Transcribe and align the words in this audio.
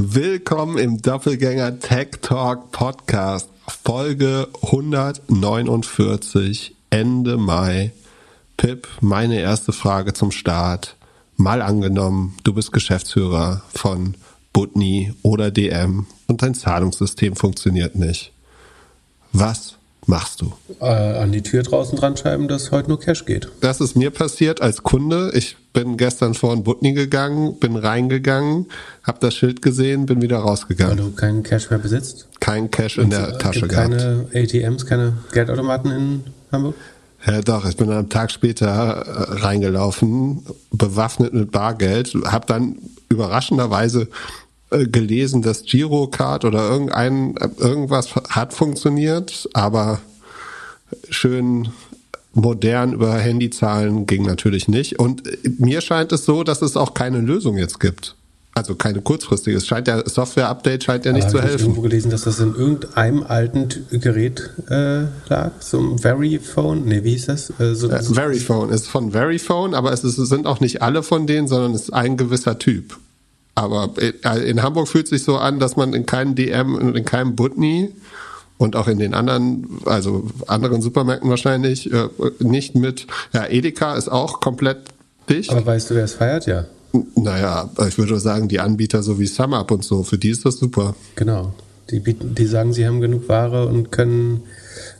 Willkommen 0.00 0.78
im 0.78 1.02
Doppelgänger 1.02 1.80
Tech 1.80 2.10
Talk 2.22 2.70
Podcast, 2.70 3.50
Folge 3.66 4.46
149, 4.62 6.76
Ende 6.90 7.36
Mai. 7.36 7.90
Pip, 8.56 8.86
meine 9.00 9.40
erste 9.40 9.72
Frage 9.72 10.12
zum 10.12 10.30
Start. 10.30 10.94
Mal 11.36 11.62
angenommen, 11.62 12.36
du 12.44 12.54
bist 12.54 12.70
Geschäftsführer 12.70 13.64
von 13.74 14.14
Butni 14.52 15.14
oder 15.22 15.50
DM 15.50 16.06
und 16.28 16.42
dein 16.42 16.54
Zahlungssystem 16.54 17.34
funktioniert 17.34 17.96
nicht. 17.96 18.30
Was 19.32 19.77
machst 20.08 20.40
du? 20.40 20.52
Äh, 20.80 20.84
an 20.86 21.32
die 21.32 21.42
Tür 21.42 21.62
draußen 21.62 21.98
dran 21.98 22.16
schreiben, 22.16 22.48
dass 22.48 22.70
heute 22.70 22.88
nur 22.88 22.98
Cash 22.98 23.24
geht. 23.26 23.48
Das 23.60 23.80
ist 23.80 23.96
mir 23.96 24.10
passiert 24.10 24.60
als 24.60 24.82
Kunde. 24.82 25.30
Ich 25.34 25.56
bin 25.72 25.96
gestern 25.96 26.34
vor 26.34 26.52
ein 26.52 26.64
Butni 26.64 26.92
gegangen, 26.94 27.58
bin 27.60 27.76
reingegangen, 27.76 28.66
habe 29.04 29.18
das 29.20 29.34
Schild 29.34 29.62
gesehen, 29.62 30.06
bin 30.06 30.22
wieder 30.22 30.38
rausgegangen. 30.38 30.98
Weil 30.98 31.04
du 31.04 31.12
keinen 31.12 31.42
Cash 31.42 31.70
mehr 31.70 31.78
besitzt? 31.78 32.26
Kein 32.40 32.70
Cash 32.70 32.96
in 32.98 33.04
Und 33.04 33.10
der 33.10 33.28
es 33.32 33.38
Tasche 33.38 33.60
gibt 33.60 33.72
gehabt. 33.72 33.90
keine 33.92 34.26
ATMs, 34.34 34.86
keine 34.86 35.12
Geldautomaten 35.32 35.90
in 35.92 36.24
Hamburg? 36.50 36.74
Ja, 37.26 37.40
doch, 37.42 37.68
ich 37.68 37.76
bin 37.76 37.90
am 37.90 38.08
Tag 38.08 38.30
später 38.30 38.66
äh, 38.66 39.40
reingelaufen, 39.40 40.42
bewaffnet 40.70 41.34
mit 41.34 41.50
Bargeld, 41.50 42.14
habe 42.24 42.46
dann 42.46 42.76
überraschenderweise 43.08 44.08
äh, 44.70 44.86
gelesen, 44.86 45.42
dass 45.42 45.64
Girocard 45.64 46.44
oder 46.44 46.68
irgendein 46.68 47.34
irgendwas 47.58 48.14
hat 48.14 48.52
funktioniert, 48.52 49.48
aber 49.54 50.00
schön 51.10 51.68
modern 52.34 52.92
über 52.92 53.14
Handy 53.14 53.50
zahlen 53.50 54.06
ging 54.06 54.24
natürlich 54.24 54.68
nicht. 54.68 54.98
Und 54.98 55.22
mir 55.58 55.80
scheint 55.80 56.12
es 56.12 56.24
so, 56.24 56.44
dass 56.44 56.62
es 56.62 56.76
auch 56.76 56.94
keine 56.94 57.18
Lösung 57.20 57.56
jetzt 57.56 57.80
gibt. 57.80 58.14
Also 58.54 58.74
keine 58.74 59.00
kurzfristige. 59.00 59.56
Es 59.56 59.66
scheint 59.68 59.86
ja, 59.86 60.02
Software-Update 60.08 60.82
scheint 60.82 61.04
ja 61.04 61.12
nicht 61.12 61.24
Aber 61.24 61.30
zu 61.32 61.38
hab 61.38 61.44
ich 61.44 61.50
helfen. 61.52 61.64
irgendwo 61.66 61.82
gelesen, 61.82 62.10
dass 62.10 62.22
das 62.22 62.40
in 62.40 62.54
irgendeinem 62.56 63.22
alten 63.22 63.68
Gerät 63.90 64.50
äh, 64.68 65.02
lag, 65.28 65.52
so 65.60 65.78
ein 65.78 65.98
Veryphone, 65.98 66.84
nee, 66.84 67.04
wie 67.04 67.10
hieß 67.10 67.26
das? 67.26 67.50
Äh, 67.60 67.74
so, 67.74 67.88
Äh, 67.88 68.02
Verifone 68.02 68.74
ist 68.74 68.88
von 68.88 69.12
Verifone, 69.12 69.76
aber 69.76 69.92
es, 69.92 70.02
ist, 70.02 70.18
es 70.18 70.28
sind 70.28 70.46
auch 70.46 70.58
nicht 70.60 70.82
alle 70.82 71.04
von 71.04 71.26
denen, 71.28 71.46
sondern 71.46 71.72
es 71.72 71.82
ist 71.82 71.92
ein 71.94 72.16
gewisser 72.16 72.58
Typ. 72.58 72.98
Aber 73.58 73.90
in, 73.98 74.42
in 74.42 74.62
Hamburg 74.62 74.86
fühlt 74.86 75.08
sich 75.08 75.24
so 75.24 75.36
an, 75.36 75.58
dass 75.58 75.74
man 75.74 75.92
in 75.92 76.06
keinem 76.06 76.36
DM 76.36 76.76
und 76.76 76.96
in 76.96 77.04
keinem 77.04 77.34
Butni 77.34 77.92
und 78.56 78.76
auch 78.76 78.86
in 78.86 78.98
den 78.98 79.14
anderen, 79.14 79.66
also 79.84 80.30
anderen 80.46 80.80
Supermärkten 80.80 81.28
wahrscheinlich, 81.28 81.92
äh, 81.92 82.08
nicht 82.38 82.76
mit, 82.76 83.08
ja, 83.32 83.46
Edeka 83.46 83.96
ist 83.96 84.08
auch 84.08 84.40
komplett 84.40 84.78
dicht. 85.28 85.50
aber 85.50 85.66
weißt 85.66 85.90
du, 85.90 85.96
wer 85.96 86.04
es 86.04 86.14
feiert? 86.14 86.46
Ja, 86.46 86.66
naja, 87.16 87.68
ich 87.88 87.98
würde 87.98 88.20
sagen, 88.20 88.46
die 88.46 88.60
Anbieter 88.60 89.02
so 89.02 89.18
wie 89.18 89.26
SumUp 89.26 89.72
und 89.72 89.82
so, 89.82 90.04
für 90.04 90.18
die 90.18 90.30
ist 90.30 90.44
das 90.44 90.58
super. 90.58 90.94
genau. 91.16 91.52
Die, 91.90 92.00
bieten, 92.00 92.34
die 92.34 92.46
sagen, 92.46 92.72
sie 92.72 92.86
haben 92.86 93.00
genug 93.00 93.28
Ware 93.28 93.66
und 93.66 93.90
können 93.90 94.42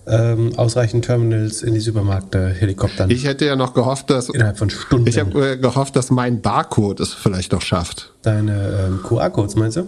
ähm, 0.07 0.53
ausreichend 0.57 1.05
Terminals 1.05 1.63
in 1.63 1.75
die 1.75 1.81
Supermärkte 1.81 2.49
helikoptern. 2.49 3.11
Ich 3.11 3.25
hätte 3.25 3.45
ja 3.45 3.57
noch 3.57 3.75
gehofft, 3.75 4.11
dass, 4.11 4.29
innerhalb 4.29 4.59
von 4.59 4.71
Stunden. 4.71 5.07
ich 5.07 5.19
habe 5.19 5.53
äh, 5.53 5.57
gehofft, 5.57 5.97
dass 5.97 6.11
mein 6.11 6.41
Barcode 6.41 7.01
es 7.01 7.13
vielleicht 7.15 7.53
noch 7.53 7.63
schafft. 7.63 8.13
Deine 8.23 8.87
ähm, 8.87 9.01
QR-Codes, 9.03 9.57
meinst 9.57 9.77
du? 9.77 9.87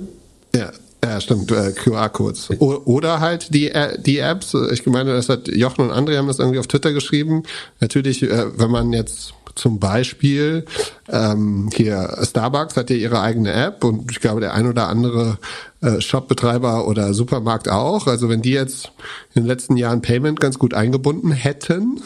Ja, 0.55 0.70
ja 1.05 1.20
stimmt, 1.20 1.50
äh, 1.50 1.72
QR-Codes. 1.72 2.50
Oder 2.61 3.20
halt 3.20 3.55
die, 3.55 3.70
äh, 3.70 4.00
die 4.00 4.18
Apps. 4.18 4.55
Ich 4.72 4.84
meine, 4.86 5.12
das 5.12 5.28
hat 5.28 5.48
Jochen 5.48 5.88
und 5.88 5.92
André 5.92 6.16
haben 6.16 6.28
das 6.28 6.38
irgendwie 6.38 6.58
auf 6.58 6.66
Twitter 6.66 6.92
geschrieben. 6.92 7.44
Natürlich, 7.80 8.22
äh, 8.22 8.58
wenn 8.58 8.70
man 8.70 8.92
jetzt 8.92 9.34
zum 9.61 9.78
Beispiel 9.78 10.64
ähm, 11.08 11.69
hier 11.75 12.16
Starbucks 12.22 12.77
hat 12.77 12.89
ja 12.89 12.97
ihre 12.97 13.20
eigene 13.20 13.53
App 13.53 13.84
und 13.84 14.11
ich 14.11 14.20
glaube 14.20 14.41
der 14.41 14.55
ein 14.55 14.67
oder 14.67 14.89
andere 14.89 15.39
äh, 15.83 16.00
Shopbetreiber 16.00 16.89
oder 16.89 17.12
Supermarkt 17.12 17.69
auch. 17.69 18.06
Also 18.06 18.30
wenn 18.30 18.41
die 18.41 18.52
jetzt 18.52 18.92
in 19.34 19.42
den 19.42 19.47
letzten 19.47 19.77
Jahren 19.77 20.00
Payment 20.00 20.41
ganz 20.41 20.58
gut 20.58 20.72
eingebunden 20.72 21.30
hätten, 21.30 22.00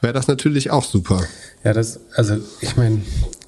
wäre 0.00 0.12
das 0.12 0.26
natürlich 0.26 0.72
auch 0.72 0.84
super. 0.84 1.22
Ja, 1.62 1.72
das, 1.72 2.00
also 2.14 2.38
ich 2.60 2.76
meine, 2.76 3.02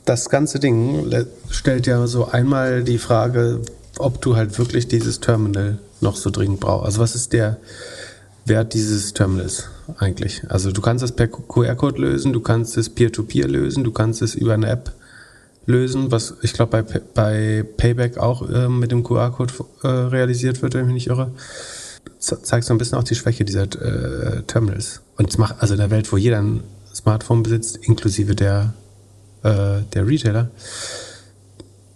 das 0.05 0.31
ganze 0.31 0.61
Ding 0.61 1.11
stellt 1.51 1.89
ja 1.89 2.07
so 2.07 2.29
einmal 2.29 2.85
die 2.85 2.99
Frage, 2.99 3.61
ob 3.99 4.23
du 4.23 4.37
halt 4.37 4.57
wirklich 4.59 4.87
dieses 4.87 5.19
Terminal 5.19 5.79
noch 6.01 6.15
so 6.15 6.31
dringend 6.31 6.61
brauchst. 6.61 6.87
Also 6.87 7.01
was 7.01 7.17
ist 7.17 7.33
der 7.33 7.57
Wert 8.45 8.75
dieses 8.75 9.13
Terminals 9.15 9.69
eigentlich? 9.99 10.43
Also 10.49 10.71
du 10.73 10.81
kannst 10.81 11.05
es 11.05 11.13
per 11.13 11.29
QR-Code 11.29 12.01
lösen, 12.01 12.33
du 12.33 12.41
kannst 12.41 12.77
es 12.77 12.89
peer-to-peer 12.91 13.49
lösen, 13.49 13.85
du 13.85 13.93
kannst 13.93 14.23
es 14.23 14.35
über 14.35 14.55
eine 14.55 14.69
App 14.69 14.93
lösen, 15.67 16.11
was 16.11 16.35
ich 16.43 16.53
glaube 16.53 16.83
bei, 16.83 17.01
bei 17.15 17.65
Payback 17.77 18.19
auch 18.19 18.49
ähm, 18.53 18.79
mit 18.81 18.91
dem 18.91 19.05
QR-Code 19.05 19.53
äh, 19.83 19.89
realisiert 19.89 20.61
wird, 20.63 20.75
wenn 20.75 20.81
ich 20.83 20.87
mich 20.87 20.95
nicht 20.95 21.07
irre. 21.09 21.31
Ze- 22.19 22.43
zeigt 22.43 22.65
so 22.67 22.75
ein 22.75 22.79
bisschen 22.79 22.99
auch 22.99 23.05
die 23.05 23.15
Schwäche 23.15 23.45
dieser 23.45 23.63
äh, 23.63 24.43
Terminals. 24.43 25.01
Und 25.17 25.31
es 25.31 25.39
macht, 25.39 25.57
also 25.61 25.75
in 25.75 25.81
der 25.81 25.91
Welt, 25.91 26.11
wo 26.13 26.17
jeder 26.17 26.39
ein 26.41 26.63
Smartphone 26.95 27.43
besitzt, 27.43 27.77
inklusive 27.83 28.35
der, 28.35 28.73
äh, 29.45 29.83
der 29.95 30.07
Retailer, 30.07 30.51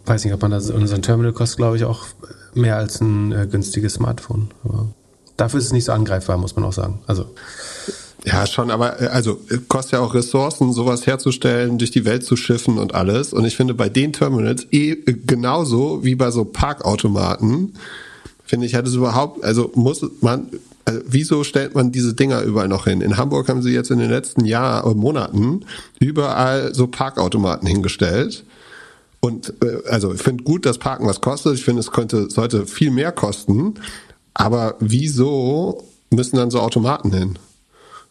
weiß 0.04 0.24
nicht, 0.24 0.34
ob 0.34 0.42
man 0.42 0.52
das, 0.52 0.70
und 0.70 0.86
so 0.86 0.96
Terminal 0.98 1.32
kostet, 1.32 1.56
glaube 1.58 1.76
ich, 1.76 1.84
auch 1.84 2.04
mehr 2.54 2.76
als 2.76 3.00
ein 3.00 3.32
äh, 3.32 3.46
günstiges 3.50 3.94
Smartphone. 3.94 4.50
Aber 4.64 4.88
dafür 5.36 5.58
ist 5.58 5.66
es 5.66 5.72
nicht 5.72 5.84
so 5.84 5.92
angreifbar, 5.92 6.38
muss 6.38 6.54
man 6.56 6.64
auch 6.64 6.72
sagen. 6.72 7.00
Also, 7.06 7.26
Ja, 8.26 8.44
schon, 8.44 8.72
aber 8.72 9.00
äh, 9.00 9.06
also 9.06 9.40
kostet 9.68 9.92
ja 9.92 10.00
auch 10.00 10.12
Ressourcen, 10.12 10.72
sowas 10.72 11.06
herzustellen, 11.06 11.78
durch 11.78 11.92
die 11.92 12.04
Welt 12.04 12.24
zu 12.24 12.36
schiffen 12.36 12.78
und 12.78 12.94
alles. 12.94 13.32
Und 13.32 13.44
ich 13.44 13.56
finde 13.56 13.72
bei 13.72 13.88
den 13.88 14.12
Terminals 14.12 14.66
eh 14.72 14.90
äh, 14.90 15.12
genauso 15.26 16.04
wie 16.04 16.16
bei 16.16 16.32
so 16.32 16.44
Parkautomaten, 16.44 17.74
finde 18.44 18.66
ich, 18.66 18.74
hat 18.74 18.86
es 18.86 18.94
überhaupt, 18.94 19.44
also 19.44 19.70
muss 19.76 20.04
man, 20.20 20.48
also 20.84 21.00
wieso 21.06 21.44
stellt 21.44 21.76
man 21.76 21.92
diese 21.92 22.14
Dinger 22.14 22.42
überall 22.42 22.66
noch 22.66 22.86
hin? 22.86 23.00
In 23.00 23.16
Hamburg 23.16 23.48
haben 23.48 23.62
sie 23.62 23.72
jetzt 23.72 23.92
in 23.92 24.00
den 24.00 24.10
letzten 24.10 24.44
Jahren, 24.44 24.90
äh, 24.90 24.94
Monaten 24.94 25.64
überall 26.00 26.74
so 26.74 26.88
Parkautomaten 26.88 27.68
hingestellt. 27.68 28.44
Und 29.20 29.54
also 29.88 30.12
ich 30.14 30.22
finde 30.22 30.44
gut, 30.44 30.66
dass 30.66 30.78
Parken 30.78 31.06
was 31.06 31.20
kostet. 31.20 31.54
Ich 31.54 31.64
finde, 31.64 31.80
es 31.80 31.90
könnte, 31.90 32.30
sollte 32.30 32.66
viel 32.66 32.92
mehr 32.92 33.10
kosten. 33.10 33.74
Aber 34.34 34.76
wieso 34.78 35.82
müssen 36.10 36.36
dann 36.36 36.50
so 36.50 36.60
Automaten 36.60 37.12
hin? 37.12 37.38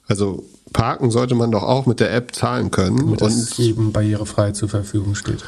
Also 0.07 0.43
parken 0.73 1.09
sollte 1.11 1.35
man 1.35 1.51
doch 1.51 1.63
auch 1.63 1.85
mit 1.85 1.99
der 1.99 2.13
App 2.13 2.35
zahlen 2.35 2.71
können. 2.71 2.97
damit 2.97 3.21
und 3.21 3.57
jedem 3.57 3.91
barrierefrei 3.91 4.51
zur 4.51 4.69
Verfügung 4.69 5.15
steht. 5.15 5.43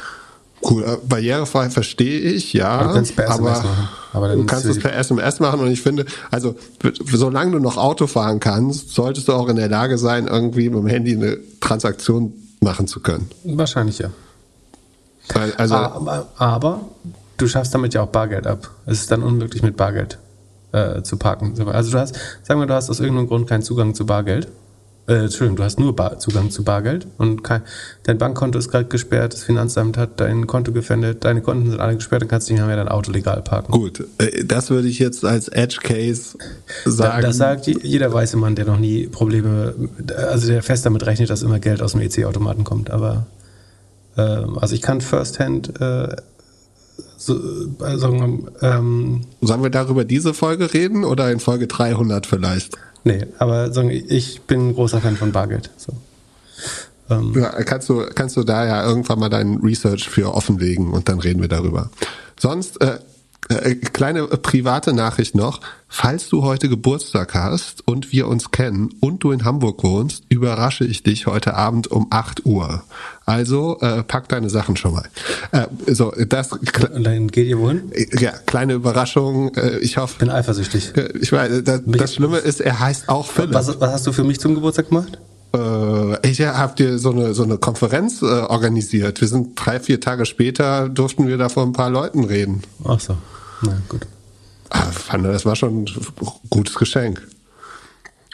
cool, 0.62 0.82
äh, 0.82 0.96
barrierefrei 1.06 1.70
verstehe 1.70 2.20
ich, 2.20 2.52
ja. 2.52 2.70
Aber 2.70 2.88
du 2.88 2.94
kannst 2.94 3.16
per 3.16 3.24
SMS 3.26 3.40
machen. 3.40 3.88
Aber 4.12 4.28
dann 4.28 4.38
du 4.38 4.46
kannst 4.46 4.64
es 4.64 4.78
per 4.78 4.94
SMS 4.96 5.38
machen 5.38 5.60
und 5.60 5.70
ich 5.70 5.82
finde, 5.82 6.06
also 6.30 6.56
solange 7.04 7.52
du 7.52 7.58
noch 7.58 7.76
Auto 7.76 8.06
fahren 8.06 8.40
kannst, 8.40 8.90
solltest 8.90 9.28
du 9.28 9.32
auch 9.32 9.48
in 9.48 9.56
der 9.56 9.68
Lage 9.68 9.98
sein, 9.98 10.26
irgendwie 10.26 10.70
mit 10.70 10.78
dem 10.78 10.86
Handy 10.86 11.14
eine 11.14 11.38
Transaktion 11.60 12.32
machen 12.60 12.88
zu 12.88 13.00
können. 13.00 13.30
Wahrscheinlich 13.44 13.98
ja. 13.98 14.10
Weil, 15.34 15.52
also 15.56 15.74
aber, 15.74 16.26
aber 16.38 16.80
du 17.36 17.46
schaffst 17.46 17.74
damit 17.74 17.94
ja 17.94 18.02
auch 18.02 18.08
Bargeld 18.08 18.46
ab. 18.46 18.70
Es 18.86 19.00
ist 19.00 19.10
dann 19.10 19.22
unmöglich 19.22 19.62
mit 19.62 19.76
Bargeld 19.76 20.18
äh, 20.72 21.02
zu 21.02 21.16
parken. 21.16 21.54
Also 21.68 21.90
du 21.92 21.98
hast, 21.98 22.16
sagen 22.42 22.60
wir, 22.60 22.66
du 22.66 22.74
hast 22.74 22.90
aus 22.90 23.00
irgendeinem 23.00 23.28
Grund 23.28 23.46
keinen 23.48 23.62
Zugang 23.62 23.94
zu 23.94 24.06
Bargeld. 24.06 24.48
Äh, 25.06 25.20
Entschuldigung, 25.24 25.56
du 25.56 25.62
hast 25.64 25.80
nur 25.80 25.96
Bar 25.96 26.18
Zugang 26.18 26.50
zu 26.50 26.64
Bargeld 26.64 27.06
und 27.16 27.42
kein, 27.42 27.62
dein 28.02 28.18
Bankkonto 28.18 28.58
ist 28.58 28.70
gerade 28.70 28.84
gesperrt, 28.84 29.32
das 29.32 29.42
Finanzamt 29.42 29.96
hat 29.96 30.20
dein 30.20 30.46
Konto 30.46 30.70
gefändet, 30.70 31.24
deine 31.24 31.40
Konten 31.40 31.70
sind 31.70 31.80
alle 31.80 31.94
gesperrt, 31.96 32.20
dann 32.20 32.28
kannst 32.28 32.50
du 32.50 32.52
nicht 32.52 32.66
mehr 32.66 32.76
dein 32.76 32.88
Auto 32.88 33.10
legal 33.10 33.40
parken. 33.40 33.72
gut, 33.72 34.04
äh, 34.18 34.44
das 34.44 34.68
würde 34.68 34.86
ich 34.86 34.98
jetzt 34.98 35.24
als 35.24 35.48
Edge 35.48 35.78
Case 35.82 36.36
Da, 36.84 36.90
sagen. 36.90 37.22
das 37.22 37.38
sagt 37.38 37.66
je- 37.66 37.78
jeder 37.82 38.12
weiße 38.12 38.36
Mann, 38.36 38.54
der 38.54 38.66
noch 38.66 38.78
nie 38.78 39.06
Probleme, 39.06 39.74
also 40.14 40.46
der 40.46 40.62
fest 40.62 40.84
damit 40.84 41.06
rechnet, 41.06 41.30
dass 41.30 41.40
immer 41.42 41.58
Geld 41.58 41.80
aus 41.80 41.92
dem 41.92 42.02
EC-Automaten 42.02 42.64
kommt. 42.64 42.90
Aber 42.90 43.24
ähm, 44.18 44.58
also 44.58 44.74
ich 44.74 44.82
kann 44.82 45.00
firsthand 45.00 45.80
äh, 45.80 46.16
äh, 47.34 47.96
sagen, 47.98 48.48
ähm, 48.62 49.20
Sollen 49.40 49.62
wir 49.62 49.70
darüber 49.70 50.04
diese 50.04 50.34
Folge 50.34 50.72
reden 50.72 51.04
oder 51.04 51.30
in 51.30 51.40
Folge 51.40 51.66
300 51.66 52.26
vielleicht? 52.26 52.76
nee, 53.04 53.24
aber 53.38 53.72
sagen, 53.72 53.90
ich 53.90 54.42
bin 54.42 54.68
ein 54.68 54.74
großer 54.74 55.00
Fan 55.00 55.16
von 55.16 55.32
Bargeld. 55.32 55.70
So. 55.76 55.92
Ähm, 57.10 57.32
Ja, 57.34 57.50
kannst 57.62 57.88
du, 57.88 58.04
kannst 58.14 58.36
du 58.36 58.44
da 58.44 58.66
ja 58.66 58.86
irgendwann 58.86 59.18
mal 59.18 59.28
dein 59.30 59.56
Research 59.58 60.08
für 60.08 60.34
offenlegen 60.34 60.92
und 60.92 61.08
dann 61.08 61.18
reden 61.20 61.40
wir 61.40 61.48
darüber. 61.48 61.90
Sonst, 62.38 62.80
äh, 62.82 62.98
äh, 63.48 63.74
kleine 63.76 64.20
äh, 64.20 64.36
private 64.36 64.92
Nachricht 64.92 65.34
noch. 65.34 65.60
Falls 65.88 66.28
du 66.28 66.42
heute 66.42 66.68
Geburtstag 66.68 67.34
hast 67.34 67.86
und 67.88 68.12
wir 68.12 68.28
uns 68.28 68.50
kennen 68.50 68.90
und 69.00 69.24
du 69.24 69.32
in 69.32 69.44
Hamburg 69.44 69.82
wohnst, 69.82 70.24
überrasche 70.28 70.84
ich 70.84 71.02
dich 71.02 71.26
heute 71.26 71.54
Abend 71.54 71.90
um 71.90 72.08
8 72.10 72.44
Uhr. 72.44 72.82
Also 73.24 73.78
äh, 73.80 74.02
pack 74.02 74.28
deine 74.28 74.50
Sachen 74.50 74.76
schon 74.76 74.92
mal. 74.92 75.08
Äh, 75.52 75.66
so, 75.94 76.12
das, 76.28 76.52
und 76.52 77.04
dann 77.04 77.28
geht 77.28 77.46
ihr 77.46 77.58
wohin? 77.58 77.90
ja, 78.18 78.32
kleine 78.32 78.74
Überraschung. 78.74 79.54
Äh, 79.54 79.78
ich 79.78 79.96
hoffe, 79.96 80.18
Bin 80.18 80.30
eifersüchtig. 80.30 80.94
äh, 80.96 81.08
ich 81.18 81.32
weiß, 81.32 81.64
das, 81.64 81.80
das 81.86 82.14
Schlimme 82.14 82.38
ist, 82.38 82.60
er 82.60 82.80
heißt 82.80 83.08
auch 83.08 83.26
Philipp. 83.30 83.54
Was, 83.54 83.80
was 83.80 83.92
hast 83.92 84.06
du 84.06 84.12
für 84.12 84.24
mich 84.24 84.40
zum 84.40 84.54
Geburtstag 84.54 84.88
gemacht? 84.90 85.18
Äh, 85.54 86.28
ich 86.28 86.40
habe 86.40 86.74
dir 86.74 86.98
so 86.98 87.10
eine 87.10 87.34
so 87.34 87.42
eine 87.42 87.58
Konferenz 87.58 88.22
äh, 88.22 88.26
organisiert. 88.26 89.20
Wir 89.20 89.28
sind 89.28 89.54
drei 89.54 89.80
vier 89.80 90.00
Tage 90.00 90.26
später 90.26 90.88
durften 90.88 91.26
wir 91.26 91.38
da 91.38 91.48
vor 91.48 91.64
ein 91.64 91.72
paar 91.72 91.90
Leuten 91.90 92.24
reden. 92.24 92.62
Ach 92.84 93.00
so, 93.00 93.16
na 93.62 93.80
gut. 93.88 94.06
Ah, 94.70 94.82
fand, 94.82 95.24
das 95.24 95.46
war 95.46 95.56
schon 95.56 95.84
ein 95.84 95.86
gutes 96.50 96.74
Geschenk. 96.74 97.26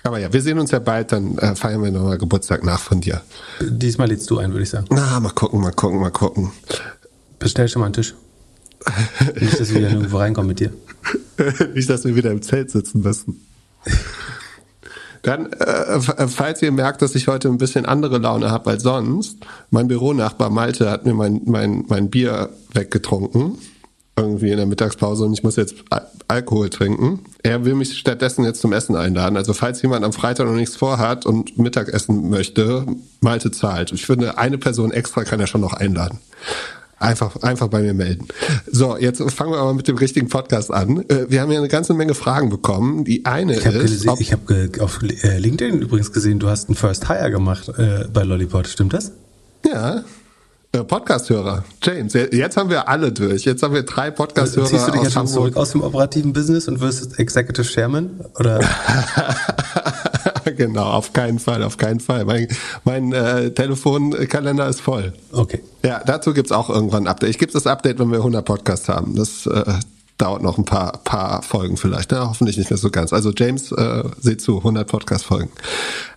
Aber 0.03 0.19
ja, 0.19 0.33
wir 0.33 0.43
sehen 0.43 0.59
uns 0.59 0.71
ja 0.71 0.81
bald, 0.81 1.13
dann 1.13 1.39
äh, 1.39 1.55
feiern 1.55 1.83
wir 1.83 1.91
nochmal 1.91 2.19
Geburtstag 2.19 2.63
nach 2.63 2.81
von 2.81 3.01
dir. 3.01 3.23
Diesmal 3.61 4.09
lädst 4.09 4.31
du 4.31 4.39
ein, 4.39 4.53
würde 4.53 4.65
ich 4.65 4.71
sagen. 4.71 4.87
Na, 4.91 5.19
mal 5.21 5.31
gucken, 5.31 5.61
mal 5.61 5.73
gucken, 5.73 6.01
mal 6.01 6.11
gucken. 6.11 6.51
Bestell 7.39 7.69
schon 7.69 7.81
mal 7.81 7.87
einen 7.87 7.95
Tisch. 7.95 8.15
Nicht, 9.41 9.59
dass 9.59 9.71
wir 9.71 9.77
wieder 9.77 9.91
nirgendwo 9.91 10.19
reinkommen 10.19 10.49
mit 10.49 10.61
dir. 10.61 10.73
Nicht, 11.75 11.89
dass 11.89 12.05
wir 12.05 12.15
wieder 12.17 12.33
im 12.33 12.43
Zelt 12.43 12.71
sitzen 12.71 13.01
müssen. 13.01 13.47
Dann, 15.25 15.53
äh, 15.53 16.01
falls 16.01 16.63
ihr 16.63 16.71
merkt, 16.71 17.03
dass 17.03 17.15
ich 17.15 17.29
heute 17.29 17.49
ein 17.49 17.59
bisschen 17.59 17.87
andere 17.87 18.19
Laune 18.19 18.51
habe 18.51 18.71
als 18.71 18.83
sonst, 18.83 19.39
mein 19.71 19.89
Büronachbar 19.89 20.51
Malte 20.51 20.91
hat 20.91 21.07
mir 21.07 21.15
mein, 21.15 21.41
mein, 21.45 21.85
mein 21.89 22.11
Bier 22.11 22.51
weggetrunken 22.73 23.59
irgendwie 24.17 24.51
in 24.51 24.59
der 24.59 24.67
Mittagspause 24.67 25.25
und 25.25 25.33
ich 25.33 25.43
muss 25.43 25.57
jetzt 25.57 25.75
Alkohol 26.29 26.71
trinken. 26.71 27.21
Er 27.43 27.65
will 27.65 27.75
mich 27.75 27.99
stattdessen 27.99 28.45
jetzt 28.45 28.61
zum 28.61 28.73
Essen 28.73 28.95
einladen. 28.95 29.37
Also 29.37 29.53
falls 29.55 29.83
jemand 29.83 30.05
am 30.05 30.13
Freitag 30.13 30.47
noch 30.47 30.55
nichts 30.55 30.77
vorhat 30.77 31.27
und 31.27 31.59
Mittagessen 31.59 32.31
möchte, 32.31 32.87
Malte 33.21 33.51
zahlt. 33.51 33.93
Ich 33.93 34.07
finde, 34.07 34.39
eine 34.39 34.59
Person 34.59 34.93
extra 34.93 35.25
kann 35.25 35.41
er 35.41 35.49
schon 35.49 35.61
noch 35.61 35.73
einladen. 35.73 36.21
Einfach, 36.99 37.37
einfach 37.43 37.69
bei 37.69 37.83
mir 37.83 37.95
melden. 37.95 38.29
So, 38.71 38.97
jetzt 38.97 39.23
fangen 39.33 39.53
wir 39.53 39.59
aber 39.59 39.75
mit 39.75 39.89
dem 39.89 39.97
richtigen 39.97 40.29
Podcast 40.29 40.73
an. 40.73 41.05
Äh, 41.09 41.27
wir 41.29 41.41
haben 41.41 41.51
ja 41.51 41.59
eine 41.59 41.69
ganze 41.69 41.95
Menge 41.95 42.15
Fragen 42.15 42.51
bekommen. 42.51 43.05
Die 43.05 43.27
eine 43.27 43.57
ich 43.57 43.67
hab 43.67 43.75
ist. 43.75 44.07
ich 44.21 44.33
habe 44.33 44.71
auf 44.81 45.01
äh, 45.03 45.39
LinkedIn 45.39 45.81
übrigens 45.81 46.13
gesehen, 46.13 46.39
du 46.39 46.49
hast 46.49 46.69
einen 46.69 46.77
First 46.77 47.09
Hire 47.09 47.31
gemacht 47.31 47.69
äh, 47.77 48.07
bei 48.13 48.23
Lollipop. 48.23 48.67
Stimmt 48.67 48.95
das? 48.95 49.13
Ja, 49.67 50.05
äh, 50.75 50.83
Podcast-Hörer. 50.83 51.65
James, 51.83 52.15
jetzt 52.15 52.57
haben 52.57 52.69
wir 52.69 52.89
alle 52.89 53.13
durch. 53.13 53.45
Jetzt 53.45 53.63
haben 53.63 53.75
wir 53.75 53.85
drei 53.85 54.11
Podcast-Hörer. 54.11 54.67
Ziehst 54.67 54.89
du 54.89 54.93
dich 54.93 55.03
jetzt 55.03 55.13
schon 55.13 55.29
zurück 55.29 55.57
aus 55.57 55.71
dem 55.71 55.83
operativen 55.83 56.33
Business 56.33 56.67
und 56.67 56.81
wirst 56.81 57.19
Executive 57.19 57.65
Chairman? 57.65 58.21
Oder? 58.39 58.61
genau, 60.57 60.85
auf 60.85 61.13
keinen 61.13 61.39
Fall, 61.39 61.63
auf 61.63 61.77
keinen 61.77 62.01
Fall. 62.01 62.25
Mein, 62.25 62.49
mein 62.85 63.13
äh, 63.13 63.51
Telefonkalender 63.53 64.69
ist 64.69 64.81
voll. 64.81 65.13
Okay. 65.33 65.61
Ja, 65.85 66.03
dazu 66.05 66.35
gibt's 66.35 66.53
auch 66.53 66.71
irgendwann 66.71 67.05
ein 67.05 67.09
Update. 67.09 67.31
Ich 67.31 67.39
gebe 67.39 67.53
das 67.53 67.67
Update, 67.67 67.99
wenn 67.99 68.11
wir 68.11 68.19
100 68.19 68.45
Podcasts 68.45 68.89
haben. 68.89 69.15
Das 69.17 69.47
äh, 69.47 69.65
dauert 70.19 70.43
noch 70.43 70.59
ein 70.59 70.65
paar, 70.65 71.01
paar 71.05 71.43
Folgen 71.43 71.77
vielleicht. 71.77 72.13
Ne? 72.13 72.21
Hoffentlich 72.21 72.57
nicht 72.57 72.71
mehr 72.71 72.79
so 72.79 72.91
ganz. 72.91 73.13
Also 73.13 73.33
James, 73.37 73.73
äh, 73.73 74.05
seht 74.21 74.41
zu, 74.41 74.59
100 74.59 74.87
Podcast-Folgen, 74.87 75.51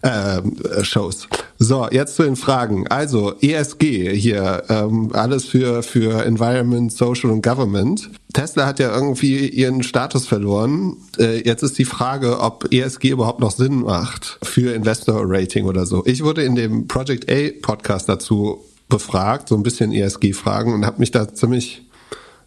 ähm, 0.04 0.56
äh, 0.64 0.84
Shows. 0.84 1.28
So, 1.58 1.88
jetzt 1.90 2.16
zu 2.16 2.24
den 2.24 2.36
Fragen. 2.36 2.88
Also 2.88 3.34
ESG 3.42 4.16
hier, 4.16 4.64
ähm, 4.70 5.10
alles 5.14 5.46
für, 5.46 5.82
für 5.82 6.24
Environment, 6.24 6.94
Social 6.94 7.32
und 7.32 7.42
Government. 7.42 8.12
Tesla 8.34 8.68
hat 8.68 8.80
ja 8.80 8.96
irgendwie 8.96 9.48
ihren 9.48 9.82
Status 9.82 10.28
verloren. 10.28 10.98
Äh, 11.18 11.42
jetzt 11.44 11.64
ist 11.64 11.80
die 11.80 11.86
Frage, 11.86 12.40
ob 12.40 12.72
ESG 12.72 13.10
überhaupt 13.10 13.40
noch 13.40 13.52
Sinn 13.52 13.82
macht 13.82 14.38
für 14.44 14.76
Investor 14.76 15.24
Rating 15.26 15.66
oder 15.66 15.88
so. 15.88 16.04
Ich 16.06 16.24
wurde 16.24 16.44
in 16.44 16.54
dem 16.54 16.88
Project 16.88 17.32
A 17.32 17.50
Podcast 17.64 18.08
dazu 18.08 18.64
befragt, 18.90 19.50
so 19.50 19.56
ein 19.56 19.64
bisschen 19.64 19.92
ESG-Fragen 19.92 20.74
und 20.74 20.86
habe 20.86 21.00
mich 21.00 21.12
da 21.12 21.34
ziemlich 21.34 21.87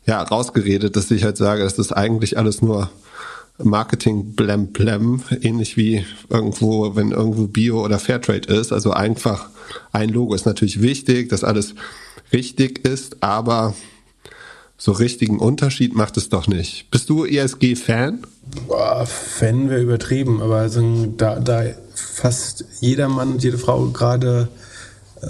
ja, 0.07 0.23
rausgeredet, 0.23 0.97
dass 0.97 1.11
ich 1.11 1.25
halt 1.25 1.37
sage, 1.37 1.63
das 1.63 1.79
ist 1.79 1.93
eigentlich 1.93 2.39
alles 2.39 2.63
nur 2.63 2.91
Marketing 3.59 4.33
blem 4.33 4.69
blem, 4.69 5.23
ähnlich 5.43 5.77
wie 5.77 6.05
irgendwo, 6.29 6.97
wenn 6.97 7.13
irgendwo 7.13 7.47
Bio 7.47 7.85
oder 7.85 7.99
Fairtrade 7.99 8.53
ist. 8.53 8.73
Also 8.73 8.93
einfach 8.93 9.51
ein 9.93 10.09
Logo 10.09 10.35
ist 10.35 10.47
natürlich 10.47 10.81
wichtig, 10.81 11.29
dass 11.29 11.45
alles 11.45 11.75
richtig 12.33 12.85
ist, 12.87 13.23
aber 13.23 13.75
so 14.77 14.93
richtigen 14.93 15.39
Unterschied 15.39 15.95
macht 15.95 16.17
es 16.17 16.31
doch 16.31 16.47
nicht. 16.47 16.91
Bist 16.91 17.11
du 17.11 17.27
ESG-Fan? 17.27 18.21
Fan 19.05 19.69
wäre 19.69 19.83
übertrieben, 19.83 20.41
aber 20.41 20.57
also, 20.57 21.07
da, 21.17 21.39
da 21.39 21.65
fast 21.95 22.65
jeder 22.81 23.09
Mann 23.09 23.33
und 23.33 23.45
jede 23.45 23.59
Frau 23.59 23.85
gerade 23.89 24.49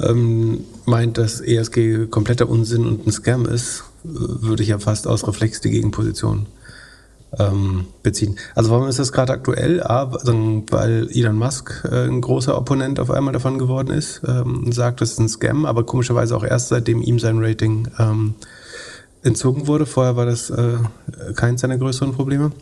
ähm, 0.00 0.64
meint, 0.84 1.18
dass 1.18 1.40
ESG 1.40 2.06
kompletter 2.10 2.48
Unsinn 2.48 2.86
und 2.86 3.06
ein 3.06 3.12
Scam 3.12 3.44
ist, 3.44 3.82
würde 4.02 4.62
ich 4.62 4.70
ja 4.70 4.78
fast 4.78 5.06
aus 5.06 5.26
Reflex 5.26 5.60
die 5.60 5.70
Gegenposition 5.70 6.46
ähm, 7.38 7.86
beziehen. 8.02 8.36
Also 8.54 8.70
warum 8.70 8.88
ist 8.88 8.98
das 8.98 9.12
gerade 9.12 9.32
aktuell? 9.32 9.82
A, 9.82 10.10
weil 10.12 11.08
Elon 11.12 11.36
Musk 11.36 11.84
äh, 11.90 12.06
ein 12.06 12.20
großer 12.20 12.56
Opponent 12.56 12.98
auf 12.98 13.10
einmal 13.10 13.32
davon 13.32 13.58
geworden 13.58 13.90
ist, 13.90 14.22
ähm, 14.26 14.72
sagt, 14.72 15.00
das 15.00 15.12
ist 15.12 15.20
ein 15.20 15.28
Scam, 15.28 15.64
aber 15.64 15.84
komischerweise 15.84 16.36
auch 16.36 16.44
erst 16.44 16.68
seitdem 16.68 17.02
ihm 17.02 17.18
sein 17.18 17.38
Rating 17.38 17.88
ähm, 17.98 18.34
entzogen 19.22 19.66
wurde. 19.66 19.86
Vorher 19.86 20.16
war 20.16 20.26
das 20.26 20.50
äh, 20.50 20.78
keins 21.36 21.60
seiner 21.60 21.78
größeren 21.78 22.12
Probleme. 22.12 22.52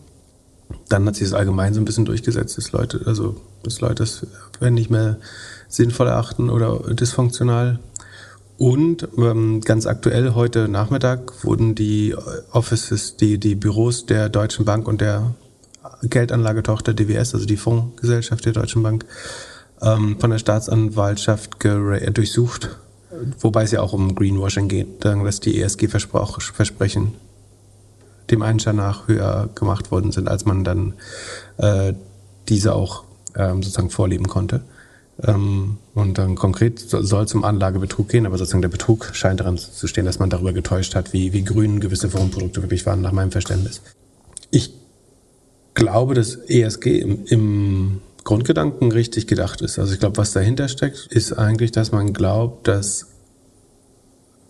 Dann 0.88 1.06
hat 1.06 1.16
sich 1.16 1.28
das 1.28 1.38
allgemein 1.38 1.72
so 1.72 1.80
ein 1.80 1.86
bisschen 1.86 2.04
durchgesetzt, 2.04 2.58
dass 2.58 2.72
Leute, 2.72 3.00
also 3.06 3.40
dass 3.62 3.80
Leute 3.80 4.02
es 4.02 4.26
wenn 4.60 4.74
nicht 4.74 4.90
mehr 4.90 5.16
sinnvoll 5.68 6.08
erachten 6.08 6.50
oder 6.50 6.78
dysfunktional 6.94 7.78
und 8.58 9.08
ähm, 9.16 9.60
ganz 9.60 9.86
aktuell 9.86 10.34
heute 10.34 10.68
Nachmittag 10.68 11.44
wurden 11.44 11.76
die 11.76 12.14
Offices, 12.50 13.16
die, 13.16 13.38
die 13.38 13.54
Büros 13.54 14.04
der 14.04 14.28
Deutschen 14.28 14.64
Bank 14.64 14.88
und 14.88 15.00
der 15.00 15.34
Geldanlagetochter 16.02 16.92
DWS, 16.92 17.34
also 17.34 17.46
die 17.46 17.56
Fondsgesellschaft 17.56 18.44
der 18.44 18.52
Deutschen 18.52 18.82
Bank, 18.82 19.06
ähm, 19.80 20.16
von 20.18 20.30
der 20.30 20.38
Staatsanwaltschaft 20.38 21.62
durchsucht, 21.62 22.70
wobei 23.38 23.62
es 23.62 23.70
ja 23.70 23.80
auch 23.80 23.92
um 23.92 24.16
Greenwashing 24.16 24.66
geht, 24.66 25.04
dass 25.04 25.38
die 25.40 25.60
ESG-Versprechen 25.60 27.14
dem 28.30 28.42
Einschein 28.42 28.76
nach 28.76 29.06
höher 29.06 29.48
gemacht 29.54 29.92
worden 29.92 30.10
sind, 30.10 30.28
als 30.28 30.44
man 30.44 30.64
dann 30.64 30.94
äh, 31.58 31.94
diese 32.48 32.74
auch 32.74 33.04
ähm, 33.36 33.62
sozusagen 33.62 33.90
vorleben 33.90 34.26
konnte. 34.26 34.62
Ähm, 35.24 35.78
und 35.94 36.18
dann 36.18 36.36
konkret 36.36 36.78
soll 36.78 37.24
es 37.24 37.34
um 37.34 37.44
Anlagebetrug 37.44 38.08
gehen, 38.08 38.26
aber 38.26 38.38
sozusagen 38.38 38.62
der 38.62 38.68
Betrug 38.68 39.10
scheint 39.14 39.40
daran 39.40 39.58
zu 39.58 39.86
stehen, 39.86 40.04
dass 40.04 40.18
man 40.18 40.30
darüber 40.30 40.52
getäuscht 40.52 40.94
hat, 40.94 41.12
wie, 41.12 41.32
wie 41.32 41.42
grün 41.42 41.80
gewisse 41.80 42.12
Wohnprodukte 42.12 42.62
wirklich 42.62 42.86
waren, 42.86 43.00
nach 43.00 43.12
meinem 43.12 43.32
Verständnis. 43.32 43.80
Ich 44.50 44.72
glaube, 45.74 46.14
dass 46.14 46.36
ESG 46.36 47.00
im, 47.00 47.24
im 47.26 48.00
Grundgedanken 48.24 48.92
richtig 48.92 49.26
gedacht 49.26 49.60
ist. 49.60 49.78
Also 49.78 49.92
ich 49.92 50.00
glaube, 50.00 50.18
was 50.18 50.32
dahinter 50.32 50.68
steckt, 50.68 51.06
ist 51.10 51.32
eigentlich, 51.32 51.72
dass 51.72 51.92
man 51.92 52.12
glaubt, 52.12 52.68
dass 52.68 53.06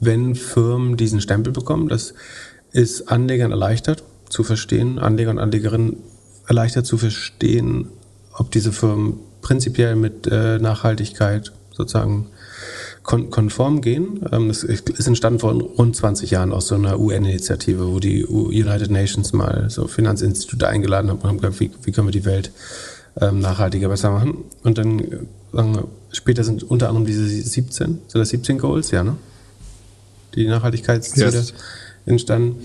wenn 0.00 0.34
Firmen 0.34 0.96
diesen 0.96 1.20
Stempel 1.20 1.52
bekommen, 1.52 1.88
das 1.88 2.14
ist 2.72 3.10
Anlegern 3.10 3.52
erleichtert 3.52 4.04
zu 4.28 4.44
verstehen, 4.44 4.98
Anleger 4.98 5.30
und 5.30 5.38
Anlegerinnen 5.38 5.96
erleichtert 6.46 6.86
zu 6.86 6.98
verstehen, 6.98 7.88
ob 8.34 8.50
diese 8.50 8.72
Firmen 8.72 9.20
prinzipiell 9.40 9.96
mit 9.96 10.26
äh, 10.26 10.58
Nachhaltigkeit 10.58 11.52
sozusagen 11.72 12.26
kon 13.02 13.30
konform 13.30 13.80
gehen. 13.80 14.20
Ähm, 14.32 14.50
es 14.50 14.64
ist 14.64 15.06
entstanden 15.06 15.38
vor 15.38 15.52
rund 15.52 15.96
20 15.96 16.30
Jahren 16.30 16.52
aus 16.52 16.66
so 16.66 16.74
einer 16.74 16.98
UN-Initiative, 16.98 17.90
wo 17.92 18.00
die 18.00 18.24
United 18.26 18.90
Nations 18.90 19.32
mal 19.32 19.70
so 19.70 19.86
Finanzinstitute 19.86 20.68
eingeladen 20.68 21.10
haben 21.10 21.18
und 21.20 21.28
haben 21.28 21.38
gesagt, 21.38 21.60
wie, 21.60 21.70
wie 21.84 21.92
können 21.92 22.08
wir 22.08 22.12
die 22.12 22.24
Welt 22.24 22.50
ähm, 23.20 23.40
nachhaltiger 23.40 23.88
besser 23.88 24.10
machen. 24.10 24.44
Und 24.62 24.78
dann 24.78 25.26
sagen 25.52 25.88
später 26.12 26.44
sind 26.44 26.62
unter 26.62 26.88
anderem 26.88 27.06
diese 27.06 27.26
17, 27.26 27.86
sind 27.86 28.02
das 28.12 28.28
17 28.30 28.58
Goals, 28.58 28.90
ja, 28.90 29.02
ne? 29.02 29.16
Die 30.34 30.46
Nachhaltigkeitsziele 30.46 31.30
yes. 31.30 31.54
entstanden. 32.04 32.56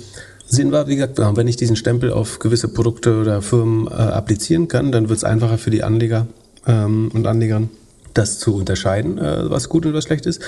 Sinn 0.45 0.71
war, 0.71 0.87
wie 0.87 0.95
gesagt, 0.95 1.17
wenn 1.19 1.47
ich 1.47 1.55
diesen 1.55 1.75
Stempel 1.75 2.11
auf 2.11 2.39
gewisse 2.39 2.67
Produkte 2.67 3.19
oder 3.19 3.41
Firmen 3.41 3.87
äh, 3.87 3.91
applizieren 3.91 4.67
kann, 4.67 4.91
dann 4.91 5.09
wird 5.09 5.17
es 5.17 5.23
einfacher 5.23 5.57
für 5.57 5.71
die 5.71 5.83
Anleger, 5.83 6.27
ähm, 6.67 7.11
und 7.13 7.27
Anlegern, 7.27 7.69
das 8.13 8.39
zu 8.39 8.55
unterscheiden, 8.55 9.17
äh, 9.17 9.49
was 9.49 9.69
gut 9.69 9.85
und 9.85 9.93
was 9.93 10.05
schlecht 10.05 10.25
ist. 10.25 10.41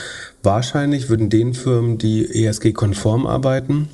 Wahrscheinlich 0.44 1.10
würden 1.10 1.30
den 1.30 1.54
Firmen, 1.54 1.98
die 1.98 2.46
ESG-konform 2.46 3.26
arbeiten, 3.26 3.90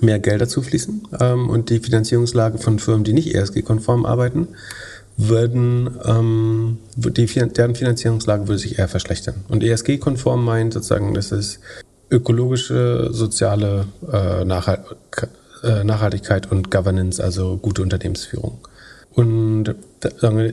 mehr 0.00 0.18
Gelder 0.18 0.48
zufließen 0.48 1.08
ähm, 1.20 1.48
und 1.48 1.70
die 1.70 1.80
Finanzierungslage 1.80 2.58
von 2.58 2.78
Firmen, 2.78 3.04
die 3.04 3.12
nicht 3.12 3.34
ESG-konform 3.34 4.04
arbeiten, 4.04 4.48
würden 5.16 5.90
ähm, 6.04 6.78
die, 6.94 7.26
deren 7.26 7.74
Finanzierungslage 7.74 8.46
würde 8.46 8.58
sich 8.58 8.78
eher 8.78 8.88
verschlechtern. 8.88 9.44
Und 9.48 9.64
ESG-konform 9.64 10.44
meint 10.44 10.74
sozusagen, 10.74 11.14
dass 11.14 11.32
es 11.32 11.58
ökologische, 12.10 13.08
soziale 13.12 13.86
äh, 14.10 14.42
äh 14.42 15.84
Nachhaltigkeit 15.84 16.50
und 16.52 16.70
Governance, 16.70 17.22
also 17.22 17.56
gute 17.56 17.82
Unternehmensführung. 17.82 18.58
Und 19.14 19.74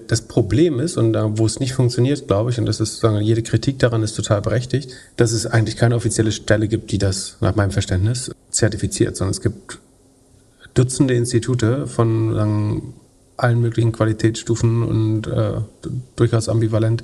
das 0.07 0.21
Problem 0.23 0.79
ist, 0.79 0.97
und 0.97 1.13
wo 1.37 1.45
es 1.45 1.59
nicht 1.59 1.73
funktioniert, 1.73 2.27
glaube 2.27 2.49
ich, 2.49 2.57
und 2.57 2.65
das 2.65 2.79
ist, 2.79 3.03
jede 3.21 3.43
Kritik 3.43 3.77
daran 3.77 4.01
ist 4.01 4.15
total 4.15 4.41
berechtigt, 4.41 4.91
dass 5.17 5.33
es 5.33 5.45
eigentlich 5.45 5.77
keine 5.77 5.95
offizielle 5.95 6.31
Stelle 6.31 6.67
gibt, 6.67 6.91
die 6.91 6.97
das 6.97 7.37
nach 7.41 7.55
meinem 7.55 7.71
Verständnis 7.71 8.31
zertifiziert, 8.49 9.15
sondern 9.17 9.31
es 9.31 9.41
gibt 9.41 9.79
Dutzende 10.75 11.13
Institute 11.13 11.87
von 11.87 12.35
sagen, 12.35 12.93
allen 13.37 13.61
möglichen 13.61 13.91
Qualitätsstufen 13.91 14.83
und 14.83 15.27
äh, 15.27 15.53
durchaus 16.15 16.49
ambivalent, 16.49 17.03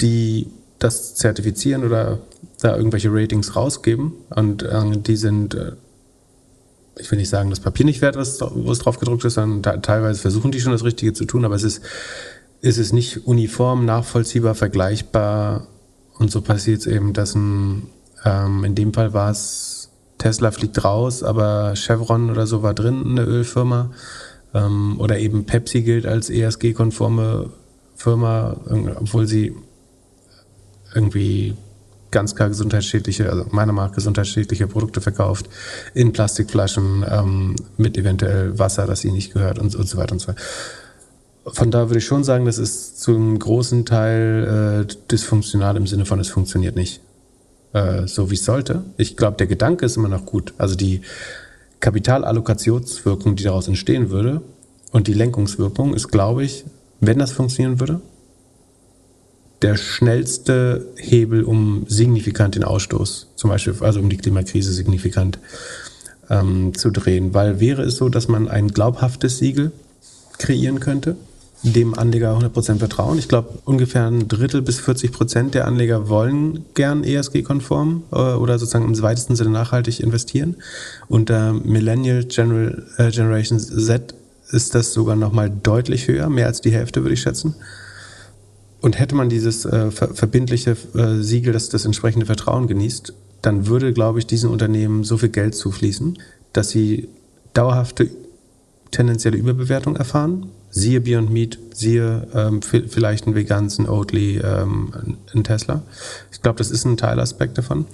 die 0.00 0.48
das 0.78 1.14
zertifizieren 1.14 1.84
oder 1.84 2.18
da 2.60 2.76
irgendwelche 2.76 3.12
Ratings 3.12 3.56
rausgeben. 3.56 4.12
Und 4.30 4.62
äh, 4.62 4.96
die 4.96 5.16
sind, 5.16 5.54
äh, 5.54 5.72
ich 6.98 7.10
will 7.10 7.18
nicht 7.18 7.28
sagen, 7.28 7.50
das 7.50 7.60
Papier 7.60 7.86
nicht 7.86 8.02
wert, 8.02 8.16
was, 8.16 8.40
wo 8.40 8.70
es 8.70 8.78
drauf 8.78 8.98
gedruckt 8.98 9.24
ist, 9.24 9.34
sondern 9.34 9.82
teilweise 9.82 10.20
versuchen 10.20 10.50
die 10.50 10.60
schon 10.60 10.72
das 10.72 10.84
Richtige 10.84 11.12
zu 11.12 11.24
tun, 11.24 11.44
aber 11.44 11.54
es 11.54 11.62
ist, 11.62 11.82
ist 12.60 12.78
es 12.78 12.92
nicht 12.92 13.26
uniform, 13.26 13.84
nachvollziehbar, 13.84 14.54
vergleichbar. 14.54 15.68
Und 16.18 16.30
so 16.30 16.40
passiert 16.40 16.80
es 16.80 16.86
eben, 16.86 17.12
dass 17.12 17.34
ein, 17.34 17.88
ähm, 18.24 18.64
in 18.64 18.74
dem 18.74 18.92
Fall 18.92 19.12
war 19.12 19.30
es, 19.30 19.90
Tesla 20.18 20.50
fliegt 20.50 20.84
raus, 20.84 21.22
aber 21.22 21.74
Chevron 21.76 22.30
oder 22.30 22.46
so 22.46 22.62
war 22.62 22.74
drin, 22.74 23.04
eine 23.06 23.22
Ölfirma. 23.22 23.90
Ähm, 24.54 24.98
oder 24.98 25.18
eben 25.18 25.44
Pepsi 25.44 25.82
gilt 25.82 26.06
als 26.06 26.30
ESG-konforme 26.30 27.50
Firma, 27.94 28.56
obwohl 29.00 29.26
sie 29.26 29.54
irgendwie 30.94 31.54
ganz 32.10 32.34
klar 32.34 32.48
gesundheitsschädliche, 32.48 33.30
also 33.30 33.46
meiner 33.50 33.72
nach 33.72 33.92
gesundheitsschädliche 33.92 34.66
Produkte 34.66 35.00
verkauft, 35.00 35.48
in 35.94 36.12
Plastikflaschen 36.12 37.04
ähm, 37.08 37.56
mit 37.76 37.96
eventuell 37.96 38.58
Wasser, 38.58 38.86
das 38.86 39.04
ihnen 39.04 39.14
nicht 39.14 39.32
gehört 39.32 39.58
und, 39.58 39.74
und 39.74 39.88
so 39.88 39.98
weiter 39.98 40.12
und 40.12 40.20
so 40.20 40.28
weiter. 40.28 40.40
Von 41.46 41.70
da 41.70 41.88
würde 41.88 41.98
ich 41.98 42.04
schon 42.04 42.24
sagen, 42.24 42.44
das 42.44 42.58
ist 42.58 43.00
zum 43.00 43.38
großen 43.38 43.86
Teil 43.86 44.86
äh, 44.86 44.94
dysfunktional 45.10 45.76
im 45.76 45.86
Sinne 45.86 46.04
von, 46.04 46.20
es 46.20 46.28
funktioniert 46.28 46.76
nicht 46.76 47.00
äh, 47.72 48.06
so, 48.06 48.30
wie 48.30 48.34
es 48.34 48.44
sollte. 48.44 48.84
Ich 48.96 49.16
glaube, 49.16 49.36
der 49.36 49.46
Gedanke 49.46 49.86
ist 49.86 49.96
immer 49.96 50.08
noch 50.08 50.26
gut. 50.26 50.52
Also 50.58 50.74
die 50.74 51.02
Kapitalallokationswirkung, 51.80 53.36
die 53.36 53.44
daraus 53.44 53.68
entstehen 53.68 54.10
würde 54.10 54.42
und 54.92 55.06
die 55.06 55.14
Lenkungswirkung 55.14 55.94
ist, 55.94 56.08
glaube 56.08 56.44
ich, 56.44 56.64
wenn 57.00 57.18
das 57.18 57.32
funktionieren 57.32 57.80
würde, 57.80 58.00
der 59.62 59.76
schnellste 59.76 60.86
Hebel, 60.96 61.42
um 61.42 61.84
signifikant 61.88 62.54
den 62.54 62.64
Ausstoß, 62.64 63.28
zum 63.34 63.50
Beispiel, 63.50 63.74
also 63.80 64.00
um 64.00 64.08
die 64.08 64.16
Klimakrise 64.16 64.72
signifikant 64.72 65.38
ähm, 66.30 66.74
zu 66.74 66.90
drehen. 66.90 67.34
Weil 67.34 67.60
wäre 67.60 67.82
es 67.82 67.96
so, 67.96 68.08
dass 68.08 68.28
man 68.28 68.48
ein 68.48 68.68
glaubhaftes 68.68 69.38
Siegel 69.38 69.72
kreieren 70.38 70.78
könnte, 70.78 71.16
dem 71.64 71.98
Anleger 71.98 72.38
100% 72.38 72.78
vertrauen. 72.78 73.18
Ich 73.18 73.26
glaube, 73.26 73.58
ungefähr 73.64 74.06
ein 74.06 74.28
Drittel 74.28 74.62
bis 74.62 74.78
40 74.78 75.10
Prozent 75.10 75.54
der 75.54 75.66
Anleger 75.66 76.08
wollen 76.08 76.64
gern 76.74 77.02
ESG-konform 77.02 78.04
äh, 78.12 78.16
oder 78.16 78.58
sozusagen 78.60 78.84
im 78.84 79.02
weitesten 79.02 79.34
Sinne 79.34 79.50
nachhaltig 79.50 79.98
investieren. 79.98 80.56
Unter 81.08 81.52
Millennial 81.52 82.24
General, 82.24 82.86
äh, 82.96 83.10
Generation 83.10 83.58
Z 83.58 84.14
ist 84.50 84.74
das 84.76 84.92
sogar 84.92 85.16
nochmal 85.16 85.50
deutlich 85.50 86.06
höher, 86.06 86.30
mehr 86.30 86.46
als 86.46 86.60
die 86.60 86.70
Hälfte 86.70 87.02
würde 87.02 87.14
ich 87.14 87.20
schätzen. 87.20 87.54
Und 88.80 88.98
hätte 88.98 89.14
man 89.14 89.28
dieses 89.28 89.64
äh, 89.64 89.90
ver 89.90 90.14
verbindliche 90.14 90.76
äh, 90.94 91.22
Siegel, 91.22 91.52
das 91.52 91.68
das 91.68 91.84
entsprechende 91.84 92.26
Vertrauen 92.26 92.68
genießt, 92.68 93.12
dann 93.42 93.66
würde, 93.66 93.92
glaube 93.92 94.18
ich, 94.18 94.26
diesen 94.26 94.50
Unternehmen 94.50 95.04
so 95.04 95.18
viel 95.18 95.28
Geld 95.30 95.54
zufließen, 95.54 96.18
dass 96.52 96.70
sie 96.70 97.08
dauerhafte 97.54 98.10
tendenzielle 98.90 99.36
Überbewertung 99.36 99.96
erfahren. 99.96 100.50
Siehe 100.70 101.00
Beyond 101.00 101.30
Meat, 101.30 101.58
siehe 101.72 102.28
ähm, 102.34 102.60
vielleicht 102.62 103.26
ein 103.26 103.34
veganes, 103.34 103.78
ein 103.78 103.88
Oatly, 103.88 104.38
ähm, 104.38 105.16
ein 105.34 105.44
Tesla. 105.44 105.82
Ich 106.30 106.42
glaube, 106.42 106.58
das 106.58 106.70
ist 106.70 106.84
ein 106.84 106.96
Teilaspekt 106.96 107.58
davon. 107.58 107.86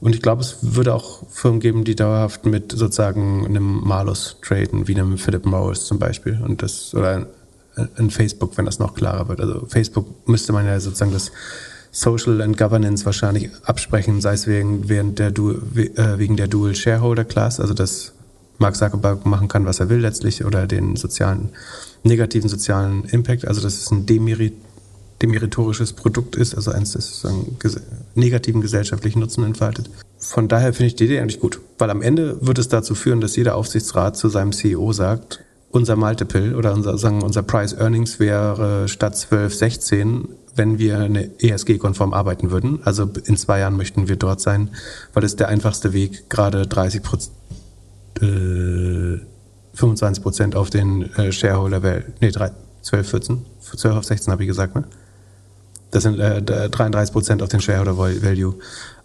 Und 0.00 0.14
ich 0.14 0.22
glaube, 0.22 0.42
es 0.42 0.58
würde 0.62 0.94
auch 0.94 1.22
Firmen 1.30 1.60
geben, 1.60 1.84
die 1.84 1.94
dauerhaft 1.94 2.44
mit 2.44 2.72
sozusagen 2.72 3.46
einem 3.46 3.82
Malus 3.84 4.36
traden, 4.42 4.88
wie 4.88 4.96
einem 4.96 5.16
Philip 5.16 5.46
Morris 5.46 5.84
zum 5.84 5.98
Beispiel. 5.98 6.40
Und 6.44 6.62
das, 6.62 6.94
oder 6.94 7.28
in 7.96 8.10
Facebook, 8.10 8.56
wenn 8.58 8.64
das 8.64 8.78
noch 8.78 8.94
klarer 8.94 9.28
wird. 9.28 9.40
Also 9.40 9.66
Facebook 9.66 10.28
müsste 10.28 10.52
man 10.52 10.66
ja 10.66 10.78
sozusagen 10.78 11.12
das 11.12 11.32
Social 11.90 12.40
and 12.40 12.56
Governance 12.56 13.04
wahrscheinlich 13.04 13.50
absprechen, 13.64 14.20
sei 14.20 14.32
es 14.32 14.46
wegen, 14.46 14.88
während 14.88 15.18
der 15.18 15.28
äh, 15.28 16.18
wegen 16.18 16.36
der 16.36 16.48
Dual 16.48 16.74
Shareholder 16.74 17.24
Class, 17.24 17.60
also 17.60 17.74
dass 17.74 18.12
Mark 18.58 18.76
Zuckerberg 18.76 19.26
machen 19.26 19.48
kann, 19.48 19.66
was 19.66 19.80
er 19.80 19.90
will 19.90 19.98
letztlich, 19.98 20.44
oder 20.44 20.66
den 20.66 20.96
sozialen, 20.96 21.50
negativen 22.02 22.48
sozialen 22.48 23.04
Impact, 23.04 23.46
also 23.46 23.60
dass 23.60 23.74
es 23.74 23.90
ein 23.90 24.06
Demerit, 24.06 24.54
demeritorisches 25.20 25.92
Produkt 25.92 26.36
ist, 26.36 26.54
also 26.54 26.70
eins, 26.70 26.92
das 26.92 27.24
einen 27.26 27.58
ges 27.58 27.78
negativen 28.14 28.60
gesellschaftlichen 28.60 29.20
Nutzen 29.20 29.44
entfaltet. 29.44 29.90
Von 30.18 30.48
daher 30.48 30.72
finde 30.72 30.86
ich 30.88 30.96
die 30.96 31.04
Idee 31.04 31.20
eigentlich 31.20 31.40
gut, 31.40 31.60
weil 31.78 31.90
am 31.90 32.02
Ende 32.02 32.38
wird 32.40 32.58
es 32.58 32.68
dazu 32.68 32.94
führen, 32.94 33.20
dass 33.20 33.36
jeder 33.36 33.54
Aufsichtsrat 33.56 34.16
zu 34.16 34.28
seinem 34.28 34.52
CEO 34.52 34.92
sagt, 34.92 35.40
unser 35.72 35.96
Multiple 35.96 36.56
oder 36.56 36.74
unser, 36.74 36.96
sagen, 36.98 37.22
unser 37.22 37.42
Price 37.42 37.72
Earnings 37.72 38.20
wäre 38.20 38.88
statt 38.88 39.16
12, 39.16 39.54
16, 39.54 40.28
wenn 40.54 40.78
wir 40.78 40.98
eine 40.98 41.30
ESG-konform 41.40 42.12
arbeiten 42.12 42.50
würden. 42.50 42.80
Also 42.84 43.08
in 43.24 43.36
zwei 43.36 43.60
Jahren 43.60 43.76
möchten 43.76 44.06
wir 44.06 44.16
dort 44.16 44.40
sein, 44.40 44.70
weil 45.14 45.24
es 45.24 45.34
der 45.34 45.48
einfachste 45.48 45.94
Weg, 45.94 46.28
gerade 46.28 46.66
30 46.66 47.02
Prozent, 47.02 47.36
äh, 48.20 49.18
25 49.74 50.22
Prozent 50.22 50.56
auf 50.56 50.68
den 50.68 51.10
äh, 51.14 51.32
Shareholder, 51.32 52.02
nee, 52.20 52.30
3, 52.30 52.50
12, 52.82 53.08
14, 53.08 53.46
12 53.60 53.96
auf 53.96 54.04
16 54.04 54.30
habe 54.30 54.42
ich 54.42 54.48
gesagt, 54.48 54.74
ne? 54.74 54.84
Das 55.90 56.04
sind 56.04 56.18
äh, 56.18 56.42
33 56.42 57.12
Prozent 57.12 57.42
auf 57.42 57.48
den 57.48 57.60
Shareholder 57.60 57.98
Value 57.98 58.54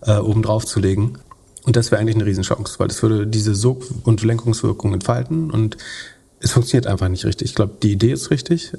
äh, 0.01 0.17
obendrauf 0.17 0.65
zu 0.65 0.79
legen. 0.79 1.19
Und 1.65 1.75
das 1.75 1.91
wäre 1.91 1.99
eigentlich 1.99 2.15
eine 2.15 2.25
Riesenchance, 2.25 2.79
weil 2.79 2.87
das 2.87 3.03
würde 3.03 3.27
diese 3.27 3.55
Sog- 3.55 3.83
und 4.03 4.23
Lenkungswirkung 4.23 4.93
entfalten 4.93 5.51
und 5.51 5.75
es 6.39 6.51
funktioniert 6.51 6.87
einfach 6.87 7.09
nicht 7.09 7.25
richtig. 7.25 7.49
Ich 7.49 7.55
glaube, 7.55 7.73
die 7.81 7.91
Idee 7.91 8.11
ist 8.11 8.31
richtig, 8.31 8.73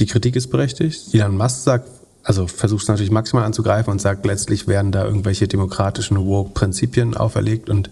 die 0.00 0.06
Kritik 0.06 0.36
ist 0.36 0.48
berechtigt. 0.48 1.14
Elon 1.14 1.36
Musk 1.36 1.62
sagt, 1.62 1.88
also 2.24 2.46
versucht 2.46 2.82
es 2.82 2.88
natürlich 2.88 3.10
maximal 3.10 3.44
anzugreifen 3.44 3.90
und 3.90 4.00
sagt, 4.00 4.24
letztlich 4.26 4.68
werden 4.68 4.92
da 4.92 5.04
irgendwelche 5.04 5.48
demokratischen 5.48 6.16
Woke-Prinzipien 6.16 7.16
auferlegt 7.16 7.68
und 7.68 7.90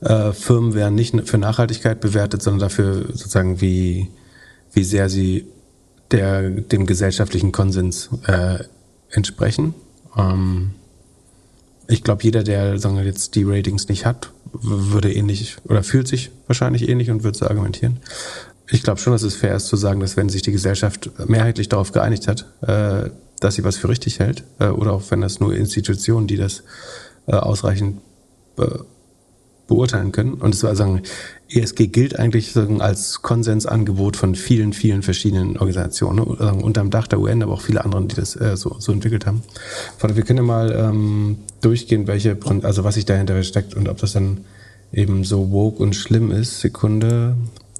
äh, 0.00 0.32
Firmen 0.32 0.74
werden 0.74 0.94
nicht 0.94 1.14
für 1.28 1.38
Nachhaltigkeit 1.38 2.00
bewertet, 2.00 2.42
sondern 2.42 2.60
dafür 2.60 3.06
sozusagen, 3.08 3.60
wie, 3.60 4.08
wie 4.72 4.84
sehr 4.84 5.08
sie 5.08 5.46
der, 6.10 6.48
dem 6.50 6.86
gesellschaftlichen 6.86 7.52
Konsens 7.52 8.10
äh, 8.26 8.58
entsprechen. 9.10 9.74
Ähm, 10.16 10.70
ich 11.88 12.04
glaube, 12.04 12.22
jeder, 12.22 12.44
der 12.44 12.78
sagen 12.78 12.96
wir, 12.96 13.04
jetzt 13.04 13.34
die 13.34 13.44
Ratings 13.44 13.88
nicht 13.88 14.04
hat, 14.04 14.30
würde 14.52 15.12
ähnlich 15.12 15.56
oder 15.64 15.82
fühlt 15.82 16.06
sich 16.06 16.30
wahrscheinlich 16.46 16.88
ähnlich 16.88 17.10
und 17.10 17.24
würde 17.24 17.36
so 17.36 17.46
argumentieren. 17.46 17.98
Ich 18.70 18.82
glaube 18.82 19.00
schon, 19.00 19.14
dass 19.14 19.22
es 19.22 19.34
fair 19.34 19.56
ist 19.56 19.66
zu 19.66 19.76
sagen, 19.76 20.00
dass 20.00 20.16
wenn 20.16 20.28
sich 20.28 20.42
die 20.42 20.52
Gesellschaft 20.52 21.10
mehrheitlich 21.26 21.70
darauf 21.70 21.92
geeinigt 21.92 22.28
hat, 22.28 22.46
äh, 22.60 23.10
dass 23.40 23.54
sie 23.54 23.64
was 23.64 23.76
für 23.76 23.88
richtig 23.88 24.18
hält, 24.18 24.44
äh, 24.58 24.66
oder 24.66 24.92
auch 24.92 25.02
wenn 25.10 25.22
das 25.22 25.40
nur 25.40 25.54
Institutionen, 25.54 26.26
die 26.26 26.36
das 26.36 26.62
äh, 27.26 27.32
ausreichend 27.32 28.00
beurteilen 29.68 30.10
können. 30.10 30.34
Und 30.34 30.52
es 30.52 30.64
war 30.64 30.74
sagen, 30.74 31.02
ESG 31.50 31.86
gilt 31.88 32.18
eigentlich 32.18 32.54
als 32.80 33.22
Konsensangebot 33.22 34.16
von 34.16 34.34
vielen, 34.34 34.72
vielen 34.72 35.02
verschiedenen 35.02 35.56
Organisationen, 35.56 36.16
ne? 36.16 36.54
unterm 36.54 36.90
Dach 36.90 37.06
der 37.06 37.20
UN, 37.20 37.42
aber 37.42 37.54
auch 37.54 37.62
viele 37.62 37.84
anderen, 37.84 38.08
die 38.08 38.16
das 38.16 38.36
äh, 38.36 38.56
so, 38.56 38.76
so 38.78 38.92
entwickelt 38.92 39.26
haben. 39.26 39.42
Wir 40.00 40.24
können 40.24 40.38
ja 40.38 40.42
mal 40.42 40.72
ähm, 40.72 41.38
durchgehen, 41.60 42.06
welche, 42.06 42.36
also 42.62 42.84
was 42.84 42.96
sich 42.96 43.06
dahinter 43.06 43.42
steckt 43.42 43.74
und 43.74 43.88
ob 43.88 43.98
das 43.98 44.12
dann 44.12 44.44
eben 44.92 45.24
so 45.24 45.50
woke 45.50 45.82
und 45.82 45.94
schlimm 45.94 46.30
ist. 46.30 46.60
Sekunde. 46.60 47.36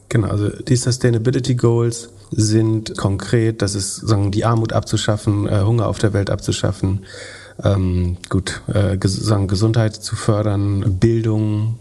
Genau, 0.09 0.29
also 0.29 0.49
die 0.49 0.77
Sustainability 0.77 1.55
Goals 1.55 2.09
sind 2.31 2.97
konkret, 2.97 3.61
das 3.61 3.75
ist 3.75 3.97
sagen, 3.97 4.31
die 4.31 4.45
Armut 4.45 4.73
abzuschaffen, 4.73 5.47
äh, 5.47 5.63
Hunger 5.63 5.87
auf 5.87 5.99
der 5.99 6.13
Welt 6.15 6.31
abzuschaffen, 6.31 7.05
ähm, 7.63 8.17
gut, 8.29 8.63
äh, 8.73 8.97
ges 8.97 9.17
sagen, 9.17 9.49
Gesundheit 9.49 9.97
zu 9.97 10.17
fördern, 10.17 10.99
Bildung, 10.99 11.79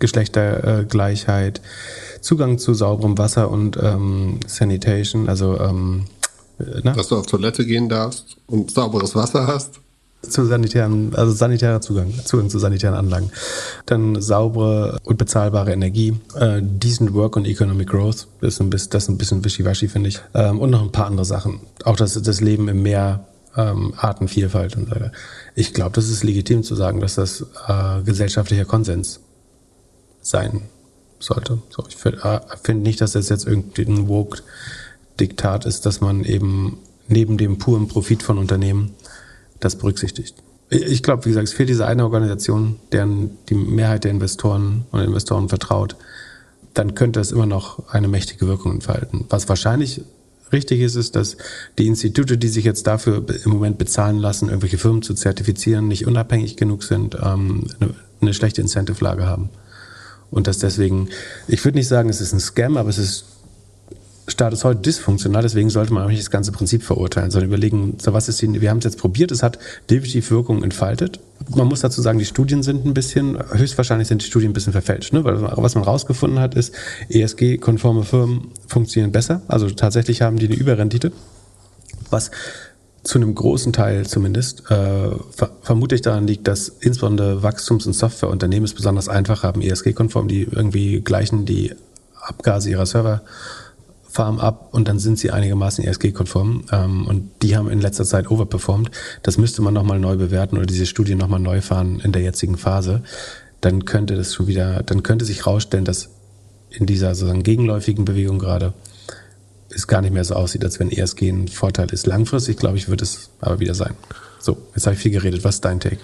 Geschlechtergleichheit, 0.00 1.60
Zugang 2.20 2.58
zu 2.58 2.74
sauberem 2.74 3.16
Wasser 3.16 3.50
und 3.50 3.78
ähm, 3.80 4.40
Sanitation, 4.46 5.28
also 5.28 5.58
ähm, 5.58 6.06
na? 6.82 6.92
dass 6.92 7.08
du 7.08 7.16
auf 7.16 7.26
Toilette 7.26 7.64
gehen 7.64 7.88
darfst 7.88 8.36
und 8.46 8.70
sauberes 8.70 9.14
Wasser 9.14 9.46
hast. 9.46 9.80
Zu 10.22 10.44
sanitären, 10.44 11.14
also 11.14 11.32
sanitärer 11.32 11.80
Zugang, 11.80 12.12
Zugang 12.26 12.50
zu 12.50 12.58
sanitären 12.58 12.94
Anlagen. 12.94 13.30
Dann 13.86 14.20
saubere 14.20 14.98
und 15.02 15.16
bezahlbare 15.16 15.72
Energie, 15.72 16.14
äh, 16.34 16.60
decent 16.60 17.14
work 17.14 17.36
und 17.36 17.46
economic 17.46 17.88
growth, 17.88 18.26
das 18.42 18.54
ist 18.54 18.60
ein 18.60 18.68
bisschen, 18.68 18.90
das 18.90 19.04
ist 19.04 19.08
ein 19.08 19.16
bisschen 19.16 19.42
wischiwaschi, 19.42 19.88
finde 19.88 20.10
ich. 20.10 20.20
Ähm, 20.34 20.60
und 20.60 20.68
noch 20.68 20.82
ein 20.82 20.92
paar 20.92 21.06
andere 21.06 21.24
Sachen. 21.24 21.60
Auch 21.84 21.96
das, 21.96 22.20
das 22.20 22.40
Leben 22.42 22.68
im 22.68 22.82
Meer, 22.82 23.24
ähm, 23.56 23.94
Artenvielfalt 23.96 24.76
und 24.76 24.90
so 24.90 24.94
weiter. 24.94 25.12
Ich 25.54 25.72
glaube, 25.72 25.92
das 25.92 26.10
ist 26.10 26.22
legitim 26.22 26.64
zu 26.64 26.74
sagen, 26.74 27.00
dass 27.00 27.14
das 27.14 27.46
äh, 27.66 28.02
gesellschaftlicher 28.02 28.66
Konsens 28.66 29.20
sein 30.30 30.62
sollte. 31.18 31.58
So, 31.70 31.84
ich 31.88 31.96
finde 31.96 32.20
äh, 32.22 32.40
find 32.62 32.82
nicht, 32.82 33.00
dass 33.00 33.12
das 33.12 33.28
jetzt 33.28 33.46
irgendwie 33.46 33.82
ein 33.82 34.08
Woke-Diktat 34.08 35.66
ist, 35.66 35.86
dass 35.86 36.00
man 36.00 36.24
eben 36.24 36.78
neben 37.08 37.36
dem 37.36 37.58
puren 37.58 37.88
Profit 37.88 38.22
von 38.22 38.38
Unternehmen 38.38 38.94
das 39.58 39.76
berücksichtigt. 39.76 40.36
Ich 40.70 41.02
glaube, 41.02 41.24
wie 41.24 41.30
gesagt, 41.30 41.48
es 41.48 41.54
fehlt 41.54 41.68
diese 41.68 41.86
eine 41.86 42.04
Organisation, 42.04 42.76
deren 42.92 43.36
die 43.48 43.54
Mehrheit 43.54 44.04
der 44.04 44.12
Investoren 44.12 44.86
und 44.92 45.00
Investoren 45.00 45.48
vertraut. 45.48 45.96
Dann 46.74 46.94
könnte 46.94 47.18
es 47.18 47.32
immer 47.32 47.46
noch 47.46 47.88
eine 47.88 48.06
mächtige 48.06 48.46
Wirkung 48.46 48.74
entfalten. 48.74 49.26
Was 49.28 49.48
wahrscheinlich 49.48 50.02
Richtig 50.52 50.80
ist 50.80 50.96
es, 50.96 51.12
dass 51.12 51.36
die 51.78 51.86
Institute, 51.86 52.36
die 52.36 52.48
sich 52.48 52.64
jetzt 52.64 52.86
dafür 52.86 53.24
im 53.44 53.52
Moment 53.52 53.78
bezahlen 53.78 54.18
lassen, 54.18 54.48
irgendwelche 54.48 54.78
Firmen 54.78 55.02
zu 55.02 55.14
zertifizieren, 55.14 55.86
nicht 55.86 56.06
unabhängig 56.06 56.56
genug 56.56 56.82
sind, 56.82 57.16
ähm, 57.22 57.66
eine, 57.78 57.94
eine 58.20 58.34
schlechte 58.34 58.60
Incentive-Lage 58.60 59.26
haben. 59.26 59.50
Und 60.30 60.46
dass 60.46 60.58
deswegen, 60.58 61.08
ich 61.48 61.64
würde 61.64 61.78
nicht 61.78 61.88
sagen, 61.88 62.08
es 62.08 62.20
ist 62.20 62.32
ein 62.32 62.40
Scam, 62.40 62.76
aber 62.76 62.88
es 62.88 62.98
ist 62.98 63.24
Status 64.30 64.64
heute 64.64 64.80
dysfunktional, 64.80 65.42
deswegen 65.42 65.70
sollte 65.70 65.92
man 65.92 66.04
auch 66.04 66.08
nicht 66.08 66.20
das 66.20 66.30
ganze 66.30 66.52
Prinzip 66.52 66.82
verurteilen, 66.82 67.30
sondern 67.30 67.48
überlegen, 67.48 67.96
so 68.00 68.12
was 68.12 68.28
ist 68.28 68.40
die, 68.40 68.60
wir 68.60 68.70
haben 68.70 68.78
es 68.78 68.84
jetzt 68.84 68.98
probiert, 68.98 69.32
es 69.32 69.42
hat 69.42 69.58
definitiv 69.90 70.30
Wirkung 70.30 70.62
entfaltet. 70.62 71.20
Man 71.48 71.66
muss 71.66 71.80
dazu 71.80 72.00
sagen, 72.00 72.18
die 72.18 72.24
Studien 72.24 72.62
sind 72.62 72.86
ein 72.86 72.94
bisschen, 72.94 73.38
höchstwahrscheinlich 73.52 74.08
sind 74.08 74.22
die 74.22 74.26
Studien 74.26 74.50
ein 74.50 74.54
bisschen 74.54 74.72
verfälscht, 74.72 75.12
ne? 75.12 75.24
weil 75.24 75.42
was 75.42 75.74
man 75.74 75.84
rausgefunden 75.84 76.38
hat, 76.38 76.54
ist, 76.54 76.74
ESG-konforme 77.08 78.04
Firmen 78.04 78.52
funktionieren 78.66 79.12
besser, 79.12 79.42
also 79.48 79.68
tatsächlich 79.70 80.22
haben 80.22 80.38
die 80.38 80.46
eine 80.46 80.56
Überrendite, 80.56 81.12
was 82.10 82.30
zu 83.02 83.18
einem 83.18 83.34
großen 83.34 83.72
Teil 83.72 84.06
zumindest 84.06 84.70
äh, 84.70 85.10
ver 85.30 85.50
vermutlich 85.62 86.02
daran 86.02 86.26
liegt, 86.26 86.46
dass 86.46 86.68
insbesondere 86.68 87.42
Wachstums- 87.42 87.86
und 87.86 87.94
Softwareunternehmen 87.94 88.64
es 88.64 88.74
besonders 88.74 89.08
einfach 89.08 89.42
haben, 89.42 89.62
ESG-konform, 89.62 90.28
die 90.28 90.42
irgendwie 90.42 91.00
gleichen 91.00 91.46
die 91.46 91.74
Abgase 92.20 92.70
ihrer 92.70 92.86
Server 92.86 93.22
Farm 94.10 94.40
ab 94.40 94.70
und 94.72 94.88
dann 94.88 94.98
sind 94.98 95.20
sie 95.20 95.30
einigermaßen 95.30 95.84
ESG-konform 95.84 96.64
ähm, 96.72 97.06
und 97.06 97.30
die 97.42 97.56
haben 97.56 97.70
in 97.70 97.80
letzter 97.80 98.04
Zeit 98.04 98.28
overperformed. 98.28 98.90
Das 99.22 99.38
müsste 99.38 99.62
man 99.62 99.72
nochmal 99.72 100.00
neu 100.00 100.16
bewerten 100.16 100.56
oder 100.56 100.66
diese 100.66 100.86
Studie 100.86 101.14
nochmal 101.14 101.38
neu 101.38 101.60
fahren 101.60 102.00
in 102.00 102.10
der 102.10 102.22
jetzigen 102.22 102.56
Phase. 102.56 103.02
Dann 103.60 103.84
könnte 103.84 104.16
das 104.16 104.34
schon 104.34 104.48
wieder, 104.48 104.82
dann 104.82 105.04
könnte 105.04 105.24
sich 105.24 105.46
rausstellen, 105.46 105.84
dass 105.84 106.10
in 106.70 106.86
dieser 106.86 107.14
sozusagen 107.14 107.44
gegenläufigen 107.44 108.04
Bewegung 108.04 108.40
gerade 108.40 108.72
es 109.74 109.86
gar 109.86 110.00
nicht 110.00 110.12
mehr 110.12 110.24
so 110.24 110.34
aussieht, 110.34 110.64
als 110.64 110.80
wenn 110.80 110.90
ESG 110.90 111.28
ein 111.28 111.48
Vorteil 111.48 111.88
ist. 111.90 112.06
Langfristig, 112.06 112.56
glaube 112.56 112.76
ich, 112.76 112.88
wird 112.88 113.02
es 113.02 113.30
aber 113.40 113.60
wieder 113.60 113.74
sein. 113.74 113.94
So, 114.38 114.58
jetzt 114.74 114.86
habe 114.86 114.94
ich 114.94 115.02
viel 115.02 115.12
geredet. 115.12 115.44
Was 115.44 115.56
ist 115.56 115.64
dein 115.64 115.80
Take? 115.80 115.98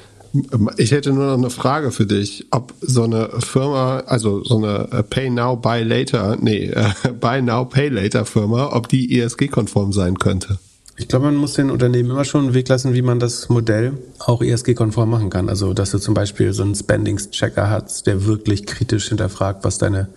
Ich 0.76 0.92
hätte 0.92 1.12
nur 1.12 1.26
noch 1.26 1.38
eine 1.38 1.50
Frage 1.50 1.90
für 1.90 2.04
dich, 2.04 2.46
ob 2.50 2.74
so 2.80 3.04
eine 3.04 3.30
Firma, 3.40 4.00
also 4.06 4.44
so 4.44 4.58
eine 4.58 4.88
äh, 4.92 5.02
Pay 5.02 5.30
Now, 5.30 5.56
Buy 5.56 5.82
Later, 5.82 6.36
nee, 6.38 6.66
äh, 6.66 6.92
Buy 7.20 7.40
Now, 7.40 7.64
Pay 7.64 7.88
Later 7.88 8.24
Firma, 8.26 8.70
ob 8.72 8.88
die 8.88 9.18
ESG-konform 9.18 9.92
sein 9.92 10.18
könnte. 10.18 10.58
Ich 10.98 11.08
glaube, 11.08 11.26
man 11.26 11.36
muss 11.36 11.54
den 11.54 11.70
Unternehmen 11.70 12.10
immer 12.10 12.24
schon 12.24 12.46
einen 12.46 12.54
Weg 12.54 12.68
lassen, 12.68 12.94
wie 12.94 13.02
man 13.02 13.20
das 13.20 13.48
Modell 13.50 13.94
auch 14.18 14.42
ESG-konform 14.42 15.10
machen 15.10 15.30
kann. 15.30 15.48
Also, 15.48 15.74
dass 15.74 15.90
du 15.90 15.98
zum 15.98 16.14
Beispiel 16.14 16.52
so 16.52 16.62
einen 16.62 16.74
Spendings-Checker 16.74 17.68
hast, 17.68 18.06
der 18.06 18.24
wirklich 18.24 18.66
kritisch 18.66 19.08
hinterfragt, 19.08 19.62
was 19.64 19.78
deine 19.78 20.08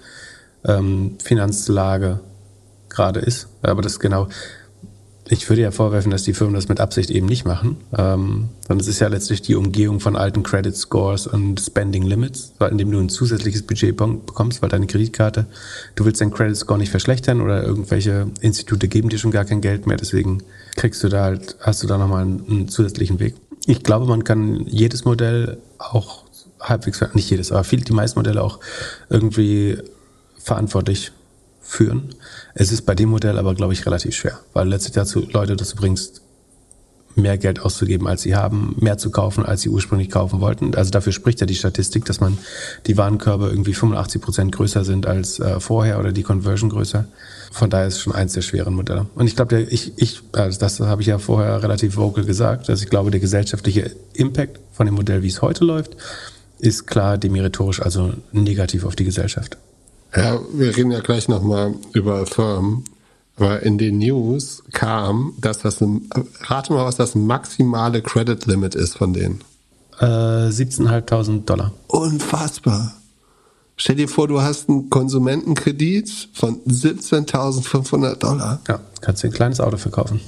ähm, 0.65 1.15
Finanzlage 1.21 2.21
gerade 2.89 3.19
ist. 3.19 3.47
Aber 3.61 3.81
das 3.81 3.99
genau, 3.99 4.27
ich 5.31 5.47
würde 5.47 5.61
ja 5.61 5.69
vorwerfen, 5.69 6.09
dass 6.11 6.23
die 6.23 6.33
Firmen 6.33 6.55
das 6.55 6.69
mit 6.69 6.79
Absicht 6.79 7.11
eben 7.11 7.27
nicht 7.27 7.45
machen, 7.45 7.77
ähm, 7.95 8.49
sondern 8.61 8.79
es 8.79 8.87
ist 8.87 8.99
ja 8.99 9.07
letztlich 9.07 9.43
die 9.43 9.55
Umgehung 9.55 9.99
von 9.99 10.15
alten 10.15 10.41
Credit 10.41 10.75
Scores 10.75 11.27
und 11.27 11.59
Spending 11.59 12.03
Limits, 12.03 12.53
indem 12.59 12.91
du 12.91 12.99
ein 12.99 13.09
zusätzliches 13.09 13.61
Budget 13.61 13.95
bekommst, 13.95 14.63
weil 14.63 14.69
deine 14.69 14.87
Kreditkarte, 14.87 15.45
du 15.95 16.05
willst 16.05 16.19
deinen 16.19 16.33
Credit 16.33 16.57
Score 16.57 16.79
nicht 16.79 16.89
verschlechtern 16.89 17.41
oder 17.41 17.63
irgendwelche 17.63 18.27
Institute 18.41 18.87
geben 18.87 19.09
dir 19.09 19.19
schon 19.19 19.29
gar 19.29 19.45
kein 19.45 19.61
Geld 19.61 19.85
mehr, 19.85 19.97
deswegen 19.97 20.41
kriegst 20.75 21.03
du 21.03 21.09
da 21.09 21.25
halt, 21.25 21.57
hast 21.59 21.83
du 21.83 21.87
da 21.87 21.99
nochmal 21.99 22.23
einen, 22.23 22.43
einen 22.49 22.67
zusätzlichen 22.67 23.19
Weg. 23.19 23.35
Ich 23.67 23.83
glaube, 23.83 24.07
man 24.07 24.23
kann 24.23 24.65
jedes 24.65 25.05
Modell 25.05 25.59
auch 25.77 26.23
halbwegs, 26.59 27.05
nicht 27.13 27.29
jedes, 27.29 27.51
aber 27.51 27.63
viel, 27.63 27.81
die 27.81 27.93
meisten 27.93 28.17
Modelle 28.17 28.41
auch 28.41 28.59
irgendwie 29.09 29.77
verantwortlich 30.39 31.11
führen. 31.61 32.15
Es 32.53 32.71
ist 32.71 32.83
bei 32.83 32.95
dem 32.95 33.09
Modell 33.09 33.37
aber, 33.37 33.53
glaube 33.55 33.73
ich, 33.73 33.85
relativ 33.85 34.15
schwer, 34.15 34.39
weil 34.53 34.67
letztlich 34.67 34.93
dazu 34.93 35.27
Leute 35.31 35.55
dazu 35.55 35.75
bringst, 35.75 36.21
mehr 37.15 37.37
Geld 37.37 37.59
auszugeben, 37.59 38.07
als 38.07 38.21
sie 38.21 38.35
haben, 38.35 38.75
mehr 38.79 38.97
zu 38.97 39.11
kaufen, 39.11 39.45
als 39.45 39.61
sie 39.61 39.69
ursprünglich 39.69 40.09
kaufen 40.09 40.41
wollten. 40.41 40.75
Also 40.75 40.91
dafür 40.91 41.11
spricht 41.11 41.41
ja 41.41 41.45
die 41.45 41.55
Statistik, 41.55 42.05
dass 42.05 42.19
man 42.19 42.37
die 42.87 42.97
Warenkörbe 42.97 43.49
irgendwie 43.49 43.73
85 43.73 44.21
Prozent 44.21 44.51
größer 44.53 44.83
sind 44.83 45.05
als 45.05 45.39
äh, 45.39 45.59
vorher 45.59 45.99
oder 45.99 46.11
die 46.11 46.23
Conversion 46.23 46.69
größer. 46.69 47.05
Von 47.51 47.69
daher 47.69 47.87
ist 47.87 47.95
es 47.95 48.01
schon 48.01 48.13
eins 48.13 48.33
der 48.33 48.41
schweren 48.41 48.73
Modelle. 48.73 49.07
Und 49.15 49.27
ich 49.27 49.35
glaube, 49.35 49.61
ich, 49.61 49.93
ich, 49.97 50.21
also 50.33 50.59
das 50.59 50.79
habe 50.79 51.01
ich 51.01 51.07
ja 51.07 51.17
vorher 51.17 51.61
relativ 51.63 51.97
vocal 51.97 52.23
gesagt, 52.23 52.69
dass 52.69 52.81
ich 52.81 52.89
glaube, 52.89 53.11
der 53.11 53.19
gesellschaftliche 53.19 53.91
Impact 54.13 54.59
von 54.71 54.85
dem 54.85 54.95
Modell, 54.95 55.23
wie 55.23 55.27
es 55.27 55.41
heute 55.41 55.65
läuft, 55.65 55.97
ist 56.59 56.87
klar 56.87 57.17
demeritorisch, 57.17 57.81
also 57.81 58.13
negativ 58.31 58.85
auf 58.85 58.95
die 58.95 59.05
Gesellschaft. 59.05 59.57
Ja, 60.15 60.39
wir 60.53 60.75
reden 60.75 60.91
ja 60.91 61.01
gleich 61.01 61.27
nochmal 61.27 61.75
über 61.93 62.25
Firmen. 62.25 62.83
Aber 63.35 63.61
in 63.63 63.77
den 63.77 63.99
News 63.99 64.63
kam, 64.73 65.33
dass 65.39 65.59
das 65.59 65.79
ein, 65.79 66.09
rate 66.41 66.73
mal, 66.73 66.85
was 66.85 66.97
das 66.97 67.15
maximale 67.15 68.01
Credit 68.01 68.45
Limit 68.45 68.75
ist 68.75 68.97
von 68.97 69.13
denen. 69.13 69.41
Äh, 69.99 70.05
17.500 70.49 71.45
Dollar. 71.45 71.71
Unfassbar. 71.87 72.93
Stell 73.77 73.95
dir 73.95 74.09
vor, 74.09 74.27
du 74.27 74.41
hast 74.41 74.67
einen 74.67 74.89
Konsumentenkredit 74.89 76.29
von 76.33 76.59
17.500 76.65 78.15
Dollar. 78.15 78.59
Ja, 78.67 78.81
kannst 78.99 79.23
du 79.23 79.27
ein 79.27 79.33
kleines 79.33 79.61
Auto 79.61 79.77
verkaufen. 79.77 80.19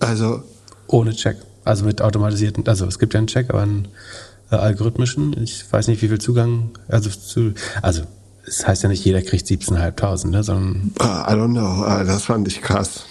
Also. 0.00 0.42
Ohne 0.86 1.14
Check. 1.14 1.36
Also 1.64 1.84
mit 1.84 2.00
automatisierten, 2.00 2.66
also 2.66 2.86
es 2.86 2.98
gibt 2.98 3.12
ja 3.12 3.18
einen 3.18 3.26
Check, 3.26 3.50
aber 3.50 3.60
einen 3.60 3.88
äh, 4.50 4.56
algorithmischen. 4.56 5.36
Ich 5.42 5.70
weiß 5.70 5.88
nicht, 5.88 6.00
wie 6.00 6.08
viel 6.08 6.20
Zugang, 6.20 6.70
also 6.88 7.10
zu, 7.10 7.52
also 7.82 8.04
es 8.46 8.66
heißt 8.66 8.82
ja 8.82 8.88
nicht, 8.88 9.04
jeder 9.04 9.22
kriegt 9.22 9.46
17.500, 9.46 10.28
ne, 10.28 10.42
sondern. 10.42 10.92
Ah, 10.98 11.26
I 11.28 11.36
don't 11.36 11.52
know. 11.52 11.84
Ah, 11.84 12.04
das 12.04 12.24
fand 12.24 12.46
ich 12.48 12.62
krass. 12.62 13.04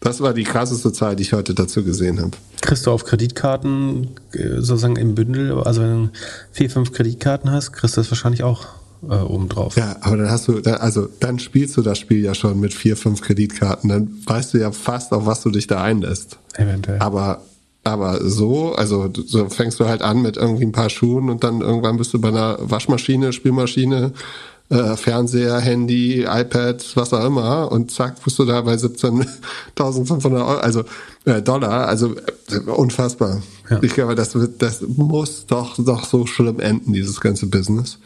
Das 0.00 0.20
war 0.20 0.34
die 0.34 0.42
krasseste 0.42 0.92
Zahl, 0.92 1.14
die 1.14 1.22
ich 1.22 1.32
heute 1.32 1.54
dazu 1.54 1.84
gesehen 1.84 2.20
habe. 2.20 2.32
Kriegst 2.60 2.86
du 2.86 2.90
auf 2.90 3.04
Kreditkarten 3.04 4.08
äh, 4.32 4.56
sozusagen 4.56 4.96
im 4.96 5.14
Bündel, 5.14 5.52
also 5.62 5.80
wenn 5.80 6.06
du 6.06 6.10
vier, 6.50 6.70
fünf 6.70 6.92
Kreditkarten 6.92 7.50
hast, 7.50 7.72
kriegst 7.72 7.96
du 7.96 8.00
das 8.00 8.10
wahrscheinlich 8.10 8.42
auch 8.42 8.66
äh, 9.08 9.14
obendrauf. 9.14 9.76
Ja, 9.76 9.96
aber 10.00 10.16
dann 10.16 10.30
hast 10.30 10.48
du, 10.48 10.60
also 10.60 11.08
dann 11.20 11.38
spielst 11.38 11.76
du 11.76 11.82
das 11.82 11.98
Spiel 11.98 12.22
ja 12.22 12.34
schon 12.34 12.58
mit 12.58 12.74
vier, 12.74 12.96
fünf 12.96 13.20
Kreditkarten. 13.20 13.88
Dann 13.88 14.10
weißt 14.26 14.54
du 14.54 14.58
ja 14.58 14.72
fast, 14.72 15.12
auf 15.12 15.24
was 15.24 15.42
du 15.42 15.50
dich 15.50 15.68
da 15.68 15.82
einlässt. 15.82 16.38
Eventuell. 16.54 16.98
Aber 16.98 17.42
aber 17.84 18.20
so, 18.28 18.74
also 18.74 19.10
so 19.12 19.48
fängst 19.48 19.80
du 19.80 19.86
halt 19.86 20.02
an 20.02 20.22
mit 20.22 20.36
irgendwie 20.36 20.64
ein 20.64 20.72
paar 20.72 20.88
Schuhen 20.88 21.28
und 21.28 21.42
dann 21.42 21.62
irgendwann 21.62 21.96
bist 21.96 22.14
du 22.14 22.20
bei 22.20 22.28
einer 22.28 22.58
Waschmaschine, 22.60 23.32
Spielmaschine, 23.32 24.12
äh, 24.72 24.96
Fernseher, 24.96 25.58
Handy, 25.60 26.22
iPad, 26.22 26.84
was 26.94 27.12
auch 27.12 27.24
immer 27.24 27.70
und 27.70 27.90
zack, 27.90 28.22
bist 28.24 28.38
du 28.38 28.46
da 28.46 28.62
bei 28.62 28.74
17.500 28.74 30.34
Euro, 30.34 30.46
also 30.58 30.84
äh, 31.26 31.42
Dollar, 31.42 31.88
also 31.88 32.14
äh, 32.50 32.58
unfassbar. 32.70 33.42
Ja. 33.68 33.80
Ich 33.82 33.92
glaube, 33.92 34.14
das, 34.14 34.36
das 34.58 34.80
muss 34.80 35.46
doch, 35.46 35.76
doch 35.76 36.04
so 36.04 36.26
schlimm 36.26 36.58
enden, 36.58 36.92
dieses 36.92 37.20
ganze 37.20 37.46
Business. 37.46 37.98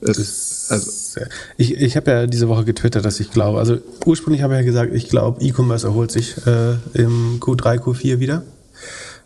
Es, 0.00 0.66
also, 0.68 1.20
ich 1.56 1.80
ich 1.80 1.96
habe 1.96 2.10
ja 2.10 2.26
diese 2.26 2.48
Woche 2.48 2.64
getwittert, 2.64 3.04
dass 3.04 3.20
ich 3.20 3.30
glaube, 3.30 3.60
also 3.60 3.78
ursprünglich 4.04 4.42
habe 4.42 4.54
ich 4.54 4.60
ja 4.60 4.66
gesagt, 4.66 4.92
ich 4.92 5.08
glaube, 5.08 5.40
E-Commerce 5.40 5.86
erholt 5.86 6.10
sich 6.10 6.36
äh, 6.44 6.72
im 6.94 7.38
Q3, 7.38 7.78
Q4 7.78 8.18
wieder. 8.18 8.42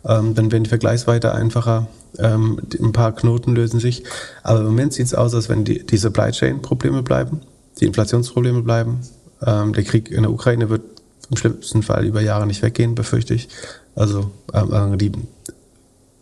Ähm, 0.07 0.35
dann 0.35 0.53
werden 0.53 0.65
die 0.65 0.69
Vergleichsweite 0.69 1.33
einfacher 1.33 1.89
ähm, 2.19 2.61
ein 2.81 2.93
paar 2.93 3.15
Knoten 3.15 3.55
lösen 3.55 3.81
sich. 3.81 4.05
Aber 4.43 4.61
im 4.61 4.67
Moment 4.67 4.93
sieht 4.93 5.07
es 5.07 5.15
aus, 5.15 5.35
als 5.35 5.49
wenn 5.49 5.65
die, 5.65 5.85
die 5.85 5.97
Supply 5.97 6.31
Chain 6.31 6.63
Probleme 6.63 7.03
bleiben, 7.03 7.41
die 7.81 7.87
Inflationsprobleme 7.87 8.63
bleiben. 8.63 9.01
Ähm, 9.45 9.73
der 9.73 9.85
Krieg 9.85 10.11
in 10.11 10.23
der 10.23 10.33
Ukraine 10.33 10.71
wird 10.71 10.83
im 11.31 11.37
schlimmsten 11.37 11.83
Fall 11.83 12.05
über 12.05 12.21
Jahre 12.21 12.47
nicht 12.47 12.63
weggehen, 12.63 12.95
befürchte 12.95 13.35
ich. 13.35 13.49
Also 13.95 14.31
ähm, 14.53 14.95
äh, 14.95 14.97
die, 14.97 15.13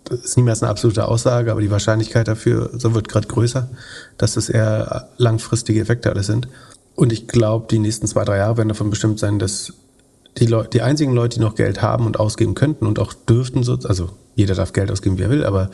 das 0.04 0.20
ist 0.20 0.36
niemals 0.36 0.62
eine 0.62 0.70
absolute 0.70 1.06
Aussage, 1.06 1.50
aber 1.50 1.60
die 1.60 1.70
Wahrscheinlichkeit 1.70 2.28
dafür 2.28 2.70
so 2.74 2.94
wird 2.94 3.08
gerade 3.08 3.28
größer, 3.28 3.68
dass 4.18 4.34
das 4.34 4.48
eher 4.48 5.08
langfristige 5.16 5.80
Effekte 5.80 6.10
alles 6.10 6.26
sind. 6.26 6.48
Und 6.94 7.12
ich 7.12 7.26
glaube, 7.26 7.66
die 7.70 7.78
nächsten 7.78 8.06
zwei, 8.06 8.24
drei 8.24 8.38
Jahre 8.38 8.58
werden 8.58 8.68
davon 8.68 8.90
bestimmt 8.90 9.18
sein, 9.18 9.38
dass 9.38 9.72
die, 10.38 10.46
Leute, 10.46 10.70
die 10.70 10.82
einzigen 10.82 11.14
Leute, 11.14 11.38
die 11.38 11.44
noch 11.44 11.54
Geld 11.54 11.82
haben 11.82 12.06
und 12.06 12.18
ausgeben 12.18 12.54
könnten 12.54 12.86
und 12.86 12.98
auch 12.98 13.12
dürften, 13.12 13.62
so, 13.62 13.78
also 13.84 14.10
jeder 14.34 14.54
darf 14.54 14.72
Geld 14.72 14.90
ausgeben, 14.90 15.18
wie 15.18 15.22
er 15.22 15.30
will, 15.30 15.44
aber 15.44 15.70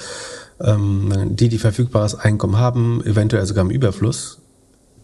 ähm, 0.60 1.36
die, 1.36 1.48
die 1.48 1.58
verfügbares 1.58 2.14
Einkommen 2.14 2.58
haben, 2.58 3.02
eventuell 3.04 3.46
sogar 3.46 3.64
im 3.64 3.70
Überfluss, 3.70 4.38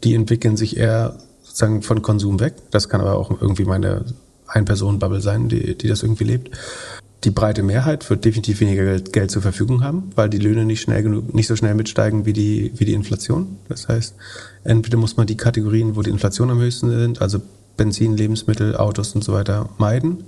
die 0.05 0.15
entwickeln 0.15 0.57
sich 0.57 0.77
eher 0.77 1.19
sozusagen 1.43 1.83
von 1.83 2.03
Konsum 2.03 2.39
weg. 2.41 2.55
Das 2.71 2.89
kann 2.89 3.01
aber 3.01 3.17
auch 3.17 3.31
irgendwie 3.41 3.65
meine 3.65 4.05
Ein-Personen-Bubble 4.47 5.23
sein, 5.23 5.49
die, 5.49 5.77
die 5.77 5.89
das 5.89 6.03
irgendwie 6.03 6.25
lebt. 6.25 6.51
Die 7.25 7.31
breite 7.31 7.63
Mehrheit 7.63 8.09
wird 8.11 8.27
definitiv 8.27 8.61
weniger 8.61 8.85
Geld, 8.85 9.13
Geld 9.13 9.31
zur 9.31 9.41
Verfügung 9.41 9.83
haben, 9.83 10.11
weil 10.15 10.29
die 10.29 10.39
Löhne 10.39 10.67
nicht 10.67 10.83
schnell 10.83 11.03
genug, 11.03 11.35
nicht 11.35 11.47
so 11.47 11.57
schnell 11.57 11.75
mitsteigen 11.75 12.27
wie 12.27 12.35
die, 12.35 12.73
wie 12.77 12.85
die 12.85 12.93
Inflation. 12.93 13.57
Das 13.69 13.89
heißt, 13.89 14.15
entweder 14.65 14.99
muss 14.99 15.17
man 15.17 15.27
die 15.27 15.37
Kategorien, 15.37 15.97
wo 15.97 16.03
die 16.03 16.11
Inflation 16.11 16.51
am 16.51 16.61
höchsten 16.61 16.91
sind, 16.91 17.23
also 17.23 17.41
Benzin, 17.77 18.17
Lebensmittel, 18.17 18.77
Autos 18.77 19.15
und 19.15 19.25
so 19.25 19.33
weiter 19.33 19.69
meiden. 19.79 20.25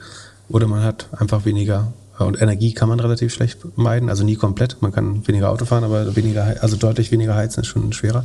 Oder 0.49 0.67
man 0.67 0.83
hat 0.83 1.09
einfach 1.13 1.45
weniger 1.45 1.93
und 2.19 2.41
Energie 2.41 2.73
kann 2.73 2.89
man 2.89 3.01
relativ 3.01 3.33
schlecht 3.33 3.59
meiden, 3.77 4.09
also 4.09 4.25
nie 4.25 4.37
komplett. 4.37 4.83
Man 4.83 4.93
kann 4.93 5.27
weniger 5.29 5.51
Auto 5.51 5.65
fahren, 5.65 5.85
aber 5.85 6.17
weniger, 6.17 6.57
also 6.61 6.77
deutlich 6.77 7.13
weniger 7.13 7.35
heizen 7.35 7.61
ist 7.61 7.69
schon 7.69 7.93
schwerer. 7.93 8.25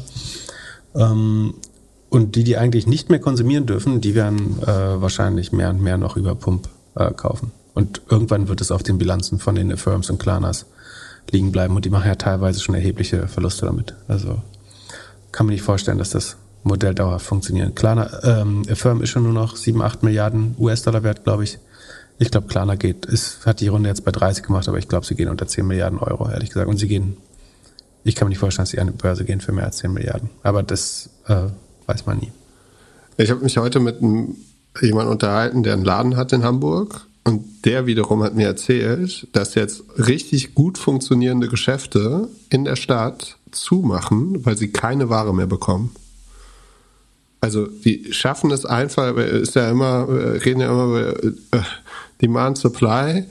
Ähm, 0.95 1.53
Und 2.09 2.35
die, 2.35 2.43
die 2.43 2.57
eigentlich 2.57 2.85
nicht 2.85 3.09
mehr 3.09 3.19
konsumieren 3.19 3.65
dürfen, 3.65 3.99
die 3.99 4.13
werden 4.13 4.61
äh, 4.61 5.01
wahrscheinlich 5.01 5.51
mehr 5.51 5.71
und 5.71 5.81
mehr 5.81 5.97
noch 5.97 6.15
über 6.15 6.35
Pump 6.35 6.69
äh, 6.95 7.11
kaufen. 7.11 7.51
Und 7.73 8.01
irgendwann 8.07 8.47
wird 8.47 8.61
es 8.61 8.69
auf 8.69 8.83
den 8.83 8.99
Bilanzen 8.99 9.39
von 9.39 9.55
den 9.55 9.75
Firms 9.77 10.11
und 10.11 10.19
Klanas 10.19 10.67
liegen 11.31 11.51
bleiben. 11.51 11.75
Und 11.75 11.85
die 11.85 11.89
machen 11.89 12.07
ja 12.07 12.15
teilweise 12.15 12.59
schon 12.59 12.75
erhebliche 12.75 13.27
Verluste 13.27 13.65
damit. 13.65 13.95
Also 14.07 14.43
kann 15.31 15.47
man 15.47 15.53
nicht 15.53 15.63
vorstellen, 15.63 15.97
dass 15.97 16.11
das 16.11 16.37
Modell 16.63 16.93
dauerhaft 16.93 17.25
funktioniert. 17.25 17.75
Klarna, 17.75 18.09
ähm, 18.23 18.63
Firm 18.65 19.01
ist 19.01 19.09
schon 19.09 19.23
nur 19.23 19.33
noch 19.33 19.55
7, 19.55 19.81
8 19.81 20.03
Milliarden 20.03 20.55
US-Dollar 20.57 21.03
wert, 21.03 21.23
glaube 21.23 21.43
ich. 21.43 21.59
Ich 22.19 22.31
glaube, 22.31 22.47
Klarna 22.47 22.75
geht, 22.75 23.05
ist, 23.05 23.45
hat 23.45 23.59
die 23.59 23.67
Runde 23.67 23.89
jetzt 23.89 24.05
bei 24.05 24.11
30 24.11 24.43
gemacht, 24.43 24.67
aber 24.67 24.77
ich 24.77 24.87
glaube, 24.87 25.05
sie 25.05 25.15
gehen 25.15 25.29
unter 25.29 25.47
10 25.47 25.65
Milliarden 25.65 25.99
Euro, 25.99 26.29
ehrlich 26.29 26.49
gesagt. 26.49 26.69
Und 26.69 26.77
sie 26.77 26.87
gehen, 26.87 27.17
ich 28.03 28.15
kann 28.15 28.27
mir 28.27 28.29
nicht 28.29 28.39
vorstellen, 28.39 28.63
dass 28.63 28.71
sie 28.71 28.79
an 28.79 28.87
die 28.87 28.93
Börse 28.93 29.25
gehen 29.25 29.41
für 29.41 29.51
mehr 29.51 29.65
als 29.65 29.77
10 29.77 29.91
Milliarden. 29.91 30.29
Aber 30.43 30.63
das 30.63 31.09
äh, 31.27 31.47
weiß 31.87 32.05
man 32.05 32.19
nie. 32.19 32.31
Ich 33.17 33.29
habe 33.29 33.43
mich 33.43 33.57
heute 33.57 33.79
mit 33.79 33.97
jemandem 34.01 35.11
unterhalten, 35.11 35.63
der 35.63 35.73
einen 35.73 35.85
Laden 35.85 36.17
hat 36.17 36.33
in 36.33 36.43
Hamburg. 36.43 37.07
Und 37.25 37.65
der 37.65 37.85
wiederum 37.85 38.21
hat 38.21 38.35
mir 38.35 38.47
erzählt, 38.47 39.27
dass 39.31 39.55
jetzt 39.55 39.83
richtig 39.97 40.55
gut 40.55 40.77
funktionierende 40.77 41.47
Geschäfte 41.47 42.27
in 42.49 42.65
der 42.65 42.75
Stadt 42.75 43.37
zumachen, 43.51 44.45
weil 44.45 44.57
sie 44.57 44.69
keine 44.69 45.09
Ware 45.09 45.33
mehr 45.33 45.47
bekommen. 45.47 45.95
Also 47.43 47.67
die 47.67 48.13
schaffen 48.13 48.51
es 48.51 48.65
einfach, 48.65 49.17
ist 49.17 49.55
ja 49.55 49.69
immer, 49.69 50.07
reden 50.07 50.61
ja 50.61 50.71
immer 50.71 50.85
über 50.85 51.23
äh, 51.23 51.61
Demand 52.21 52.57
Supply, 52.57 53.25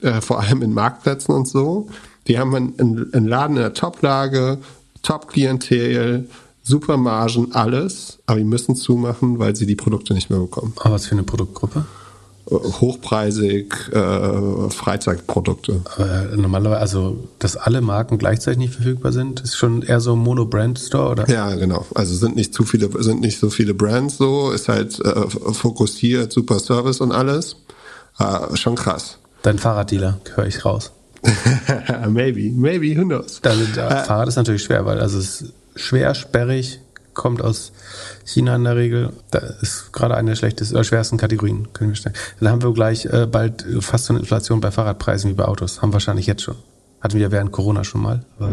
äh, 0.00 0.22
vor 0.22 0.40
allem 0.40 0.62
in 0.62 0.72
Marktplätzen 0.72 1.34
und 1.34 1.46
so. 1.46 1.90
Die 2.28 2.38
haben 2.38 2.54
einen 2.54 3.26
Laden 3.26 3.56
in 3.56 3.62
der 3.62 3.74
Top-Lage, 3.74 4.56
Top-Klientel, 5.02 6.30
Supermargen, 6.62 7.54
alles, 7.54 8.20
aber 8.24 8.38
die 8.38 8.46
müssen 8.46 8.74
zumachen, 8.74 9.38
weil 9.38 9.54
sie 9.54 9.66
die 9.66 9.76
Produkte 9.76 10.14
nicht 10.14 10.30
mehr 10.30 10.40
bekommen. 10.40 10.72
Aber 10.76 10.94
was 10.94 11.04
für 11.04 11.12
eine 11.12 11.24
Produktgruppe? 11.24 11.84
Hochpreisig 12.50 13.74
äh, 13.92 14.70
Freizeitprodukte. 14.70 15.82
Aber 15.96 16.36
normalerweise, 16.36 16.80
also 16.80 17.24
dass 17.38 17.56
alle 17.56 17.80
Marken 17.80 18.18
gleichzeitig 18.18 18.58
nicht 18.58 18.74
verfügbar 18.74 19.12
sind, 19.12 19.40
ist 19.40 19.56
schon 19.56 19.82
eher 19.82 20.00
so 20.00 20.14
ein 20.14 20.18
Mono-Brand-Store, 20.18 21.10
oder? 21.10 21.28
Ja, 21.28 21.54
genau. 21.54 21.84
Also 21.94 22.14
sind 22.14 22.36
nicht 22.36 22.54
zu 22.54 22.64
viele, 22.64 22.90
sind 23.02 23.20
nicht 23.20 23.38
so 23.38 23.50
viele 23.50 23.74
Brands 23.74 24.16
so, 24.16 24.50
ist 24.50 24.68
halt 24.68 24.98
äh, 25.04 25.28
fokussiert, 25.28 26.32
super 26.32 26.58
Service 26.58 27.00
und 27.00 27.12
alles. 27.12 27.56
Äh, 28.18 28.56
schon 28.56 28.74
krass. 28.74 29.18
Dein 29.42 29.58
Fahrraddealer, 29.58 30.18
höre 30.34 30.46
ich 30.46 30.64
raus. 30.64 30.92
maybe, 32.08 32.50
maybe, 32.52 32.96
who 32.96 33.04
knows? 33.04 33.40
Dann, 33.42 33.60
äh, 33.60 34.04
Fahrrad 34.04 34.28
ist 34.28 34.36
natürlich 34.36 34.62
schwer, 34.62 34.86
weil 34.86 35.00
also 35.00 35.18
es 35.18 35.42
ist 35.42 35.52
schwer, 35.76 36.14
sperrig, 36.14 36.80
kommt 37.18 37.42
aus 37.42 37.72
China 38.24 38.56
in 38.56 38.64
der 38.64 38.76
Regel. 38.76 39.12
Da 39.30 39.40
ist 39.60 39.92
gerade 39.92 40.16
eine 40.16 40.30
der 40.30 40.36
schlechtesten 40.36 40.74
oder 40.74 40.84
schwersten 40.84 41.18
Kategorien, 41.18 41.68
können 41.74 41.90
wir 41.90 41.96
stellen. 41.96 42.16
Dann 42.40 42.48
haben 42.48 42.62
wir 42.62 42.72
gleich 42.72 43.04
äh, 43.04 43.26
bald 43.26 43.66
fast 43.80 44.06
so 44.06 44.14
eine 44.14 44.20
Inflation 44.20 44.60
bei 44.60 44.70
Fahrradpreisen 44.70 45.30
wie 45.30 45.34
bei 45.34 45.44
Autos. 45.44 45.82
Haben 45.82 45.92
wahrscheinlich 45.92 46.26
jetzt 46.26 46.42
schon. 46.42 46.56
Hatten 47.02 47.18
wir 47.18 47.30
während 47.30 47.52
Corona 47.52 47.84
schon 47.84 48.00
mal. 48.00 48.24
Aber 48.38 48.52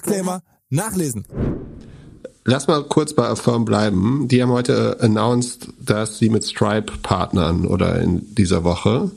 Disclaimer 0.00 0.42
nachlesen. 0.70 1.24
Lass 2.44 2.66
mal 2.66 2.82
kurz 2.84 3.12
bei 3.12 3.28
Affirm 3.28 3.64
bleiben. 3.64 4.26
Die 4.28 4.42
haben 4.42 4.50
heute 4.50 4.98
announced, 5.00 5.68
dass 5.80 6.18
sie 6.18 6.30
mit 6.30 6.44
Stripe 6.44 6.92
partnern 7.02 7.66
oder 7.66 8.00
in 8.00 8.34
dieser 8.34 8.64
Woche. 8.64 9.10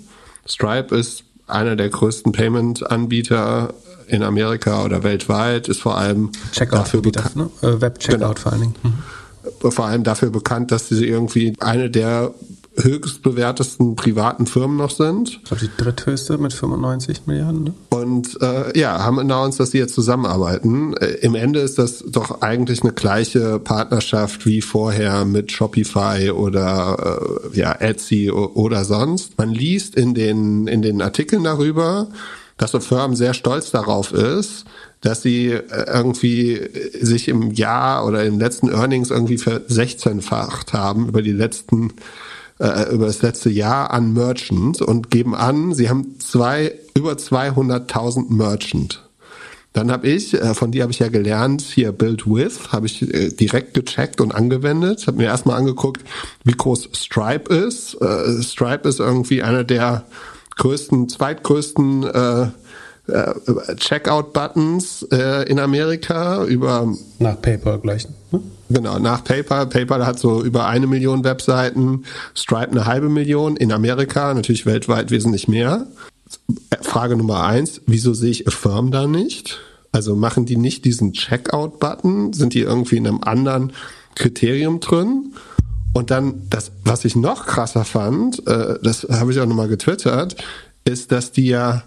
Stripe 0.46 0.96
ist 0.96 1.24
einer 1.48 1.76
der 1.76 1.89
größten 1.89 2.32
Payment-Anbieter 2.32 3.74
in 4.08 4.24
Amerika 4.24 4.84
oder 4.84 5.04
weltweit, 5.04 5.69
ist 5.69 5.82
vor 5.82 5.98
allem 5.98 6.32
Checkout 6.52 6.80
dafür 6.80 7.02
bekannt. 7.02 7.36
Ne? 7.38 7.50
Äh, 7.62 7.80
Web-Checkout 7.80 8.19
genau. 8.19 8.34
vor 8.36 8.52
allen 8.52 8.62
Dingen. 8.62 8.76
Mhm. 8.84 9.72
Vor 9.72 9.86
allem 9.86 10.04
dafür 10.04 10.30
bekannt, 10.30 10.72
dass 10.72 10.89
sie 10.89 11.06
irgendwie 11.06 11.56
eine 11.60 11.89
der 11.89 12.34
höchstbewertesten 12.76 13.96
privaten 13.96 14.46
Firmen 14.48 14.78
noch 14.78 14.90
sind. 14.90 15.30
Ich 15.30 15.44
glaube, 15.44 15.66
die 15.66 15.84
dritthöchste 15.84 16.38
mit 16.38 16.54
95 16.54 17.28
Milliarden. 17.28 17.64
Ne? 17.66 17.74
Und 17.90 18.42
äh, 18.42 18.78
ja, 18.78 19.04
haben 19.04 19.20
announced, 19.20 19.60
dass 19.60 19.72
sie 19.72 19.78
jetzt 19.78 19.94
zusammenarbeiten. 19.94 20.96
Äh, 20.98 21.18
Im 21.22 21.36
Ende 21.36 21.60
ist 21.60 21.78
das 21.78 22.04
doch 22.08 22.42
eigentlich 22.42 22.82
eine 22.82 22.94
gleiche 22.94 23.60
Partnerschaft 23.60 24.46
wie 24.46 24.62
vorher 24.62 25.26
mit 25.26 25.52
Shopify 25.52 26.32
oder 26.32 27.20
äh, 27.54 27.58
ja, 27.58 27.74
Etsy 27.74 28.32
oder 28.32 28.86
sonst. 28.86 29.38
Man 29.38 29.52
liest 29.52 29.96
in 29.96 30.14
den, 30.14 30.68
in 30.68 30.82
den 30.82 31.02
Artikeln 31.02 31.44
darüber, 31.44 32.08
dass 32.58 32.72
so 32.72 32.80
Firmen 32.80 33.16
sehr 33.16 33.34
stolz 33.34 33.72
darauf 33.72 34.14
ist, 34.14 34.66
dass 35.02 35.22
sie 35.22 35.52
äh, 35.52 35.62
irgendwie 35.88 36.62
sich 37.00 37.28
im 37.28 37.52
Jahr 37.52 38.06
oder 38.06 38.24
im 38.24 38.40
letzten 38.40 38.70
Earnings 38.70 39.12
irgendwie 39.12 39.38
für 39.38 39.58
16-facht 39.58 40.74
haben 40.74 41.08
über 41.08 41.22
die 41.22 41.34
letzten 41.34 41.94
äh, 42.60 42.94
über 42.94 43.08
das 43.08 43.22
letzte 43.22 43.50
Jahr 43.50 43.92
an 43.92 44.13
Merchant 44.13 44.82
und 44.82 45.12
geben 45.12 45.36
an, 45.36 45.74
sie 45.74 45.89
haben 45.89 46.20
zwei, 46.20 46.74
über 46.96 47.13
200.000 47.13 48.32
Merchant. 48.34 49.04
Dann 49.74 49.92
habe 49.92 50.08
ich, 50.08 50.36
äh, 50.36 50.54
von 50.54 50.72
dir 50.72 50.84
habe 50.84 50.92
ich 50.92 51.00
ja 51.00 51.10
gelernt, 51.10 51.62
hier 51.62 51.92
Build 51.92 52.28
With, 52.28 52.72
habe 52.72 52.86
ich 52.86 53.02
äh, 53.02 53.30
direkt 53.30 53.74
gecheckt 53.74 54.22
und 54.22 54.34
angewendet. 54.34 55.08
Habe 55.08 55.18
mir 55.18 55.26
erstmal 55.26 55.58
angeguckt, 55.58 56.04
wie 56.44 56.52
groß 56.52 56.89
Stripe 56.94 57.52
ist. 57.52 57.96
Äh, 58.00 58.44
Stripe 58.44 58.88
ist 58.88 59.00
irgendwie 59.00 59.42
einer 59.42 59.63
der 59.63 60.06
größten, 60.58 61.10
zweitgrößten 61.10 62.04
äh, 62.04 62.48
äh, 63.08 63.76
Checkout-Buttons 63.76 65.08
äh, 65.12 65.50
in 65.50 65.60
Amerika 65.60 66.46
über 66.46 66.94
nach 67.18 67.42
PayPal 67.42 67.80
gleich. 67.80 68.08
Ne? 68.32 68.42
Genau, 68.69 68.97
nach 68.99 69.23
PayPal. 69.23 69.67
PayPal 69.67 70.06
hat 70.06 70.19
so 70.19 70.43
über 70.43 70.67
eine 70.67 70.88
Million 70.88 71.23
Webseiten, 71.23 72.04
Stripe 72.36 72.71
eine 72.71 72.86
halbe 72.86 73.10
Million, 73.10 73.58
in 73.58 73.71
Amerika 73.71 74.34
natürlich 74.34 74.65
weltweit 74.65 75.12
wesentlich 75.12 75.47
mehr. 75.47 75.88
Frage 76.82 77.15
Nummer 77.15 77.43
eins, 77.43 77.82
wieso 77.86 78.13
sehe 78.13 78.32
ich 78.32 78.47
Affirm 78.47 78.91
da 78.91 79.08
nicht? 79.08 79.60
Also 79.91 80.15
machen 80.15 80.45
die 80.45 80.58
nicht 80.58 80.86
diesen 80.86 81.13
Checkout-Button? 81.13 82.34
Sind 82.34 82.54
die 82.56 82.62
irgendwie 82.62 82.97
in 82.97 83.08
einem 83.08 83.21
anderen 83.23 83.73
Kriterium 84.15 84.80
drin? 84.80 85.34
Und 85.93 86.10
dann 86.10 86.41
das, 86.49 86.71
was 86.84 87.06
ich 87.06 87.15
noch 87.15 87.45
krasser 87.45 87.86
fand, 87.86 88.45
äh, 88.47 88.80
das 88.82 89.08
habe 89.10 89.32
ich 89.32 89.39
auch 89.39 89.45
nochmal 89.45 89.67
getwittert, 89.67 90.36
ist, 90.86 91.12
dass 91.12 91.32
die 91.32 91.47
ja 91.47 91.84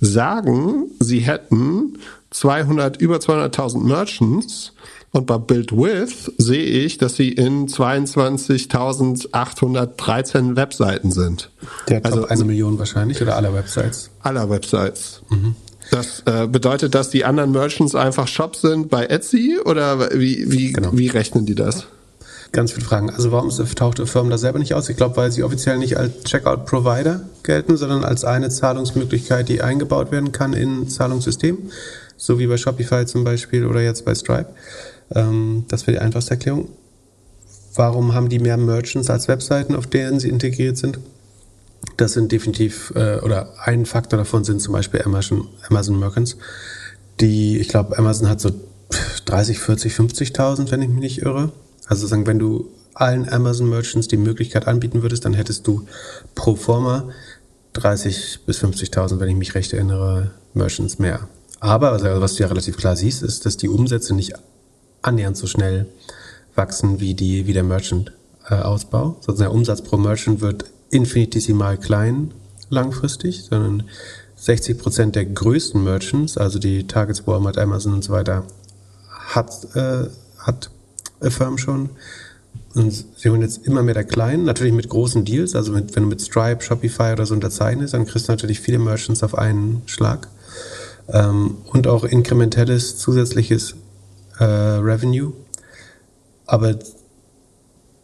sagen, 0.00 0.86
sie 0.98 1.20
hätten 1.20 1.98
200, 2.30 3.00
über 3.00 3.16
200.000 3.16 3.84
Merchants 3.84 4.72
und 5.12 5.26
bei 5.26 5.38
Build 5.38 5.72
With 5.72 6.30
sehe 6.38 6.64
ich, 6.64 6.96
dass 6.98 7.16
sie 7.16 7.30
in 7.30 7.66
22.813 7.66 10.54
Webseiten 10.54 11.10
sind. 11.10 11.50
Der 11.88 12.04
also 12.04 12.26
eine 12.26 12.44
Million 12.44 12.78
wahrscheinlich 12.78 13.20
oder 13.20 13.34
aller 13.36 13.52
Websites? 13.52 14.10
Aller 14.20 14.48
Websites. 14.48 15.22
Mhm. 15.30 15.56
Das 15.90 16.22
äh, 16.26 16.46
bedeutet, 16.46 16.94
dass 16.94 17.10
die 17.10 17.24
anderen 17.24 17.50
Merchants 17.50 17.96
einfach 17.96 18.28
Shops 18.28 18.60
sind 18.60 18.90
bei 18.90 19.06
Etsy 19.06 19.58
oder 19.64 20.16
wie, 20.16 20.52
wie, 20.52 20.72
genau. 20.72 20.90
wie 20.92 21.08
rechnen 21.08 21.46
die 21.46 21.56
das? 21.56 21.88
Ganz 22.52 22.70
viele 22.72 22.86
Fragen. 22.86 23.10
Also 23.10 23.32
warum 23.32 23.50
taucht 23.50 23.98
die 23.98 24.06
Firma 24.06 24.30
da 24.30 24.38
selber 24.38 24.60
nicht 24.60 24.74
aus? 24.74 24.88
Ich 24.88 24.96
glaube, 24.96 25.16
weil 25.16 25.32
sie 25.32 25.42
offiziell 25.42 25.78
nicht 25.78 25.96
als 25.96 26.22
Checkout-Provider 26.24 27.22
gelten, 27.42 27.76
sondern 27.76 28.04
als 28.04 28.24
eine 28.24 28.50
Zahlungsmöglichkeit, 28.50 29.48
die 29.48 29.62
eingebaut 29.62 30.12
werden 30.12 30.30
kann 30.32 30.52
in 30.52 30.88
Zahlungssystem, 30.88 31.58
so 32.16 32.38
wie 32.38 32.46
bei 32.46 32.56
Shopify 32.56 33.04
zum 33.06 33.24
Beispiel 33.24 33.66
oder 33.66 33.82
jetzt 33.82 34.04
bei 34.04 34.14
Stripe. 34.14 34.54
Ähm, 35.14 35.64
das 35.68 35.86
wäre 35.86 35.98
die 35.98 36.02
einfachste 36.02 36.32
Erklärung. 36.32 36.68
Warum 37.74 38.14
haben 38.14 38.28
die 38.28 38.38
mehr 38.38 38.56
Merchants 38.56 39.10
als 39.10 39.28
Webseiten, 39.28 39.74
auf 39.74 39.86
denen 39.86 40.20
sie 40.20 40.28
integriert 40.28 40.76
sind? 40.76 40.98
Das 41.96 42.12
sind 42.12 42.32
definitiv, 42.32 42.92
äh, 42.96 43.20
oder 43.20 43.54
ein 43.64 43.86
Faktor 43.86 44.18
davon 44.18 44.44
sind 44.44 44.60
zum 44.60 44.72
Beispiel 44.72 45.02
Amazon, 45.02 45.48
Amazon 45.68 45.98
Merchants. 45.98 46.36
Die, 47.20 47.58
ich 47.58 47.68
glaube, 47.68 47.96
Amazon 47.98 48.28
hat 48.28 48.40
so 48.40 48.50
30, 49.26 49.58
40, 49.58 49.92
50.000, 49.92 50.70
wenn 50.70 50.82
ich 50.82 50.88
mich 50.88 51.00
nicht 51.00 51.22
irre. 51.22 51.52
Also 51.86 52.06
sagen, 52.06 52.26
wenn 52.26 52.38
du 52.38 52.70
allen 52.94 53.28
Amazon 53.28 53.68
Merchants 53.68 54.08
die 54.08 54.16
Möglichkeit 54.16 54.66
anbieten 54.66 55.02
würdest, 55.02 55.24
dann 55.24 55.34
hättest 55.34 55.66
du 55.66 55.86
pro 56.34 56.56
forma 56.56 57.08
30 57.74 58.40
bis 58.46 58.62
50.000, 58.62 59.20
wenn 59.20 59.28
ich 59.28 59.36
mich 59.36 59.54
recht 59.54 59.72
erinnere, 59.72 60.32
Merchants 60.54 60.98
mehr. 60.98 61.28
Aber 61.60 61.92
also 61.92 62.06
was 62.20 62.34
du 62.34 62.42
ja 62.42 62.48
relativ 62.48 62.76
klar 62.76 62.96
siehst, 62.96 63.22
ist, 63.22 63.46
dass 63.46 63.56
die 63.56 63.68
Umsätze 63.68 64.14
nicht 64.14 64.34
annähernd 65.02 65.36
so 65.36 65.46
schnell 65.46 65.86
wachsen 66.54 67.00
wie, 67.00 67.14
die, 67.14 67.46
wie 67.46 67.52
der 67.52 67.62
Merchant-Ausbau. 67.62 69.16
Sozusagen 69.20 69.50
der 69.50 69.52
Umsatz 69.52 69.82
pro 69.82 69.96
Merchant 69.96 70.40
wird 70.40 70.64
infinitesimal 70.90 71.78
klein 71.78 72.32
langfristig, 72.68 73.42
sondern 73.42 73.84
60 74.36 74.78
Prozent 74.78 75.16
der 75.16 75.26
größten 75.26 75.82
Merchants, 75.82 76.38
also 76.38 76.58
die 76.58 76.86
Targets, 76.86 77.26
Walmart, 77.26 77.58
Amazon 77.58 77.94
und 77.94 78.04
so 78.04 78.12
weiter, 78.12 78.44
hat, 79.10 79.74
äh, 79.74 80.08
hat 80.38 80.70
Affirm 81.20 81.58
schon. 81.58 81.90
Und 82.74 83.04
sie 83.16 83.28
holen 83.28 83.42
jetzt 83.42 83.66
immer 83.66 83.82
mehr 83.82 83.94
der 83.94 84.04
Kleinen, 84.04 84.44
natürlich 84.44 84.72
mit 84.72 84.88
großen 84.88 85.24
Deals. 85.24 85.54
Also 85.54 85.72
mit, 85.72 85.94
wenn 85.94 86.04
du 86.04 86.08
mit 86.08 86.22
Stripe, 86.22 86.62
Shopify 86.62 87.12
oder 87.12 87.26
so 87.26 87.34
unterzeichnest, 87.34 87.94
dann 87.94 88.06
kriegst 88.06 88.28
du 88.28 88.32
natürlich 88.32 88.60
viele 88.60 88.78
Merchants 88.78 89.22
auf 89.22 89.36
einen 89.36 89.82
Schlag. 89.86 90.28
Ähm, 91.08 91.56
und 91.66 91.86
auch 91.86 92.04
inkrementelles 92.04 92.96
zusätzliches 92.96 93.74
äh, 94.40 94.44
Revenue. 94.44 95.32
Aber 96.46 96.74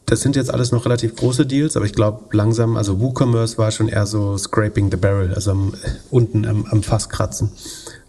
das 0.07 0.20
sind 0.20 0.37
jetzt 0.37 0.53
alles 0.53 0.70
noch 0.70 0.85
relativ 0.85 1.16
große 1.16 1.46
Deals, 1.46 1.77
aber 1.77 1.85
ich 1.85 1.92
glaube 1.92 2.37
langsam, 2.37 2.77
also 2.77 3.01
WooCommerce 3.01 3.59
war 3.59 3.72
schon 3.72 3.88
eher 3.88 4.07
so 4.07 4.38
scraping 4.38 4.88
the 4.90 4.96
barrel, 4.96 5.35
also 5.35 5.51
am, 5.51 5.75
unten 6.11 6.46
am, 6.46 6.64
am 6.66 6.85
Fass 6.85 7.09
kratzen, 7.09 7.51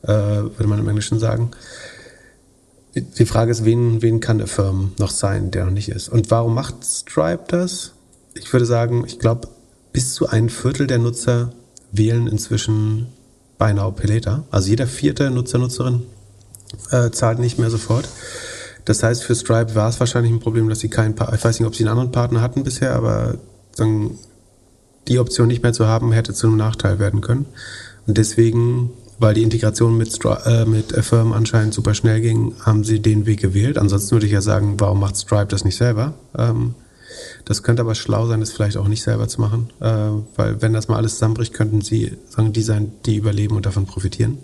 äh, 0.04 0.08
würde 0.08 0.68
man 0.68 0.78
im 0.78 0.88
Englischen 0.88 1.18
sagen. 1.18 1.50
Die 2.94 3.26
Frage 3.26 3.52
ist, 3.52 3.66
wen, 3.66 4.02
wen 4.02 4.20
kann 4.20 4.38
der 4.38 4.48
Firma 4.48 4.90
noch 5.00 5.12
sein, 5.12 5.50
der 5.50 5.66
noch 5.66 5.72
nicht 5.72 5.90
ist? 5.90 6.10
Und 6.10 6.30
warum 6.30 6.54
macht 6.54 6.84
Stripe 6.84 7.46
das? 7.48 7.94
Ich 8.36 8.52
würde 8.54 8.66
sagen, 8.66 9.04
ich 9.08 9.20
glaube, 9.20 9.48
bis 9.92 10.14
zu 10.14 10.28
ein 10.28 10.50
Viertel 10.50 10.86
der 10.86 11.00
Nutzer 11.00 11.52
wählen 11.92 12.28
inzwischen 12.28 13.08
Buy 13.58 13.74
Now. 13.74 13.96
Also 14.52 14.70
jeder 14.70 14.86
vierte 14.86 15.32
Nutzer, 15.32 15.58
Nutzerin 15.58 16.04
äh, 16.92 17.12
zahlt 17.12 17.40
nicht 17.40 17.60
mehr 17.60 17.70
sofort. 17.70 18.08
Das 18.86 19.04
heißt, 19.04 19.24
für 19.24 19.36
Stripe 19.36 19.76
war 19.76 19.90
es 19.90 20.00
wahrscheinlich 20.00 20.32
ein 20.32 20.40
Problem, 20.40 20.70
dass 20.70 20.80
sie 20.80 20.90
keinen, 20.90 21.16
pa 21.16 21.34
ich 21.34 21.44
weiß 21.44 21.60
nicht, 21.60 21.68
ob 21.68 21.76
sie 21.76 21.84
einen 21.84 21.92
anderen 21.92 22.12
Partner 22.12 22.42
hatten 22.42 22.64
bisher, 22.64 22.96
aber 22.96 23.36
sagen, 23.74 24.18
die 25.08 25.20
Option 25.20 25.48
nicht 25.48 25.64
mehr 25.64 25.74
zu 25.74 25.88
haben, 25.88 26.12
hätte 26.12 26.34
zu 26.34 26.48
einem 26.48 26.58
Nachteil 26.58 27.00
werden 27.00 27.22
können. 27.22 27.46
Und 28.06 28.18
deswegen, 28.18 28.92
weil 29.20 29.34
die 29.34 29.44
Integration 29.44 29.98
mit, 29.98 30.14
Stri 30.14 30.36
äh, 30.46 30.66
mit 30.66 30.98
Affirm 30.98 31.34
anscheinend 31.34 31.74
super 31.74 31.94
schnell 31.94 32.22
ging, 32.22 32.56
haben 32.62 32.84
sie 32.84 33.02
den 33.02 33.26
Weg 33.26 33.42
gewählt. 33.42 33.78
Ansonsten 33.78 34.12
würde 34.12 34.26
ich 34.26 34.32
ja 34.32 34.42
sagen, 34.42 34.80
warum 34.80 35.00
macht 35.00 35.18
Stripe 35.18 35.48
das 35.48 35.66
nicht 35.66 35.78
selber? 35.78 36.14
Ähm, 36.38 36.76
das 37.46 37.64
könnte 37.64 37.82
aber 37.82 37.96
schlau 37.96 38.28
sein, 38.28 38.40
das 38.40 38.52
vielleicht 38.52 38.78
auch 38.78 38.88
nicht 38.88 39.02
selber 39.02 39.28
zu 39.28 39.42
machen, 39.42 39.70
äh, 39.80 40.10
weil 40.36 40.62
wenn 40.62 40.74
das 40.74 40.88
mal 40.88 40.98
alles 40.98 41.14
zusammenbricht, 41.14 41.54
könnten 41.54 41.82
sie 41.82 42.18
sagen, 42.30 42.54
die 42.54 42.62
sein, 42.62 42.92
die 43.06 43.16
überleben 43.16 43.56
und 43.56 43.66
davon 43.66 43.86
profitieren. 43.86 44.38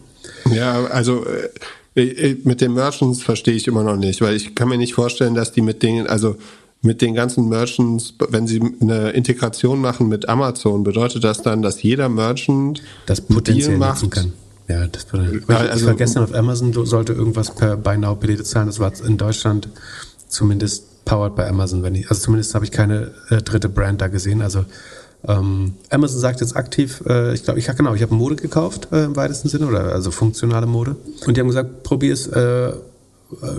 Ja, 0.51 0.85
also 0.85 1.25
äh, 1.25 1.49
mit 1.95 2.61
den 2.61 2.73
Merchants 2.73 3.21
verstehe 3.21 3.53
ich 3.53 3.67
immer 3.67 3.83
noch 3.83 3.97
nicht, 3.97 4.21
weil 4.21 4.35
ich 4.35 4.55
kann 4.55 4.69
mir 4.69 4.77
nicht 4.77 4.93
vorstellen, 4.93 5.35
dass 5.35 5.51
die 5.51 5.61
mit 5.61 5.83
den, 5.83 6.07
also 6.07 6.35
mit 6.81 7.01
den 7.01 7.13
ganzen 7.13 7.47
Merchants, 7.47 8.13
wenn 8.29 8.45
sie 8.45 8.61
eine 8.81 9.11
Integration 9.11 9.79
machen 9.79 10.09
mit 10.09 10.27
Amazon, 10.27 10.83
bedeutet 10.83 11.23
das 11.23 11.41
dann, 11.41 11.61
dass 11.61 11.81
jeder 11.81 12.09
Merchant 12.09 12.81
das 13.05 13.21
potenziell 13.21 13.77
nutzen 13.77 14.09
kann. 14.09 14.33
Ja, 14.67 14.87
das 14.87 15.05
bedeutet. 15.05 15.43
Ja, 15.47 15.57
also, 15.57 15.75
ich 15.75 15.85
war 15.85 15.93
gestern 15.95 16.23
auf 16.23 16.33
Amazon, 16.33 16.73
sollte 16.85 17.13
irgendwas 17.13 17.53
per 17.53 17.77
Buy 17.77 17.97
Now 17.97 18.15
Pay 18.15 18.41
zahlen. 18.43 18.67
Das 18.67 18.79
war 18.79 18.91
in 19.05 19.17
Deutschland 19.17 19.69
zumindest 20.27 21.05
powered 21.05 21.35
by 21.35 21.43
Amazon, 21.43 21.83
wenn 21.83 21.95
ich, 21.95 22.09
also 22.09 22.21
zumindest 22.21 22.55
habe 22.55 22.65
ich 22.65 22.71
keine 22.71 23.11
äh, 23.29 23.41
dritte 23.41 23.69
Brand 23.69 24.01
da 24.01 24.07
gesehen. 24.07 24.41
Also 24.41 24.65
ähm, 25.27 25.73
Amazon 25.89 26.19
sagt 26.19 26.41
jetzt 26.41 26.55
aktiv, 26.55 27.01
äh, 27.07 27.33
ich 27.33 27.43
glaube, 27.43 27.59
ich 27.59 27.67
genau, 27.67 27.93
ich 27.93 28.01
habe 28.01 28.13
Mode 28.13 28.35
gekauft 28.35 28.89
äh, 28.91 29.05
im 29.05 29.15
weitesten 29.15 29.47
Sinne 29.47 29.67
oder 29.67 29.93
also 29.93 30.11
funktionale 30.11 30.65
Mode. 30.65 30.95
Und 31.25 31.37
die 31.37 31.41
haben 31.41 31.47
gesagt, 31.47 31.83
probier 31.83 32.13
es, 32.13 32.27
äh, 32.27 32.69
äh 32.69 32.73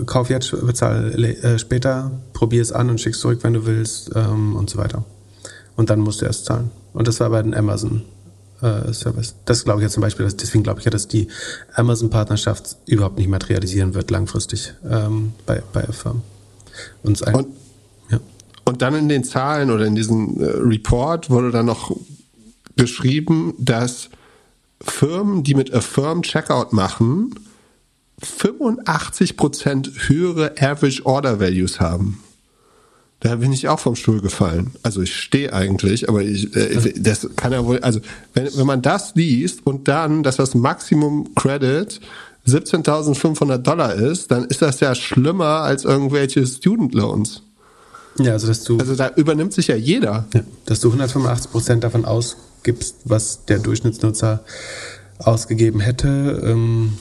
kauf 0.05 0.29
jetzt, 0.29 0.51
bezahl 0.65 1.23
äh, 1.23 1.57
später, 1.57 2.11
probier 2.33 2.61
es 2.61 2.71
an 2.71 2.89
und 2.89 3.01
schick 3.01 3.15
zurück, 3.15 3.39
wenn 3.41 3.53
du 3.53 3.65
willst 3.65 4.11
ähm, 4.15 4.55
und 4.55 4.69
so 4.69 4.77
weiter. 4.77 5.05
Und 5.75 5.89
dann 5.89 5.99
musst 5.99 6.21
du 6.21 6.25
erst 6.25 6.45
zahlen. 6.45 6.69
Und 6.93 7.07
das 7.07 7.19
war 7.19 7.29
bei 7.31 7.41
den 7.41 7.55
Amazon 7.55 8.03
äh, 8.61 8.93
Service. 8.93 9.35
Das 9.45 9.63
glaube 9.63 9.81
ich 9.81 9.83
ja 9.83 9.89
zum 9.89 10.01
Beispiel, 10.01 10.27
deswegen 10.31 10.63
glaube 10.63 10.79
ich 10.79 10.85
ja, 10.85 10.91
dass 10.91 11.07
die 11.07 11.27
Amazon-Partnerschaft 11.73 12.77
überhaupt 12.85 13.17
nicht 13.17 13.27
materialisieren 13.27 13.95
wird 13.95 14.11
langfristig 14.11 14.73
ähm, 14.87 15.33
bei, 15.47 15.63
bei 15.73 15.81
Firmen. 15.81 16.21
Und, 17.03 17.21
und 17.21 17.47
und 18.65 18.81
dann 18.81 18.95
in 18.95 19.09
den 19.09 19.23
Zahlen 19.23 19.71
oder 19.71 19.85
in 19.85 19.95
diesem 19.95 20.41
äh, 20.41 20.45
Report 20.45 21.29
wurde 21.29 21.51
dann 21.51 21.67
noch 21.67 21.95
geschrieben, 22.75 23.53
dass 23.57 24.09
Firmen, 24.81 25.43
die 25.43 25.55
mit 25.55 25.73
Affirm 25.73 26.23
Checkout 26.23 26.73
machen, 26.73 27.35
85% 28.21 30.07
höhere 30.09 30.55
Average 30.59 31.05
Order 31.05 31.39
Values 31.39 31.79
haben. 31.79 32.21
Da 33.19 33.35
bin 33.37 33.53
ich 33.53 33.67
auch 33.67 33.79
vom 33.79 33.95
Stuhl 33.95 34.21
gefallen. 34.21 34.71
Also 34.83 35.01
ich 35.01 35.15
stehe 35.15 35.53
eigentlich, 35.53 36.09
aber 36.09 36.21
ich, 36.21 36.55
äh, 36.55 36.93
das 36.97 37.27
kann 37.35 37.53
ja 37.53 37.65
wohl, 37.65 37.79
also 37.79 37.99
wenn, 38.33 38.55
wenn 38.55 38.67
man 38.67 38.81
das 38.81 39.15
liest 39.15 39.65
und 39.65 39.87
dann, 39.87 40.21
dass 40.21 40.35
das 40.35 40.53
Maximum 40.53 41.33
Credit 41.35 41.99
17.500 42.47 43.57
Dollar 43.57 43.95
ist, 43.95 44.31
dann 44.31 44.45
ist 44.45 44.61
das 44.61 44.79
ja 44.79 44.93
schlimmer 44.93 45.61
als 45.61 45.85
irgendwelche 45.85 46.45
Student 46.45 46.93
Loans. 46.93 47.41
Ja, 48.17 48.33
also 48.33 48.47
dass 48.47 48.63
du. 48.63 48.77
Also 48.77 48.95
da 48.95 49.11
übernimmt 49.15 49.53
sich 49.53 49.67
ja 49.67 49.75
jeder. 49.75 50.25
Ja, 50.33 50.41
dass 50.65 50.79
du 50.79 50.87
185 50.87 51.51
Prozent 51.51 51.83
davon 51.83 52.05
ausgibst, 52.05 52.95
was 53.03 53.45
der 53.45 53.59
Durchschnittsnutzer 53.59 54.43
ausgegeben 55.19 55.79
hätte. 55.79 56.41
Ähm, 56.43 56.93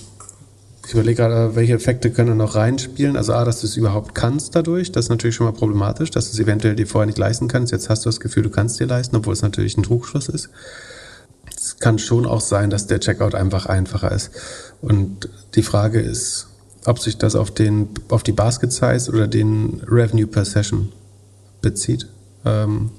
ich 0.86 0.92
überlege 0.92 1.22
gerade, 1.22 1.56
welche 1.56 1.74
Effekte 1.74 2.10
können 2.10 2.36
noch 2.36 2.56
reinspielen. 2.56 3.16
Also 3.16 3.32
A, 3.32 3.44
dass 3.44 3.60
du 3.60 3.66
es 3.66 3.76
überhaupt 3.76 4.14
kannst 4.14 4.54
dadurch. 4.54 4.92
Das 4.92 5.06
ist 5.06 5.08
natürlich 5.08 5.34
schon 5.34 5.46
mal 5.46 5.52
problematisch, 5.52 6.10
dass 6.10 6.26
du 6.26 6.32
es 6.32 6.38
eventuell 6.40 6.76
dir 6.76 6.86
vorher 6.86 7.06
nicht 7.06 7.18
leisten 7.18 7.48
kannst. 7.48 7.72
Jetzt 7.72 7.88
hast 7.88 8.04
du 8.04 8.08
das 8.08 8.20
Gefühl, 8.20 8.42
du 8.42 8.50
kannst 8.50 8.78
dir 8.80 8.86
leisten, 8.86 9.16
obwohl 9.16 9.32
es 9.32 9.42
natürlich 9.42 9.78
ein 9.78 9.82
Trugschluss 9.82 10.28
ist. 10.28 10.50
Es 11.56 11.78
kann 11.78 11.98
schon 11.98 12.26
auch 12.26 12.42
sein, 12.42 12.68
dass 12.68 12.86
der 12.86 13.00
Checkout 13.00 13.34
einfach 13.34 13.66
einfacher 13.66 14.12
ist. 14.12 14.30
Und 14.82 15.30
die 15.54 15.62
Frage 15.62 16.00
ist, 16.00 16.48
ob 16.84 16.98
sich 16.98 17.16
das 17.16 17.34
auf, 17.34 17.50
den, 17.50 17.88
auf 18.10 18.22
die 18.22 18.32
Basket 18.32 18.70
Size 18.70 19.10
oder 19.10 19.26
den 19.26 19.80
Revenue 19.88 20.26
per 20.26 20.44
Session 20.44 20.92
bezieht. 21.64 22.06
Ähm, 22.44 22.90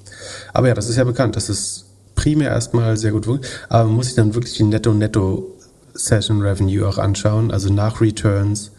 aber 0.53 0.67
ja, 0.67 0.73
das 0.73 0.89
ist 0.89 0.97
ja 0.97 1.03
bekannt, 1.03 1.35
dass 1.35 1.49
es 1.49 1.85
primär 2.15 2.49
erstmal 2.49 2.97
sehr 2.97 3.11
gut 3.11 3.27
wirkt. 3.27 3.45
Aber 3.69 3.83
man 3.85 3.93
muss 3.95 4.07
sich 4.07 4.15
dann 4.15 4.33
wirklich 4.33 4.55
die 4.55 4.63
Netto-Netto-Session-Revenue 4.63 6.87
auch 6.87 6.97
anschauen, 6.97 7.51
also 7.51 7.71
nach 7.71 8.01
Returns. 8.01 8.71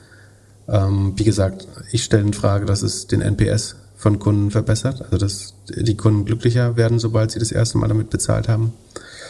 Ähm, 0.68 1.12
wie 1.16 1.22
gesagt, 1.25 1.68
ich 1.92 2.03
stelle 2.03 2.25
in 2.25 2.33
Frage, 2.33 2.66
dass 2.66 2.83
es 2.83 3.07
den 3.07 3.20
NPS 3.20 3.77
von 3.96 4.18
Kunden 4.18 4.51
verbessert, 4.51 5.03
also 5.03 5.18
dass 5.18 5.55
die 5.68 5.96
Kunden 5.96 6.25
glücklicher 6.25 6.77
werden, 6.77 6.99
sobald 6.99 7.31
sie 7.31 7.38
das 7.38 7.53
erste 7.53 7.79
Mal 7.79 7.87
damit 7.88 8.11
bezahlt 8.11 8.49
haben. 8.49 8.72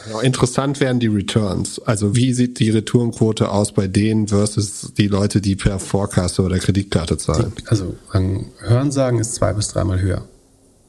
Genau, 0.07 0.21
interessant 0.21 0.81
werden 0.81 0.99
die 0.99 1.09
Returns. 1.09 1.81
Also 1.85 2.17
wie 2.17 2.33
sieht 2.33 2.59
die 2.59 2.71
Returnquote 2.71 3.51
aus 3.51 3.73
bei 3.73 3.89
denen 3.89 4.29
versus 4.29 4.93
die 4.97 5.09
Leute, 5.09 5.41
die 5.41 5.57
per 5.57 5.79
Vorkasse 5.79 6.43
oder 6.43 6.59
Kreditkarte 6.59 7.19
zahlen? 7.19 7.53
Die, 7.59 7.67
also 7.67 7.97
Hörensagen 8.13 9.19
ist 9.19 9.35
zwei 9.35 9.53
bis 9.53 9.69
dreimal 9.69 10.01
höher 10.01 10.25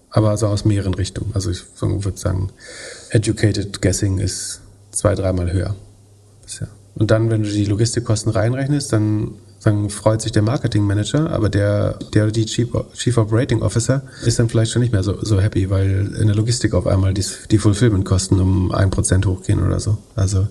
aber 0.10 0.30
also 0.30 0.48
aus 0.48 0.66
mehreren 0.66 0.94
Richtungen. 0.94 1.32
Also 1.34 1.52
ich 1.52 1.64
würde 1.80 2.18
sagen, 2.18 2.50
educated 3.10 3.82
guessing 3.82 4.20
ist 4.20 4.62
zwei, 4.92 5.16
dreimal 5.16 5.52
höher. 5.52 5.76
Und 6.98 7.12
dann, 7.12 7.30
wenn 7.30 7.44
du 7.44 7.50
die 7.50 7.66
Logistikkosten 7.66 8.32
reinrechnest, 8.32 8.92
dann, 8.92 9.36
dann 9.64 9.90
freut 9.90 10.22
sich 10.22 10.32
der 10.32 10.42
Marketing 10.42 10.84
Manager, 10.84 11.30
aber 11.30 11.48
der, 11.48 12.00
der 12.14 12.32
die 12.32 12.46
Chief, 12.46 12.70
Chief 12.96 13.16
Operating 13.18 13.62
Officer 13.62 14.02
ist 14.26 14.40
dann 14.40 14.50
vielleicht 14.50 14.72
schon 14.72 14.82
nicht 14.82 14.94
mehr 14.94 15.04
so, 15.04 15.24
so 15.24 15.40
happy, 15.40 15.70
weil 15.70 16.16
in 16.20 16.28
der 16.28 16.36
Logistik 16.36 16.74
auf 16.74 16.88
einmal 16.88 17.14
die, 17.14 17.26
die 17.52 17.60
Fulfillment-Kosten 17.60 18.40
um 18.40 18.72
ein 18.72 18.90
Prozent 18.90 19.28
hochgehen 19.28 19.64
oder 19.64 19.80
so. 19.80 20.00
Also 20.16 20.48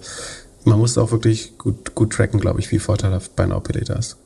man 0.65 0.79
muss 0.79 0.97
auch 0.99 1.11
wirklich 1.11 1.59
gut, 1.59 1.97
gut 1.97 2.13
tracken, 2.13 2.39
glaube 2.39 2.61
ich, 2.61 2.71
wie 2.71 2.79
vorteilhaft 2.79 3.35
bei 3.35 3.43
einer 3.43 3.57
Operator 3.57 3.97
ist. 3.97 4.17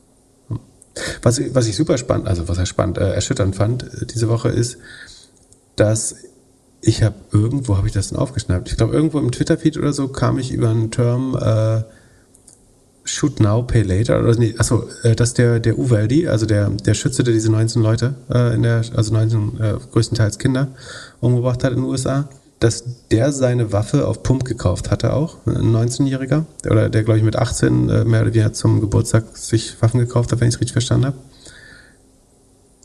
Was, 1.23 1.41
was 1.55 1.67
ich 1.67 1.75
super 1.75 1.97
spannend, 1.97 2.27
also 2.27 2.47
was 2.47 2.57
er 2.57 2.65
spannend, 2.65 2.97
äh, 2.97 3.13
erschütternd 3.13 3.55
fand 3.55 3.83
äh, 3.83 4.05
diese 4.05 4.29
Woche 4.29 4.49
ist, 4.49 4.77
dass 5.75 6.15
ich 6.81 7.03
habe 7.03 7.15
irgendwo 7.31 7.77
habe 7.77 7.87
ich 7.87 7.93
das 7.93 8.09
denn 8.09 8.17
aufgeschnappt. 8.17 8.69
Ich 8.69 8.77
glaube 8.77 8.93
irgendwo 8.93 9.19
im 9.19 9.31
Twitter-Feed 9.31 9.77
oder 9.77 9.93
so 9.93 10.07
kam 10.07 10.39
ich 10.39 10.51
über 10.51 10.69
einen 10.69 10.89
Term 10.89 11.35
äh, 11.35 11.83
Shoot 13.03 13.39
Now, 13.39 13.63
Pay 13.63 13.83
Later 13.83 14.19
oder 14.19 14.35
nee, 14.35 14.55
achso, 14.57 14.87
äh, 15.03 15.15
dass 15.15 15.33
der 15.33 15.59
der 15.59 15.77
Uvaldi, 15.77 16.27
also 16.27 16.45
der 16.45 16.69
der 16.69 16.93
Schütze, 16.93 17.23
der 17.23 17.33
diese 17.33 17.51
19 17.51 17.81
Leute 17.81 18.15
äh, 18.33 18.55
in 18.55 18.63
der 18.63 18.83
also 18.95 19.13
19 19.13 19.59
äh, 19.59 19.73
größtenteils 19.91 20.39
Kinder 20.39 20.69
umgebracht 21.19 21.63
hat 21.63 21.73
in 21.73 21.79
den 21.79 21.85
USA, 21.85 22.29
dass 22.59 22.83
der 23.09 23.31
seine 23.31 23.71
Waffe 23.73 24.07
auf 24.07 24.21
Pump 24.21 24.45
gekauft 24.45 24.91
hatte 24.91 25.13
auch, 25.13 25.37
ein 25.47 25.75
19-Jähriger, 25.75 26.45
oder 26.69 26.89
der 26.89 27.03
glaube 27.03 27.17
ich 27.17 27.23
mit 27.23 27.35
18 27.35 27.89
äh, 27.89 28.05
mehr 28.05 28.21
oder 28.21 28.33
weniger 28.33 28.53
zum 28.53 28.81
Geburtstag 28.81 29.35
sich 29.35 29.81
Waffen 29.81 29.99
gekauft 29.99 30.31
hat, 30.31 30.39
wenn 30.39 30.47
ich 30.47 30.55
es 30.55 30.61
richtig 30.61 30.73
verstanden 30.73 31.07
habe. 31.07 31.17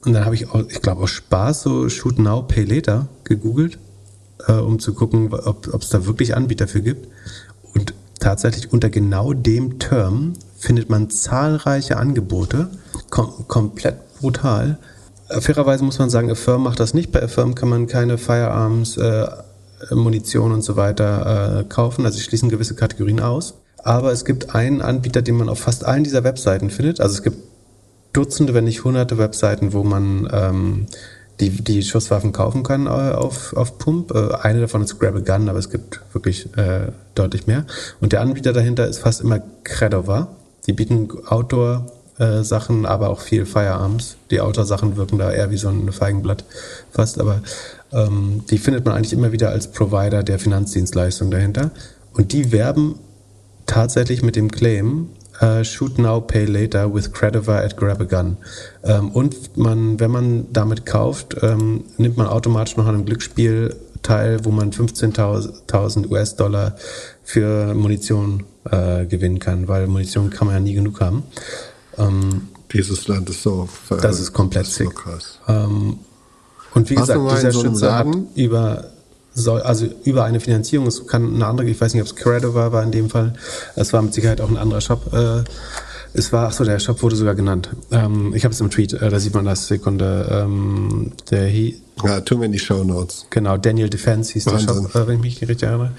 Und 0.06 0.12
dann 0.12 0.24
habe 0.24 0.36
ich, 0.36 0.48
auch, 0.48 0.62
ich 0.68 0.80
glaube, 0.80 1.02
aus 1.02 1.10
Spaß 1.10 1.62
so 1.62 1.88
Shoot 1.88 2.18
Now, 2.18 2.42
Pay 2.42 2.64
Later 2.64 3.08
gegoogelt, 3.24 3.78
äh, 4.46 4.52
um 4.52 4.78
zu 4.78 4.94
gucken, 4.94 5.34
ob 5.34 5.82
es 5.82 5.88
da 5.88 6.06
wirklich 6.06 6.36
Anbieter 6.36 6.68
für 6.68 6.80
gibt. 6.80 7.08
Und 7.74 7.92
tatsächlich 8.20 8.72
unter 8.72 8.88
genau 8.88 9.32
dem 9.32 9.80
Term 9.80 10.34
findet 10.56 10.88
man 10.88 11.10
zahlreiche 11.10 11.96
Angebote, 11.96 12.70
kom 13.10 13.46
komplett 13.48 13.96
brutal, 14.20 14.78
Äh, 15.28 15.40
Fairerweise 15.40 15.84
muss 15.84 15.98
man 15.98 16.10
sagen, 16.10 16.30
Affirm 16.30 16.62
macht 16.62 16.80
das 16.80 16.94
nicht. 16.94 17.10
Bei 17.12 17.22
Affirm 17.22 17.54
kann 17.54 17.68
man 17.68 17.86
keine 17.86 18.16
Firearms, 18.16 18.96
äh, 18.96 19.26
Munition 19.90 20.52
und 20.52 20.62
so 20.62 20.76
weiter 20.76 21.60
äh, 21.60 21.64
kaufen. 21.64 22.06
Also 22.06 22.18
sie 22.18 22.24
schließen 22.24 22.48
gewisse 22.48 22.74
Kategorien 22.74 23.20
aus. 23.20 23.54
Aber 23.82 24.12
es 24.12 24.24
gibt 24.24 24.54
einen 24.54 24.82
Anbieter, 24.82 25.22
den 25.22 25.36
man 25.36 25.48
auf 25.48 25.58
fast 25.58 25.84
allen 25.84 26.04
dieser 26.04 26.24
Webseiten 26.24 26.70
findet. 26.70 27.00
Also 27.00 27.16
es 27.16 27.22
gibt 27.22 27.38
Dutzende, 28.16 28.54
wenn 28.54 28.64
nicht 28.64 28.84
hunderte 28.84 29.18
Webseiten, 29.18 29.72
wo 29.72 29.82
man 29.82 30.28
ähm, 30.32 30.86
die, 31.40 31.50
die 31.50 31.82
Schusswaffen 31.82 32.32
kaufen 32.32 32.62
kann 32.62 32.86
äh, 32.86 32.88
auf, 32.88 33.54
auf 33.54 33.78
Pump. 33.78 34.12
Äh, 34.12 34.34
eine 34.40 34.60
davon 34.60 34.82
ist 34.82 34.98
Grab 34.98 35.16
a 35.16 35.20
Gun, 35.20 35.48
aber 35.48 35.58
es 35.58 35.70
gibt 35.70 36.00
wirklich 36.12 36.56
äh, 36.56 36.92
deutlich 37.14 37.46
mehr. 37.46 37.66
Und 38.00 38.12
der 38.12 38.22
Anbieter 38.22 38.52
dahinter 38.52 38.86
ist 38.86 39.00
fast 39.00 39.20
immer 39.20 39.40
Credova. 39.64 40.28
Die 40.66 40.72
bieten 40.72 41.08
Outdoor 41.26 41.86
äh, 42.18 42.42
aber 42.84 43.10
auch 43.10 43.20
viel 43.20 43.44
Firearms. 43.44 44.16
Die 44.30 44.40
Outdoor-Sachen 44.40 44.96
wirken 44.96 45.18
da 45.18 45.30
eher 45.30 45.50
wie 45.50 45.58
so 45.58 45.68
ein 45.68 45.92
Feigenblatt 45.92 46.44
fast, 46.90 47.20
aber 47.20 47.42
ähm, 47.92 48.44
die 48.50 48.58
findet 48.58 48.86
man 48.86 48.94
eigentlich 48.94 49.12
immer 49.12 49.32
wieder 49.32 49.50
als 49.50 49.70
Provider 49.70 50.22
der 50.22 50.38
Finanzdienstleistung 50.38 51.30
dahinter. 51.30 51.70
Und 52.14 52.32
die 52.32 52.52
werben 52.52 52.98
tatsächlich 53.66 54.22
mit 54.22 54.36
dem 54.36 54.50
Claim, 54.50 55.10
Uh, 55.40 55.62
shoot 55.62 55.98
now, 55.98 56.20
pay 56.20 56.46
later 56.46 56.88
with 56.92 57.12
Crediver 57.12 57.62
at 57.62 57.76
Grab 57.76 58.00
a 58.00 58.04
Gun. 58.04 58.38
Ähm, 58.82 59.10
und 59.10 59.56
man, 59.56 60.00
wenn 60.00 60.10
man 60.10 60.46
damit 60.52 60.86
kauft, 60.86 61.36
ähm, 61.42 61.84
nimmt 61.98 62.16
man 62.16 62.26
automatisch 62.26 62.76
noch 62.76 62.86
an 62.86 62.94
einem 62.94 63.04
Glücksspiel 63.04 63.76
teil, 64.02 64.44
wo 64.44 64.50
man 64.50 64.72
15.000 64.72 66.10
US-Dollar 66.10 66.76
für 67.22 67.74
Munition 67.74 68.44
äh, 68.70 69.04
gewinnen 69.04 69.38
kann, 69.38 69.68
weil 69.68 69.86
Munition 69.88 70.30
kann 70.30 70.46
man 70.46 70.56
ja 70.56 70.60
nie 70.60 70.74
genug 70.74 71.00
haben. 71.00 71.24
Ähm, 71.98 72.48
Dieses 72.72 73.06
Land 73.08 73.28
ist 73.28 73.42
so. 73.42 73.68
das 73.88 74.20
ist 74.20 74.32
komplett 74.32 74.64
das 74.64 74.70
ist 74.70 74.78
so 74.78 74.84
sick. 74.84 74.94
Ähm, 75.48 75.98
und 76.74 76.90
wie 76.90 76.96
Warst 76.96 77.12
gesagt, 77.12 77.36
dieser 77.38 77.52
so 77.52 77.62
Schütze 77.62 77.94
hat 77.94 78.06
über 78.34 78.84
soll, 79.36 79.62
also 79.62 79.86
über 80.04 80.24
eine 80.24 80.40
Finanzierung, 80.40 80.86
es 80.86 81.06
kann 81.06 81.34
eine 81.34 81.46
andere, 81.46 81.68
ich 81.68 81.80
weiß 81.80 81.94
nicht, 81.94 82.02
ob 82.02 82.08
es 82.08 82.16
Credova 82.16 82.72
war 82.72 82.82
in 82.82 82.90
dem 82.90 83.10
Fall, 83.10 83.34
es 83.76 83.92
war 83.92 84.02
mit 84.02 84.14
Sicherheit 84.14 84.40
auch 84.40 84.48
ein 84.48 84.56
anderer 84.56 84.80
Shop. 84.80 85.12
Äh, 85.12 85.44
es 86.14 86.32
war, 86.32 86.48
ach 86.48 86.52
so, 86.52 86.64
der 86.64 86.78
Shop 86.78 87.02
wurde 87.02 87.14
sogar 87.14 87.34
genannt. 87.34 87.68
Ähm, 87.90 88.32
ich 88.34 88.44
habe 88.44 88.54
es 88.54 88.60
im 88.60 88.70
Tweet, 88.70 88.94
äh, 88.94 89.10
da 89.10 89.20
sieht 89.20 89.34
man 89.34 89.44
das, 89.44 89.66
Sekunde. 89.66 90.26
Ähm, 90.30 91.12
der 91.30 91.46
hi, 91.46 91.80
Ja, 92.02 92.20
tun 92.22 92.40
wir 92.40 92.46
in 92.46 92.52
die 92.52 92.58
Show 92.58 92.82
Notes. 92.84 93.26
Genau, 93.28 93.58
Daniel 93.58 93.90
Defense 93.90 94.32
hieß 94.32 94.44
der 94.44 94.54
Wahnsinn. 94.54 94.88
Shop, 94.88 94.94
äh, 94.94 95.06
wenn 95.06 95.16
ich 95.16 95.22
mich 95.22 95.40
richtig 95.42 95.68
erinnere. 95.68 95.92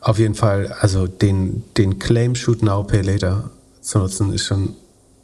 Auf 0.00 0.18
jeden 0.18 0.34
Fall, 0.34 0.74
also 0.80 1.06
den, 1.06 1.64
den 1.76 1.98
Claim 1.98 2.34
Shoot 2.34 2.62
Now 2.62 2.84
Pay 2.84 3.02
Later 3.02 3.50
zu 3.82 3.98
nutzen, 3.98 4.32
ist 4.32 4.46
schon, 4.46 4.74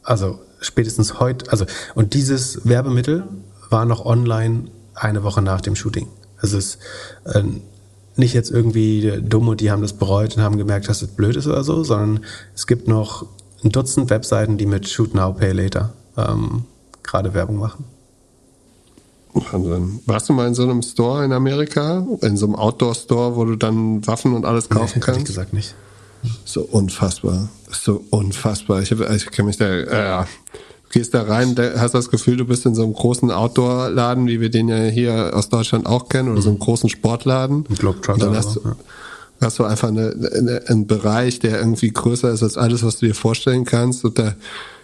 also 0.02 0.40
spätestens 0.60 1.18
heute, 1.18 1.50
also 1.50 1.64
und 1.94 2.12
dieses 2.12 2.66
Werbemittel 2.68 3.24
war 3.70 3.86
noch 3.86 4.04
online 4.04 4.64
eine 4.94 5.22
Woche 5.22 5.40
nach 5.40 5.62
dem 5.62 5.74
Shooting. 5.74 6.08
Also 6.42 6.58
es 6.58 6.74
ist 6.74 6.78
äh, 7.34 7.42
nicht 8.16 8.34
jetzt 8.34 8.50
irgendwie 8.50 9.20
dumm 9.22 9.48
und 9.48 9.60
die 9.60 9.70
haben 9.70 9.80
das 9.80 9.94
bereut 9.94 10.36
und 10.36 10.42
haben 10.42 10.58
gemerkt, 10.58 10.88
dass 10.88 11.00
es 11.00 11.08
blöd 11.08 11.36
ist 11.36 11.46
oder 11.46 11.64
so, 11.64 11.82
sondern 11.82 12.24
es 12.54 12.66
gibt 12.66 12.88
noch 12.88 13.26
ein 13.64 13.70
Dutzend 13.70 14.10
Webseiten, 14.10 14.58
die 14.58 14.66
mit 14.66 14.88
Shoot 14.88 15.14
Now 15.14 15.32
Pay 15.32 15.52
Later 15.52 15.94
ähm, 16.16 16.64
gerade 17.02 17.32
Werbung 17.32 17.56
machen. 17.56 17.84
Wahnsinn. 19.34 20.00
Warst 20.04 20.28
du 20.28 20.34
mal 20.34 20.46
in 20.46 20.54
so 20.54 20.62
einem 20.62 20.82
Store 20.82 21.24
in 21.24 21.32
Amerika? 21.32 22.06
In 22.20 22.36
so 22.36 22.46
einem 22.46 22.54
Outdoor-Store, 22.56 23.34
wo 23.34 23.46
du 23.46 23.56
dann 23.56 24.06
Waffen 24.06 24.34
und 24.34 24.44
alles 24.44 24.68
kaufen 24.68 25.00
Ehrlich 25.00 25.04
kannst? 25.04 25.26
gesagt 25.26 25.52
nicht. 25.54 25.74
So 26.44 26.62
unfassbar. 26.62 27.48
So 27.70 28.04
unfassbar. 28.10 28.82
Ich, 28.82 28.92
hab, 28.92 29.00
ich 29.10 29.26
kann 29.30 29.46
mich 29.46 29.56
da, 29.56 29.66
äh, 29.66 30.24
gehst 30.92 31.14
da 31.14 31.22
rein, 31.22 31.56
hast 31.76 31.94
das 31.94 32.10
Gefühl, 32.10 32.36
du 32.36 32.44
bist 32.44 32.64
in 32.66 32.74
so 32.74 32.84
einem 32.84 32.92
großen 32.92 33.30
Outdoor-Laden, 33.30 34.26
wie 34.26 34.40
wir 34.40 34.50
den 34.50 34.68
ja 34.68 34.76
hier 34.84 35.32
aus 35.34 35.48
Deutschland 35.48 35.86
auch 35.86 36.08
kennen, 36.08 36.30
oder 36.30 36.42
so 36.42 36.50
einem 36.50 36.58
großen 36.58 36.88
Sportladen. 36.88 37.64
Ein 37.68 37.74
Globetrotter 37.74 38.12
Und 38.12 38.20
dann 38.20 38.36
hast 38.36 38.56
du, 38.56 38.60
ja. 38.60 38.76
hast 39.40 39.58
du 39.58 39.64
einfach 39.64 39.88
eine, 39.88 40.14
eine, 40.34 40.62
einen 40.66 40.86
Bereich, 40.86 41.40
der 41.40 41.58
irgendwie 41.58 41.90
größer 41.90 42.30
ist 42.30 42.42
als 42.42 42.56
alles, 42.56 42.84
was 42.84 42.98
du 42.98 43.06
dir 43.06 43.14
vorstellen 43.14 43.64
kannst. 43.64 44.04
Und 44.04 44.18
da 44.18 44.34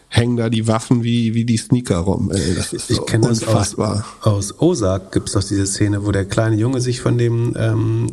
hängen 0.09 0.39
da 0.39 0.49
die 0.49 0.67
Waffen 0.67 1.05
wie, 1.05 1.35
wie 1.35 1.45
die 1.45 1.59
Sneaker 1.59 1.99
rum. 1.99 2.31
Ey, 2.33 2.55
das 2.55 2.73
ist 2.73 2.89
so 2.89 2.95
Ich 2.95 3.07
kenne 3.07 3.29
das 3.29 3.43
aus, 3.43 3.49
unfassbar. 3.49 4.05
aus 4.23 4.61
Osaka, 4.61 5.11
gibt 5.13 5.29
es 5.29 5.35
doch 5.35 5.45
diese 5.45 5.67
Szene, 5.67 6.05
wo 6.05 6.13
der 6.13 6.25
kleine 6.25 6.57
Junge 6.57 6.81
sich 6.81 7.01
von 7.01 7.19
dem 7.19 7.55
ähm, 7.57 8.07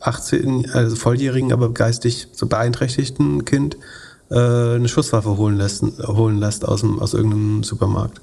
18, 0.00 0.70
also 0.72 0.96
volljährigen, 0.96 1.52
aber 1.52 1.72
geistig 1.72 2.28
so 2.32 2.46
beeinträchtigten 2.46 3.44
Kind 3.44 3.76
äh, 4.30 4.74
eine 4.74 4.88
Schusswaffe 4.88 5.36
holen 5.36 5.56
lässt, 5.56 5.82
holen 6.06 6.38
lässt 6.38 6.66
aus, 6.66 6.80
dem, 6.80 6.98
aus 6.98 7.14
irgendeinem 7.14 7.62
Supermarkt. 7.62 8.20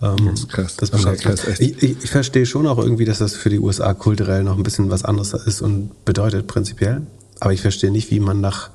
Ähm, 0.00 0.16
Das 0.26 0.40
ist 0.40 0.48
krass. 0.48 0.76
Das 0.76 0.90
ist 0.90 1.22
krass, 1.22 1.60
ich, 1.60 1.82
ich, 1.82 1.96
ich 2.04 2.10
verstehe 2.10 2.46
schon 2.46 2.66
auch 2.66 2.78
irgendwie, 2.78 3.04
dass 3.04 3.18
das 3.18 3.34
für 3.34 3.50
die 3.50 3.58
USA 3.58 3.94
kulturell 3.94 4.44
noch 4.44 4.56
ein 4.56 4.62
bisschen 4.62 4.90
was 4.90 5.04
anderes 5.04 5.32
ist 5.32 5.62
und 5.62 6.04
bedeutet 6.04 6.46
prinzipiell. 6.46 7.02
Aber 7.40 7.52
ich 7.52 7.60
verstehe 7.60 7.90
nicht, 7.90 8.10
wie 8.10 8.20
man 8.20 8.40
nach 8.40 8.70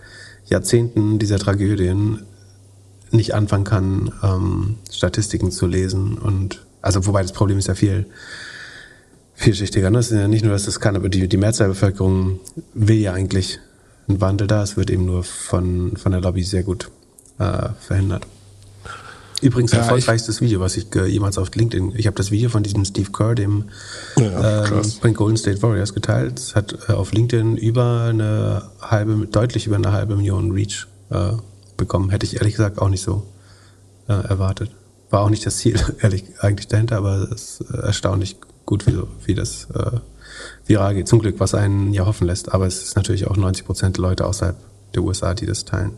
Jahrzehnten 0.45 1.19
dieser 1.19 1.39
Tragödien 1.39 2.23
nicht 3.11 3.33
anfangen 3.33 3.63
kann, 3.63 4.11
ähm, 4.23 4.75
Statistiken 4.91 5.51
zu 5.51 5.67
lesen 5.67 6.17
und 6.17 6.65
also 6.81 7.05
wobei 7.05 7.21
das 7.21 7.31
Problem 7.31 7.57
ist 7.57 7.67
ja 7.67 7.75
viel 7.75 8.05
vielschichtiger. 9.35 9.89
Ne? 9.89 9.99
Es 9.99 10.11
ist 10.11 10.17
ja 10.17 10.27
nicht 10.27 10.43
nur, 10.43 10.53
dass 10.53 10.65
das 10.65 10.79
kann, 10.79 10.95
aber 10.95 11.09
die, 11.09 11.27
die 11.27 11.37
Mehrzahl 11.37 11.67
der 11.67 11.73
Bevölkerung 11.73 12.39
will 12.73 12.97
ja 12.97 13.13
eigentlich 13.13 13.59
einen 14.07 14.21
Wandel 14.21 14.47
da. 14.47 14.63
Es 14.63 14.77
wird 14.77 14.89
eben 14.89 15.05
nur 15.05 15.23
von, 15.23 15.95
von 15.97 16.11
der 16.11 16.21
Lobby 16.21 16.43
sehr 16.43 16.63
gut 16.63 16.89
äh, 17.39 17.69
verhindert. 17.79 18.25
Übrigens 19.41 19.71
Ja, 19.71 19.79
erfolgreichstes 19.79 20.41
Video, 20.41 20.59
was 20.59 20.77
ich 20.77 20.93
äh, 20.95 21.05
jemals 21.05 21.37
auf 21.37 21.53
LinkedIn, 21.53 21.93
ich 21.95 22.07
habe 22.07 22.15
das 22.15 22.31
Video 22.31 22.49
von 22.49 22.63
diesem 22.63 22.85
Steve 22.85 23.11
Kerr, 23.11 23.35
dem 23.35 23.65
Ja, 24.17 24.65
ähm, 24.65 24.83
von 24.83 25.13
Golden 25.13 25.37
State 25.37 25.61
Warriors 25.61 25.93
geteilt. 25.93 26.39
Es 26.39 26.55
hat 26.55 26.75
äh, 26.89 26.93
auf 26.93 27.11
LinkedIn 27.13 27.55
über 27.57 28.07
eine 28.09 28.63
halbe, 28.81 29.27
deutlich 29.27 29.67
über 29.67 29.75
eine 29.75 29.91
halbe 29.91 30.15
Million 30.15 30.51
Reach 30.51 30.87
äh, 31.11 31.33
bekommen. 31.75 32.09
Hätte 32.09 32.25
ich 32.25 32.37
ehrlich 32.37 32.55
gesagt 32.55 32.79
auch 32.79 32.89
nicht 32.89 33.03
so 33.03 33.27
äh, 34.07 34.13
erwartet. 34.13 34.71
War 35.11 35.21
auch 35.21 35.29
nicht 35.29 35.45
das 35.45 35.57
Ziel, 35.57 35.79
ehrlich 36.01 36.23
eigentlich 36.39 36.67
dahinter, 36.67 36.97
aber 36.97 37.29
es 37.31 37.59
ist 37.59 37.71
äh, 37.71 37.77
erstaunlich 37.77 38.37
gut, 38.65 38.87
wie, 38.87 38.97
wie 39.25 39.35
das 39.35 39.67
geht. 40.67 41.07
Zum 41.07 41.19
Glück, 41.19 41.39
was 41.39 41.53
einen 41.53 41.93
ja 41.93 42.05
hoffen 42.05 42.27
lässt. 42.27 42.53
Aber 42.53 42.65
es 42.67 42.83
ist 42.83 42.95
natürlich 42.95 43.27
auch 43.27 43.37
90 43.37 43.65
Prozent 43.65 43.97
der 43.97 44.03
Leute 44.03 44.25
außerhalb 44.25 44.55
der 44.95 45.03
USA, 45.03 45.33
die 45.33 45.45
das 45.45 45.65
teilen. 45.65 45.91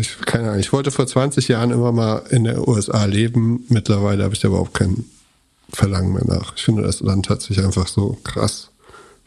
Ich, 0.00 0.16
keine 0.24 0.48
Ahnung. 0.48 0.60
Ich 0.60 0.72
wollte 0.72 0.90
vor 0.90 1.06
20 1.06 1.48
Jahren 1.48 1.70
immer 1.72 1.90
mal 1.92 2.22
in 2.30 2.44
der 2.44 2.68
USA 2.68 3.04
leben. 3.04 3.64
Mittlerweile 3.68 4.22
habe 4.24 4.34
ich 4.34 4.40
da 4.40 4.48
überhaupt 4.48 4.74
kein 4.74 5.04
Verlangen 5.72 6.12
mehr 6.12 6.24
nach. 6.24 6.54
Ich 6.56 6.64
finde, 6.64 6.82
das 6.82 7.00
Land 7.00 7.28
hat 7.28 7.42
sich 7.42 7.58
einfach 7.64 7.88
so 7.88 8.16
krass 8.22 8.70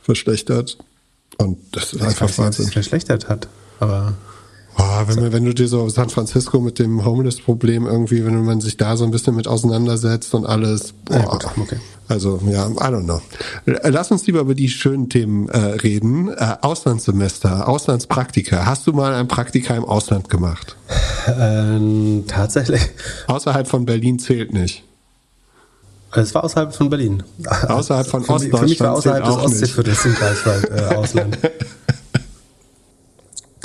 verschlechtert. 0.02 0.78
Und 1.38 1.58
das 1.74 1.94
ist 1.94 1.96
Ich 1.96 2.02
einfach 2.02 2.22
weiß 2.22 2.30
nicht, 2.30 2.38
Wahnsinn. 2.38 2.68
verschlechtert 2.72 3.28
hat, 3.30 3.48
aber 3.80 4.14
Boah, 4.80 5.04
wenn, 5.08 5.34
wenn 5.34 5.44
du 5.44 5.54
dir 5.54 5.68
so 5.68 5.90
San 5.90 6.10
Francisco 6.10 6.62
mit 6.62 6.80
dem 6.80 7.04
Homeless-Problem 7.04 7.86
irgendwie, 7.86 8.26
wenn 8.26 8.46
man 8.46 8.62
sich 8.62 8.78
da 8.78 8.96
so 8.96 9.04
ein 9.04 9.12
bisschen 9.12 9.36
mit 9.36 9.46
auseinandersetzt 9.46 10.34
und 10.34 10.46
alles. 10.46 10.94
Boah. 11.04 11.18
Ja, 11.18 11.26
gut, 11.26 11.46
okay. 11.58 11.78
Also, 12.08 12.40
ja, 12.50 12.66
I 12.66 12.72
don't 12.72 13.04
know. 13.04 13.22
Lass 13.66 14.10
uns 14.10 14.26
lieber 14.26 14.40
über 14.40 14.56
die 14.56 14.70
schönen 14.70 15.10
Themen 15.10 15.50
äh, 15.50 15.58
reden. 15.58 16.30
Äh, 16.30 16.56
Auslandssemester, 16.62 17.68
Auslandspraktika. 17.68 18.66
Hast 18.66 18.88
du 18.88 18.94
mal 18.94 19.14
ein 19.14 19.28
Praktika 19.28 19.76
im 19.76 19.84
Ausland 19.84 20.30
gemacht? 20.30 20.78
ähm, 21.28 22.24
tatsächlich. 22.26 22.82
Außerhalb 23.28 23.68
von 23.68 23.86
Berlin 23.86 24.18
zählt 24.18 24.54
nicht. 24.54 24.86
Es 26.14 26.34
war 26.34 26.46
außerhalb 26.46 26.74
von 26.74 26.90
Berlin. 26.90 27.24
Außerhalb 27.68 28.08
von 28.08 28.22
mich, 28.22 28.30
für 28.30 28.66
mich 28.66 28.80
war 28.80 28.96
Ostdeutschland 28.96 29.26
außerhalb 29.26 29.52
des. 29.52 29.62
Ostseeviertels 29.62 30.06
im 30.06 30.14
Greifswald 30.16 30.72
äh, 30.72 30.96
Ausland. 30.96 31.38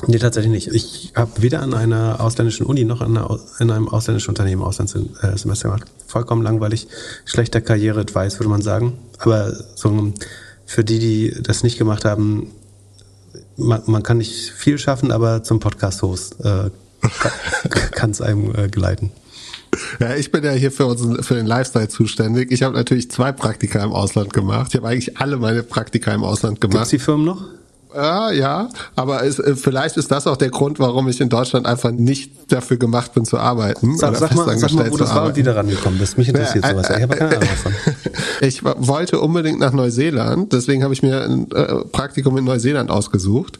Nee, 0.06 0.18
tatsächlich 0.18 0.52
nicht. 0.52 0.68
Ich 0.68 1.12
habe 1.14 1.30
weder 1.42 1.62
an 1.62 1.74
einer 1.74 2.20
ausländischen 2.20 2.66
Uni 2.66 2.84
noch 2.84 3.00
an, 3.00 3.16
einer, 3.16 3.40
in 3.58 3.70
einem 3.70 3.88
ausländischen 3.88 4.30
Unternehmen 4.30 4.62
Auslandssemester 4.62 5.68
gemacht. 5.68 5.84
Vollkommen 6.06 6.42
langweilig. 6.42 6.88
Schlechter 7.24 7.60
Karriere-Advice, 7.60 8.38
würde 8.38 8.50
man 8.50 8.62
sagen. 8.62 8.94
Aber 9.18 9.52
so 9.74 10.12
für 10.66 10.84
die, 10.84 10.98
die 10.98 11.42
das 11.42 11.62
nicht 11.62 11.78
gemacht 11.78 12.04
haben, 12.04 12.50
man, 13.56 13.82
man 13.86 14.02
kann 14.02 14.18
nicht 14.18 14.50
viel 14.50 14.78
schaffen, 14.78 15.12
aber 15.12 15.42
zum 15.42 15.60
Podcast-Host 15.60 16.36
äh, 16.44 16.70
kann 17.92 18.10
es 18.10 18.20
einem 18.20 18.54
äh, 18.54 18.68
geleiten. 18.68 19.12
Ja, 20.00 20.14
ich 20.14 20.30
bin 20.30 20.44
ja 20.44 20.52
hier 20.52 20.70
für, 20.70 20.86
unseren, 20.86 21.22
für 21.22 21.34
den 21.34 21.46
Lifestyle 21.46 21.88
zuständig. 21.88 22.52
Ich 22.52 22.62
habe 22.62 22.76
natürlich 22.76 23.10
zwei 23.10 23.32
Praktika 23.32 23.82
im 23.82 23.92
Ausland 23.92 24.32
gemacht. 24.32 24.68
Ich 24.70 24.76
habe 24.76 24.88
eigentlich 24.88 25.18
alle 25.18 25.36
meine 25.36 25.62
Praktika 25.62 26.12
im 26.12 26.24
Ausland 26.24 26.60
Gibt 26.60 26.72
gemacht. 26.72 26.92
die 26.92 26.98
Firmen 26.98 27.26
noch? 27.26 27.44
Ja, 27.94 28.30
ja, 28.32 28.68
aber 28.96 29.24
es, 29.24 29.38
äh, 29.38 29.54
vielleicht 29.56 29.96
ist 29.96 30.10
das 30.10 30.26
auch 30.26 30.36
der 30.36 30.50
Grund, 30.50 30.78
warum 30.80 31.08
ich 31.08 31.20
in 31.20 31.28
Deutschland 31.28 31.66
einfach 31.66 31.92
nicht 31.92 32.52
dafür 32.52 32.76
gemacht 32.76 33.14
bin 33.14 33.24
zu 33.24 33.38
arbeiten. 33.38 33.96
Sag, 33.96 34.10
oder 34.10 34.18
sag, 34.18 34.34
mal, 34.34 34.58
sag 34.58 34.72
mal, 34.72 34.86
wo 34.90 34.96
zu 34.96 34.98
das 34.98 35.10
war 35.10 35.16
und 35.16 35.20
arbeiten. 35.22 35.36
wie 35.38 35.42
du 35.44 35.54
rangekommen 35.56 35.98
bist. 35.98 36.18
Mich 36.18 36.28
interessiert 36.28 36.64
Ja, 36.64 36.70
sowas. 36.72 36.90
äh, 36.90 36.96
Ich 36.96 37.02
habe 37.02 37.16
keine 37.16 37.30
Ahnung 37.36 37.48
davon. 37.48 37.72
Ich 38.40 38.64
wa- 38.64 38.74
wollte 38.78 39.20
unbedingt 39.20 39.60
nach 39.60 39.72
Neuseeland, 39.72 40.52
deswegen 40.52 40.82
habe 40.82 40.92
ich 40.92 41.02
mir 41.02 41.22
ein 41.22 41.50
äh, 41.52 41.84
Praktikum 41.92 42.36
in 42.36 42.44
Neuseeland 42.44 42.90
ausgesucht. 42.90 43.58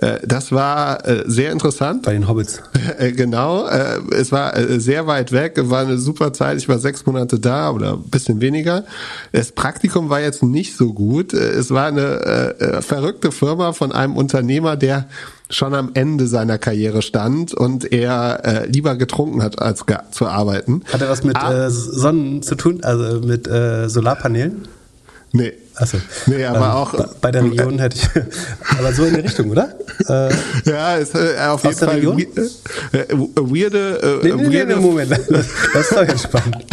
Äh, 0.00 0.18
das 0.26 0.52
war 0.52 1.06
äh, 1.06 1.24
sehr 1.26 1.52
interessant. 1.52 2.02
Bei 2.02 2.12
den 2.12 2.28
Hobbits. 2.28 2.60
Äh, 2.98 3.12
genau, 3.12 3.68
es 4.10 4.32
war 4.32 4.52
sehr 4.78 5.06
weit 5.06 5.32
weg, 5.32 5.54
war 5.64 5.82
eine 5.82 5.96
super 5.98 6.32
Zeit. 6.32 6.58
Ich 6.58 6.68
war 6.68 6.78
sechs 6.78 7.06
Monate 7.06 7.38
da 7.38 7.70
oder 7.70 7.92
ein 7.92 8.02
bisschen 8.10 8.40
weniger. 8.40 8.84
Das 9.32 9.52
Praktikum 9.52 10.10
war 10.10 10.20
jetzt 10.20 10.42
nicht 10.42 10.76
so 10.76 10.92
gut. 10.92 11.32
Es 11.32 11.70
war 11.70 11.86
eine 11.86 12.80
verrückte 12.80 13.32
Firma 13.32 13.72
von 13.72 13.92
einem 13.92 14.16
Unternehmer, 14.16 14.76
der 14.76 15.06
schon 15.50 15.74
am 15.74 15.90
Ende 15.94 16.26
seiner 16.26 16.58
Karriere 16.58 17.02
stand 17.02 17.54
und 17.54 17.92
er 17.92 18.44
äh, 18.44 18.66
lieber 18.66 18.96
getrunken 18.96 19.42
hat, 19.42 19.60
als 19.60 19.84
zu 20.12 20.26
arbeiten. 20.26 20.82
Hat 20.92 21.02
er 21.02 21.08
was 21.08 21.24
mit 21.24 21.36
Ah, 21.36 21.66
äh, 21.66 21.70
Sonnen 21.70 22.42
zu 22.42 22.54
tun, 22.54 22.80
also 22.82 23.26
mit 23.26 23.48
äh, 23.48 23.88
Solarpanelen? 23.88 24.68
Nee. 25.32 25.52
Achso. 25.76 25.98
Nee, 26.26 26.44
aber 26.44 26.74
auch- 26.74 26.94
Bei, 27.20 27.30
der 27.30 27.44
Region 27.44 27.78
hätte 27.78 27.96
ich. 27.96 28.08
aber 28.78 28.92
so 28.92 29.04
in 29.04 29.14
die 29.14 29.20
Richtung, 29.20 29.50
oder? 29.50 29.74
Äh, 30.08 30.30
Ja, 30.68 30.96
ist 30.96 31.14
äh, 31.14 31.36
auf 31.48 31.62
jeden 31.64 31.76
Fall 31.76 31.88
Region? 31.96 32.16
we- 32.18 32.98
äh, 32.98 33.06
weirde, 33.36 34.20
äh, 34.22 34.26
nee, 34.26 34.32
nee, 34.48 34.52
weirde 34.58 34.74
nee, 34.76 34.80
Moment. 34.80 35.10
Das, 35.12 35.26
das 35.72 35.82
ist 35.90 35.92
doch 35.92 36.02
jetzt 36.08 36.22
spannend. 36.24 36.56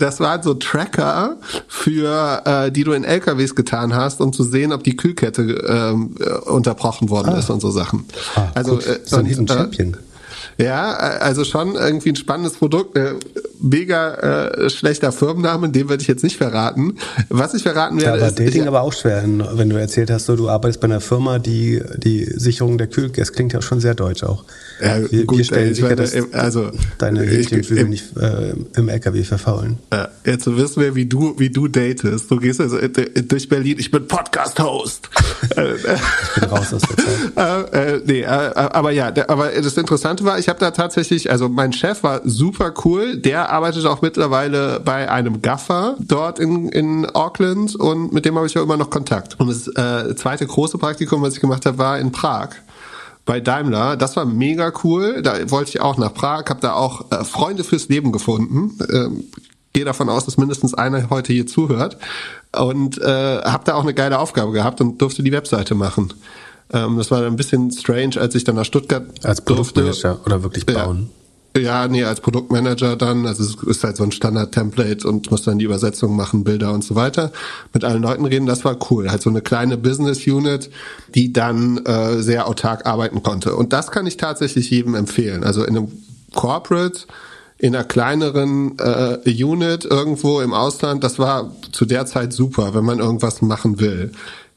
Das 0.00 0.18
waren 0.18 0.42
so 0.42 0.54
Tracker 0.54 1.36
für, 1.68 2.42
äh, 2.44 2.72
die 2.72 2.82
du 2.82 2.90
in 2.92 3.04
LKWs 3.04 3.54
getan 3.54 3.94
hast, 3.94 4.20
um 4.20 4.32
zu 4.32 4.42
sehen, 4.42 4.72
ob 4.72 4.82
die 4.82 4.96
Kühlkette 4.96 5.42
ähm, 5.42 6.16
äh, 6.18 6.28
unterbrochen 6.50 7.08
worden 7.08 7.36
ist 7.36 7.50
und 7.50 7.60
so 7.60 7.70
Sachen. 7.70 8.04
Ah, 8.34 8.48
also 8.54 8.80
äh, 8.80 8.98
so 9.04 9.18
ein 9.18 9.26
Hidden 9.26 9.46
äh, 9.46 9.52
Champion. 9.52 9.96
Ja, 10.62 10.92
äh, 10.92 11.20
also 11.20 11.44
schon 11.44 11.74
irgendwie 11.74 12.10
ein 12.10 12.16
spannendes 12.16 12.54
Produkt. 12.54 12.96
Äh, 12.96 13.14
mega 13.60 14.14
äh, 14.14 14.70
schlechter 14.70 15.12
Firmenname, 15.12 15.68
den 15.70 15.88
werde 15.88 16.02
ich 16.02 16.08
jetzt 16.08 16.22
nicht 16.22 16.36
verraten. 16.36 16.96
Was 17.28 17.54
ich 17.54 17.62
verraten 17.62 18.00
werde, 18.00 18.20
war 18.20 18.28
ist, 18.28 18.38
Dating 18.38 18.62
ich, 18.62 18.68
aber 18.68 18.82
auch 18.82 18.92
schwer, 18.92 19.22
wenn 19.24 19.70
du 19.70 19.76
erzählt 19.76 20.10
hast, 20.10 20.26
so, 20.26 20.36
du 20.36 20.48
arbeitest 20.48 20.80
bei 20.80 20.86
einer 20.86 21.00
Firma, 21.00 21.38
die 21.38 21.82
die 21.96 22.24
Sicherung 22.24 22.78
der 22.78 22.86
Kühl... 22.86 23.10
Das 23.10 23.32
klingt 23.32 23.52
ja 23.52 23.60
schon 23.62 23.80
sehr 23.80 23.94
deutsch 23.94 24.22
auch. 24.22 24.44
Ja, 24.80 25.10
wir, 25.10 25.24
gut, 25.26 25.38
wir 25.38 25.44
stellen 25.44 25.66
ey, 25.66 25.70
ich 25.72 25.76
sicher, 25.76 25.96
dass 25.96 26.14
also, 26.32 26.70
deine 26.98 27.24
ich- 27.24 27.50
nicht 27.50 28.16
äh, 28.16 28.54
im 28.76 28.88
LKW 28.88 29.22
verfaulen. 29.24 29.78
Äh, 29.90 30.06
jetzt 30.24 30.46
wissen 30.46 30.82
wir, 30.82 30.94
wie 30.94 31.06
du, 31.06 31.34
wie 31.38 31.50
du 31.50 31.68
datest. 31.68 32.30
Du 32.30 32.38
gehst 32.38 32.60
also 32.60 32.78
äh, 32.78 32.88
durch 32.88 33.48
Berlin. 33.48 33.76
Ich 33.78 33.90
bin 33.90 34.06
Podcast-Host. 34.06 35.08
Äh, 35.56 35.74
Ich 36.36 36.40
bin 36.40 36.50
raus 36.50 36.72
aus 36.72 36.82
der 36.82 36.96
Zeit. 37.36 37.72
äh, 37.74 37.94
äh, 37.96 38.02
nee, 38.06 38.20
äh, 38.22 38.26
aber 38.26 38.90
ja, 38.92 39.12
aber 39.28 39.50
das 39.50 39.76
Interessante 39.76 40.24
war, 40.24 40.38
ich 40.38 40.48
habe 40.48 40.58
da 40.60 40.70
tatsächlich, 40.70 41.30
also 41.30 41.48
mein 41.48 41.72
Chef 41.72 42.02
war 42.02 42.20
super 42.24 42.72
cool. 42.84 43.16
Der 43.16 43.50
arbeitet 43.50 43.84
auch 43.86 44.02
mittlerweile 44.02 44.80
bei 44.80 45.10
einem 45.10 45.42
Gaffer 45.42 45.96
dort 46.00 46.38
in, 46.38 46.68
in 46.68 47.06
Auckland 47.06 47.74
und 47.76 48.12
mit 48.12 48.24
dem 48.24 48.36
habe 48.36 48.46
ich 48.46 48.54
ja 48.54 48.62
immer 48.62 48.76
noch 48.76 48.90
Kontakt. 48.90 49.38
Und 49.40 49.48
das 49.48 49.68
äh, 49.68 50.14
zweite 50.16 50.46
große 50.46 50.78
Praktikum, 50.78 51.22
was 51.22 51.34
ich 51.34 51.40
gemacht 51.40 51.66
habe, 51.66 51.78
war 51.78 51.98
in 51.98 52.12
Prag 52.12 52.50
bei 53.24 53.40
Daimler. 53.40 53.96
Das 53.96 54.16
war 54.16 54.24
mega 54.24 54.72
cool. 54.84 55.22
Da 55.22 55.50
wollte 55.50 55.70
ich 55.70 55.80
auch 55.80 55.96
nach 55.98 56.12
Prag, 56.12 56.44
habe 56.48 56.60
da 56.60 56.74
auch 56.74 57.10
äh, 57.10 57.24
Freunde 57.24 57.64
fürs 57.64 57.88
Leben 57.88 58.12
gefunden. 58.12 58.78
Ähm, 58.92 59.24
Gehe 59.72 59.84
davon 59.84 60.08
aus, 60.08 60.24
dass 60.24 60.36
mindestens 60.36 60.74
einer 60.74 61.10
heute 61.10 61.32
hier 61.32 61.46
zuhört. 61.46 61.96
Und 62.58 62.98
äh, 62.98 63.40
habe 63.42 63.62
da 63.64 63.74
auch 63.74 63.84
eine 63.84 63.94
geile 63.94 64.18
Aufgabe 64.18 64.50
gehabt 64.50 64.80
und 64.80 65.00
durfte 65.00 65.22
die 65.22 65.30
Webseite 65.30 65.76
machen. 65.76 66.12
Ähm, 66.72 66.98
das 66.98 67.10
war 67.12 67.22
ein 67.22 67.36
bisschen 67.36 67.70
strange, 67.70 68.20
als 68.20 68.34
ich 68.34 68.42
dann 68.42 68.56
nach 68.56 68.64
Stuttgart 68.64 69.04
Als 69.22 69.44
durfte. 69.44 69.74
Produktmanager 69.82 70.18
oder 70.26 70.42
wirklich 70.42 70.66
bauen. 70.66 71.10
Ja. 71.12 71.19
Ja, 71.56 71.88
nee, 71.88 72.04
als 72.04 72.20
Produktmanager 72.20 72.94
dann, 72.94 73.26
also 73.26 73.42
es 73.42 73.56
ist 73.64 73.82
halt 73.82 73.96
so 73.96 74.04
ein 74.04 74.12
Standard-Template 74.12 75.06
und 75.08 75.32
muss 75.32 75.42
dann 75.42 75.58
die 75.58 75.64
Übersetzung 75.64 76.14
machen, 76.14 76.44
Bilder 76.44 76.72
und 76.72 76.84
so 76.84 76.94
weiter, 76.94 77.32
mit 77.74 77.82
allen 77.82 78.02
Leuten 78.02 78.24
reden, 78.24 78.46
das 78.46 78.64
war 78.64 78.78
cool. 78.90 79.10
Halt 79.10 79.20
so 79.20 79.30
eine 79.30 79.40
kleine 79.40 79.76
Business-Unit, 79.76 80.70
die 81.14 81.32
dann 81.32 81.78
äh, 81.86 82.22
sehr 82.22 82.46
autark 82.46 82.86
arbeiten 82.86 83.24
konnte. 83.24 83.56
Und 83.56 83.72
das 83.72 83.90
kann 83.90 84.06
ich 84.06 84.16
tatsächlich 84.16 84.70
jedem 84.70 84.94
empfehlen. 84.94 85.42
Also 85.42 85.64
in 85.64 85.76
einem 85.76 85.88
Corporate, 86.36 87.00
in 87.58 87.74
einer 87.74 87.84
kleineren 87.84 88.78
äh, 88.78 89.44
Unit 89.44 89.84
irgendwo 89.84 90.40
im 90.40 90.54
Ausland, 90.54 91.02
das 91.02 91.18
war 91.18 91.52
zu 91.72 91.84
der 91.84 92.06
Zeit 92.06 92.32
super, 92.32 92.74
wenn 92.74 92.84
man 92.84 93.00
irgendwas 93.00 93.42
machen 93.42 93.80
will. 93.80 94.12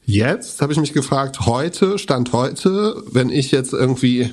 Jetzt 0.06 0.62
habe 0.62 0.72
ich 0.72 0.78
mich 0.78 0.92
gefragt, 0.92 1.40
heute, 1.46 1.98
Stand 1.98 2.32
heute, 2.32 3.02
wenn 3.10 3.30
ich 3.30 3.50
jetzt 3.50 3.72
irgendwie 3.72 4.30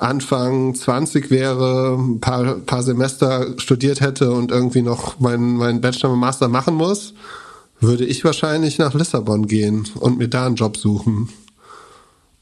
Anfang 0.00 0.74
20 0.74 1.30
wäre, 1.30 1.96
ein 1.98 2.20
paar, 2.20 2.56
paar 2.56 2.82
Semester 2.82 3.54
studiert 3.58 4.00
hätte 4.00 4.32
und 4.32 4.50
irgendwie 4.50 4.82
noch 4.82 5.20
meinen 5.20 5.56
mein 5.56 5.80
Bachelor 5.80 6.12
und 6.12 6.20
Master 6.20 6.48
machen 6.48 6.74
muss, 6.74 7.14
würde 7.80 8.04
ich 8.04 8.24
wahrscheinlich 8.24 8.78
nach 8.78 8.94
Lissabon 8.94 9.46
gehen 9.46 9.88
und 9.98 10.18
mir 10.18 10.28
da 10.28 10.46
einen 10.46 10.56
Job 10.56 10.76
suchen 10.76 11.28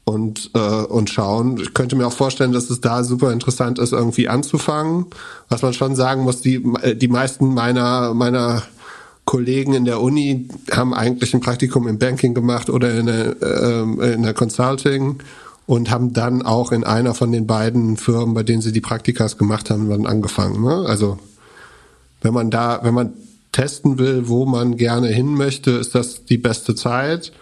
und, 0.05 0.51
äh, 0.53 0.59
und 0.59 1.09
schauen. 1.09 1.59
Ich 1.59 1.73
könnte 1.73 1.95
mir 1.95 2.07
auch 2.07 2.13
vorstellen, 2.13 2.51
dass 2.51 2.69
es 2.69 2.81
da 2.81 3.03
super 3.03 3.31
interessant 3.31 3.77
ist, 3.77 3.93
irgendwie 3.93 4.27
anzufangen. 4.27 5.05
Was 5.49 5.61
man 5.61 5.73
schon 5.73 5.95
sagen 5.95 6.23
muss, 6.23 6.41
die, 6.41 6.63
die 6.95 7.07
meisten 7.07 7.53
meiner, 7.53 8.13
meiner 8.13 8.63
Kollegen 9.25 9.73
in 9.73 9.85
der 9.85 10.01
Uni 10.01 10.47
haben 10.71 10.93
eigentlich 10.93 11.33
ein 11.33 11.41
Praktikum 11.41 11.87
im 11.87 11.99
Banking 11.99 12.33
gemacht 12.33 12.69
oder 12.69 12.93
in 12.95 13.05
der, 13.05 13.35
ähm, 13.41 14.01
in 14.01 14.23
der 14.23 14.33
Consulting 14.33 15.19
und 15.69 15.91
haben 15.91 16.13
dann 16.13 16.41
auch 16.41 16.71
in 16.71 16.83
einer 16.83 17.13
von 17.13 17.31
den 17.31 17.45
beiden 17.45 17.95
Firmen, 17.95 18.33
bei 18.33 18.41
denen 18.41 18.63
sie 18.63 18.71
die 18.71 18.81
Praktikas 18.81 19.37
gemacht 19.37 19.69
haben, 19.69 19.87
dann 19.87 20.07
angefangen. 20.07 20.63
Ne? 20.63 20.83
Also 20.87 21.19
wenn 22.23 22.33
man 22.33 22.49
da, 22.49 22.79
wenn 22.81 22.95
man 22.95 23.13
testen 23.51 23.99
will, 23.99 24.27
wo 24.27 24.47
man 24.47 24.77
gerne 24.77 25.09
hin 25.09 25.35
möchte, 25.35 25.69
ist 25.69 25.93
das 25.93 26.25
die 26.25 26.39
beste 26.39 26.73
Zeit. 26.73 27.33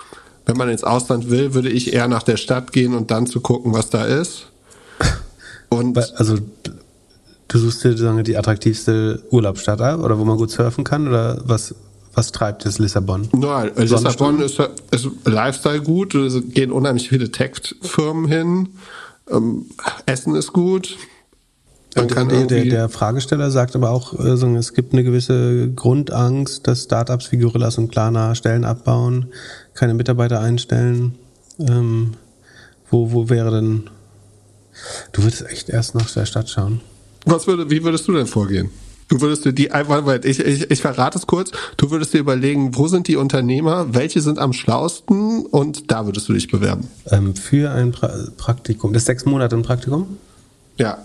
Wenn 0.45 0.57
man 0.57 0.67
ins 0.67 0.83
Ausland 0.83 1.29
will, 1.29 1.53
würde 1.53 1.69
ich 1.69 1.93
eher 1.93 2.09
nach 2.09 2.21
der 2.21 2.35
Stadt 2.35 2.73
gehen 2.73 2.95
und 2.95 3.11
dann 3.11 3.27
zu 3.27 3.39
gucken, 3.39 3.71
was 3.71 3.89
da 3.91 4.03
ist. 4.03 4.47
Und 5.69 5.97
Also 6.19 6.35
du 7.47 7.57
suchst 7.57 7.85
dir 7.85 8.23
die 8.23 8.35
attraktivste 8.35 9.23
Urlaubsstadt 9.31 9.79
ab 9.79 10.01
oder 10.01 10.19
wo 10.19 10.25
man 10.25 10.35
gut 10.35 10.51
surfen 10.51 10.83
kann 10.83 11.07
oder 11.07 11.41
was, 11.45 11.75
was 12.17 12.31
treibt 12.31 12.65
das 12.65 12.79
Lissabon? 12.79 13.29
Nein, 13.31 13.71
Lissabon 13.75 14.41
ist, 14.41 14.59
ist 14.89 15.07
Lifestyle 15.23 15.81
gut, 15.81 16.15
es 16.15 16.41
gehen 16.49 16.71
unheimlich 16.71 17.09
viele 17.09 17.31
Tech-Firmen 17.31 18.27
hin, 18.27 18.69
ähm, 19.29 19.67
Essen 20.07 20.33
ist 20.35 20.51
gut. 20.51 20.97
Man 21.95 22.07
kann 22.07 22.29
der, 22.29 22.47
der, 22.47 22.65
der 22.65 22.89
Fragesteller 22.89 23.51
sagt 23.51 23.75
aber 23.75 23.91
auch, 23.91 24.13
äh, 24.13 24.29
es 24.29 24.73
gibt 24.73 24.93
eine 24.93 25.03
gewisse 25.03 25.71
Grundangst, 25.71 26.67
dass 26.67 26.83
Startups 26.83 27.31
wie 27.31 27.37
Gorillas 27.37 27.77
und 27.77 27.91
Klarna 27.91 28.33
Stellen 28.33 28.65
abbauen, 28.65 29.27
keine 29.75 29.93
Mitarbeiter 29.93 30.39
einstellen. 30.39 31.15
Ähm, 31.59 32.13
wo, 32.89 33.11
wo 33.11 33.29
wäre 33.29 33.51
denn... 33.51 33.89
Du 35.11 35.23
würdest 35.23 35.45
echt 35.49 35.69
erst 35.69 35.95
nach 35.95 36.09
der 36.11 36.25
Stadt 36.25 36.49
schauen. 36.49 36.81
Was 37.25 37.45
würde, 37.47 37.69
wie 37.69 37.83
würdest 37.83 38.07
du 38.07 38.13
denn 38.13 38.27
vorgehen? 38.27 38.69
Du 39.07 39.21
würdest 39.21 39.45
dir 39.45 39.53
die 39.53 39.69
wait, 39.69 40.25
ich, 40.25 40.39
ich, 40.39 40.69
ich 40.69 40.81
verrate 40.81 41.17
es 41.17 41.27
kurz, 41.27 41.51
du 41.77 41.91
würdest 41.91 42.13
dir 42.13 42.19
überlegen, 42.19 42.75
wo 42.75 42.87
sind 42.87 43.07
die 43.07 43.15
Unternehmer, 43.15 43.93
welche 43.93 44.21
sind 44.21 44.37
am 44.37 44.51
schlausten 44.51 45.45
und 45.45 45.91
da 45.91 46.05
würdest 46.05 46.27
du 46.27 46.33
dich 46.33 46.49
bewerben. 46.49 46.87
Ähm, 47.05 47.35
für 47.35 47.71
ein 47.71 47.91
pra 47.91 48.11
Praktikum. 48.37 48.91
Das 48.91 49.03
ist 49.03 49.07
sechs 49.07 49.25
Monate 49.25 49.55
ein 49.55 49.63
Praktikum? 49.63 50.17
Ja. 50.77 50.97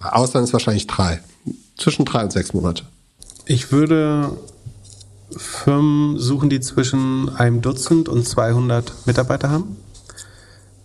Ausland 0.00 0.46
ist 0.46 0.52
wahrscheinlich 0.52 0.86
drei. 0.86 1.20
Zwischen 1.76 2.04
drei 2.04 2.24
und 2.24 2.32
sechs 2.32 2.52
Monate. 2.52 2.84
Ich 3.46 3.70
würde 3.72 4.36
Firmen 5.36 6.18
suchen, 6.18 6.50
die 6.50 6.60
zwischen 6.60 7.28
einem 7.28 7.62
Dutzend 7.62 8.08
und 8.08 8.26
200 8.26 9.06
Mitarbeiter 9.06 9.50
haben. 9.50 9.76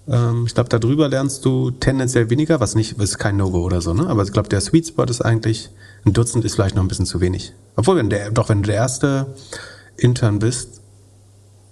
Ähm, 0.10 0.46
ich 0.48 0.56
glaube, 0.56 0.70
darüber 0.70 1.08
lernst 1.08 1.46
du 1.46 1.72
tendenziell 1.72 2.30
weniger, 2.30 2.60
was 2.60 2.76
nicht, 2.76 3.00
ist 3.00 3.20
kein 3.20 3.38
No-Go 3.38 3.64
oder 3.64 3.82
so, 3.82 3.94
ne? 3.94 4.08
Aber 4.08 4.24
ich 4.24 4.32
glaube, 4.32 4.50
der 4.50 4.62
Sweet 4.62 4.88
Spot 4.88 5.04
ist 5.04 5.22
eigentlich, 5.22 5.70
ein 6.06 6.14
Dutzend 6.14 6.46
ist 6.46 6.56
vielleicht 6.56 6.76
noch 6.76 6.84
ein 6.84 6.88
bisschen 6.88 7.06
zu 7.06 7.22
wenig. 7.22 7.54
Obwohl, 7.76 7.98
wenn 7.98 8.10
der, 8.10 8.32
doch 8.32 8.50
wenn 8.50 8.64
du 8.64 8.68
der 8.68 8.76
erste 8.78 9.28
Intern 9.98 10.40
bist, 10.40 10.82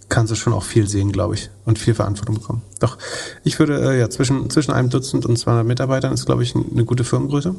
kannst 0.09 0.31
du 0.31 0.35
schon 0.35 0.53
auch 0.53 0.63
viel 0.63 0.88
sehen, 0.88 1.11
glaube 1.11 1.35
ich, 1.35 1.49
und 1.65 1.79
viel 1.79 1.93
Verantwortung 1.93 2.35
bekommen. 2.35 2.61
Doch, 2.79 2.97
ich 3.43 3.59
würde, 3.59 3.81
äh, 3.81 3.99
ja, 3.99 4.09
zwischen, 4.09 4.49
zwischen 4.49 4.71
einem 4.71 4.89
Dutzend 4.89 5.25
und 5.25 5.38
200 5.38 5.65
Mitarbeitern 5.65 6.13
ist, 6.13 6.25
glaube 6.25 6.43
ich, 6.43 6.55
eine 6.55 6.85
gute 6.85 7.03
Firmengröße. 7.03 7.55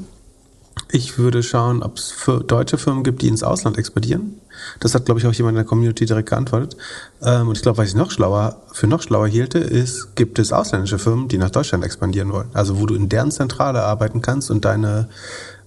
Ich 0.91 1.19
würde 1.19 1.43
schauen, 1.43 1.83
ob 1.83 1.99
es 1.99 2.15
deutsche 2.47 2.79
Firmen 2.79 3.05
gibt, 3.05 3.21
die 3.21 3.29
ins 3.29 3.43
Ausland 3.43 3.77
exportieren. 3.77 4.41
Das 4.81 4.95
hat, 4.95 5.05
glaube 5.05 5.21
ich, 5.21 5.27
auch 5.27 5.33
jemand 5.33 5.53
in 5.53 5.57
der 5.57 5.65
Community 5.65 6.07
direkt 6.07 6.31
geantwortet. 6.31 6.77
Ähm, 7.23 7.49
und 7.49 7.57
ich 7.57 7.63
glaube, 7.63 7.79
was 7.79 7.89
ich 7.89 7.95
noch 7.95 8.11
schlauer, 8.11 8.63
für 8.73 8.87
noch 8.87 9.03
schlauer 9.03 9.29
hielte, 9.29 9.59
ist, 9.59 10.17
gibt 10.17 10.39
es 10.39 10.53
ausländische 10.53 10.99
Firmen, 10.99 11.29
die 11.29 11.39
nach 11.39 11.51
Deutschland 11.51 11.85
expandieren 11.85 12.33
wollen. 12.33 12.49
Also 12.55 12.81
wo 12.81 12.87
du 12.87 12.95
in 12.95 13.09
deren 13.09 13.31
Zentrale 13.31 13.83
arbeiten 13.83 14.23
kannst 14.23 14.51
und 14.51 14.65
deine 14.65 15.09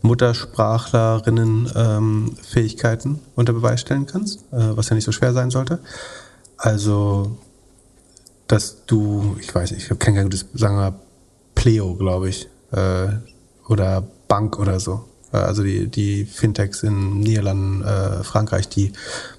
Muttersprachlerinnen 0.02 1.72
ähm, 1.76 2.36
Fähigkeiten 2.42 3.20
unter 3.36 3.54
Beweis 3.54 3.82
stellen 3.82 4.08
kannst, 4.08 4.40
äh, 4.52 4.76
was 4.76 4.90
ja 4.90 4.96
nicht 4.96 5.06
so 5.06 5.12
schwer 5.12 5.34
sein 5.34 5.52
sollte. 5.52 5.80
Also, 6.58 7.38
dass 8.48 8.86
du, 8.86 9.36
ich 9.40 9.54
weiß 9.54 9.72
nicht, 9.72 9.90
ich 9.90 10.00
kenne 10.00 10.18
kein 10.18 10.26
gutes, 10.26 10.46
sagen 10.54 10.78
wir, 10.78 10.96
Pleo, 11.54 11.94
glaube 11.96 12.30
ich, 12.30 12.48
äh, 12.72 13.10
oder 13.68 14.04
Bank 14.28 14.58
oder 14.58 14.80
so. 14.80 15.06
Äh, 15.34 15.38
Also 15.38 15.64
die, 15.64 15.88
die 15.88 16.26
Fintechs 16.26 16.84
in 16.84 17.20
Niederlanden, 17.20 17.84
äh, 17.84 18.24
Frankreich, 18.24 18.70
die 18.70 18.92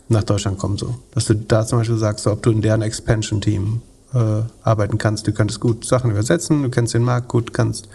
nach 0.09 0.25
Deutschland 0.25 0.59
kommen. 0.59 0.79
So. 0.79 0.97
Dass 1.15 1.27
du 1.27 1.35
da 1.35 1.67
zum 1.67 1.79
Beispiel 1.79 1.99
sagst, 1.99 2.27
ob 2.27 2.43
du 2.43 2.51
in 2.51 2.63
deren 2.63 2.83
Expansion-Team 2.83 3.83
äh, 4.15 4.43
arbeiten 4.63 4.99
kannst. 4.99 5.27
Du 5.27 5.33
könntest 5.33 5.61
gut 5.61 5.85
Sachen 5.85 6.11
übersetzen, 6.11 6.63
du 6.63 6.71
kennst 6.71 6.95
den 6.95 7.03
Markt 7.03 7.29
gut, 7.29 7.55
kannst 7.55 7.89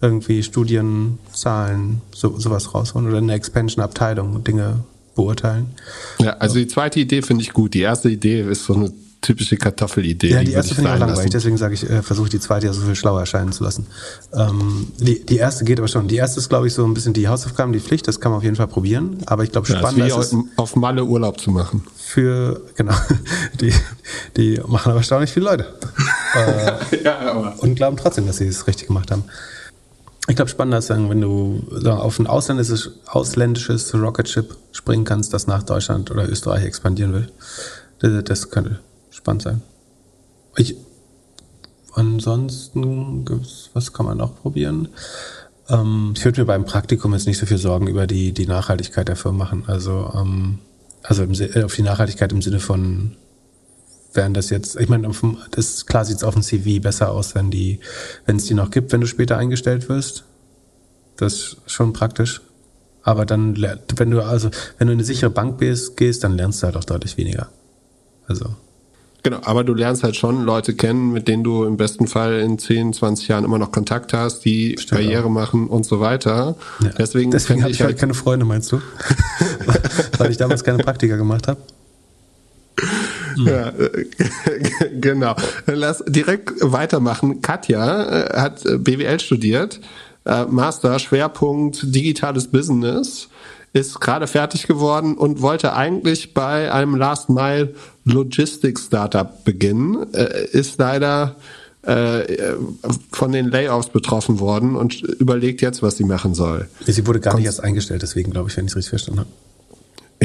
irgendwie 0.00 0.42
Studien, 0.42 1.18
Zahlen, 1.32 2.00
so, 2.12 2.36
sowas 2.38 2.74
rausholen 2.74 3.08
oder 3.08 3.18
eine 3.18 3.34
Expansion-Abteilung 3.34 4.42
Dinge 4.42 4.80
beurteilen. 5.14 5.66
Ja, 6.18 6.32
also 6.38 6.56
die 6.56 6.66
zweite 6.66 6.98
Idee 6.98 7.22
finde 7.22 7.42
ich 7.42 7.52
gut. 7.52 7.74
Die 7.74 7.82
erste 7.82 8.10
Idee 8.10 8.42
ist 8.42 8.64
so 8.64 8.74
eine 8.74 8.92
typische 9.22 9.56
Kartoffelidee. 9.56 10.30
Ja, 10.30 10.44
die, 10.44 10.52
erste 10.52 10.74
finde 10.74 10.90
ich 10.90 10.94
auch 10.96 10.98
langweilig, 10.98 11.18
lassen. 11.18 11.30
deswegen 11.30 11.56
sage 11.56 11.74
ich, 11.74 11.88
äh, 11.88 12.02
versuche 12.02 12.26
ich 12.26 12.30
die 12.32 12.40
zweite 12.40 12.66
ja 12.66 12.72
so 12.72 12.82
viel 12.82 12.94
schlauer 12.94 13.20
erscheinen 13.20 13.52
zu 13.52 13.64
lassen. 13.64 13.86
Ähm, 14.34 14.88
die, 14.98 15.24
die 15.24 15.36
erste 15.38 15.64
geht 15.64 15.78
aber 15.78 15.88
schon. 15.88 16.08
Die 16.08 16.16
erste 16.16 16.40
ist, 16.40 16.48
glaube 16.48 16.66
ich, 16.66 16.74
so 16.74 16.84
ein 16.84 16.92
bisschen 16.92 17.14
die 17.14 17.28
Hausaufgaben, 17.28 17.72
die 17.72 17.80
Pflicht, 17.80 18.06
das 18.08 18.20
kann 18.20 18.32
man 18.32 18.38
auf 18.38 18.44
jeden 18.44 18.56
Fall 18.56 18.66
probieren. 18.66 19.18
Aber 19.26 19.44
ich 19.44 19.52
glaube, 19.52 19.68
Ja, 19.68 19.74
ist 19.74 19.80
spannender 19.80 20.04
wie 20.04 20.20
ist 20.20 20.32
es 20.32 20.36
auf, 20.56 20.76
Malle 20.76 21.04
Urlaub 21.04 21.40
zu 21.40 21.50
machen. 21.50 21.84
für, 21.96 22.60
genau, 22.76 22.94
die, 23.60 23.72
die 24.36 24.60
machen 24.66 24.90
aber 24.90 24.98
erstaunlich 24.98 25.30
viele 25.32 25.46
Leute. 25.46 25.66
äh, 26.34 27.02
Ja, 27.02 27.18
aber. 27.20 27.54
und 27.62 27.76
glauben 27.76 27.96
trotzdem, 27.96 28.26
dass 28.26 28.38
sie 28.38 28.46
es 28.48 28.66
richtig 28.66 28.88
gemacht 28.88 29.10
haben. 29.10 29.24
Ich 30.28 30.36
glaube, 30.36 30.50
spannender 30.50 30.78
ist 30.78 30.90
dann, 30.90 31.10
wenn 31.10 31.20
du 31.20 31.64
auf 31.84 32.18
ein 32.18 32.26
ausländisches, 32.28 32.90
ausländisches 33.06 33.92
Rocket 33.94 34.28
Ship 34.28 34.54
springen 34.70 35.04
kannst, 35.04 35.34
das 35.34 35.46
nach 35.46 35.62
Deutschland 35.64 36.10
oder 36.10 36.28
Österreich 36.28 36.64
expandieren 36.64 37.12
will. 37.12 37.28
Das, 37.98 38.24
das 38.24 38.50
könnte 38.50 38.80
spannend 39.22 39.42
sein. 39.42 39.62
Ich, 40.56 40.76
ansonsten, 41.94 43.24
was 43.72 43.92
kann 43.92 44.06
man 44.06 44.18
noch 44.18 44.42
probieren? 44.42 44.88
Ähm, 45.68 46.14
ich 46.16 46.24
würde 46.24 46.40
mir 46.40 46.46
beim 46.46 46.64
Praktikum 46.64 47.12
jetzt 47.12 47.26
nicht 47.26 47.38
so 47.38 47.46
viel 47.46 47.58
Sorgen 47.58 47.86
über 47.86 48.06
die, 48.06 48.32
die 48.32 48.46
Nachhaltigkeit 48.46 49.08
der 49.08 49.16
Firma 49.16 49.44
machen. 49.44 49.64
Also, 49.68 50.12
ähm, 50.14 50.58
also 51.02 51.22
im, 51.22 51.32
äh, 51.32 51.62
auf 51.62 51.74
die 51.74 51.82
Nachhaltigkeit 51.82 52.32
im 52.32 52.42
Sinne 52.42 52.58
von, 52.58 53.16
wären 54.12 54.34
das 54.34 54.50
jetzt, 54.50 54.78
ich 54.78 54.88
meine, 54.88 55.08
das 55.52 55.86
klar 55.86 56.04
sieht 56.04 56.16
es 56.16 56.24
auf 56.24 56.34
dem 56.34 56.42
CV 56.42 56.82
besser 56.82 57.12
aus, 57.12 57.34
wenn 57.34 57.50
die, 57.50 57.80
wenn 58.26 58.36
es 58.36 58.46
die 58.46 58.54
noch 58.54 58.70
gibt, 58.70 58.92
wenn 58.92 59.00
du 59.00 59.06
später 59.06 59.38
eingestellt 59.38 59.88
wirst. 59.88 60.24
Das 61.16 61.32
ist 61.32 61.56
schon 61.66 61.92
praktisch. 61.92 62.42
Aber 63.04 63.24
dann, 63.24 63.56
wenn 63.96 64.10
du 64.10 64.22
also, 64.22 64.50
wenn 64.78 64.88
du 64.88 64.92
in 64.92 64.98
eine 64.98 65.04
sichere 65.04 65.30
Bank 65.30 65.58
gehst, 65.58 66.24
dann 66.24 66.36
lernst 66.36 66.62
du 66.62 66.66
halt 66.66 66.76
auch 66.76 66.84
deutlich 66.84 67.16
weniger. 67.16 67.48
Also, 68.26 68.54
Genau, 69.24 69.38
aber 69.42 69.62
du 69.62 69.74
lernst 69.74 70.02
halt 70.02 70.16
schon 70.16 70.42
Leute 70.42 70.74
kennen, 70.74 71.12
mit 71.12 71.28
denen 71.28 71.44
du 71.44 71.64
im 71.64 71.76
besten 71.76 72.08
Fall 72.08 72.40
in 72.40 72.58
10, 72.58 72.92
20 72.92 73.28
Jahren 73.28 73.44
immer 73.44 73.58
noch 73.58 73.70
Kontakt 73.70 74.12
hast, 74.12 74.44
die 74.44 74.76
Stimmt 74.78 75.00
Karriere 75.00 75.30
machen 75.30 75.68
und 75.68 75.86
so 75.86 76.00
weiter. 76.00 76.56
ja. 76.82 76.90
Deswegen, 76.98 77.30
deswegen 77.30 77.62
habe 77.62 77.70
ich 77.70 77.80
halt 77.82 77.98
keine 77.98 78.14
Freunde, 78.14 78.44
meinst 78.44 78.72
du? 78.72 78.80
Weil 80.18 80.30
ich 80.30 80.38
damals 80.38 80.64
keine 80.64 80.78
Praktika 80.78 81.16
gemacht 81.16 81.46
habe. 81.46 81.60
Ja, 83.36 83.68
äh, 83.68 84.06
genau. 85.00 85.36
Lass 85.66 86.02
direkt 86.06 86.52
weitermachen. 86.60 87.42
Katja 87.42 88.24
äh, 88.24 88.40
hat 88.40 88.62
BWL 88.64 89.20
studiert, 89.20 89.80
äh, 90.24 90.44
Master, 90.46 90.98
Schwerpunkt 90.98 91.94
digitales 91.94 92.48
Business, 92.48 93.28
ist 93.72 94.00
gerade 94.00 94.26
fertig 94.26 94.66
geworden 94.66 95.16
und 95.16 95.40
wollte 95.40 95.74
eigentlich 95.74 96.34
bei 96.34 96.70
einem 96.72 96.94
Last 96.94 97.30
Mile 97.30 97.74
Logistics 98.04 98.86
Startup 98.86 99.44
beginnen, 99.44 100.12
äh, 100.12 100.46
ist 100.52 100.78
leider 100.78 101.36
äh, 101.82 102.54
von 103.10 103.32
den 103.32 103.48
Layoffs 103.48 103.88
betroffen 103.88 104.40
worden 104.40 104.76
und 104.76 105.00
überlegt 105.00 105.62
jetzt, 105.62 105.82
was 105.82 105.96
sie 105.96 106.04
machen 106.04 106.34
soll. 106.34 106.68
Sie 106.86 107.06
wurde 107.06 107.20
gar 107.20 107.36
nicht 107.36 107.46
erst 107.46 107.62
eingestellt, 107.62 108.02
deswegen 108.02 108.30
glaube 108.30 108.50
ich, 108.50 108.56
wenn 108.56 108.66
ich 108.66 108.72
es 108.72 108.76
richtig 108.76 108.90
verstanden 108.90 109.20
habe. 109.20 109.30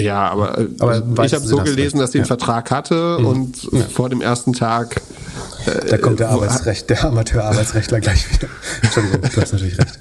Ja, 0.03 0.29
aber, 0.29 0.59
äh, 0.59 0.67
Aber 0.79 1.25
ich 1.25 1.33
habe 1.33 1.45
so 1.45 1.57
du 1.57 1.63
gelesen, 1.63 1.99
dass 1.99 2.11
sie 2.11 2.19
einen 2.19 2.25
ja. 2.25 2.27
Vertrag 2.27 2.69
hatte 2.69 3.17
und 3.17 3.69
vor 3.91 4.09
dem 4.09 4.21
ersten 4.21 4.53
Tag 4.53 5.01
Da 5.89 5.97
kommt 5.97 6.19
der 6.19 6.29
Arbeitsrecht, 6.29 6.89
der 6.89 7.03
Amateur-Arbeitsrechtler 7.03 7.99
gleich 7.99 8.31
wieder. 8.33 8.47
Entschuldigung, 8.81 9.21
du 9.21 9.41
hast 9.41 9.53
natürlich 9.53 9.77
recht. 9.77 9.99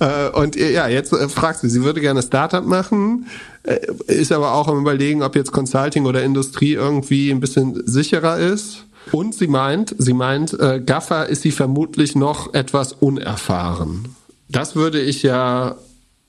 Äh, 0.00 0.28
und 0.30 0.56
äh, 0.56 0.72
ja, 0.72 0.88
jetzt 0.88 1.12
äh, 1.12 1.28
fragt 1.28 1.60
sie, 1.60 1.68
sie 1.68 1.82
würde 1.84 2.00
gerne 2.00 2.22
Startup 2.22 2.64
machen, 2.64 3.26
äh, 3.62 3.78
ist 4.06 4.32
aber 4.32 4.54
auch 4.54 4.68
am 4.68 4.80
überlegen, 4.80 5.22
ob 5.22 5.36
jetzt 5.36 5.52
Consulting 5.52 6.06
oder 6.06 6.22
Industrie 6.22 6.72
irgendwie 6.72 7.30
ein 7.30 7.40
bisschen 7.40 7.86
sicherer 7.86 8.38
ist. 8.38 8.86
Und 9.12 9.34
sie 9.34 9.46
meint, 9.46 9.94
sie 9.98 10.14
meint, 10.14 10.58
äh, 10.58 10.80
Gaffer 10.80 11.28
ist 11.28 11.42
sie 11.42 11.50
vermutlich 11.50 12.16
noch 12.16 12.54
etwas 12.54 12.92
unerfahren. 12.92 14.16
Das 14.48 14.76
würde 14.76 15.00
ich 15.00 15.22
ja 15.22 15.76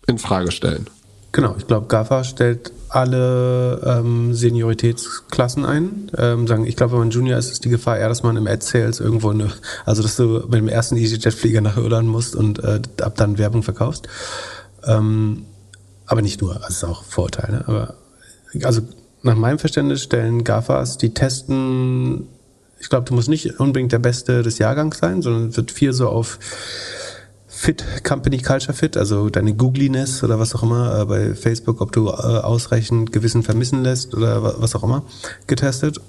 in 0.07 0.17
Frage 0.17 0.51
stellen. 0.51 0.87
Genau, 1.35 1.53
ich 1.57 1.67
glaube, 1.67 1.87
GAFA 1.87 2.23
stellt 2.23 2.71
alle 2.87 3.81
ähm, 3.85 4.33
Senioritätsklassen 4.33 5.65
ein. 5.65 6.09
Ähm, 6.17 6.47
sagen, 6.47 6.65
ich 6.65 6.77
glaube, 6.77 6.93
wenn 6.93 6.99
man 6.99 7.09
Junior 7.09 7.37
ist, 7.37 7.51
ist 7.51 7.65
die 7.65 7.69
Gefahr 7.69 7.97
eher, 7.97 8.07
dass 8.07 8.23
man 8.23 8.37
im 8.37 8.47
Ad-Sales 8.47 9.01
irgendwo 9.01 9.31
eine, 9.31 9.51
also 9.85 10.01
dass 10.01 10.15
du 10.15 10.45
mit 10.47 10.53
dem 10.53 10.69
ersten 10.69 10.95
EasyJet-Flieger 10.95 11.59
nach 11.59 11.75
Irland 11.75 12.07
musst 12.07 12.37
und 12.37 12.63
äh, 12.63 12.79
ab 13.01 13.15
dann 13.17 13.37
Werbung 13.37 13.63
verkaufst. 13.63 14.07
Ähm, 14.85 15.43
aber 16.05 16.21
nicht 16.21 16.41
nur, 16.41 16.55
also 16.55 16.67
ist 16.69 16.83
auch 16.85 17.03
Vorurteil. 17.03 17.51
Ne? 17.51 17.63
Aber 17.67 17.95
also 18.63 18.83
nach 19.21 19.35
meinem 19.35 19.59
Verständnis 19.59 20.03
stellen 20.03 20.45
GAFAs, 20.45 20.97
die 20.97 21.13
testen, 21.13 22.29
ich 22.79 22.87
glaube, 22.87 23.09
du 23.09 23.13
musst 23.13 23.27
nicht 23.27 23.59
unbedingt 23.59 23.91
der 23.91 23.99
Beste 23.99 24.41
des 24.41 24.57
Jahrgangs 24.57 24.99
sein, 24.99 25.21
sondern 25.21 25.49
es 25.49 25.57
wird 25.57 25.71
viel 25.71 25.91
so 25.91 26.07
auf 26.07 26.39
Fit, 27.65 27.83
Company 28.03 28.37
Culture 28.37 28.73
Fit, 28.73 28.95
also 28.95 29.29
deine 29.29 29.55
Googliness 29.55 30.23
oder 30.23 30.37
was 30.39 30.53
auch 30.53 30.61
immer 30.61 31.01
äh, 31.01 31.05
bei 31.05 31.33
Facebook, 31.33 31.81
ob 31.81 31.91
du 31.91 32.07
äh, 32.09 32.11
ausreichend 32.11 33.11
Gewissen 33.11 33.41
vermissen 33.41 33.81
lässt 33.81 34.13
oder 34.13 34.43
wa- 34.43 34.55
was 34.59 34.75
auch 34.75 34.83
immer, 34.83 35.03
getestet. 35.47 35.99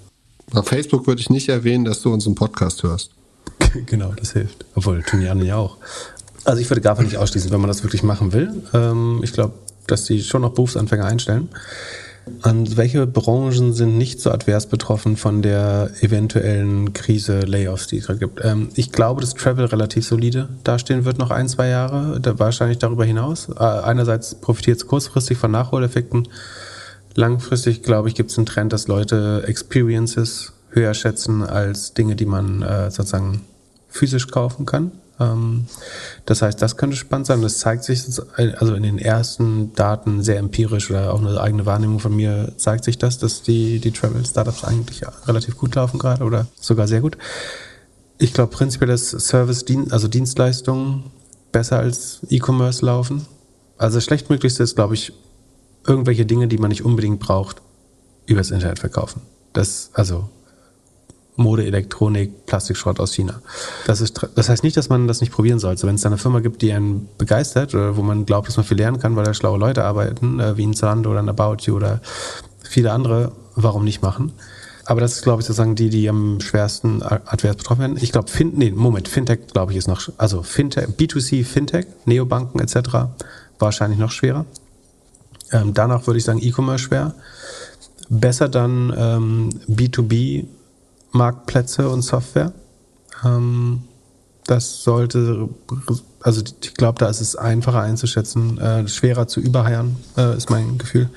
Auf 0.53 0.69
Facebook 0.69 1.07
würde 1.07 1.21
ich 1.23 1.31
nicht 1.31 1.49
erwähnen, 1.49 1.87
dass 1.87 2.03
du 2.03 2.13
unseren 2.13 2.35
Podcast 2.35 2.83
hörst. 2.83 3.11
genau, 3.87 4.13
das 4.13 4.33
hilft. 4.33 4.67
Obwohl, 4.75 5.03
tun 5.03 5.21
die 5.21 5.29
anderen 5.29 5.49
ja 5.49 5.57
auch. 5.57 5.79
Also 6.45 6.61
ich 6.61 6.69
würde 6.69 6.83
GAFA 6.83 7.03
nicht 7.03 7.17
ausschließen, 7.17 7.51
wenn 7.51 7.61
man 7.61 7.69
das 7.69 7.83
wirklich 7.83 8.03
machen 8.03 8.33
will. 8.35 8.63
Ähm, 8.75 9.21
ich 9.25 9.33
glaube, 9.33 9.55
dass 9.87 10.05
die 10.05 10.23
schon 10.23 10.43
noch 10.43 10.51
Berufsanfänger 10.53 11.07
einstellen. 11.07 11.49
Und 12.43 12.77
welche 12.77 13.07
Branchen 13.07 13.73
sind 13.73 13.97
nicht 13.97 14.21
so 14.21 14.31
advers 14.31 14.67
betroffen 14.67 15.17
von 15.17 15.43
der 15.43 15.91
eventuellen 16.01 16.93
Krise, 16.93 17.41
Layoffs, 17.41 17.87
die 17.87 17.99
es 17.99 18.07
gerade 18.07 18.19
gibt? 18.19 18.45
Ähm, 18.45 18.69
ich 18.75 18.91
glaube, 18.91 19.21
dass 19.21 19.35
Travel 19.35 19.67
relativ 19.67 20.07
solide 20.07 20.49
dastehen 20.65 21.05
wird 21.05 21.19
noch 21.19 21.31
ein, 21.31 21.49
zwei 21.49 21.69
Jahre, 21.69 22.21
da 22.21 22.39
wahrscheinlich 22.39 22.79
darüber 22.79 23.05
hinaus. 23.05 23.49
Äh, 23.49 23.63
einerseits 23.63 24.35
profitiert 24.35 24.79
es 24.79 24.87
kurzfristig 24.87 25.39
von 25.39 25.53
Nachholeffekten. 25.53 26.29
Langfristig, 27.15 27.83
glaube 27.83 28.09
ich, 28.09 28.17
gibt 28.17 28.31
es 28.33 28.39
einen 28.39 28.47
Trend, 28.47 28.73
dass 28.73 28.89
Leute 28.89 29.45
Experiences 29.47 30.53
höher 30.71 30.95
schätzen 30.95 31.43
als 31.43 31.95
Dinge, 31.95 32.17
die 32.17 32.27
man 32.27 32.63
äh, 32.63 32.91
sozusagen 32.91 33.43
physisch 33.89 34.29
kaufen 34.29 34.67
kann. 34.67 34.91
Ähm, 35.19 35.67
das 36.25 36.43
heißt, 36.43 36.61
das 36.61 36.77
könnte 36.77 36.97
spannend 36.97 37.27
sein. 37.27 37.43
Das 37.43 37.59
zeigt 37.59 37.85
sich 37.85 38.05
also 38.37 38.75
in 38.75 38.83
den 38.83 38.99
ersten 38.99 39.75
Daten 39.75 40.23
sehr 40.23 40.39
empirisch 40.39 40.91
oder 40.91 41.13
auch 41.13 41.21
eine 41.21 41.41
eigene 41.41 41.67
Wahrnehmung 41.67 42.01
von 42.01 42.15
mir 42.15 42.53
zeigt 42.57 42.85
sich 42.85 42.99
das, 42.99 43.19
dass 43.19 43.43
die, 43.43 43.79
die 43.79 43.93
Travel-Startups 43.93 44.65
eigentlich 44.65 45.03
relativ 45.27 45.57
gut 45.57 45.75
laufen 45.75 45.99
gerade 45.99 46.25
oder 46.25 46.47
sogar 46.61 46.89
sehr 46.89 47.01
gut. 47.01 47.17
Ich 48.19 48.33
glaube 48.33 48.55
prinzipiell, 48.55 48.89
dass 48.89 49.11
Service, 49.11 49.65
also 49.91 50.09
Dienstleistungen 50.09 51.05
besser 51.53 51.79
als 51.79 52.21
E-Commerce 52.29 52.85
laufen. 52.85 53.27
Also 53.79 53.99
das 53.99 54.05
Schlechtmöglichste 54.05 54.63
ist, 54.63 54.75
glaube 54.75 54.95
ich, 54.95 55.13
irgendwelche 55.87 56.27
Dinge, 56.27 56.49
die 56.49 56.59
man 56.59 56.71
nicht 56.71 56.85
unbedingt 56.85 57.21
braucht, 57.21 57.63
übers 58.27 58.51
Internet 58.51 58.79
verkaufen. 58.79 59.23
Das, 59.53 59.91
also 59.93 60.29
Mode, 61.37 61.65
Elektronik, 61.67 62.47
Plastikschrott 62.47 62.99
aus 62.99 63.13
China. 63.15 63.41
Das, 63.87 64.01
ist, 64.01 64.29
das 64.35 64.49
heißt 64.49 64.65
nicht, 64.65 64.77
dass 64.77 64.89
man 64.89 65.07
das 65.07 65.21
nicht 65.21 65.33
probieren 65.33 65.59
sollte. 65.59 65.87
Wenn 65.87 65.97
es 65.97 66.01
da 66.01 66.09
eine 66.09 66.19
Firma 66.19 66.41
gibt, 66.41 66.63
die 66.63 66.73
einen 66.73 67.09
begeistert 67.19 67.75
oder 67.75 67.97
wo 67.97 68.03
man 68.03 68.27
glaubt, 68.27 68.49
dass 68.49 68.57
man 68.57 68.65
viel 68.65 68.79
lernen 68.79 68.99
kann, 68.99 69.17
weil 69.17 69.25
da 69.25 69.35
schlaue 69.35 69.59
Leute 69.59 69.85
arbeiten, 69.85 70.41
äh, 70.41 70.57
wie 70.57 70.67
ein 70.67 70.75
Zalando 70.75 71.11
oder 71.11 71.21
ein 71.21 71.29
About 71.29 71.57
You 71.63 71.77
oder 71.77 72.01
viele 72.63 72.93
andere, 72.93 73.33
warum 73.55 73.85
nicht 73.85 74.03
machen? 74.03 74.33
Aber 74.87 75.01
das 75.01 75.15
ist, 75.15 75.23
glaube 75.23 75.43
ich, 75.43 75.47
sozusagen 75.47 75.75
die, 75.75 75.91
die 75.91 76.09
am 76.09 76.41
schwersten 76.41 77.03
advers 77.03 77.57
betroffen 77.57 77.81
werden. 77.81 77.99
Ich 78.01 78.13
glaube, 78.13 78.31
fin 78.31 78.53
nee, 78.55 78.71
Moment, 78.71 79.09
Fintech, 79.09 79.49
glaube 79.53 79.73
ich, 79.73 79.79
ist 79.79 79.89
noch, 79.89 80.09
also 80.17 80.43
Fintech, 80.43 80.87
B2C, 80.97 81.45
Fintech, 81.45 81.87
Neobanken 82.05 82.61
etc. 82.61 83.09
wahrscheinlich 83.59 83.99
noch 83.99 84.13
schwerer. 84.13 84.47
Ähm, 85.51 85.75
danach 85.75 86.07
würde 86.07 86.19
ich 86.19 86.25
sagen 86.25 86.41
E-Commerce 86.41 86.85
schwer. 86.85 87.15
Besser 88.09 88.49
dann 88.49 88.95
ähm, 88.97 89.51
B2B 89.69 90.47
Marktplätze 91.13 91.89
und 91.89 92.03
Software. 92.03 92.53
Ähm, 93.25 93.83
das 94.47 94.83
sollte, 94.85 95.49
also 96.21 96.43
ich 96.63 96.75
glaube, 96.75 96.99
da 96.99 97.09
ist 97.09 97.21
es 97.21 97.37
einfacher 97.37 97.81
einzuschätzen, 97.81 98.59
äh, 98.59 98.87
schwerer 98.87 99.27
zu 99.27 99.41
überheiern, 99.41 99.97
äh, 100.17 100.37
ist 100.37 100.51
mein 100.51 100.79
Gefühl. 100.79 101.11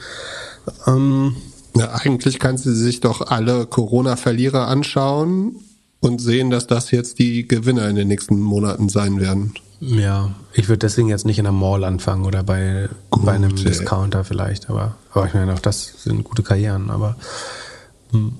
Ähm, 0.87 1.35
ja, 1.75 1.93
eigentlich 1.93 2.39
kann 2.39 2.57
sie 2.57 2.75
sich 2.75 3.01
doch 3.01 3.21
alle 3.27 3.67
Corona-Verlierer 3.67 4.67
anschauen 4.67 5.55
und 5.99 6.19
sehen, 6.19 6.49
dass 6.49 6.67
das 6.67 6.91
jetzt 6.91 7.19
die 7.19 7.47
Gewinner 7.47 7.87
in 7.87 7.95
den 7.95 8.07
nächsten 8.07 8.39
Monaten 8.39 8.89
sein 8.89 9.19
werden. 9.19 9.53
Ja, 9.79 10.33
ich 10.53 10.67
würde 10.67 10.79
deswegen 10.79 11.07
jetzt 11.07 11.25
nicht 11.25 11.39
in 11.39 11.47
einer 11.47 11.55
Mall 11.55 11.83
anfangen 11.83 12.25
oder 12.25 12.43
bei, 12.43 12.89
Gut, 13.11 13.25
bei 13.25 13.33
einem 13.33 13.55
ey. 13.55 13.63
Discounter 13.63 14.25
vielleicht, 14.25 14.69
aber, 14.69 14.95
aber 15.11 15.27
ich 15.27 15.33
meine, 15.33 15.53
auch 15.53 15.59
das 15.59 15.93
sind 16.03 16.23
gute 16.23 16.43
Karrieren, 16.43 16.89
aber 16.89 17.15
hm. 18.11 18.33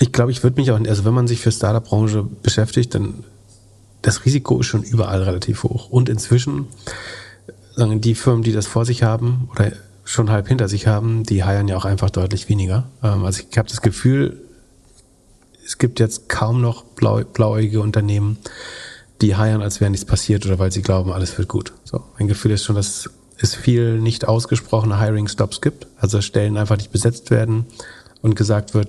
Ich 0.00 0.12
glaube, 0.12 0.32
ich 0.32 0.42
würde 0.42 0.58
mich 0.58 0.70
auch, 0.72 0.80
also 0.80 1.04
wenn 1.04 1.14
man 1.14 1.28
sich 1.28 1.40
für 1.40 1.52
Startup-Branche 1.52 2.26
beschäftigt, 2.42 2.94
dann 2.94 3.22
das 4.00 4.24
Risiko 4.24 4.60
ist 4.60 4.66
schon 4.66 4.82
überall 4.82 5.22
relativ 5.22 5.62
hoch. 5.62 5.90
Und 5.90 6.08
inzwischen, 6.08 6.68
sagen 7.76 8.00
die 8.00 8.14
Firmen, 8.14 8.42
die 8.42 8.52
das 8.52 8.66
vor 8.66 8.86
sich 8.86 9.02
haben 9.02 9.50
oder 9.52 9.72
schon 10.04 10.30
halb 10.30 10.48
hinter 10.48 10.68
sich 10.68 10.86
haben, 10.86 11.24
die 11.24 11.44
heiern 11.44 11.68
ja 11.68 11.76
auch 11.76 11.84
einfach 11.84 12.08
deutlich 12.08 12.48
weniger. 12.48 12.88
Ähm, 13.02 13.24
Also 13.24 13.42
ich 13.48 13.58
habe 13.58 13.68
das 13.68 13.82
Gefühl, 13.82 14.40
es 15.66 15.76
gibt 15.76 16.00
jetzt 16.00 16.30
kaum 16.30 16.62
noch 16.62 16.82
blau, 16.82 17.20
blauäugige 17.22 17.82
Unternehmen, 17.82 18.38
die 19.20 19.36
heiern, 19.36 19.60
als 19.60 19.82
wäre 19.82 19.90
nichts 19.90 20.06
passiert 20.06 20.46
oder 20.46 20.58
weil 20.58 20.72
sie 20.72 20.80
glauben, 20.80 21.12
alles 21.12 21.36
wird 21.36 21.48
gut. 21.48 21.74
So, 21.84 22.02
mein 22.18 22.26
Gefühl 22.26 22.52
ist 22.52 22.64
schon, 22.64 22.76
dass 22.76 23.10
es 23.36 23.54
viel 23.54 24.00
nicht 24.00 24.26
ausgesprochene 24.26 24.98
Hiring-Stops 24.98 25.60
gibt, 25.60 25.86
also 25.98 26.22
Stellen 26.22 26.56
einfach 26.56 26.78
nicht 26.78 26.90
besetzt 26.90 27.30
werden 27.30 27.66
und 28.22 28.34
gesagt 28.34 28.72
wird, 28.72 28.88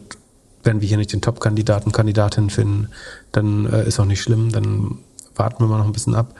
wenn 0.64 0.82
wir 0.82 0.88
hier 0.88 0.97
nicht 0.97 1.14
den 1.14 1.22
Top-Kandidaten, 1.22 1.91
Kandidatinnen 1.91 2.49
finden, 2.49 2.89
dann 3.32 3.66
äh, 3.66 3.88
ist 3.88 3.99
auch 3.99 4.05
nicht 4.05 4.22
schlimm, 4.22 4.51
dann 4.51 4.99
warten 5.36 5.64
wir 5.64 5.68
mal 5.68 5.78
noch 5.78 5.86
ein 5.86 5.93
bisschen 5.93 6.16
ab. 6.16 6.36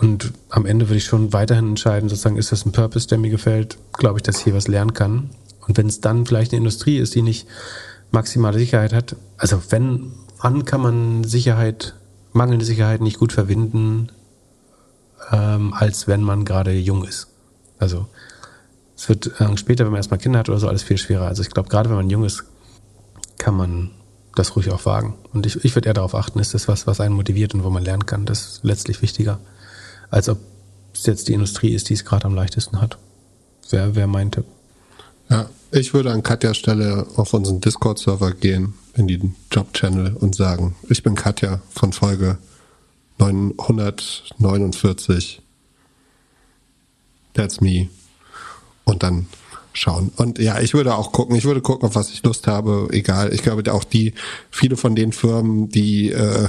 Und 0.00 0.32
am 0.48 0.66
Ende 0.66 0.88
würde 0.88 0.98
ich 0.98 1.04
schon 1.04 1.32
weiterhin 1.32 1.68
entscheiden, 1.68 2.08
sozusagen, 2.08 2.36
ist 2.36 2.52
das 2.52 2.64
ein 2.64 2.72
Purpose, 2.72 3.08
der 3.08 3.18
mir 3.18 3.30
gefällt, 3.30 3.78
glaube 3.92 4.18
ich, 4.18 4.22
dass 4.22 4.38
ich 4.38 4.44
hier 4.44 4.54
was 4.54 4.68
lernen 4.68 4.94
kann. 4.94 5.30
Und 5.66 5.76
wenn 5.76 5.86
es 5.86 6.00
dann 6.00 6.26
vielleicht 6.26 6.52
eine 6.52 6.58
Industrie 6.58 6.98
ist, 6.98 7.14
die 7.14 7.22
nicht 7.22 7.46
maximale 8.10 8.58
Sicherheit 8.58 8.92
hat, 8.92 9.16
also 9.36 9.62
wenn, 9.70 10.12
wann 10.40 10.64
kann 10.64 10.80
man 10.80 11.24
Sicherheit, 11.24 11.94
mangelnde 12.32 12.64
Sicherheit 12.64 13.00
nicht 13.00 13.18
gut 13.18 13.32
verwinden, 13.32 14.08
ähm, 15.30 15.72
als 15.72 16.08
wenn 16.08 16.22
man 16.22 16.44
gerade 16.44 16.72
jung 16.72 17.04
ist. 17.04 17.28
Also 17.78 18.06
es 18.96 19.08
wird 19.08 19.40
äh, 19.40 19.56
später, 19.56 19.84
wenn 19.84 19.92
man 19.92 19.98
erstmal 19.98 20.18
Kinder 20.18 20.38
hat 20.38 20.48
oder 20.48 20.58
so, 20.58 20.68
alles 20.68 20.82
viel 20.82 20.98
schwerer. 20.98 21.26
Also 21.26 21.42
ich 21.42 21.50
glaube, 21.50 21.68
gerade 21.68 21.90
wenn 21.90 21.96
man 21.96 22.10
jung 22.10 22.24
ist, 22.24 22.44
kann 23.42 23.56
man 23.56 23.90
das 24.36 24.54
ruhig 24.54 24.70
auch 24.70 24.86
wagen. 24.86 25.16
Und 25.32 25.46
ich, 25.46 25.64
ich 25.64 25.74
würde 25.74 25.88
eher 25.88 25.94
darauf 25.94 26.14
achten, 26.14 26.38
ist 26.38 26.54
das 26.54 26.68
was, 26.68 26.86
was 26.86 27.00
einen 27.00 27.16
motiviert 27.16 27.54
und 27.54 27.64
wo 27.64 27.70
man 27.70 27.82
lernen 27.82 28.06
kann. 28.06 28.24
Das 28.24 28.46
ist 28.46 28.60
letztlich 28.62 29.02
wichtiger, 29.02 29.40
als 30.10 30.28
ob 30.28 30.38
es 30.94 31.06
jetzt 31.06 31.26
die 31.26 31.32
Industrie 31.32 31.74
ist, 31.74 31.88
die 31.88 31.94
es 31.94 32.04
gerade 32.04 32.26
am 32.26 32.36
leichtesten 32.36 32.80
hat. 32.80 32.98
Wäre 33.68 33.96
wär 33.96 34.06
mein 34.06 34.30
Tipp. 34.30 34.44
Ja, 35.28 35.50
ich 35.72 35.92
würde 35.92 36.12
an 36.12 36.22
Katjas 36.22 36.56
Stelle 36.56 37.04
auf 37.16 37.34
unseren 37.34 37.60
Discord-Server 37.60 38.30
gehen, 38.30 38.74
in 38.94 39.08
den 39.08 39.34
Job-Channel 39.50 40.14
und 40.14 40.36
sagen, 40.36 40.76
ich 40.88 41.02
bin 41.02 41.16
Katja 41.16 41.60
von 41.70 41.92
Folge 41.92 42.38
949. 43.18 45.42
That's 47.34 47.60
me. 47.60 47.88
Und 48.84 49.02
dann 49.02 49.26
schauen. 49.72 50.12
Und 50.16 50.38
ja, 50.38 50.60
ich 50.60 50.74
würde 50.74 50.94
auch 50.94 51.12
gucken, 51.12 51.36
ich 51.36 51.44
würde 51.44 51.60
gucken, 51.60 51.88
auf 51.88 51.94
was 51.94 52.10
ich 52.10 52.22
Lust 52.22 52.46
habe, 52.46 52.88
egal. 52.92 53.32
Ich 53.32 53.42
glaube 53.42 53.72
auch 53.72 53.84
die, 53.84 54.14
viele 54.50 54.76
von 54.76 54.94
den 54.94 55.12
Firmen, 55.12 55.68
die 55.68 56.10
äh, 56.10 56.48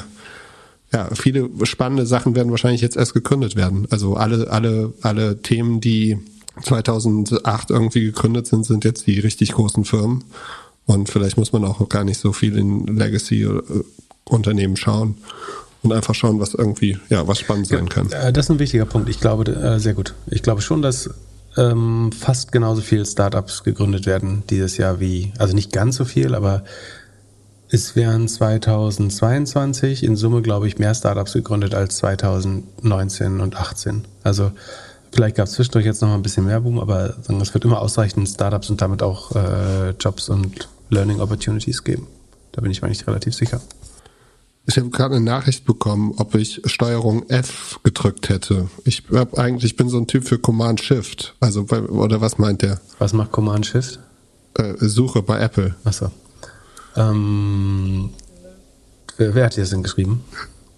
ja, 0.92 1.10
viele 1.14 1.50
spannende 1.64 2.06
Sachen 2.06 2.36
werden 2.36 2.52
wahrscheinlich 2.52 2.82
jetzt 2.82 2.98
erst 2.98 3.14
gegründet 3.14 3.56
werden. 3.56 3.88
Also 3.90 4.16
alle, 4.16 4.52
alle, 4.52 4.94
alle 5.02 5.42
Themen, 5.42 5.82
die 5.82 6.20
2008 6.62 7.72
irgendwie 7.72 8.02
gegründet 8.02 8.46
sind, 8.46 8.66
sind 8.66 8.86
jetzt 8.86 9.08
die 9.08 9.20
richtig 9.20 9.54
großen 9.54 9.86
Firmen. 9.86 10.24
Und 10.86 11.10
vielleicht 11.10 11.38
muss 11.38 11.52
man 11.52 11.66
auch 11.66 11.88
gar 11.90 12.04
nicht 12.04 12.20
so 12.20 12.32
viel 12.34 12.58
in 12.58 12.86
Legacy-Unternehmen 12.86 14.76
schauen 14.76 15.16
und 15.82 15.94
einfach 15.94 16.14
schauen, 16.14 16.40
was 16.40 16.54
irgendwie, 16.54 16.98
ja, 17.10 17.28
was 17.28 17.40
spannend 17.40 17.68
sein 17.68 17.90
kann. 17.90 18.12
Äh, 18.12 18.32
Das 18.32 18.46
ist 18.46 18.52
ein 18.52 18.60
wichtiger 18.60 18.86
Punkt. 18.86 19.10
Ich 19.10 19.20
glaube, 19.20 19.52
äh, 19.52 19.80
sehr 19.80 19.94
gut. 19.94 20.14
Ich 20.28 20.44
glaube 20.44 20.62
schon, 20.62 20.82
dass 20.82 21.10
ähm, 21.58 22.12
fast 22.12 22.52
genauso 22.52 22.82
viele 22.82 23.06
Startups 23.06 23.64
gegründet 23.64 24.06
werden 24.06 24.44
dieses 24.50 24.78
Jahr 24.78 25.00
wie, 25.00 25.34
also 25.38 25.54
nicht 25.54 25.72
ganz 25.72 25.96
so 25.96 26.06
viel, 26.06 26.36
aber 26.36 26.64
es 27.70 27.96
wären 27.96 28.28
2022 28.28 30.04
in 30.04 30.16
Summe, 30.16 30.42
glaube 30.42 30.68
ich, 30.68 30.78
mehr 30.78 30.94
Startups 30.94 31.34
gegründet 31.34 31.74
als 31.74 31.98
2019 31.98 33.40
und 33.40 33.56
18. 33.58 34.06
Also 34.24 34.52
vielleicht 35.12 35.38
gab 35.38 35.48
es 35.48 35.54
zwischendurch 35.54 35.86
jetzt 35.86 36.02
noch 36.02 36.10
mal 36.10 36.16
ein 36.16 36.22
bisschen 36.22 36.46
mehr 36.46 36.62
Boom, 36.62 36.80
aber 36.80 37.16
es 37.42 37.54
wird 37.54 37.66
immer 37.66 37.82
ausreichend 37.82 38.30
Startups 38.30 38.70
und 38.70 38.82
damit 38.82 39.02
auch 39.02 39.36
äh, 39.36 39.90
Jobs 40.00 40.30
und 40.30 40.70
Learning 40.90 41.20
Opportunities 41.20 41.84
geben. 41.84 42.08
Da 42.52 42.62
bin 42.62 42.70
ich 42.70 42.84
mir 42.84 42.90
nicht 42.90 43.08
relativ 43.08 43.34
sicher. 43.34 43.60
Ich 44.66 44.78
habe 44.78 44.90
gerade 44.90 45.16
eine 45.16 45.26
Nachricht 45.26 45.66
bekommen, 45.66 46.14
ob 46.18 46.36
ich 46.36 46.62
Steuerung 46.66 47.28
F 47.30 47.80
gedrückt 47.84 48.30
hätte. 48.30 48.70
Ich 48.86 49.04
hab 49.12 49.38
eigentlich 49.38 49.74
ich 49.74 49.76
bin 49.76 49.90
so 49.90 49.98
ein 49.98 50.08
Typ 50.08 50.26
für 50.26 50.40
Command 50.40 50.82
Shift. 50.82 51.36
Also 51.42 51.64
oder 51.64 52.22
was 52.22 52.38
meint 52.38 52.62
der? 52.62 52.80
Was 52.98 53.12
macht 53.12 53.32
Command 53.32 53.66
Shift? 53.66 54.00
Äh, 54.56 54.76
Suche 54.80 55.22
bei 55.22 55.40
Apple. 55.40 55.76
Achso. 55.84 56.12
Ähm, 56.96 58.12
wer, 59.18 59.36
wer 59.36 59.46
hat 59.46 59.58
dir 59.58 59.62
das 59.62 59.72
denn 59.72 59.84
geschrieben? 59.84 60.24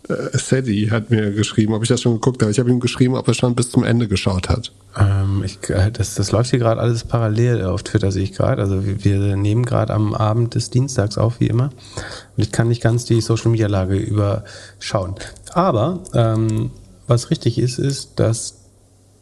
Äh, 0.09 0.37
Sadie 0.37 0.91
hat 0.91 1.09
mir 1.09 1.31
geschrieben, 1.31 1.73
ob 1.73 1.83
ich 1.83 1.89
das 1.89 2.01
schon 2.01 2.13
geguckt 2.13 2.41
habe. 2.41 2.51
Ich 2.51 2.59
habe 2.59 2.69
ihm 2.69 2.79
geschrieben, 2.79 3.15
ob 3.15 3.27
er 3.27 3.33
schon 3.33 3.55
bis 3.55 3.71
zum 3.71 3.83
Ende 3.83 4.07
geschaut 4.07 4.49
hat. 4.49 4.71
Ähm, 4.97 5.43
ich, 5.43 5.69
äh, 5.69 5.91
das, 5.91 6.15
das 6.15 6.31
läuft 6.31 6.49
hier 6.49 6.59
gerade 6.59 6.81
alles 6.81 7.03
parallel 7.03 7.63
auf 7.65 7.83
Twitter, 7.83 8.11
sehe 8.11 8.23
ich 8.23 8.33
gerade. 8.33 8.61
Also 8.61 8.81
wir, 8.85 9.35
nehmen 9.35 9.65
gerade 9.65 9.93
am 9.93 10.13
Abend 10.13 10.55
des 10.55 10.69
Dienstags 10.69 11.17
auf, 11.17 11.39
wie 11.39 11.47
immer. 11.47 11.65
Und 12.37 12.43
ich 12.43 12.51
kann 12.51 12.67
nicht 12.67 12.81
ganz 12.81 13.05
die 13.05 13.21
Social 13.21 13.51
Media 13.51 13.67
Lage 13.67 13.97
überschauen. 13.97 15.15
Aber 15.53 16.03
ähm, 16.13 16.71
was 17.07 17.29
richtig 17.29 17.57
ist, 17.57 17.79
ist, 17.79 18.19
dass 18.19 18.65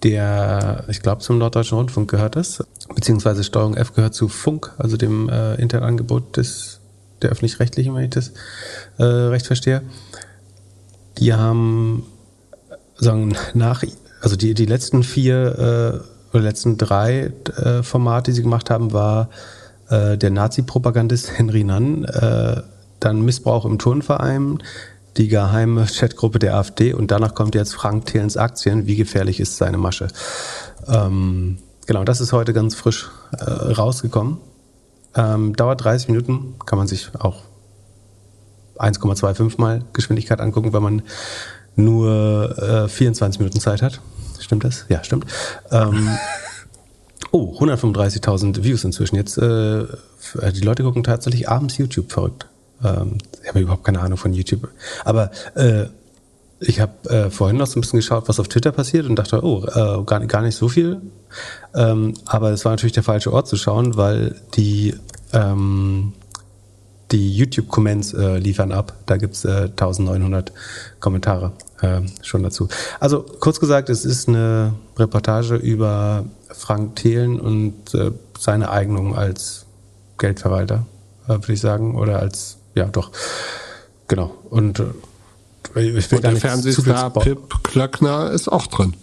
der, 0.03 0.83
ich 0.89 1.01
glaube, 1.01 1.21
zum 1.21 1.37
Norddeutschen 1.37 1.77
Rundfunk 1.77 2.09
gehört 2.09 2.35
das, 2.35 2.63
beziehungsweise 2.93 3.43
Steuerung 3.43 3.75
F 3.75 3.93
gehört 3.93 4.13
zu 4.13 4.27
Funk, 4.27 4.73
also 4.77 4.97
dem 4.97 5.29
äh, 5.29 5.55
Internetangebot 5.55 6.37
des, 6.37 6.81
der 7.21 7.31
öffentlich-rechtlichen, 7.31 7.95
wenn 7.95 8.03
ich 8.03 8.09
das 8.09 8.33
äh, 8.97 9.03
recht 9.03 9.47
verstehe. 9.47 9.81
Die 11.17 11.33
haben 11.33 12.05
sagen, 12.95 13.35
nach, 13.53 13.83
also 14.21 14.35
die, 14.35 14.53
die 14.53 14.65
letzten 14.65 15.03
vier 15.03 16.03
äh, 16.33 16.35
oder 16.35 16.43
letzten 16.43 16.77
drei 16.77 17.31
äh, 17.57 17.83
Formate, 17.83 18.31
die 18.31 18.35
sie 18.35 18.43
gemacht 18.43 18.69
haben, 18.69 18.93
war 18.93 19.29
äh, 19.89 20.17
der 20.17 20.31
Nazi-Propagandist 20.31 21.37
Henry 21.37 21.63
Nann, 21.63 22.05
äh, 22.05 22.61
dann 22.99 23.21
Missbrauch 23.21 23.65
im 23.65 23.77
Turnverein, 23.77 24.63
die 25.17 25.27
geheime 25.27 25.85
Chatgruppe 25.85 26.39
der 26.39 26.55
AfD 26.55 26.93
und 26.93 27.11
danach 27.11 27.35
kommt 27.35 27.53
jetzt 27.53 27.75
Frank 27.75 28.05
Thelens 28.07 28.37
Aktien. 28.37 28.87
Wie 28.87 28.95
gefährlich 28.95 29.39
ist 29.39 29.57
seine 29.57 29.77
Masche? 29.77 30.07
Ähm, 30.87 31.59
genau, 31.85 32.03
das 32.03 32.21
ist 32.21 32.33
heute 32.33 32.53
ganz 32.53 32.75
frisch 32.75 33.11
äh, 33.37 33.43
rausgekommen. 33.43 34.37
Ähm, 35.15 35.55
dauert 35.55 35.83
30 35.83 36.07
Minuten, 36.07 36.55
kann 36.65 36.79
man 36.79 36.87
sich 36.87 37.09
auch 37.19 37.43
1,25 38.83 39.59
mal 39.59 39.83
Geschwindigkeit 39.93 40.39
angucken, 40.39 40.73
wenn 40.73 40.83
man 40.83 41.01
nur 41.75 42.85
äh, 42.85 42.87
24 42.87 43.39
Minuten 43.39 43.59
Zeit 43.59 43.81
hat. 43.81 44.01
Stimmt 44.39 44.63
das? 44.63 44.85
Ja, 44.89 45.03
stimmt. 45.03 45.25
Ähm, 45.71 46.09
oh, 47.31 47.57
135.000 47.59 48.63
Views 48.63 48.83
inzwischen. 48.83 49.15
Jetzt, 49.15 49.37
äh, 49.37 49.85
die 50.53 50.61
Leute 50.61 50.83
gucken 50.83 51.03
tatsächlich 51.03 51.49
abends 51.49 51.77
YouTube 51.77 52.11
verrückt. 52.11 52.47
Ähm, 52.83 53.17
ich 53.41 53.49
habe 53.49 53.59
überhaupt 53.61 53.83
keine 53.83 54.01
Ahnung 54.01 54.17
von 54.17 54.33
YouTube. 54.33 54.69
Aber 55.05 55.31
äh, 55.55 55.85
ich 56.59 56.79
habe 56.79 57.09
äh, 57.09 57.29
vorhin 57.29 57.57
noch 57.57 57.67
so 57.67 57.77
ein 57.77 57.81
bisschen 57.81 57.99
geschaut, 57.99 58.27
was 58.27 58.39
auf 58.39 58.47
Twitter 58.47 58.71
passiert 58.71 59.05
und 59.05 59.15
dachte, 59.17 59.43
oh, 59.43 59.65
äh, 59.65 60.03
gar, 60.03 60.25
gar 60.25 60.41
nicht 60.41 60.55
so 60.55 60.69
viel. 60.69 61.01
Ähm, 61.75 62.13
aber 62.25 62.51
es 62.51 62.63
war 62.65 62.71
natürlich 62.71 62.93
der 62.93 63.03
falsche 63.03 63.33
Ort 63.33 63.47
zu 63.47 63.57
schauen, 63.57 63.97
weil 63.97 64.35
die 64.55 64.95
ähm, 65.33 66.13
die 67.13 67.31
YouTube-Comments 67.31 68.13
äh, 68.13 68.37
liefern 68.39 68.71
ab. 68.71 68.93
Da 69.05 69.17
gibt's 69.17 69.45
äh, 69.45 69.69
1900 69.69 70.51
Kommentare 70.99 71.53
äh, 71.81 72.01
schon 72.23 72.43
dazu. 72.43 72.67
Also 72.99 73.23
kurz 73.39 73.59
gesagt, 73.59 73.89
es 73.89 74.03
ist 74.03 74.27
eine 74.27 74.73
Reportage 74.97 75.55
über 75.55 76.25
Frank 76.49 76.95
Thelen 76.97 77.39
und 77.39 77.93
äh, 77.93 78.11
seine 78.37 78.71
Eignung 78.71 79.15
als 79.15 79.65
Geldverwalter, 80.17 80.85
äh, 81.25 81.33
würde 81.33 81.53
ich 81.53 81.61
sagen. 81.61 81.95
Oder 81.95 82.19
als, 82.19 82.57
ja 82.73 82.85
doch, 82.85 83.11
genau. 84.07 84.33
Und 84.49 84.79
äh, 84.79 84.85
ich 85.75 86.11
will 86.11 86.17
Und 86.17 86.23
der 86.23 86.35
Fernsehstar 86.35 87.11
Pip 87.13 87.63
Klöckner 87.63 88.31
ist 88.31 88.51
auch 88.51 88.67
drin. 88.67 88.95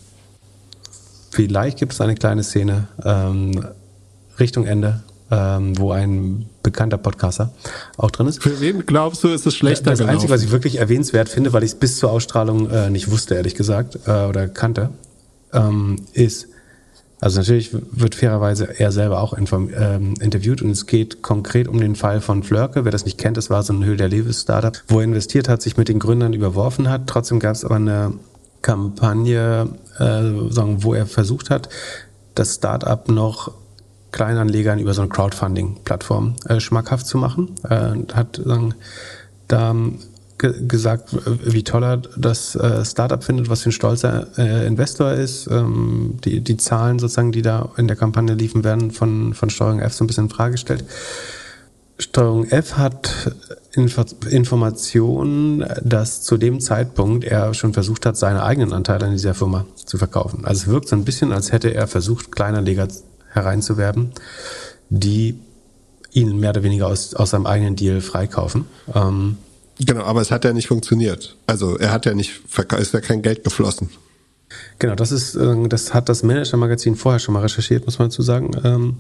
Vielleicht 1.31 1.79
gibt 1.79 1.93
es 1.93 2.01
eine 2.01 2.17
kleine 2.17 2.43
Szene 2.43 2.89
ähm, 3.05 3.65
Richtung 4.41 4.67
Ende, 4.67 5.05
ähm, 5.31 5.79
wo 5.79 5.93
ein 5.93 6.50
bekannter 6.73 6.99
Podcaster 6.99 7.53
auch 7.97 8.11
drin 8.11 8.27
ist. 8.27 8.43
Für 8.43 8.61
wen 8.61 8.87
glaubst 8.87 9.23
du, 9.25 9.29
ist 9.29 9.47
es 9.47 9.55
schlechter 9.55 9.91
Das 9.91 9.99
gelaufen? 9.99 10.15
Einzige, 10.15 10.33
was 10.33 10.43
ich 10.43 10.51
wirklich 10.51 10.79
erwähnenswert 10.79 11.29
finde, 11.29 11.53
weil 11.53 11.63
ich 11.63 11.73
es 11.73 11.79
bis 11.79 11.99
zur 11.99 12.11
Ausstrahlung 12.11 12.71
äh, 12.71 12.91
nicht 12.91 13.11
wusste, 13.11 13.35
ehrlich 13.35 13.55
gesagt, 13.55 13.99
äh, 14.07 14.27
oder 14.27 14.49
kannte, 14.49 14.91
ähm, 15.53 15.97
ist, 16.13 16.49
also 17.21 17.39
natürlich 17.39 17.71
wird 17.73 18.15
fairerweise 18.15 18.79
er 18.79 18.93
selber 18.93 19.21
auch 19.21 19.37
ähm, 19.37 20.15
interviewt 20.21 20.63
und 20.63 20.71
es 20.71 20.87
geht 20.87 21.23
konkret 21.23 21.69
um 21.69 21.79
den 21.79 21.95
Fall 21.95 22.21
von 22.21 22.43
Flörke. 22.43 22.85
Wer 22.85 22.93
das 22.93 23.05
nicht 23.05 23.19
kennt, 23.19 23.37
das 23.37 23.51
war 23.51 23.63
so 23.63 23.73
ein 23.73 23.85
Höhl 23.85 23.97
der 23.97 24.09
Levis 24.09 24.43
Startup, 24.43 24.73
wo 24.89 24.99
er 24.99 25.05
investiert 25.05 25.49
hat, 25.49 25.61
sich 25.61 25.77
mit 25.77 25.89
den 25.89 25.99
Gründern 25.99 26.33
überworfen 26.33 26.89
hat. 26.89 27.07
Trotzdem 27.07 27.39
gab 27.39 27.55
es 27.55 27.65
aber 27.65 27.77
eine 27.77 28.15
Kampagne, 28.63 29.69
äh, 29.99 30.53
sagen, 30.53 30.83
wo 30.83 30.95
er 30.95 31.07
versucht 31.07 31.51
hat, 31.51 31.69
das 32.35 32.55
Startup 32.55 33.09
noch 33.09 33.53
Kleinanlegern 34.13 34.79
über 34.79 34.95
so 34.95 35.03
eine 35.03 35.11
Crowdfunding-Plattform 35.11 36.37
äh, 36.49 36.61
schmackhaft 36.61 37.07
zu 37.07 37.19
machen. 37.19 37.55
Äh, 37.69 37.95
hat 38.15 38.41
sagen, 38.45 38.75
da 39.49 39.75
ge 40.41 40.67
gesagt, 40.67 41.17
wie 41.45 41.63
toll 41.63 41.85
er 41.85 41.99
das 42.17 42.57
äh, 42.57 42.85
Startup 42.85 43.23
findet, 43.23 43.49
was 43.49 43.63
für 43.63 43.69
ein 43.69 43.73
stolzer 43.73 44.27
äh, 44.39 44.67
Investor 44.67 45.13
ist. 45.13 45.47
Ähm, 45.49 46.19
die, 46.25 46.41
die 46.41 46.57
Zahlen 46.57 46.99
sozusagen, 46.99 47.33
die 47.33 47.43
da 47.43 47.71
in 47.77 47.87
der 47.87 47.97
Kampagne 47.97 48.35
liefen, 48.35 48.65
werden 48.65 48.91
von, 48.91 49.35
von 49.35 49.51
Steuerung 49.51 49.81
F 49.81 49.93
so 49.93 50.05
ein 50.05 50.07
bisschen 50.07 50.25
in 50.25 50.31
Frage 50.31 50.53
gestellt. 50.53 50.85
Steuerung 51.99 52.47
F 52.47 52.79
hat 52.79 53.35
Info 53.73 54.03
Informationen, 54.31 55.65
dass 55.85 56.23
zu 56.23 56.39
dem 56.39 56.61
Zeitpunkt 56.61 57.25
er 57.25 57.53
schon 57.53 57.75
versucht 57.75 58.07
hat, 58.07 58.17
seine 58.17 58.43
eigenen 58.43 58.73
Anteile 58.73 59.07
an 59.07 59.13
dieser 59.13 59.35
Firma 59.35 59.67
zu 59.75 59.99
verkaufen. 59.99 60.45
Also 60.45 60.63
es 60.63 60.69
wirkt 60.69 60.89
so 60.89 60.97
ein 60.97 61.05
bisschen, 61.05 61.33
als 61.33 61.53
hätte 61.53 61.75
er 61.75 61.87
versucht, 61.87 62.33
Kleinanleger 62.33 62.89
hereinzuwerben, 63.31 64.13
die 64.89 65.39
ihn 66.13 66.39
mehr 66.39 66.51
oder 66.51 66.63
weniger 66.63 66.89
aus, 66.89 67.15
aus 67.15 67.31
seinem 67.31 67.47
eigenen 67.47 67.77
Deal 67.77 68.01
freikaufen. 68.01 68.67
Ähm, 68.95 69.39
genau, 69.79 70.03
aber 70.05 70.21
es 70.21 70.31
hat 70.31 70.45
ja 70.45 70.53
nicht 70.53 70.69
funktioniert. 70.69 71.37
Also 71.47 71.77
er 71.77 71.93
hat 71.93 72.07
ja 72.07 72.15
nicht, 72.15 72.43
ist 72.79 72.95
ja 72.95 73.01
kein 73.01 73.23
Geld 73.23 73.45
geflossen. 73.45 73.91
Genau, 74.79 74.95
das 74.95 75.13
ist, 75.13 75.37
äh, 75.37 75.69
das 75.69 75.95
hat 75.95 76.09
das 76.09 76.23
Manager-Magazin 76.23 76.97
vorher 76.97 77.21
schon 77.21 77.35
mal 77.35 77.41
recherchiert, 77.41 77.85
muss 77.87 77.99
man 77.99 78.09
dazu 78.09 78.23
sagen. 78.23 78.51
Ähm, 78.65 78.97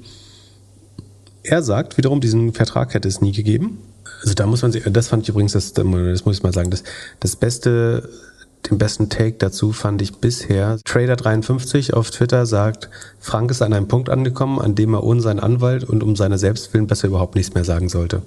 er 1.43 1.63
sagt 1.63 1.97
wiederum, 1.97 2.21
diesen 2.21 2.53
Vertrag 2.53 2.95
hätte 2.95 3.09
es 3.09 3.21
nie 3.21 3.33
gegeben. 3.33 3.79
Also 4.23 4.35
da 4.35 4.47
muss 4.47 4.63
man 4.63 4.71
sich, 4.71 4.85
das 4.85 5.09
fand 5.09 5.23
ich 5.23 5.31
übrigens, 5.31 5.53
das, 5.53 5.73
das 5.73 5.85
muss 5.85 6.37
ich 6.37 6.43
mal 6.43 6.53
sagen, 6.53 6.71
das, 6.71 6.85
das 7.21 7.37
beste, 7.37 8.09
den 8.69 8.79
besten 8.79 9.09
Take 9.09 9.37
dazu 9.39 9.73
fand 9.73 10.03
ich 10.03 10.17
bisher. 10.17 10.79
Trader53 10.87 11.95
auf 11.95 12.11
Twitter 12.11 12.45
sagt, 12.47 12.91
Frank 13.19 13.51
ist 13.51 13.63
an 13.63 13.73
einem 13.73 13.89
Punkt 13.89 14.11
angekommen, 14.11 14.61
an 14.61 14.75
dem 14.75 14.95
er 14.95 15.03
ohne 15.03 15.21
seinen 15.21 15.41
Anwalt 15.41 15.85
und 15.85 16.03
um 16.03 16.15
seine 16.15 16.39
Selbstwillen 16.39 16.87
besser 16.87 17.09
überhaupt 17.09 17.35
nichts 17.35 17.55
mehr 17.55 17.65
sagen 17.65 17.89
sollte. 17.89 18.23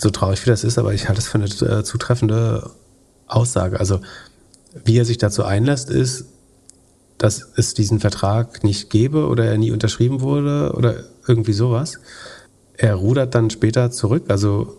So 0.00 0.10
traurig 0.10 0.44
wie 0.46 0.50
das 0.50 0.62
ist, 0.62 0.78
aber 0.78 0.94
ich 0.94 1.08
halte 1.08 1.20
es 1.20 1.26
für 1.26 1.38
eine 1.38 1.46
äh, 1.46 1.82
zutreffende 1.82 2.70
Aussage. 3.26 3.80
Also, 3.80 4.00
wie 4.84 4.96
er 4.96 5.04
sich 5.04 5.18
dazu 5.18 5.44
einlässt, 5.44 5.90
ist, 5.90 6.26
dass 7.18 7.48
es 7.56 7.74
diesen 7.74 7.98
Vertrag 7.98 8.62
nicht 8.62 8.90
gäbe 8.90 9.26
oder 9.26 9.44
er 9.44 9.58
nie 9.58 9.72
unterschrieben 9.72 10.20
wurde 10.20 10.72
oder 10.76 11.04
irgendwie 11.26 11.52
sowas. 11.52 11.98
Er 12.76 12.94
rudert 12.94 13.34
dann 13.34 13.50
später 13.50 13.90
zurück, 13.90 14.26
also 14.28 14.76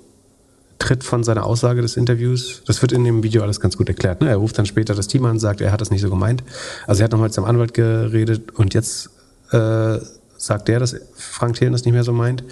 tritt 0.79 1.03
von 1.03 1.23
seiner 1.23 1.45
Aussage 1.45 1.81
des 1.81 1.97
Interviews. 1.97 2.63
Das 2.65 2.81
wird 2.81 2.93
in 2.93 3.03
dem 3.03 3.21
Video 3.21 3.43
alles 3.43 3.59
ganz 3.59 3.77
gut 3.77 3.89
erklärt. 3.89 4.21
Ne? 4.21 4.29
Er 4.29 4.37
ruft 4.37 4.57
dann 4.57 4.65
später 4.65 4.95
das 4.95 5.07
Team 5.07 5.25
an, 5.25 5.37
sagt, 5.37 5.61
er 5.61 5.71
hat 5.71 5.81
das 5.81 5.91
nicht 5.91 6.01
so 6.01 6.09
gemeint. 6.09 6.43
Also 6.87 7.01
er 7.01 7.05
hat 7.05 7.11
nochmal 7.11 7.31
zum 7.31 7.43
Anwalt 7.43 7.73
geredet 7.73 8.51
und 8.51 8.73
jetzt 8.73 9.09
äh, 9.51 9.97
sagt 10.37 10.69
er, 10.69 10.79
dass 10.79 10.95
Frank 11.15 11.55
Thelen 11.55 11.73
das 11.73 11.83
nicht 11.83 11.93
mehr 11.93 12.05
so 12.05 12.13
meint. 12.13 12.43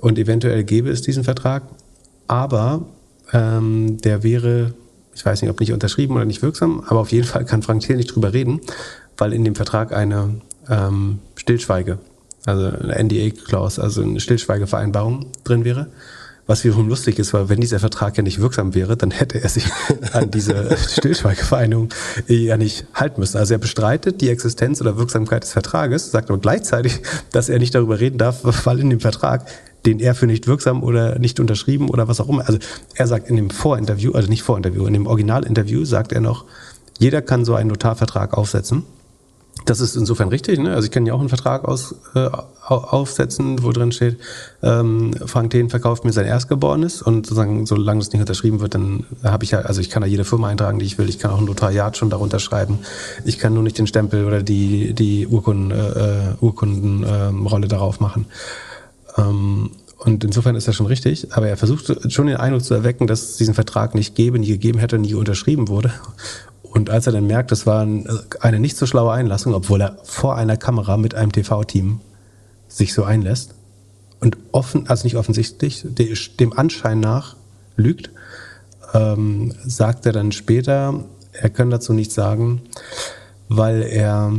Und 0.00 0.18
eventuell 0.18 0.62
gäbe 0.64 0.90
es 0.90 1.02
diesen 1.02 1.24
Vertrag. 1.24 1.64
Aber 2.28 2.86
ähm, 3.32 3.98
der 4.00 4.22
wäre, 4.22 4.74
ich 5.14 5.26
weiß 5.26 5.42
nicht, 5.42 5.50
ob 5.50 5.58
nicht 5.58 5.72
unterschrieben 5.72 6.14
oder 6.14 6.24
nicht 6.24 6.42
wirksam, 6.42 6.84
aber 6.86 7.00
auf 7.00 7.12
jeden 7.12 7.26
Fall 7.26 7.44
kann 7.44 7.62
Frank 7.62 7.82
Thelen 7.82 7.98
nicht 7.98 8.14
drüber 8.14 8.32
reden, 8.32 8.60
weil 9.16 9.32
in 9.32 9.44
dem 9.44 9.54
Vertrag 9.54 9.92
eine 9.92 10.40
ähm, 10.68 11.18
Stillschweige, 11.34 11.98
also 12.44 12.66
eine 12.66 13.02
NDA-Clause, 13.02 13.82
also 13.82 14.02
eine 14.02 14.20
Stillschweigevereinbarung 14.20 15.26
drin 15.44 15.64
wäre. 15.64 15.88
Was 16.48 16.62
wiederum 16.62 16.88
lustig 16.88 17.18
ist, 17.18 17.34
weil 17.34 17.48
wenn 17.48 17.60
dieser 17.60 17.80
Vertrag 17.80 18.16
ja 18.16 18.22
nicht 18.22 18.40
wirksam 18.40 18.74
wäre, 18.74 18.96
dann 18.96 19.10
hätte 19.10 19.42
er 19.42 19.48
sich 19.48 19.66
an 20.12 20.30
diese 20.30 20.76
Stillschweigevereinbarung 20.76 21.88
ja 22.28 22.56
nicht 22.56 22.86
halten 22.94 23.20
müssen. 23.20 23.38
Also 23.38 23.54
er 23.54 23.58
bestreitet 23.58 24.20
die 24.20 24.30
Existenz 24.30 24.80
oder 24.80 24.96
Wirksamkeit 24.96 25.42
des 25.42 25.52
Vertrages, 25.52 26.12
sagt 26.12 26.30
aber 26.30 26.38
gleichzeitig, 26.38 27.00
dass 27.32 27.48
er 27.48 27.58
nicht 27.58 27.74
darüber 27.74 27.98
reden 27.98 28.18
darf, 28.18 28.40
weil 28.64 28.78
in 28.78 28.90
dem 28.90 29.00
Vertrag 29.00 29.46
den 29.86 30.00
er 30.00 30.14
für 30.14 30.26
nicht 30.26 30.48
wirksam 30.48 30.82
oder 30.82 31.18
nicht 31.18 31.38
unterschrieben 31.38 31.88
oder 31.88 32.08
was 32.08 32.20
auch 32.20 32.28
immer. 32.28 32.46
Also 32.46 32.58
er 32.94 33.06
sagt 33.06 33.30
in 33.30 33.36
dem 33.36 33.50
Vorinterview, 33.50 34.12
also 34.12 34.28
nicht 34.28 34.42
Vorinterview, 34.42 34.84
in 34.86 34.94
dem 34.94 35.06
Originalinterview 35.06 35.84
sagt 35.84 36.12
er 36.12 36.20
noch, 36.20 36.44
jeder 36.98 37.22
kann 37.22 37.44
so 37.44 37.54
einen 37.54 37.68
Notarvertrag 37.68 38.34
aufsetzen. 38.36 38.84
Das 39.66 39.80
ist 39.80 39.96
insofern 39.96 40.28
richtig. 40.28 40.60
Ne? 40.60 40.72
Also 40.74 40.86
ich 40.86 40.92
kann 40.92 41.04
ja 41.06 41.12
auch 41.12 41.18
einen 41.18 41.28
Vertrag 41.28 41.64
aus, 41.64 41.96
äh, 42.14 42.28
aufsetzen, 42.62 43.62
wo 43.64 43.72
drin 43.72 43.90
steht, 43.90 44.16
ähm, 44.62 45.12
Frank 45.26 45.50
Thelen 45.50 45.70
verkauft 45.70 46.04
mir 46.04 46.12
sein 46.12 46.24
Erstgeborenes 46.24 47.02
und 47.02 47.26
sozusagen, 47.26 47.66
solange 47.66 47.98
das 47.98 48.12
nicht 48.12 48.20
unterschrieben 48.20 48.60
wird, 48.60 48.74
dann 48.74 49.04
habe 49.24 49.44
ich 49.44 49.50
ja, 49.50 49.60
also 49.60 49.80
ich 49.80 49.90
kann 49.90 50.02
da 50.02 50.06
jede 50.06 50.24
Firma 50.24 50.48
eintragen, 50.48 50.78
die 50.78 50.86
ich 50.86 50.98
will. 50.98 51.08
Ich 51.08 51.18
kann 51.18 51.32
auch 51.32 51.38
ein 51.38 51.44
Notariat 51.44 51.96
schon 51.96 52.10
darunter 52.10 52.38
schreiben. 52.38 52.78
Ich 53.24 53.38
kann 53.38 53.54
nur 53.54 53.62
nicht 53.64 53.76
den 53.76 53.88
Stempel 53.88 54.24
oder 54.24 54.42
die, 54.42 54.94
die 54.94 55.26
Urkunden, 55.26 55.72
äh, 55.72 56.34
Urkundenrolle 56.40 57.66
äh, 57.66 57.68
darauf 57.68 57.98
machen. 57.98 58.26
Ähm, 59.18 59.70
und 59.98 60.22
insofern 60.22 60.54
ist 60.54 60.68
das 60.68 60.76
schon 60.76 60.86
richtig, 60.86 61.32
aber 61.32 61.48
er 61.48 61.56
versucht 61.56 62.12
schon 62.12 62.26
den 62.28 62.36
Eindruck 62.36 62.62
zu 62.62 62.74
erwecken, 62.74 63.08
dass 63.08 63.30
es 63.30 63.36
diesen 63.38 63.54
Vertrag 63.54 63.94
nicht 63.96 64.14
gäbe, 64.14 64.38
nie 64.38 64.46
gegeben 64.46 64.78
hätte, 64.78 64.98
nie 64.98 65.14
unterschrieben 65.14 65.66
wurde. 65.66 65.92
Und 66.70 66.90
als 66.90 67.06
er 67.06 67.12
dann 67.12 67.26
merkt, 67.26 67.52
das 67.52 67.66
war 67.66 67.86
eine 68.40 68.60
nicht 68.60 68.76
so 68.76 68.86
schlaue 68.86 69.12
Einlassung, 69.12 69.54
obwohl 69.54 69.80
er 69.80 69.98
vor 70.04 70.36
einer 70.36 70.56
Kamera 70.56 70.96
mit 70.96 71.14
einem 71.14 71.32
TV-Team 71.32 72.00
sich 72.68 72.92
so 72.92 73.04
einlässt 73.04 73.54
und 74.20 74.36
offen, 74.52 74.88
also 74.88 75.04
nicht 75.04 75.16
offensichtlich, 75.16 75.84
dem 76.40 76.52
Anschein 76.52 77.00
nach 77.00 77.36
lügt, 77.76 78.10
ähm, 78.94 79.54
sagt 79.64 80.06
er 80.06 80.12
dann 80.12 80.32
später, 80.32 81.04
er 81.32 81.50
kann 81.50 81.70
dazu 81.70 81.92
nichts 81.92 82.14
sagen, 82.14 82.62
weil 83.48 83.82
er 83.82 84.32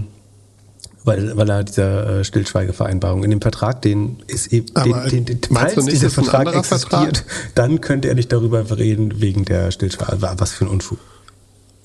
weil, 1.07 1.37
weil 1.37 1.49
er 1.49 1.63
diese 1.63 1.83
äh, 1.83 2.23
Stillschweigevereinbarung 2.25 3.23
in 3.23 3.29
dem 3.29 3.41
Vertrag, 3.41 3.81
den 3.81 4.17
ist 4.27 4.51
eben, 4.51 4.67
den, 4.73 5.25
den, 5.25 5.25
den, 5.25 5.39
falls 5.53 5.77
nicht, 5.77 5.91
dieser 5.93 6.09
Vertrag 6.09 6.53
existiert, 6.53 7.19
Vertrag? 7.19 7.55
dann 7.55 7.79
könnte 7.79 8.09
er 8.09 8.15
nicht 8.15 8.33
darüber 8.33 8.77
reden 8.77 9.21
wegen 9.21 9.45
der 9.45 9.71
Stillschweige. 9.71 10.17
Was 10.19 10.51
für 10.51 10.65
ein 10.65 10.67
Unfug. 10.67 10.99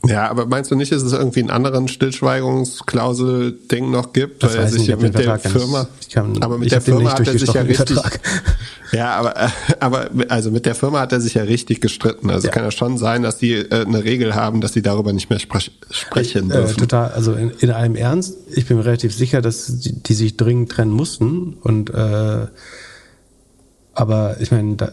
Ja, 0.07 0.29
aber 0.29 0.47
meinst 0.47 0.71
du 0.71 0.75
nicht, 0.75 0.91
dass 0.91 1.03
es 1.03 1.13
irgendwie 1.13 1.41
einen 1.41 1.51
anderen 1.51 1.87
Stillschweigungsklausel-Ding 1.87 3.89
noch 3.89 4.13
gibt? 4.13 4.43
Das 4.43 4.55
weil 4.55 4.63
er 4.63 4.69
sich 4.69 4.89
nicht, 4.89 5.01
mit 5.01 5.17
der 5.17 5.39
Firma, 5.39 5.87
kann, 6.13 6.43
aber 6.43 6.59
mit 6.59 6.73
der 6.73 6.81
Firma 6.81 7.13
hat 7.13 7.27
er 7.27 7.39
sich 7.39 7.53
ja 7.53 7.63
richtig, 7.63 7.99
ja, 8.93 9.15
aber, 9.15 9.37
äh, 9.37 9.49
aber, 9.79 10.11
also 10.29 10.51
mit 10.51 10.67
der 10.67 10.75
Firma 10.75 11.01
hat 11.01 11.13
er 11.13 11.21
sich 11.21 11.35
ja 11.35 11.45
richtig 11.45 11.81
gestritten. 11.81 12.31
Also 12.31 12.49
ja. 12.49 12.53
kann 12.53 12.65
ja 12.65 12.73
schon 12.73 12.99
sein, 12.99 13.23
dass 13.23 13.39
die 13.39 13.53
äh, 13.53 13.87
eine 13.87 14.03
Regel 14.03 14.35
haben, 14.35 14.61
dass 14.61 14.73
sie 14.73 14.83
darüber 14.83 15.13
nicht 15.13 15.31
mehr 15.31 15.39
sprech, 15.39 15.71
sprechen 15.91 16.51
äh, 16.51 16.55
dürfen. 16.55 16.79
Total, 16.79 17.13
also 17.13 17.35
in, 17.35 17.53
in 17.61 17.71
allem 17.71 17.95
Ernst, 17.95 18.37
ich 18.53 18.67
bin 18.67 18.79
mir 18.79 18.85
relativ 18.85 19.15
sicher, 19.15 19.41
dass 19.41 19.79
die, 19.79 20.03
die 20.03 20.15
sich 20.15 20.37
dringend 20.37 20.73
trennen 20.73 20.91
mussten 20.91 21.59
und, 21.63 21.91
äh, 21.91 22.47
aber 23.95 24.41
ich 24.41 24.51
meine, 24.51 24.75
da, 24.75 24.91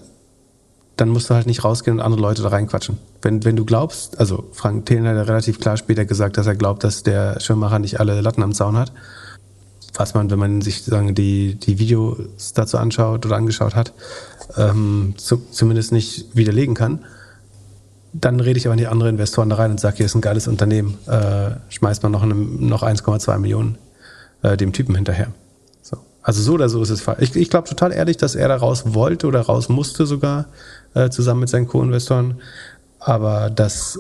dann 1.00 1.10
musst 1.10 1.30
du 1.30 1.34
halt 1.34 1.48
nicht 1.48 1.64
rausgehen 1.64 1.98
und 1.98 2.06
andere 2.06 2.22
Leute 2.22 2.42
da 2.42 2.50
reinquatschen. 2.50 2.98
Wenn, 3.22 3.46
wenn 3.46 3.56
du 3.56 3.64
glaubst, 3.64 4.20
also 4.20 4.50
Frank 4.52 4.86
Thelen 4.86 5.08
hat 5.08 5.16
ja 5.16 5.22
relativ 5.22 5.60
klar 5.60 5.78
später 5.78 6.04
gesagt, 6.04 6.38
dass 6.38 6.46
er 6.46 6.56
glaubt, 6.56 6.84
dass 6.84 7.04
der 7.04 7.40
Schirmmacher 7.40 7.80
nicht 7.80 8.00
alle 8.00 8.20
Latten 8.20 8.44
am 8.44 8.54
Zaun 8.54 8.78
hat. 8.78 8.92
Was 9.96 10.14
man, 10.14 10.30
wenn 10.30 10.40
man 10.40 10.62
sich 10.62 10.84
sagen, 10.84 11.16
die, 11.16 11.56
die 11.56 11.80
Videos 11.80 12.54
dazu 12.54 12.78
anschaut 12.78 13.26
oder 13.26 13.38
angeschaut 13.38 13.76
hat, 13.76 13.94
ähm, 14.58 15.14
zu, 15.18 15.42
zumindest 15.52 15.92
nicht 15.94 16.36
widerlegen 16.36 16.76
kann. 16.76 17.06
Dann 18.12 18.40
rede 18.40 18.58
ich 18.58 18.66
aber 18.66 18.74
an 18.74 18.80
die 18.80 18.88
anderen 18.88 19.12
Investoren 19.12 19.50
da 19.50 19.56
rein 19.56 19.72
und 19.72 19.80
sage, 19.80 19.98
hier 19.98 20.06
ist 20.06 20.16
ein 20.16 20.22
geiles 20.22 20.48
Unternehmen, 20.48 20.98
äh, 21.08 21.52
schmeißt 21.70 22.04
man 22.04 22.12
noch, 22.12 22.26
noch 22.26 22.84
1,2 22.84 23.38
Millionen 23.38 23.78
äh, 24.42 24.58
dem 24.58 24.74
Typen 24.74 24.96
hinterher. 24.96 25.28
So. 25.82 25.98
Also 26.22 26.42
so 26.42 26.54
oder 26.54 26.68
so 26.68 26.82
ist 26.82 26.90
es 26.90 27.02
falsch. 27.02 27.20
Ich, 27.22 27.36
ich 27.36 27.50
glaube 27.50 27.70
total 27.70 27.94
ehrlich, 27.94 28.18
dass 28.18 28.36
er 28.36 28.48
da 28.48 28.58
raus 28.58 28.84
wollte 28.94 29.28
oder 29.28 29.42
raus 29.42 29.70
musste 29.70 30.06
sogar, 30.06 30.46
äh, 30.94 31.10
zusammen 31.10 31.42
mit 31.42 31.50
seinen 31.50 31.68
Co-Investoren. 31.68 32.36
Aber 33.00 33.50
das, 33.50 34.00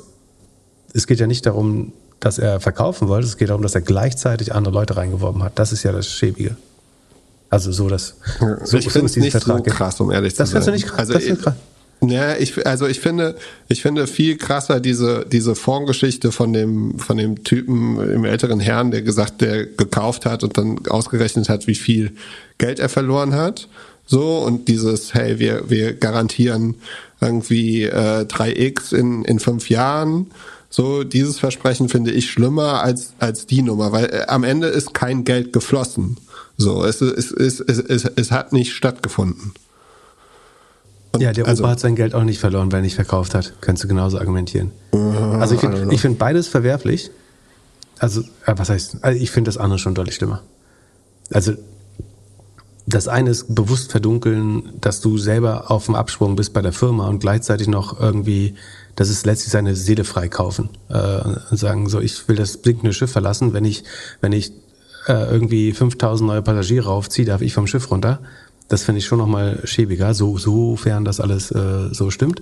es 0.94 1.08
geht 1.08 1.20
ja 1.20 1.28
nicht 1.28 1.46
darum, 1.46 1.94
dass 2.20 2.38
er 2.38 2.60
verkaufen 2.60 3.08
wollte, 3.08 3.28
es 3.28 3.38
geht 3.38 3.50
darum, 3.50 3.62
dass 3.62 3.76
er 3.76 3.82
gleichzeitig 3.82 4.54
andere 4.54 4.74
Leute 4.74 4.98
reingeworben 4.98 5.42
hat. 5.44 5.58
Das 5.58 5.72
ist 5.72 5.84
ja 5.84 5.92
das 5.92 6.08
Schäbige. 6.08 6.58
Also 7.50 7.72
so 7.72 7.90
das. 7.90 8.16
So 8.64 8.78
ich 8.78 8.90
finde 8.90 9.08
es 9.08 9.16
nicht 9.16 9.32
Vertrag 9.32 9.66
so 9.66 9.74
krass, 9.74 10.00
um 10.00 10.12
ehrlich 10.12 10.36
das 10.36 10.50
zu 10.50 10.54
sein. 10.54 10.60
Das 10.60 10.66
du 10.66 10.72
nicht 10.72 10.88
krass. 10.88 11.10
Also 11.10 11.18
ich, 11.18 11.40
krass. 11.40 11.56
Ja, 12.02 12.38
ich, 12.38 12.66
also 12.66 12.88
ich 12.88 13.02
finde, 13.02 13.36
ich 13.68 13.82
finde 13.82 14.08
viel 14.08 14.38
krasser 14.38 14.80
diese, 14.80 15.26
diese 15.30 15.54
Formgeschichte 15.56 16.32
von 16.32 16.54
dem, 16.54 16.98
von 16.98 17.18
dem 17.18 17.44
Typen 17.44 18.00
im 18.00 18.24
älteren 18.24 18.62
Herrn, 18.62 18.92
der 18.92 19.02
gesagt, 19.02 19.42
der 19.42 19.66
gekauft 19.66 20.26
hat 20.26 20.44
und 20.44 20.58
dann 20.58 20.88
ausgerechnet 20.88 21.50
hat, 21.50 21.68
wie 21.68 21.76
viel 21.76 22.14
Geld 22.58 22.80
er 22.80 22.88
verloren 22.88 23.34
hat. 23.34 23.68
So, 24.10 24.40
und 24.40 24.68
dieses, 24.68 25.14
hey, 25.14 25.38
wir, 25.38 25.70
wir 25.70 25.94
garantieren 25.94 26.76
irgendwie 27.22 27.84
äh, 27.84 28.26
3x 28.26 28.92
in, 28.92 29.24
in 29.24 29.38
fünf 29.38 29.70
Jahren. 29.70 30.32
So, 30.72 31.04
dieses 31.04 31.38
Versprechen 31.38 31.90
finde 31.90 32.10
ich 32.10 32.32
schlimmer 32.32 32.82
als, 32.82 33.14
als 33.20 33.46
die 33.46 33.62
Nummer, 33.62 33.92
weil 33.92 34.06
äh, 34.06 34.26
am 34.28 34.44
Ende 34.44 34.66
ist 34.66 34.96
kein 34.96 35.26
Geld 35.26 35.54
geflossen. 35.54 36.18
So, 36.58 36.84
es, 36.84 37.02
es, 37.02 37.30
es, 37.32 37.60
es, 37.60 37.78
es, 37.78 38.06
es 38.16 38.32
hat 38.32 38.52
nicht 38.52 38.74
stattgefunden. 38.74 39.54
Und 41.12 41.22
Ja, 41.22 41.32
der 41.32 41.46
also, 41.46 41.64
Opa 41.64 41.74
hat 41.74 41.80
sein 41.80 41.96
Geld 41.96 42.16
auch 42.16 42.24
nicht 42.24 42.40
verloren, 42.40 42.72
weil 42.72 42.80
er 42.80 42.84
nicht 42.84 42.96
verkauft 42.96 43.36
hat. 43.36 43.62
Könntest 43.62 43.84
du 43.84 43.88
genauso 43.90 44.18
argumentieren. 44.18 44.72
also 44.92 45.54
ich 45.54 45.62
finde 45.62 45.94
ich 45.94 46.02
find 46.02 46.18
beides 46.18 46.48
verwerflich. 46.48 47.12
Also, 48.00 48.22
äh, 48.48 48.56
was 48.56 48.70
heißt, 48.70 49.04
also 49.04 49.22
ich 49.22 49.30
finde 49.30 49.50
das 49.50 49.58
andere 49.58 49.78
schon 49.78 49.94
deutlich 49.94 50.16
schlimmer. 50.16 50.42
Also, 51.32 51.54
das 52.90 53.08
eine 53.08 53.30
ist 53.30 53.54
bewusst 53.54 53.92
verdunkeln, 53.92 54.74
dass 54.82 55.02
du 55.02 55.18
selber 55.18 55.70
auf 55.70 55.86
dem 55.86 55.96
Absprung 55.96 56.36
bist 56.36 56.54
bei 56.54 56.62
der 56.62 56.74
Firma 56.74 57.08
und 57.08 57.20
gleichzeitig 57.20 57.68
noch 57.68 58.00
irgendwie, 58.00 58.56
das 58.96 59.10
ist 59.10 59.26
letztlich 59.26 59.52
seine 59.52 59.76
Seele 59.76 60.04
freikaufen. 60.04 60.70
Äh, 60.90 61.56
sagen 61.56 61.88
so, 61.88 62.00
ich 62.00 62.28
will 62.28 62.36
das 62.36 62.58
blinkende 62.58 62.94
Schiff 62.94 63.12
verlassen, 63.12 63.54
wenn 63.54 63.66
ich, 63.66 63.84
wenn 64.22 64.32
ich 64.32 64.52
äh, 65.08 65.32
irgendwie 65.32 65.72
5000 65.72 66.28
neue 66.28 66.42
Passagiere 66.42 66.90
aufziehe, 66.90 67.26
darf 67.26 67.42
ich 67.42 67.54
vom 67.54 67.68
Schiff 67.68 67.92
runter. 67.92 68.20
Das 68.68 68.84
finde 68.84 69.00
ich 69.00 69.06
schon 69.06 69.20
nochmal 69.20 69.62
schäbiger, 69.64 70.14
so, 70.14 70.38
sofern 70.38 71.06
das 71.06 71.20
alles 71.20 71.52
äh, 71.52 71.94
so 71.94 72.10
stimmt. 72.12 72.42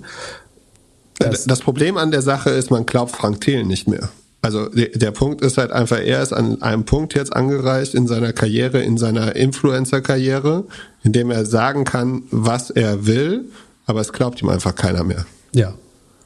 Das, 1.19 1.45
das 1.45 1.59
Problem 1.59 1.97
an 1.97 2.11
der 2.11 2.21
Sache 2.21 2.51
ist, 2.51 2.71
man 2.71 2.85
glaubt 2.85 3.11
Frank 3.11 3.41
Thelen 3.41 3.67
nicht 3.67 3.87
mehr. 3.87 4.09
Also 4.41 4.69
der, 4.69 4.89
der 4.89 5.11
Punkt 5.11 5.41
ist 5.41 5.57
halt 5.57 5.71
einfach, 5.71 5.97
er 5.99 6.21
ist 6.21 6.31
an 6.31 6.61
einem 6.61 6.85
Punkt 6.85 7.15
jetzt 7.15 7.35
angereicht 7.35 7.93
in 7.95 8.07
seiner 8.07 8.33
Karriere, 8.33 8.81
in 8.81 8.97
seiner 8.97 9.35
Influencer-Karriere, 9.35 10.65
in 11.03 11.11
dem 11.11 11.31
er 11.31 11.45
sagen 11.45 11.83
kann, 11.83 12.23
was 12.31 12.69
er 12.69 13.05
will, 13.07 13.45
aber 13.85 14.01
es 14.01 14.13
glaubt 14.13 14.41
ihm 14.41 14.49
einfach 14.49 14.75
keiner 14.75 15.03
mehr. 15.03 15.25
Ja. 15.53 15.73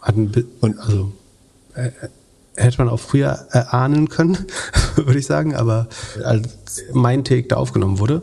Hat 0.02 0.18
ein, 0.18 0.30
Bi- 0.30 0.46
Und- 0.60 0.78
also 0.80 1.12
äh, 1.76 1.92
hätte 2.56 2.80
man 2.80 2.90
auch 2.90 3.00
früher 3.00 3.48
erahnen 3.52 4.10
können, 4.10 4.38
würde 4.96 5.20
ich 5.20 5.26
sagen, 5.26 5.56
aber 5.56 5.88
als 6.24 6.50
mein 6.94 7.24
Take 7.24 7.48
da 7.48 7.56
aufgenommen 7.56 8.00
wurde, 8.00 8.22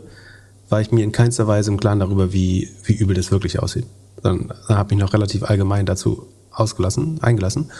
war 0.69 0.81
ich 0.81 0.91
mir 0.91 1.03
in 1.03 1.11
keinster 1.11 1.47
Weise 1.47 1.71
im 1.71 1.79
Klaren 1.79 1.99
darüber, 1.99 2.31
wie, 2.31 2.69
wie 2.83 2.93
übel 2.93 3.15
das 3.15 3.31
wirklich 3.31 3.59
aussieht. 3.59 3.85
Dann, 4.21 4.51
dann 4.67 4.77
habe 4.77 4.93
ich 4.93 4.99
noch 4.99 5.13
relativ 5.13 5.43
allgemein 5.43 5.85
dazu 5.87 6.27
ausgelassen, 6.51 7.17
eingelassen. 7.23 7.71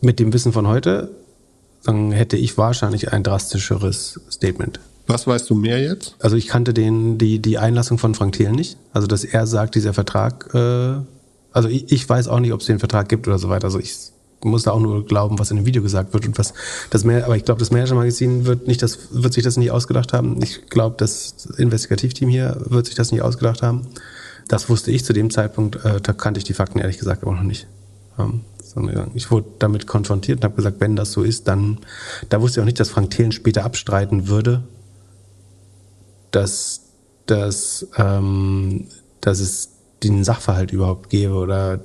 Mit 0.00 0.20
dem 0.20 0.32
Wissen 0.32 0.52
von 0.52 0.66
heute, 0.68 1.10
dann 1.84 2.12
hätte 2.12 2.36
ich 2.36 2.56
wahrscheinlich 2.58 3.12
ein 3.12 3.22
drastischeres 3.22 4.20
Statement 4.30 4.80
Was 5.06 5.26
weißt 5.26 5.48
du 5.50 5.54
mehr 5.54 5.80
jetzt? 5.80 6.16
also 6.20 6.36
ich 6.36 6.48
kannte 6.48 6.74
den, 6.74 7.18
die, 7.18 7.38
die 7.38 7.58
Einlassung 7.58 7.98
von 7.98 8.14
Frank 8.14 8.32
Thelen 8.32 8.54
nicht. 8.54 8.76
Also 8.92 9.06
dass 9.06 9.24
er 9.24 9.46
sagt, 9.46 9.74
dieser 9.74 9.92
Vertrag, 9.92 10.50
äh, 10.54 10.94
also 11.52 11.68
ich, 11.68 11.92
ich 11.92 12.08
weiß 12.08 12.28
auch 12.28 12.40
nicht, 12.40 12.52
ob 12.52 12.60
es 12.60 12.66
den 12.66 12.78
Vertrag 12.78 13.08
gibt 13.08 13.28
oder 13.28 13.38
so 13.38 13.48
weiter. 13.48 13.66
Also 13.66 13.78
ich 13.78 13.94
muss 14.42 14.64
da 14.64 14.72
auch 14.72 14.80
nur 14.80 15.06
glauben, 15.06 15.38
was 15.38 15.50
in 15.50 15.56
dem 15.56 15.66
Video 15.66 15.82
gesagt 15.82 16.12
wird 16.12 16.26
und 16.26 16.38
was 16.38 16.52
das 16.90 17.04
mehr, 17.04 17.24
aber 17.24 17.36
ich 17.36 17.44
glaube, 17.44 17.60
das 17.60 17.70
Manager-Magazin 17.70 18.44
wird 18.44 18.66
nicht, 18.66 18.82
das 18.82 18.98
wird 19.10 19.32
sich 19.32 19.42
das 19.42 19.56
nicht 19.56 19.70
ausgedacht 19.70 20.12
haben. 20.12 20.42
Ich 20.42 20.66
glaube, 20.68 20.96
das 20.98 21.46
Investigativteam 21.56 22.28
hier 22.28 22.60
wird 22.66 22.86
sich 22.86 22.94
das 22.94 23.10
nicht 23.10 23.22
ausgedacht 23.22 23.62
haben. 23.62 23.86
Das 24.48 24.68
wusste 24.68 24.90
ich 24.90 25.04
zu 25.04 25.12
dem 25.12 25.30
Zeitpunkt, 25.30 25.82
äh, 25.84 26.00
da 26.00 26.12
kannte 26.12 26.38
ich 26.38 26.44
die 26.44 26.52
Fakten 26.52 26.78
ehrlich 26.78 26.98
gesagt 26.98 27.22
aber 27.22 27.34
noch 27.34 27.42
nicht. 27.42 27.66
Ähm, 28.18 28.42
sondern 28.74 29.10
ich 29.14 29.30
wurde 29.30 29.46
damit 29.58 29.86
konfrontiert 29.86 30.38
und 30.38 30.44
habe 30.44 30.56
gesagt, 30.56 30.80
wenn 30.80 30.96
das 30.96 31.12
so 31.12 31.22
ist, 31.22 31.48
dann, 31.48 31.78
da 32.28 32.40
wusste 32.40 32.60
ich 32.60 32.62
auch 32.62 32.66
nicht, 32.66 32.80
dass 32.80 32.90
Frank 32.90 33.10
Thelen 33.10 33.32
später 33.32 33.64
abstreiten 33.64 34.28
würde, 34.28 34.64
dass, 36.30 36.82
dass, 37.26 37.86
ähm, 37.96 38.88
dass 39.20 39.40
es 39.40 39.70
den 40.02 40.24
Sachverhalt 40.24 40.72
überhaupt 40.72 41.10
gäbe 41.10 41.34
oder. 41.34 41.80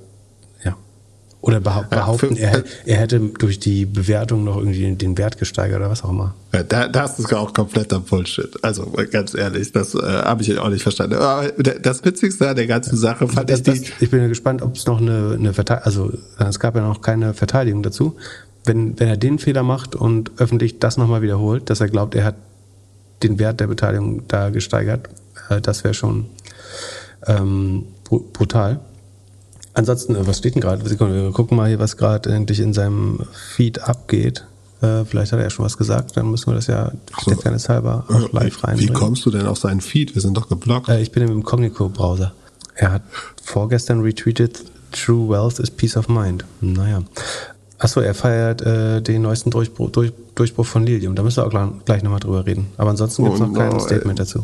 Oder 1.41 1.61
behaupt, 1.61 1.87
Ja, 1.93 1.99
behaupten, 1.99 2.35
für- 2.35 2.41
er, 2.41 2.63
er 2.85 2.97
hätte 2.97 3.19
durch 3.19 3.59
die 3.59 3.85
Bewertung 3.85 4.43
noch 4.43 4.57
irgendwie 4.57 4.93
den, 4.93 5.17
Wert 5.17 5.37
gesteigert 5.37 5.79
oder 5.79 5.89
was 5.89 6.03
auch 6.03 6.09
immer. 6.09 6.35
Da, 6.67 6.89
das 6.89 7.17
ist 7.17 7.33
auch 7.33 7.53
kompletter 7.53 8.01
Bullshit. 8.01 8.61
Also 8.61 8.91
ganz 9.09 9.33
ehrlich, 9.35 9.71
das 9.71 9.95
äh, 9.95 9.99
habe 10.01 10.41
ich 10.41 10.57
auch 10.59 10.67
nicht 10.67 10.83
verstanden. 10.83 11.15
Aber 11.15 11.47
das 11.53 12.03
Witzigste 12.03 12.49
an 12.49 12.57
der 12.57 12.67
ganzen 12.67 12.97
Sache 12.97 13.25
fand 13.29 13.49
Das, 13.49 13.59
ich 13.59 13.63
das, 13.65 13.81
die, 13.81 13.91
ich 14.01 14.09
bin 14.11 14.19
ja 14.21 14.27
gespannt, 14.27 14.61
ob 14.61 14.75
es 14.75 14.85
noch 14.85 14.99
eine, 14.99 15.35
eine 15.39 15.53
Verteidigung, 15.53 15.85
also 15.85 16.11
es 16.49 16.59
gab 16.59 16.75
ja 16.75 16.81
noch 16.81 17.01
keine 17.01 17.33
Verteidigung 17.33 17.83
dazu. 17.83 18.17
Wenn, 18.65 18.99
wenn 18.99 19.07
er 19.07 19.15
den 19.17 19.39
Fehler 19.39 19.63
macht 19.63 19.95
und 19.95 20.31
öffentlich 20.37 20.79
das 20.79 20.97
nochmal 20.97 21.21
wiederholt, 21.21 21.69
dass 21.69 21.79
er 21.79 21.87
glaubt, 21.87 22.15
er 22.15 22.25
hat 22.25 22.35
den 23.23 23.39
Wert 23.39 23.61
der 23.61 23.67
Beteiligung 23.67 24.23
da 24.27 24.49
gesteigert, 24.49 25.07
äh, 25.49 25.61
das 25.61 25.85
wäre 25.85 25.93
schon 25.93 26.25
ähm, 27.27 27.85
bru- 28.07 28.23
brutal. 28.33 28.81
Ansonsten, 29.79 30.13
äh, 30.15 30.27
was 30.27 30.37
steht 30.39 30.55
denn 30.55 30.61
gerade? 30.61 30.87
Sekunde, 30.87 31.23
wir 31.23 31.31
gucken 31.31 31.55
mal 31.55 31.69
hier, 31.69 31.79
was 31.79 31.95
gerade 31.95 32.29
endlich 32.31 32.59
in 32.59 32.73
seinem 32.73 33.21
Feed 33.55 33.81
abgeht. 33.81 34.45
Äh, 34.81 35.05
vielleicht 35.05 35.31
hat 35.31 35.39
er 35.39 35.43
ja 35.45 35.49
schon 35.49 35.63
was 35.63 35.77
gesagt, 35.77 36.17
dann 36.17 36.29
müssen 36.29 36.47
wir 36.47 36.55
das 36.55 36.67
ja 36.67 36.91
der 37.27 37.37
Fairness 37.37 37.69
halber 37.69 38.03
auch 38.09 38.31
live 38.33 38.57
wie 38.61 38.67
reinbringen. 38.67 38.93
kommst 38.93 39.25
du 39.25 39.31
denn 39.31 39.45
auf 39.45 39.57
seinen 39.57 39.79
Feed? 39.79 40.15
Wir 40.15 40.21
sind 40.21 40.35
doch 40.35 40.49
geblockt. 40.49 40.89
Äh, 40.89 41.01
ich 41.01 41.11
bin 41.11 41.23
im 41.23 41.31
Incognito-Browser. 41.31 42.33
Er 42.75 42.91
hat 42.91 43.03
vorgestern 43.41 44.01
retweetet, 44.01 44.63
True 44.91 45.29
Wealth 45.29 45.59
is 45.59 45.71
Peace 45.71 45.95
of 45.95 46.09
Mind. 46.09 46.43
Naja. 46.59 47.03
Achso, 47.77 48.01
er 48.01 48.13
feiert 48.13 48.61
äh, 48.61 49.01
den 49.01 49.21
neuesten 49.21 49.49
Durchbruch, 49.49 49.91
durch, 49.91 50.11
Durchbruch 50.35 50.65
von 50.65 50.85
Lilium. 50.85 51.15
Da 51.15 51.23
müssen 51.23 51.37
wir 51.37 51.45
auch 51.45 51.49
gleich, 51.51 51.69
gleich 51.85 52.03
nochmal 52.03 52.19
drüber 52.19 52.45
reden. 52.45 52.67
Aber 52.75 52.89
ansonsten 52.89 53.23
gibt 53.23 53.35
es 53.35 53.41
Oh 53.41 53.45
noch 53.45 53.53
kein 53.57 53.71
no, 53.71 53.79
Statement 53.79 54.19
dazu. 54.19 54.43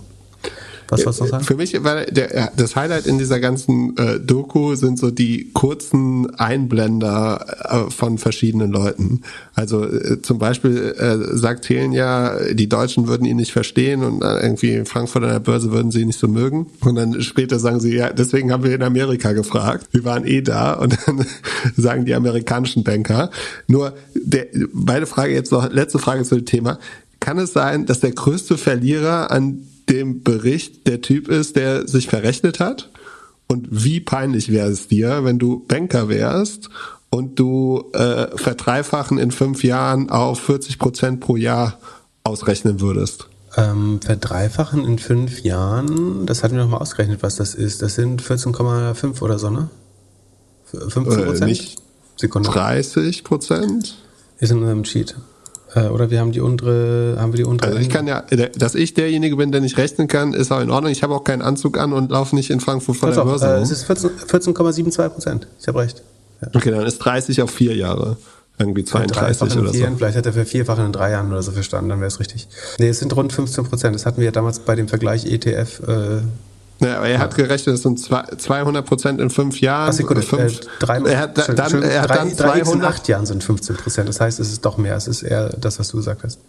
Was 0.90 1.06
wolltest 1.06 1.20
du 1.20 1.24
noch 1.24 1.32
sagen? 1.32 1.44
Für 1.44 1.56
mich 1.56 1.84
war 1.84 2.06
der, 2.06 2.52
das 2.56 2.76
Highlight 2.76 3.08
in 3.08 3.18
dieser 3.18 3.40
ganzen 3.40 3.98
äh, 3.98 4.20
Doku 4.20 4.76
sind 4.76 5.00
so 5.00 5.12
die 5.12 5.52
kurzen 5.54 6.36
Einblender 6.36 7.88
äh, 7.88 7.92
von 7.92 8.18
verschiedenen 8.18 8.72
Leuten. 8.72 9.22
Also 9.54 9.86
äh, 9.86 10.22
zum 10.22 10.38
Beispiel 10.38 10.96
äh, 10.98 11.38
sagt 11.38 11.66
Thelen 11.66 11.92
ja, 11.92 12.38
die 12.54 12.70
Deutschen 12.70 13.08
würden 13.08 13.26
ihn 13.26 13.38
nicht 13.38 13.52
verstehen 13.52 14.04
und 14.04 14.22
äh, 14.24 14.42
irgendwie 14.42 14.74
in 14.74 14.86
Frankfurt 14.86 15.24
an 15.24 15.30
der 15.30 15.40
Börse 15.40 15.72
würden 15.72 15.92
sie 15.92 16.02
ihn 16.02 16.08
nicht 16.08 16.20
so 16.20 16.28
mögen. 16.28 16.68
Und 16.82 16.96
dann 16.96 17.22
später 17.22 17.60
sagen 17.60 17.80
sie, 17.80 17.96
ja, 17.96 18.12
deswegen 18.12 18.52
haben 18.52 18.64
wir 18.64 18.76
in 18.76 18.84
Amerika 18.84 19.34
gefragt. 19.34 19.88
Wir 19.92 20.04
waren 20.04 20.26
eh 20.26 20.42
da 20.42 20.74
und 20.74 20.98
dann 21.06 21.26
sagen 21.78 22.06
die 22.06 22.14
amerikanischen 22.14 22.84
Banker. 22.84 23.32
Nur 23.68 23.94
der, 24.14 24.48
meine 24.74 25.06
Frage 25.06 25.34
jetzt 25.34 25.52
noch, 25.52 25.72
letzte 25.72 26.00
Frage 26.00 26.24
zu 26.24 26.36
dem 26.36 26.46
Thema. 26.46 26.80
Kann 27.20 27.40
es 27.40 27.54
sein, 27.54 27.86
dass 27.86 28.02
der 28.02 28.12
größte 28.12 28.58
Verlierer 28.58 29.32
an 29.32 29.62
dem 29.90 30.24
Bericht 30.24 30.88
der 30.88 31.02
Typ 31.02 31.28
ist, 31.28 31.56
der 31.56 31.88
sich 31.88 32.08
verrechnet 32.08 32.60
hat? 32.60 32.90
Und 33.48 33.68
wie 33.70 34.00
peinlich 34.00 34.52
wäre 34.52 34.70
es 34.70 34.88
dir, 34.88 35.24
wenn 35.24 35.38
du 35.38 35.64
Banker 35.68 36.10
wärst 36.10 36.70
und 37.12 37.40
du 37.40 37.86
äh, 37.94 38.36
verdreifachen 38.38 39.18
in 39.20 39.30
fünf 39.32 39.64
Jahren 39.64 40.10
auf 40.10 40.40
40 40.40 40.80
Prozent 40.80 41.20
pro 41.20 41.36
Jahr 41.36 41.78
ausrechnen 42.24 42.82
würdest? 42.82 43.28
Ähm, 43.58 44.02
verdreifachen 44.04 44.84
in 44.84 45.00
fünf 45.00 45.42
Jahren, 45.44 46.26
das 46.26 46.44
hatten 46.44 46.56
wir 46.56 46.64
noch 46.64 46.72
mal 46.72 46.78
ausgerechnet, 46.80 47.24
was 47.24 47.36
das 47.38 47.54
ist. 47.56 47.82
Das 47.82 47.96
sind 47.96 48.22
14,5 48.22 49.22
oder 49.22 49.40
so, 49.40 49.50
ne? 49.50 49.70
15 50.66 51.04
Äh, 51.06 51.24
Prozent? 51.26 51.46
nicht 51.46 51.78
Sekunde. 52.18 52.50
30 52.50 53.24
Prozent? 53.24 53.96
Ist 54.40 54.52
in 54.52 54.58
unserem 54.58 54.84
Cheat. 54.84 55.16
Äh, 55.76 55.88
oder 55.88 56.10
wir 56.10 56.20
haben 56.20 56.32
die 56.32 56.40
untere, 56.40 57.18
haben 57.20 57.34
wir 57.34 57.38
die 57.38 57.44
untere. 57.44 57.72
Also 57.72 57.82
ich 57.82 57.90
kann 57.90 58.08
ja, 58.08 58.24
dass 58.58 58.76
ich 58.76 58.94
derjenige 58.94 59.36
bin, 59.36 59.52
der 59.52 59.62
nicht 59.62 59.78
rechnen 59.78 60.08
kann, 60.08 60.34
ist 60.34 60.52
auch 60.52 60.62
in 60.62 60.72
Ordnung. 60.72 60.92
Ich 60.92 61.04
habe 61.04 61.14
auch 61.14 61.24
keinen 61.24 61.42
Anzug 61.42 61.78
an 61.78 61.92
und 61.94 62.12
laufe 62.12 62.36
nicht 62.36 62.50
in 62.50 62.60
Frankfurt 62.62 62.96
vor 62.96 63.10
Pass 63.10 63.16
der 63.16 63.24
auf, 63.24 63.30
Börse 63.30 63.58
äh, 63.58 63.62
es 63.62 63.72
ist 63.72 63.84
14 63.84 64.10
14,72 64.12 65.10
Prozent. 65.10 65.48
Ich 65.60 65.68
habe 65.68 65.80
recht. 65.80 66.02
Ja. 66.42 66.48
Okay, 66.54 66.72
dann 66.72 66.86
ist 66.86 67.00
30 67.00 67.42
auf 67.42 67.52
vier 67.52 67.76
Jahre. 67.76 68.18
Irgendwie 68.58 68.86
32 68.86 69.18
Dreifachen 69.18 69.52
in 69.52 69.60
oder 69.66 69.74
so. 69.74 69.80
Jahren, 69.80 69.98
vielleicht 69.98 70.18
hat 70.18 70.26
er 70.26 70.32
für 70.32 70.46
vierfachen 70.46 70.86
in 70.86 70.92
drei 70.94 71.12
Jahren 71.12 71.30
oder 71.30 71.44
so 71.44 71.52
verstanden, 71.52 71.90
dann 71.90 72.00
wäre 72.00 72.08
es 72.08 72.22
richtig. 72.22 72.48
Nee, 72.80 72.88
es 72.88 73.00
sind 73.00 73.14
rund 73.14 73.34
15 73.34 73.66
Prozent. 73.66 73.96
Das 73.96 74.06
hatten 74.06 74.18
wir 74.18 74.26
ja 74.26 74.32
damals 74.32 74.60
bei 74.60 74.76
dem 74.76 74.88
Vergleich 74.88 75.26
ETF. 75.26 75.82
Äh, 75.86 76.22
Ja, 76.82 76.98
aber 76.98 77.08
er 77.08 77.20
hat 77.20 77.36
gerechnet, 77.36 77.76
es 77.76 77.84
sind 77.84 78.00
zwei- 78.00 78.24
200 78.38 78.86
Prozent 78.86 79.22
in 79.22 79.30
fünf 79.30 79.62
Jahren. 79.62 79.90
ach, 79.90 79.94
Sekunde, 79.94 80.22
fünf, 80.22 80.60
äh, 80.60 80.64
drei, 80.80 80.98
er 81.00 81.20
hat 81.20 81.38
da- 81.38 81.54
dann, 81.54 81.82
er 81.84 82.02
hat 82.02 82.10
drei, 82.10 82.16
dann 82.18 82.36
drei 82.36 82.50
X 82.50 82.58
in 82.58 82.66
200. 82.66 82.90
acht 82.90 83.08
Jahren 83.08 83.26
sind 83.26 83.44
15 83.44 83.78
Prozent. 83.78 84.10
Das 84.10 84.20
heißt, 84.20 84.40
es 84.42 84.52
ist 84.52 84.66
doch 84.66 84.78
mehr. 84.78 84.96
Es 84.96 85.08
ist 85.08 85.24
eher 85.24 85.50
das, 85.50 85.80
was 85.80 85.88
du 85.90 85.98
gesagt 85.98 86.24
hast. 86.24 86.40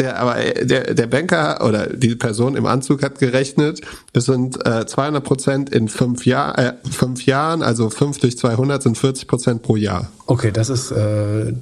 Ja, 0.00 0.16
aber 0.16 0.36
der, 0.62 0.94
der 0.94 1.06
Banker 1.06 1.64
oder 1.64 1.86
die 1.86 2.16
Person 2.16 2.56
im 2.56 2.66
Anzug 2.66 3.02
hat 3.02 3.18
gerechnet, 3.18 3.80
es 4.12 4.24
sind 4.24 4.64
äh, 4.66 4.84
200 4.86 5.22
Prozent 5.22 5.70
in 5.70 5.88
fünf, 5.88 6.26
Jahr, 6.26 6.58
äh, 6.58 6.72
fünf 6.90 7.24
Jahren, 7.26 7.62
also 7.62 7.88
5 7.90 8.18
durch 8.18 8.36
200 8.36 8.82
sind 8.82 8.98
40 8.98 9.28
Prozent 9.28 9.62
pro 9.62 9.76
Jahr. 9.76 10.10
Okay, 10.26 10.50
das 10.50 10.70
ist 10.70 10.90
äh, 10.92 11.52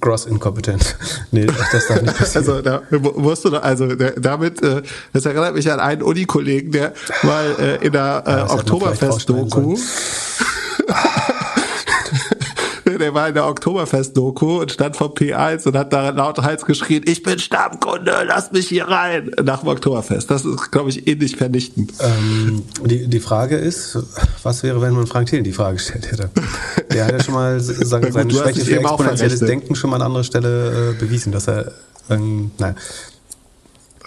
gross 0.00 0.26
inkompetent. 0.26 0.96
nee, 1.30 1.46
das 1.46 1.86
darf 1.86 2.02
nicht 2.02 2.16
passieren. 2.18 2.48
Also 2.48 2.62
da 2.62 2.82
mu- 2.90 3.20
musst 3.20 3.44
du 3.44 3.50
also 3.62 3.88
damit, 3.94 4.62
äh, 4.62 4.82
das 5.12 5.26
erinnert 5.26 5.54
mich 5.54 5.70
an 5.70 5.78
einen 5.80 6.02
Uni-Kollegen, 6.02 6.72
der 6.72 6.92
mal 7.22 7.54
äh, 7.58 7.86
in 7.86 7.92
der 7.92 8.22
äh, 8.26 8.30
Ja, 8.30 8.42
das 8.46 9.26
der 12.98 13.14
war 13.14 13.28
in 13.28 13.34
der 13.34 13.46
Oktoberfest-Doku 13.46 14.60
und 14.60 14.72
stand 14.72 14.96
vom 14.96 15.12
P1 15.12 15.66
und 15.66 15.76
hat 15.76 15.92
da 15.92 16.10
laut 16.10 16.38
Hals 16.38 16.64
geschrien, 16.64 17.02
ich 17.06 17.22
bin 17.22 17.38
Stammkunde, 17.38 18.24
lass 18.26 18.52
mich 18.52 18.68
hier 18.68 18.88
rein, 18.88 19.30
nach 19.42 19.60
dem 19.60 19.68
Oktoberfest. 19.68 20.30
Das 20.30 20.44
ist, 20.44 20.70
glaube 20.70 20.90
ich, 20.90 21.06
ähnlich 21.06 21.36
vernichtend. 21.36 21.92
Ähm, 22.00 22.62
die, 22.84 23.08
die 23.08 23.20
Frage 23.20 23.56
ist, 23.56 23.98
was 24.42 24.62
wäre, 24.62 24.80
wenn 24.80 24.94
man 24.94 25.06
Frank 25.06 25.28
Thelen 25.28 25.44
die 25.44 25.52
Frage 25.52 25.76
gestellt 25.76 26.10
hätte? 26.10 26.30
Der 26.92 27.06
hat 27.06 27.12
ja 27.12 27.22
schon 27.22 27.34
mal 27.34 27.60
seine 27.60 28.06
hast 28.06 28.32
Schwäche 28.32 28.64
für 28.64 28.80
exponentielles. 28.80 29.40
Denken 29.40 29.74
schon 29.74 29.90
mal 29.90 29.96
an 29.96 30.02
anderer 30.02 30.24
Stelle 30.24 30.90
äh, 30.90 30.98
bewiesen, 30.98 31.32
dass 31.32 31.48
er, 31.48 31.72
ähm, 32.10 32.50
naja. 32.58 32.74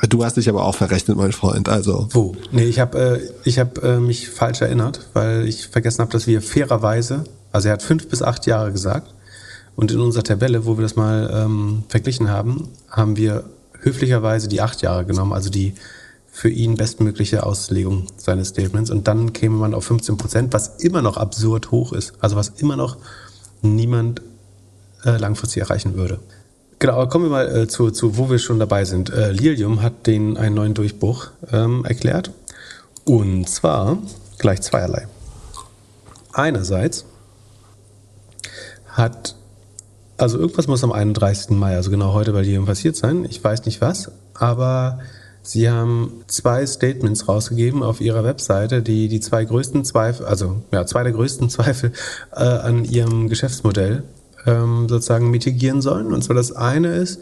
Du 0.08 0.24
hast 0.24 0.38
dich 0.38 0.48
aber 0.48 0.64
auch 0.64 0.76
verrechnet, 0.76 1.18
mein 1.18 1.34
Freund. 1.34 1.68
Also 1.68 2.08
Wo? 2.12 2.36
Nee, 2.52 2.64
ich 2.64 2.80
habe 2.80 3.20
äh, 3.22 3.30
ich 3.44 3.60
hab, 3.60 3.84
äh, 3.84 4.00
mich 4.00 4.30
falsch 4.30 4.62
erinnert, 4.62 5.02
weil 5.14 5.48
ich 5.48 5.68
vergessen 5.68 6.00
habe, 6.00 6.12
dass 6.12 6.26
wir 6.26 6.42
fairerweise, 6.42 7.26
also 7.52 7.68
er 7.68 7.74
hat 7.74 7.84
fünf 7.84 8.08
bis 8.08 8.22
acht 8.22 8.45
Jahre 8.45 8.72
gesagt. 8.72 9.14
Und 9.76 9.91
in 9.91 10.00
unserer 10.00 10.24
Tabelle, 10.24 10.66
wo 10.66 10.78
wir 10.78 10.82
das 10.82 10.95
mal 10.95 11.30
ähm, 11.34 11.84
verglichen 11.88 12.30
haben, 12.30 12.70
haben 12.89 13.16
wir 13.16 13.45
höflicherweise 13.80 14.47
die 14.47 14.62
acht 14.62 14.82
Jahre 14.82 15.06
genommen, 15.06 15.34
also 15.34 15.50
die 15.50 15.74
für 16.32 16.50
ihn 16.50 16.76
bestmögliche 16.76 17.45
Auslegung 17.45 18.08
seines 18.18 18.50
Statements. 18.50 18.91
Und 18.91 19.08
dann 19.08 19.34
käme 19.34 19.56
man 19.56 19.74
auf 19.74 19.86
15 19.86 20.18
Prozent, 20.18 20.54
was 20.54 20.78
immer 20.78 21.02
noch 21.02 21.18
absurd 21.18 21.72
hoch 21.72 21.93
ist. 21.93 22.14
Also 22.20 22.36
was 22.36 22.50
immer 22.58 22.76
noch 22.76 22.97
niemand 23.62 24.22
äh, 25.06 25.18
langfristig 25.18 25.62
erreichen 25.62 25.95
würde. 25.95 26.20
Genau, 26.80 26.93
aber 26.93 27.10
kommen 27.10 27.26
wir 27.26 27.30
mal 27.30 27.58
äh, 27.64 27.68
zu, 27.68 27.91
zu, 27.91 28.18
wo 28.18 28.30
wir 28.30 28.39
schon 28.39 28.60
dabei 28.60 28.86
sind. 28.86 29.10
Äh, 29.10 29.32
Lilium 29.32 29.82
hat 29.82 30.08
den 30.08 30.38
einen 30.38 30.56
neuen 30.56 30.74
Durchbruch 30.74 31.28
ähm, 31.52 31.84
erklärt. 31.84 32.32
Und 33.04 33.50
zwar 33.50 33.97
gleich 34.38 34.62
zweierlei. 34.62 35.08
Einerseits 36.32 37.06
hat, 39.00 39.36
also 40.18 40.38
irgendwas 40.38 40.68
muss 40.68 40.84
am 40.84 40.91
31. 40.91 41.52
Mai, 41.52 41.76
also 41.76 41.89
genau 41.89 42.14
heute 42.14 42.34
bei 42.34 42.41
Lilium 42.41 42.66
passiert 42.66 42.95
sein. 42.95 43.26
Ich 43.28 43.43
weiß 43.43 43.66
nicht 43.66 43.82
was, 43.82 44.12
aber 44.34 45.00
sie 45.41 45.70
haben 45.70 46.24
zwei 46.28 46.66
Statements 46.66 47.28
rausgegeben 47.28 47.82
auf 47.82 48.02
ihrer 48.02 48.24
Webseite, 48.24 48.82
die 48.82 49.08
die 49.08 49.20
zwei 49.20 49.45
größten 49.45 49.86
Zweifel, 49.86 50.26
also 50.26 50.62
ja, 50.72 50.86
zwei 50.86 51.04
der 51.04 51.14
größten 51.14 51.50
Zweifel 51.50 51.93
äh, 52.32 52.43
an 52.43 52.86
ihrem 52.86 53.30
Geschäftsmodell 53.30 54.04
ähm, 54.45 54.88
sozusagen 54.88 55.32
mitigieren 55.32 55.82
sollen. 55.82 56.14
Und 56.14 56.24
zwar 56.24 56.36
das 56.36 56.52
eine 56.52 56.95
ist, 56.95 57.20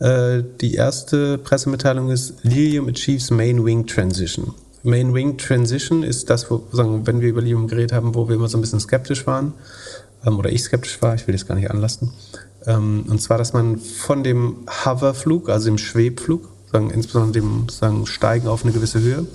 äh, 0.00 0.42
die 0.60 0.74
erste 0.74 1.38
Pressemitteilung 1.38 2.10
ist 2.10 2.34
Lilium 2.42 2.88
achieves 2.88 3.30
Main 3.30 3.64
Wing 3.64 3.86
Transition. 3.86 4.54
Main 4.82 5.14
Wing 5.14 5.38
Transition 5.38 6.02
ist 6.02 6.28
das, 6.28 6.50
wo, 6.50 6.66
sagen, 6.72 7.06
wenn 7.06 7.20
wir 7.20 7.28
über 7.28 7.40
Lilium 7.40 7.68
geredet 7.68 7.92
haben, 7.92 8.14
wo 8.14 8.28
wir 8.28 8.34
immer 8.34 8.48
so 8.48 8.58
ein 8.58 8.60
bisschen 8.60 8.80
skeptisch 8.80 9.26
waren, 9.26 9.54
ähm, 10.24 10.38
oder 10.38 10.50
ich 10.50 10.62
skeptisch 10.62 11.00
war, 11.02 11.14
ich 11.14 11.26
will 11.26 11.32
das 11.34 11.46
gar 11.46 11.54
nicht 11.54 11.70
anlassen. 11.70 12.12
Ähm, 12.66 13.04
und 13.08 13.20
zwar, 13.20 13.38
dass 13.38 13.52
man 13.52 13.78
von 13.78 14.22
dem 14.22 14.66
Hoverflug, 14.84 15.48
also 15.48 15.66
dem 15.66 15.78
Schwebflug, 15.78 16.48
sagen, 16.72 16.90
insbesondere 16.90 17.32
dem 17.32 17.68
sagen, 17.68 18.06
Steigen 18.06 18.48
auf 18.48 18.64
eine 18.64 18.72
gewisse 18.72 19.00
Höhe, 19.00 19.26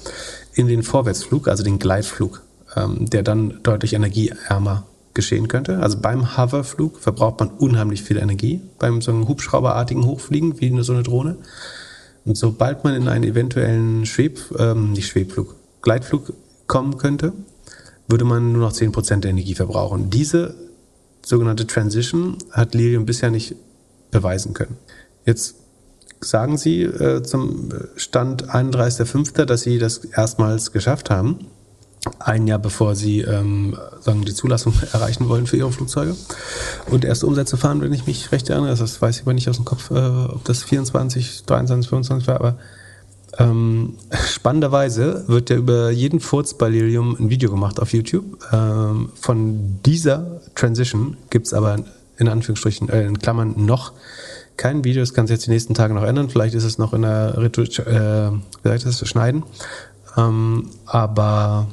in 0.53 0.67
den 0.67 0.83
Vorwärtsflug, 0.83 1.47
also 1.47 1.63
den 1.63 1.79
Gleitflug, 1.79 2.41
ähm, 2.75 3.09
der 3.09 3.23
dann 3.23 3.59
deutlich 3.63 3.93
energieärmer 3.93 4.85
geschehen 5.13 5.47
könnte. 5.47 5.79
Also 5.79 5.97
beim 5.99 6.37
Hoverflug 6.37 6.99
verbraucht 6.99 7.39
man 7.39 7.49
unheimlich 7.49 8.03
viel 8.03 8.17
Energie, 8.17 8.61
beim 8.77 9.01
so 9.01 9.11
einem 9.11 9.27
Hubschrauberartigen 9.27 10.05
Hochfliegen, 10.05 10.59
wie 10.59 10.81
so 10.83 10.93
eine 10.93 11.03
Drohne. 11.03 11.37
Und 12.25 12.37
sobald 12.37 12.83
man 12.83 12.93
in 12.93 13.07
einen 13.07 13.23
eventuellen 13.23 14.05
Schweb, 14.05 14.39
ähm, 14.57 14.91
nicht 14.91 15.07
Schwebflug, 15.07 15.55
Gleitflug 15.81 16.33
kommen 16.67 16.97
könnte, 16.97 17.33
würde 18.07 18.25
man 18.25 18.51
nur 18.51 18.61
noch 18.61 18.73
10% 18.73 19.23
der 19.23 19.31
Energie 19.31 19.55
verbrauchen. 19.55 20.09
Diese 20.09 20.55
sogenannte 21.25 21.67
Transition 21.67 22.37
hat 22.51 22.73
Lilium 22.73 23.05
bisher 23.05 23.31
nicht 23.31 23.55
beweisen 24.11 24.53
können. 24.53 24.77
Jetzt 25.25 25.55
sagen 26.21 26.57
Sie 26.57 26.83
äh, 26.83 27.23
zum 27.23 27.69
Stand 27.95 28.49
31.05., 28.49 29.45
dass 29.45 29.61
Sie 29.61 29.77
das 29.77 30.03
erstmals 30.05 30.71
geschafft 30.71 31.09
haben 31.09 31.47
ein 32.19 32.47
Jahr 32.47 32.59
bevor 32.59 32.95
sie 32.95 33.21
ähm, 33.21 33.77
sagen, 33.99 34.23
die 34.23 34.33
Zulassung 34.33 34.73
erreichen 34.93 35.27
wollen 35.27 35.47
für 35.47 35.57
ihre 35.57 35.71
Flugzeuge. 35.71 36.15
Und 36.89 37.05
erste 37.05 37.27
Umsätze 37.27 37.57
fahren, 37.57 37.81
wenn 37.81 37.93
ich 37.93 38.07
mich 38.07 38.31
recht 38.31 38.49
erinnere, 38.49 38.75
das 38.75 39.01
weiß 39.01 39.17
ich 39.17 39.21
aber 39.23 39.33
nicht 39.33 39.49
aus 39.49 39.57
dem 39.57 39.65
Kopf, 39.65 39.91
äh, 39.91 39.95
ob 39.95 40.43
das 40.45 40.63
24, 40.63 41.43
23, 41.45 41.89
25 41.89 42.27
war, 42.27 42.35
aber 42.35 42.57
ähm, 43.37 43.95
spannenderweise 44.25 45.25
wird 45.27 45.49
ja 45.49 45.57
über 45.57 45.91
jeden 45.91 46.19
Furz 46.19 46.53
bei 46.53 46.69
Lilium 46.69 47.15
ein 47.19 47.29
Video 47.29 47.49
gemacht 47.49 47.79
auf 47.79 47.93
YouTube. 47.93 48.37
Ähm, 48.51 49.11
von 49.15 49.79
dieser 49.85 50.41
Transition 50.55 51.17
gibt 51.29 51.47
es 51.47 51.53
aber 51.53 51.77
in 52.17 52.27
Anführungsstrichen, 52.27 52.89
äh, 52.89 53.05
in 53.05 53.19
Klammern 53.19 53.53
noch 53.57 53.93
kein 54.57 54.83
Video. 54.83 55.01
Das 55.01 55.13
kann 55.13 55.27
sich 55.27 55.35
jetzt 55.35 55.45
die 55.45 55.51
nächsten 55.51 55.73
Tage 55.73 55.93
noch 55.93 56.03
ändern. 56.03 56.29
Vielleicht 56.29 56.55
ist 56.55 56.65
es 56.65 56.77
noch 56.77 56.93
in 56.93 57.03
der 57.03 57.37
Retouch, 57.37 57.79
äh, 57.79 58.31
wie 58.31 58.67
sagt 58.67 58.85
das, 58.85 59.07
Schneiden. 59.07 59.43
Ähm, 60.17 60.69
aber 60.85 61.67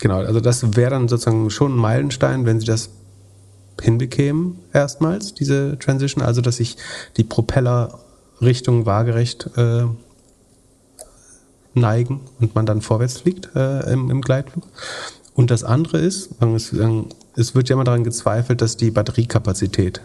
Genau, 0.00 0.18
also 0.18 0.40
das 0.40 0.76
wäre 0.76 0.90
dann 0.90 1.08
sozusagen 1.08 1.50
schon 1.50 1.74
ein 1.74 1.78
Meilenstein, 1.78 2.46
wenn 2.46 2.60
sie 2.60 2.66
das 2.66 2.90
hinbekämen, 3.80 4.58
erstmals, 4.72 5.34
diese 5.34 5.78
Transition, 5.78 6.22
also 6.24 6.40
dass 6.40 6.56
sich 6.56 6.76
die 7.16 7.24
Propeller 7.24 7.98
Richtung 8.40 8.86
waagerecht 8.86 9.50
äh, 9.56 9.84
neigen 11.74 12.20
und 12.40 12.54
man 12.54 12.66
dann 12.66 12.80
vorwärts 12.80 13.20
fliegt 13.20 13.50
äh, 13.54 13.92
im, 13.92 14.10
im 14.10 14.20
Gleitflug. 14.20 14.64
Und 15.34 15.50
das 15.50 15.62
andere 15.62 15.98
ist, 15.98 16.30
es 17.36 17.54
wird 17.54 17.68
ja 17.68 17.74
immer 17.74 17.84
daran 17.84 18.04
gezweifelt, 18.04 18.60
dass 18.60 18.76
die 18.76 18.90
Batteriekapazität 18.90 20.00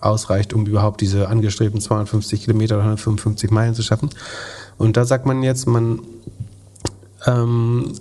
ausreicht, 0.00 0.52
um 0.52 0.66
überhaupt 0.66 1.00
diese 1.00 1.28
angestrebten 1.28 1.80
250 1.80 2.42
Kilometer 2.42 2.76
oder 2.76 2.84
155 2.84 3.50
Meilen 3.50 3.74
zu 3.74 3.82
schaffen. 3.82 4.10
Und 4.76 4.96
da 4.96 5.04
sagt 5.04 5.26
man 5.26 5.42
jetzt, 5.42 5.66
man 5.66 6.00
ähm, 7.26 7.94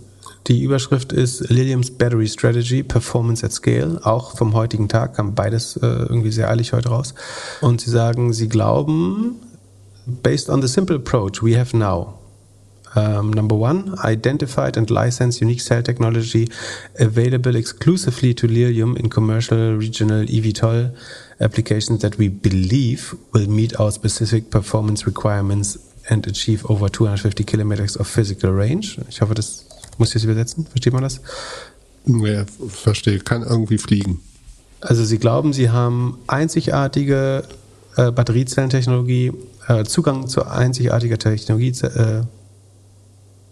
die 0.47 0.63
Überschrift 0.63 1.11
ist 1.11 1.49
Liliums 1.49 1.91
Battery 1.91 2.27
Strategy 2.27 2.81
Performance 2.81 3.45
at 3.45 3.51
Scale. 3.51 3.99
Auch 4.03 4.37
vom 4.37 4.53
heutigen 4.53 4.87
Tag 4.87 5.15
kam 5.15 5.35
beides 5.35 5.75
äh, 5.77 5.85
irgendwie 5.85 6.31
sehr 6.31 6.49
eilig 6.49 6.71
heute 6.71 6.89
raus. 6.89 7.13
Und 7.59 7.81
sie 7.81 7.89
sagen, 7.89 8.31
sie 8.31 8.47
glauben, 8.47 9.35
based 10.05 10.49
on 10.49 10.61
the 10.61 10.67
simple 10.69 10.95
approach 10.95 11.43
we 11.43 11.59
have 11.59 11.75
now, 11.75 12.13
um, 12.97 13.31
number 13.31 13.55
one, 13.55 13.95
identified 14.03 14.75
and 14.75 14.89
licensed 14.89 15.39
unique 15.41 15.61
cell 15.61 15.83
technology 15.83 16.47
available 16.99 17.55
exclusively 17.55 18.33
to 18.33 18.47
Lilium 18.47 18.97
in 18.97 19.09
commercial 19.09 19.75
regional 19.75 20.25
eVTOL 20.25 20.95
applications 21.39 22.01
that 22.01 22.17
we 22.17 22.27
believe 22.27 23.13
will 23.33 23.47
meet 23.47 23.79
our 23.79 23.91
specific 23.91 24.49
performance 24.49 25.05
requirements 25.05 25.77
and 26.09 26.25
achieve 26.25 26.65
over 26.69 26.89
250 26.89 27.43
kilometers 27.43 27.95
of 27.97 28.07
physical 28.07 28.51
range. 28.51 28.97
Ich 29.09 29.21
hoffe, 29.21 29.35
das 29.35 29.65
muss 29.97 30.09
ich 30.09 30.13
das 30.15 30.23
übersetzen? 30.23 30.65
Versteht 30.65 30.93
man 30.93 31.03
das? 31.03 31.21
Ja, 32.05 32.45
verstehe. 32.67 33.19
Kann 33.19 33.43
irgendwie 33.43 33.77
fliegen. 33.77 34.21
Also 34.81 35.03
Sie 35.03 35.17
glauben, 35.17 35.53
Sie 35.53 35.69
haben 35.69 36.17
einzigartige 36.27 37.43
äh, 37.95 38.11
Batteriezellentechnologie, 38.11 39.33
äh, 39.67 39.83
Zugang 39.83 40.27
zu 40.27 40.45
einzigartiger 40.45 41.17
Technologie, 41.17 41.73
äh, 41.83 42.23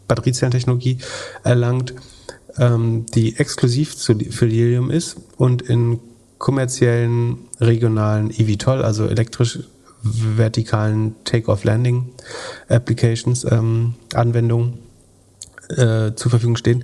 Batteriezellentechnologie 0.08 1.00
erlangt, 1.44 1.94
ähm, 2.58 3.06
die 3.14 3.38
exklusiv 3.38 3.96
zu, 3.96 4.18
für 4.30 4.46
Lilium 4.46 4.92
ist 4.92 5.18
und 5.38 5.62
in 5.62 6.00
kommerziellen 6.38 7.38
regionalen 7.60 8.32
eVTOL, 8.32 8.84
also 8.84 9.06
elektrisch 9.08 9.60
vertikalen 10.04 11.16
Take-off-Landing 11.24 12.12
Applications, 12.70 13.46
ähm, 13.50 13.96
Anwendungen 14.14 14.80
äh, 15.70 16.14
zur 16.16 16.30
Verfügung 16.30 16.58
stehen. 16.58 16.84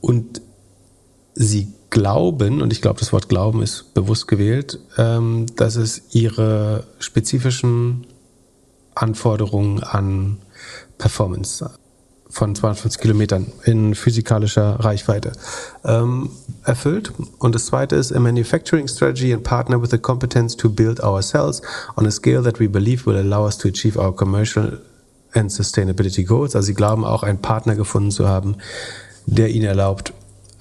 Und 0.00 0.40
sie 1.34 1.68
glauben, 1.90 2.62
und 2.62 2.72
ich 2.72 2.80
glaube, 2.80 3.00
das 3.00 3.12
Wort 3.12 3.28
Glauben 3.28 3.62
ist 3.62 3.94
bewusst 3.94 4.26
gewählt, 4.26 4.80
ähm, 4.96 5.46
dass 5.56 5.76
es 5.76 6.02
ihre 6.12 6.86
spezifischen 6.98 8.06
Anforderungen 8.94 9.82
an 9.82 10.38
Performance 10.98 11.70
von 12.34 12.54
250 12.54 13.00
Kilometern 13.00 13.46
in 13.64 13.94
physikalischer 13.94 14.80
Reichweite 14.80 15.32
ähm, 15.84 16.30
erfüllt. 16.64 17.12
Und 17.38 17.54
das 17.54 17.66
zweite 17.66 17.94
ist 17.94 18.12
a 18.12 18.18
manufacturing 18.18 18.88
strategy 18.88 19.32
and 19.32 19.44
partner 19.44 19.80
with 19.80 19.90
the 19.90 19.98
competence 19.98 20.56
to 20.56 20.68
build 20.68 21.00
our 21.00 21.22
cells 21.22 21.62
on 21.96 22.06
a 22.06 22.10
scale 22.10 22.42
that 22.42 22.58
we 22.58 22.68
believe 22.68 23.06
will 23.06 23.16
allow 23.16 23.46
us 23.46 23.56
to 23.56 23.68
achieve 23.68 23.96
our 23.96 24.14
commercial 24.14 24.80
and 25.32 25.50
Sustainability 25.50 26.24
Goals. 26.24 26.56
Also 26.56 26.66
sie 26.66 26.74
glauben 26.74 27.04
auch 27.04 27.22
einen 27.22 27.38
Partner 27.38 27.76
gefunden 27.76 28.10
zu 28.10 28.28
haben, 28.28 28.56
der 29.26 29.50
ihnen 29.50 29.66
erlaubt, 29.66 30.12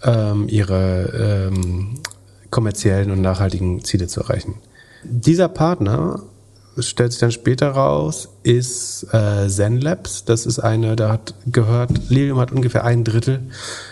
ähm, 0.03 0.47
ihre 0.47 1.49
ähm, 1.49 2.01
kommerziellen 2.51 3.09
und 3.09 3.21
nachhaltigen 3.21 3.83
Ziele 3.83 4.07
zu 4.07 4.21
erreichen. 4.21 4.55
Dieser 5.03 5.47
Partner 5.47 6.21
stellt 6.79 7.11
sich 7.11 7.19
dann 7.19 7.31
später 7.31 7.69
raus, 7.69 8.29
ist 8.43 9.07
äh, 9.13 9.47
ZenLabs. 9.47 10.25
Das 10.25 10.45
ist 10.45 10.59
eine, 10.59 10.95
da 10.95 11.11
hat 11.11 11.35
gehört, 11.45 12.09
Lilium 12.09 12.39
hat 12.39 12.51
ungefähr 12.51 12.83
ein 12.83 13.03
Drittel 13.03 13.41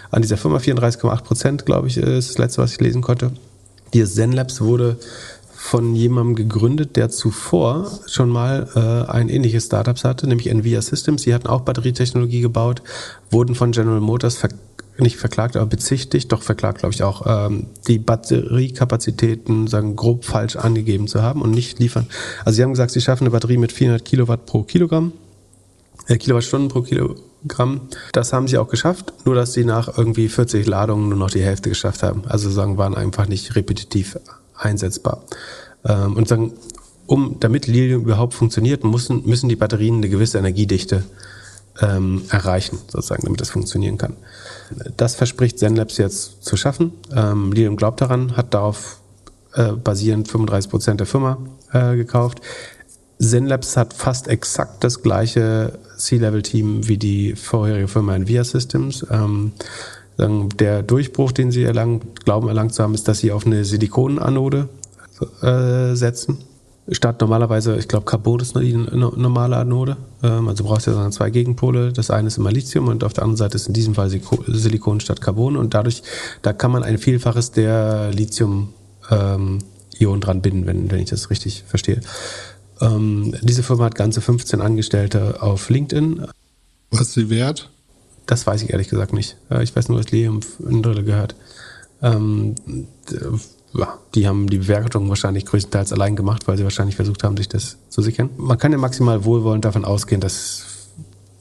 an 0.10 0.22
dieser 0.22 0.38
Firma, 0.38 0.58
34,8 0.58 1.24
Prozent, 1.24 1.66
glaube 1.66 1.88
ich, 1.88 1.98
ist 1.98 2.30
das 2.30 2.38
letzte, 2.38 2.62
was 2.62 2.74
ich 2.74 2.82
lesen 2.82 3.02
konnte. 3.02 3.32
Dieses 3.94 4.16
ZenLabs 4.16 4.62
wurde 4.62 4.98
von 5.54 5.94
jemandem 5.96 6.36
gegründet, 6.36 6.96
der 6.96 7.10
zuvor 7.10 8.00
schon 8.08 8.30
mal 8.30 8.68
äh, 8.76 9.12
ein 9.12 9.30
ähnliches 9.30 9.68
Startup 9.68 9.96
hatte, 10.04 10.28
nämlich 10.28 10.48
Nvidia 10.48 10.82
Systems. 10.82 11.22
Sie 11.22 11.34
hatten 11.34 11.48
auch 11.48 11.62
Batterietechnologie 11.62 12.42
gebaut, 12.42 12.82
wurden 13.30 13.54
von 13.54 13.72
General 13.72 14.02
Motors 14.02 14.38
ver 14.38 14.50
nicht 15.02 15.18
verklagt, 15.18 15.56
aber 15.56 15.66
bezichtigt, 15.66 16.32
doch 16.32 16.44
verklagt, 16.44 16.80
glaube 16.80 16.94
ich 16.94 17.04
auch, 17.04 17.26
ähm, 17.26 17.68
die 17.88 18.00
Batteriekapazitäten 18.00 19.68
sagen 19.68 19.96
grob 19.96 20.26
falsch 20.26 20.56
angegeben 20.56 21.08
zu 21.08 21.22
haben 21.22 21.42
und 21.42 21.52
nicht 21.52 21.80
liefern. 21.80 22.08
Also 22.46 22.58
sie 22.58 22.64
haben 22.64 22.72
gesagt, 22.72 22.92
sie 22.92 23.02
schaffen 23.02 23.24
eine 23.24 23.32
Batterie 23.32 23.58
mit 23.58 23.72
400 23.72 24.06
Kilowatt 24.06 24.46
pro 24.46 24.64
Kilogramm 24.64 25.14
äh, 26.08 26.18
Kilowattstunden 26.18 26.70
pro 26.70 26.82
Kilogramm. 26.82 27.82
Das 28.12 28.34
haben 28.34 28.48
sie 28.48 28.58
auch 28.58 28.68
geschafft, 28.68 29.14
nur 29.26 29.36
dass 29.36 29.54
sie 29.54 29.66
nach 29.66 29.98
irgendwie 29.98 30.30
40 30.30 30.66
Ladungen 30.68 31.10
nur 31.10 31.18
noch 31.18 31.32
die 31.32 31.42
Hälfte 31.42 31.70
geschafft 31.70 32.04
haben. 32.04 32.24
Also 32.28 32.50
sagen, 32.50 32.78
waren 32.78 32.96
einfach 32.96 33.28
nicht 33.28 33.56
repetitiv 33.56 34.18
einsetzbar. 34.56 35.24
Ähm, 35.86 36.16
und 36.16 36.28
sagen, 36.28 36.54
um, 37.08 37.38
damit 37.40 37.68
Lilium 37.68 38.04
überhaupt 38.04 38.34
funktioniert, 38.34 38.84
müssen, 38.84 39.24
müssen 39.26 39.50
die 39.50 39.56
Batterien 39.56 39.98
eine 39.98 40.10
gewisse 40.10 40.38
Energiedichte 40.38 41.04
ähm, 41.82 42.24
erreichen, 42.30 42.80
sozusagen, 42.88 43.24
damit 43.24 43.42
das 43.42 43.50
funktionieren 43.50 43.98
kann. 43.98 44.16
Das 44.98 45.16
verspricht 45.16 45.60
ZenLabs 45.60 45.98
jetzt 45.98 46.44
zu 46.44 46.58
schaffen. 46.58 46.94
Ähm, 47.16 47.52
Lilium 47.52 47.78
glaubt 47.78 48.02
daran, 48.02 48.36
hat 48.36 48.54
darauf 48.54 49.00
äh, 49.54 49.72
basierend 49.72 50.28
35 50.28 50.70
Prozent 50.70 51.00
der 51.00 51.08
Firma 51.08 51.38
äh, 51.72 51.96
gekauft. 51.96 52.42
ZenLabs 53.20 53.78
hat 53.78 53.94
fast 53.94 54.28
exakt 54.28 54.84
das 54.84 55.02
gleiche 55.02 55.78
C-Level-Team 55.98 56.88
wie 56.88 56.98
die 56.98 57.36
vorherige 57.36 57.88
Firma 57.88 58.16
Nvidia 58.16 58.44
Systems. 58.44 59.06
Ähm, 59.12 59.54
der 60.18 60.84
Durchbruch, 60.84 61.32
den 61.32 61.52
sie 61.52 61.64
erlangt, 61.64 62.26
glauben 62.26 62.48
erlangt 62.48 62.74
zu 62.74 62.84
haben, 62.84 62.94
ist, 62.94 63.08
dass 63.08 63.20
sie 63.20 63.32
auf 63.32 63.46
eine 63.46 63.66
Silikonanode 63.66 64.70
äh, 65.42 65.96
setzen. 65.96 66.40
Statt 66.94 67.22
normalerweise, 67.22 67.78
ich 67.78 67.88
glaube, 67.88 68.06
Carbon 68.06 68.42
ist 68.42 68.54
die 68.56 68.74
normale 68.74 69.56
Anode. 69.56 69.96
Ähm, 70.22 70.50
also 70.50 70.66
brauchst 70.66 70.88
du 70.88 70.92
ja 70.92 71.10
zwei 71.10 71.30
Gegenpole. 71.30 71.94
Das 71.94 72.12
eine 72.12 72.28
ist 72.28 72.38
immer 72.38 72.52
Lithium 72.52 72.90
und 72.90 73.06
auf 73.06 73.14
der 73.14 73.24
anderen 73.24 73.38
Seite 73.38 73.56
ist 73.56 73.68
in 73.68 73.74
diesem 73.74 73.96
Fall 73.96 74.10
Silikon 74.10 75.00
statt 75.00 75.22
Carbon. 75.22 75.56
Und 75.56 75.74
dadurch, 75.74 76.04
da 76.42 76.52
kann 76.52 76.70
man 76.72 76.84
ein 76.84 76.98
Vielfaches 76.98 77.52
der 77.52 78.12
Lithium-Ionen 78.12 79.62
ähm, 80.02 80.22
dran 80.22 80.42
binden, 80.42 80.68
wenn, 80.68 80.92
wenn 80.92 81.00
ich 81.00 81.10
das 81.10 81.30
richtig 81.30 81.64
verstehe. 81.66 82.02
Ähm, 82.82 83.34
diese 83.42 83.64
Firma 83.64 83.86
hat 83.86 83.96
ganze 83.96 84.20
15 84.20 84.60
Angestellte 84.60 85.42
auf 85.42 85.70
LinkedIn. 85.70 86.26
Was 86.90 87.02
ist 87.02 87.14
sie 87.14 87.30
wert? 87.30 87.70
Das 88.26 88.46
weiß 88.46 88.64
ich 88.64 88.72
ehrlich 88.72 88.90
gesagt 88.90 89.14
nicht. 89.14 89.38
Ich 89.62 89.74
weiß 89.74 89.88
nur, 89.88 89.98
dass 89.98 90.12
Lilium 90.12 90.42
ein 90.68 90.84
Drittel 90.84 91.06
gehört. 91.06 91.36
Ähm, 92.02 92.56
ja, 93.74 93.98
die 94.16 94.28
haben 94.28 94.50
die 94.50 94.60
Bewertung 94.60 95.08
wahrscheinlich 95.10 95.46
größtenteils 95.46 95.94
allein 95.94 96.16
gemacht, 96.16 96.48
weil 96.48 96.58
sie 96.58 96.64
wahrscheinlich 96.64 96.96
versucht 96.96 97.24
haben, 97.24 97.38
sich 97.38 97.48
das 97.48 97.78
zu 97.90 98.02
sichern. 98.02 98.30
Man 98.38 98.58
kann 98.58 98.72
ja 98.72 98.78
maximal 98.78 99.24
wohlwollend 99.24 99.66
davon 99.66 99.86
ausgehen, 99.86 100.20
dass 100.20 100.66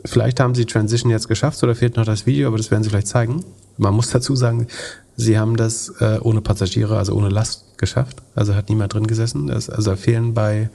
vielleicht 0.04 0.40
haben 0.40 0.54
sie 0.54 0.64
Transition 0.64 1.10
jetzt 1.10 1.28
geschafft 1.28 1.62
oder 1.62 1.74
fehlt 1.74 1.96
noch 1.96 2.04
das 2.04 2.26
Video, 2.26 2.48
aber 2.48 2.56
das 2.56 2.70
werden 2.70 2.82
sie 2.82 2.90
vielleicht 2.90 3.08
zeigen. 3.08 3.44
Man 3.78 3.94
muss 3.94 4.10
dazu 4.10 4.36
sagen, 4.36 4.68
sie 5.16 5.38
haben 5.38 5.56
das 5.56 5.88
äh, 6.00 6.18
ohne 6.22 6.40
Passagiere, 6.40 6.98
also 6.98 7.14
ohne 7.14 7.28
Last 7.28 7.78
geschafft. 7.78 8.22
Also 8.34 8.54
hat 8.54 8.68
niemand 8.68 8.94
drin 8.94 9.06
gesessen. 9.06 9.48
Das, 9.48 9.68
also 9.68 9.96
fehlen 9.96 10.34
bei, 10.34 10.70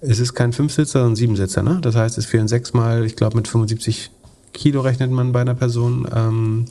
es 0.00 0.18
ist 0.18 0.34
kein 0.34 0.52
Fünfsitzer, 0.52 1.00
sondern 1.00 1.16
Siebensitzer. 1.16 1.62
Ne? 1.62 1.78
Das 1.80 1.94
heißt, 1.94 2.18
es 2.18 2.26
fehlen 2.26 2.48
sechsmal, 2.48 3.04
ich 3.04 3.16
glaube 3.16 3.36
mit 3.36 3.46
75 3.46 4.10
Kilo 4.52 4.80
rechnet 4.80 5.10
man 5.10 5.32
bei 5.32 5.42
einer 5.42 5.54
Person. 5.54 6.08
Ähm, 6.12 6.64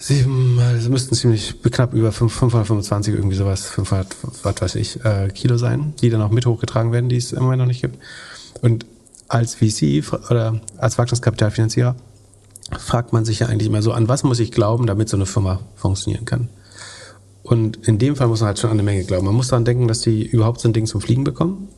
Sieben, 0.00 0.60
es 0.60 0.88
müssten 0.88 1.16
ziemlich 1.16 1.60
knapp 1.60 1.92
über 1.92 2.12
525, 2.12 3.14
irgendwie 3.14 3.34
sowas, 3.34 3.66
500, 3.66 4.06
was 4.44 4.62
weiß 4.62 4.74
ich, 4.76 5.04
äh, 5.04 5.28
Kilo 5.30 5.58
sein, 5.58 5.92
die 6.00 6.08
dann 6.08 6.22
auch 6.22 6.30
mit 6.30 6.46
hochgetragen 6.46 6.92
werden, 6.92 7.08
die 7.08 7.16
es 7.16 7.32
im 7.32 7.42
Moment 7.42 7.58
noch 7.58 7.66
nicht 7.66 7.80
gibt. 7.80 7.98
Und 8.62 8.86
als 9.26 9.56
VC 9.56 10.04
oder 10.30 10.60
als 10.76 10.98
Wachstumskapitalfinanzierer 10.98 11.96
fragt 12.78 13.12
man 13.12 13.24
sich 13.24 13.40
ja 13.40 13.48
eigentlich 13.48 13.66
immer 13.66 13.82
so, 13.82 13.90
an 13.90 14.06
was 14.06 14.22
muss 14.22 14.38
ich 14.38 14.52
glauben, 14.52 14.86
damit 14.86 15.08
so 15.08 15.16
eine 15.16 15.26
Firma 15.26 15.60
funktionieren 15.74 16.24
kann? 16.24 16.48
Und 17.42 17.88
in 17.88 17.98
dem 17.98 18.14
Fall 18.14 18.28
muss 18.28 18.40
man 18.40 18.48
halt 18.48 18.60
schon 18.60 18.70
an 18.70 18.76
eine 18.76 18.84
Menge 18.84 19.02
glauben. 19.04 19.26
Man 19.26 19.34
muss 19.34 19.48
daran 19.48 19.64
denken, 19.64 19.88
dass 19.88 20.00
die 20.00 20.24
überhaupt 20.24 20.60
so 20.60 20.68
ein 20.68 20.72
Ding 20.72 20.86
zum 20.86 21.00
Fliegen 21.00 21.24
bekommen, 21.24 21.68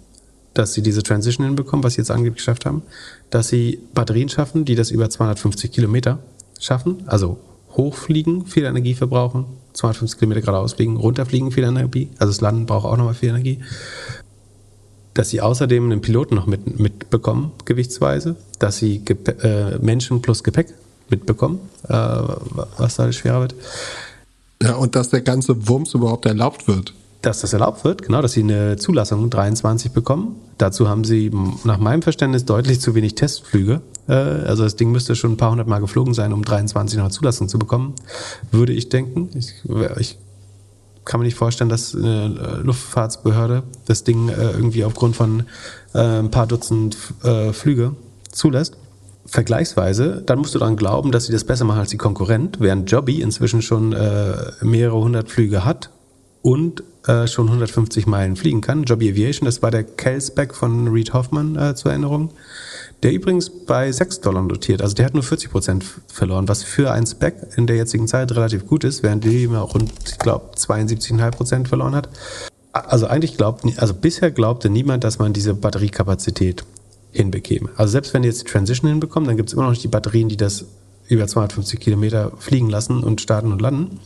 dass 0.53 0.75
sie 0.75 0.83
diese 0.83 1.03
Transition 1.03 1.47
hinbekommen, 1.47 1.83
was 1.85 1.95
sie 1.95 2.03
jetzt 2.03 2.11
angeblich 2.11 2.37
geschafft 2.39 2.67
haben, 2.67 2.83
dass 3.31 3.49
sie 3.49 3.81
Batterien 3.95 4.29
schaffen, 4.29 4.67
die 4.67 4.75
das 4.75 4.91
über 4.91 5.09
250 5.09 5.73
Kilometer 5.73 6.19
schaffen, 6.59 7.05
also 7.07 7.39
hochfliegen, 7.77 8.47
viel 8.47 8.65
Energie 8.65 8.95
verbrauchen, 8.95 9.47
250 9.75 10.19
Kilometer 10.19 10.41
geradeaus 10.41 10.75
fliegen, 10.75 10.97
runterfliegen, 10.97 11.53
viel 11.53 11.65
Energie. 11.65 12.09
Also 12.19 12.33
das 12.33 12.41
Landen 12.41 12.67
braucht 12.67 12.87
auch 12.87 12.97
nochmal 12.97 13.15
viel 13.15 13.31
Energie. 13.31 13.61
Dass 15.15 15.31
sie 15.31 15.41
außerdem 15.41 15.85
einen 15.85 16.01
Piloten 16.01 16.35
noch 16.35 16.47
mit, 16.47 16.79
mitbekommen, 16.79 17.53
gewichtsweise. 17.65 18.37
Dass 18.59 18.79
sie 18.79 19.01
Gep 19.05 19.43
äh, 19.43 19.79
Menschen 19.79 20.23
plus 20.23 20.45
Gepäck 20.45 20.75
mitbekommen, 21.09 21.61
äh, 21.89 21.93
was 21.93 22.97
da 22.97 23.11
schwerer 23.13 23.41
wird. 23.41 23.55
Ja, 24.63 24.75
und 24.75 24.95
dass 24.95 25.09
der 25.09 25.23
ganze 25.23 25.69
Wumms 25.69 25.95
überhaupt 25.95 26.27
erlaubt 26.27 26.69
wird 26.69 26.95
dass 27.23 27.41
das 27.41 27.53
erlaubt 27.53 27.85
wird, 27.85 28.03
genau, 28.03 28.23
dass 28.23 28.33
sie 28.33 28.43
eine 28.43 28.77
Zulassung 28.77 29.29
23 29.29 29.93
bekommen. 29.93 30.37
Dazu 30.57 30.89
haben 30.89 31.05
sie 31.05 31.31
nach 31.65 31.79
meinem 31.79 32.03
Verständnis 32.03 32.45
deutlich 32.47 32.81
zu 32.81 32.95
wenig 32.95 33.15
Testflüge. 33.15 33.83
Äh, 34.09 34.13
also 34.13 34.65
das 34.65 34.77
Ding 34.77 34.91
müsste 34.91 35.15
schon 35.15 35.33
ein 35.33 35.37
paar 35.37 35.51
hundert 35.51 35.69
Mal 35.69 35.81
geflogen 35.81 36.15
sein, 36.15 36.33
um 36.33 36.45
23 36.45 36.97
noch 36.97 37.05
eine 37.05 37.13
Zulassung 37.13 37.49
zu 37.49 37.59
bekommen, 37.59 37.95
würde 38.51 38.73
ich 38.73 38.89
denken. 38.89 39.29
Ich, 39.35 39.53
ich 39.99 40.19
kann 41.05 41.21
mir 41.21 41.27
nicht 41.27 41.37
vorstellen, 41.37 41.69
dass 41.69 41.95
eine 41.95 42.61
Luftfahrtsbehörde 42.63 43.65
das 43.85 44.05
Ding 44.05 44.29
äh, 44.29 44.53
irgendwie 44.53 44.85
aufgrund 44.85 45.17
von 45.17 45.45
äh, 45.95 45.99
ein 45.99 46.31
paar 46.31 46.47
Dutzend 46.47 46.97
Flüge 47.53 47.95
zulässt. 48.31 48.77
Vergleichsweise, 49.27 50.23
dann 50.25 50.39
musst 50.39 50.55
du 50.55 50.59
daran 50.59 50.77
glauben, 50.77 51.13
dass 51.13 51.27
sie 51.27 51.33
das 51.33 51.45
besser 51.45 51.65
machen 51.65 51.81
als 51.81 51.91
die 51.91 51.99
Konkurrent, 51.99 52.59
während 52.61 52.91
Jobby 52.91 53.21
inzwischen 53.21 53.63
schon 53.63 53.91
mehrere 54.63 54.99
hundert 54.99 55.29
Flüge 55.29 55.65
hat 55.65 55.91
und 56.43 56.83
äh, 57.07 57.27
schon 57.27 57.47
150 57.47 58.07
Meilen 58.07 58.37
fliegen 58.37 58.61
kann. 58.61 58.85
Jobby 58.85 59.11
Aviation, 59.11 59.47
das 59.47 59.63
war 59.63 59.71
der 59.71 59.85
Kellsback 59.85 60.55
von 60.55 60.89
Reed 60.89 61.13
Hoffman 61.13 61.57
äh, 61.57 61.75
zur 61.75 61.93
Erinnerung, 61.93 62.31
der 63.03 63.13
übrigens 63.13 63.51
bei 63.51 63.91
6 63.91 64.21
Dollar 64.21 64.43
notiert. 64.43 64.83
Also 64.83 64.95
der 64.95 65.07
hat 65.07 65.15
nur 65.15 65.23
40 65.23 65.51
Prozent 65.51 65.85
verloren, 66.09 66.49
was 66.49 66.63
für 66.63 66.91
ein 66.93 67.07
Spec 67.07 67.35
in 67.57 67.67
der 67.67 67.77
jetzigen 67.77 68.07
Zeit 68.07 68.33
relativ 68.33 68.67
gut 68.67 68.85
ist, 68.85 69.03
während 69.03 69.25
immer 69.25 69.61
rund, 69.61 69.93
ich 70.07 70.19
glaube, 70.19 70.55
72,5 70.57 71.31
Prozent 71.31 71.69
verloren 71.69 71.95
hat. 71.95 72.09
Also 72.73 73.07
eigentlich 73.07 73.37
glaubt, 73.37 73.65
also 73.79 73.95
bisher 73.95 74.31
glaubte 74.31 74.71
niemand, 74.71 75.03
dass 75.03 75.19
man 75.19 75.33
diese 75.33 75.55
Batteriekapazität 75.55 76.65
hinbekäme. 77.13 77.71
Also 77.77 77.93
selbst 77.93 78.15
wenn 78.15 78.23
die 78.23 78.29
jetzt 78.29 78.43
die 78.43 78.51
Transition 78.51 78.91
hinbekommen, 78.91 79.27
dann 79.27 79.37
gibt 79.37 79.49
es 79.49 79.55
immer 79.55 79.65
noch 79.65 79.71
nicht 79.71 79.83
die 79.83 79.89
Batterien, 79.89 80.29
die 80.29 80.37
das 80.37 80.67
über 81.09 81.27
250 81.27 81.81
Kilometer 81.81 82.33
fliegen 82.39 82.71
lassen 82.71 83.03
und 83.03 83.21
starten 83.21 83.53
und 83.53 83.61
landen. 83.61 84.01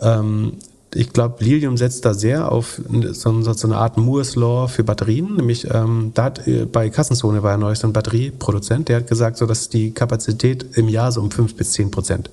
Ähm, 0.00 0.58
ich 0.94 1.12
glaube, 1.12 1.44
Lilium 1.44 1.76
setzt 1.76 2.04
da 2.04 2.14
sehr 2.14 2.50
auf 2.50 2.80
so, 3.12 3.42
so 3.42 3.66
eine 3.68 3.76
Art 3.76 3.96
Moore's 3.96 4.34
Law 4.34 4.66
für 4.66 4.82
Batterien. 4.82 5.36
Nämlich, 5.36 5.68
ähm, 5.72 6.10
da 6.14 6.24
hat 6.24 6.46
äh, 6.48 6.66
bei 6.66 6.90
Kassenzone 6.90 7.42
war 7.42 7.52
ja 7.52 7.56
neulich 7.58 7.78
so 7.78 7.86
ein 7.86 7.92
Batterieproduzent, 7.92 8.88
der 8.88 8.96
hat 8.96 9.06
gesagt, 9.06 9.36
so 9.36 9.46
dass 9.46 9.68
die 9.68 9.92
Kapazität 9.92 10.76
im 10.76 10.88
Jahr 10.88 11.12
so 11.12 11.20
um 11.20 11.30
fünf 11.30 11.54
bis 11.54 11.72
zehn 11.72 11.90
Prozent 11.90 12.30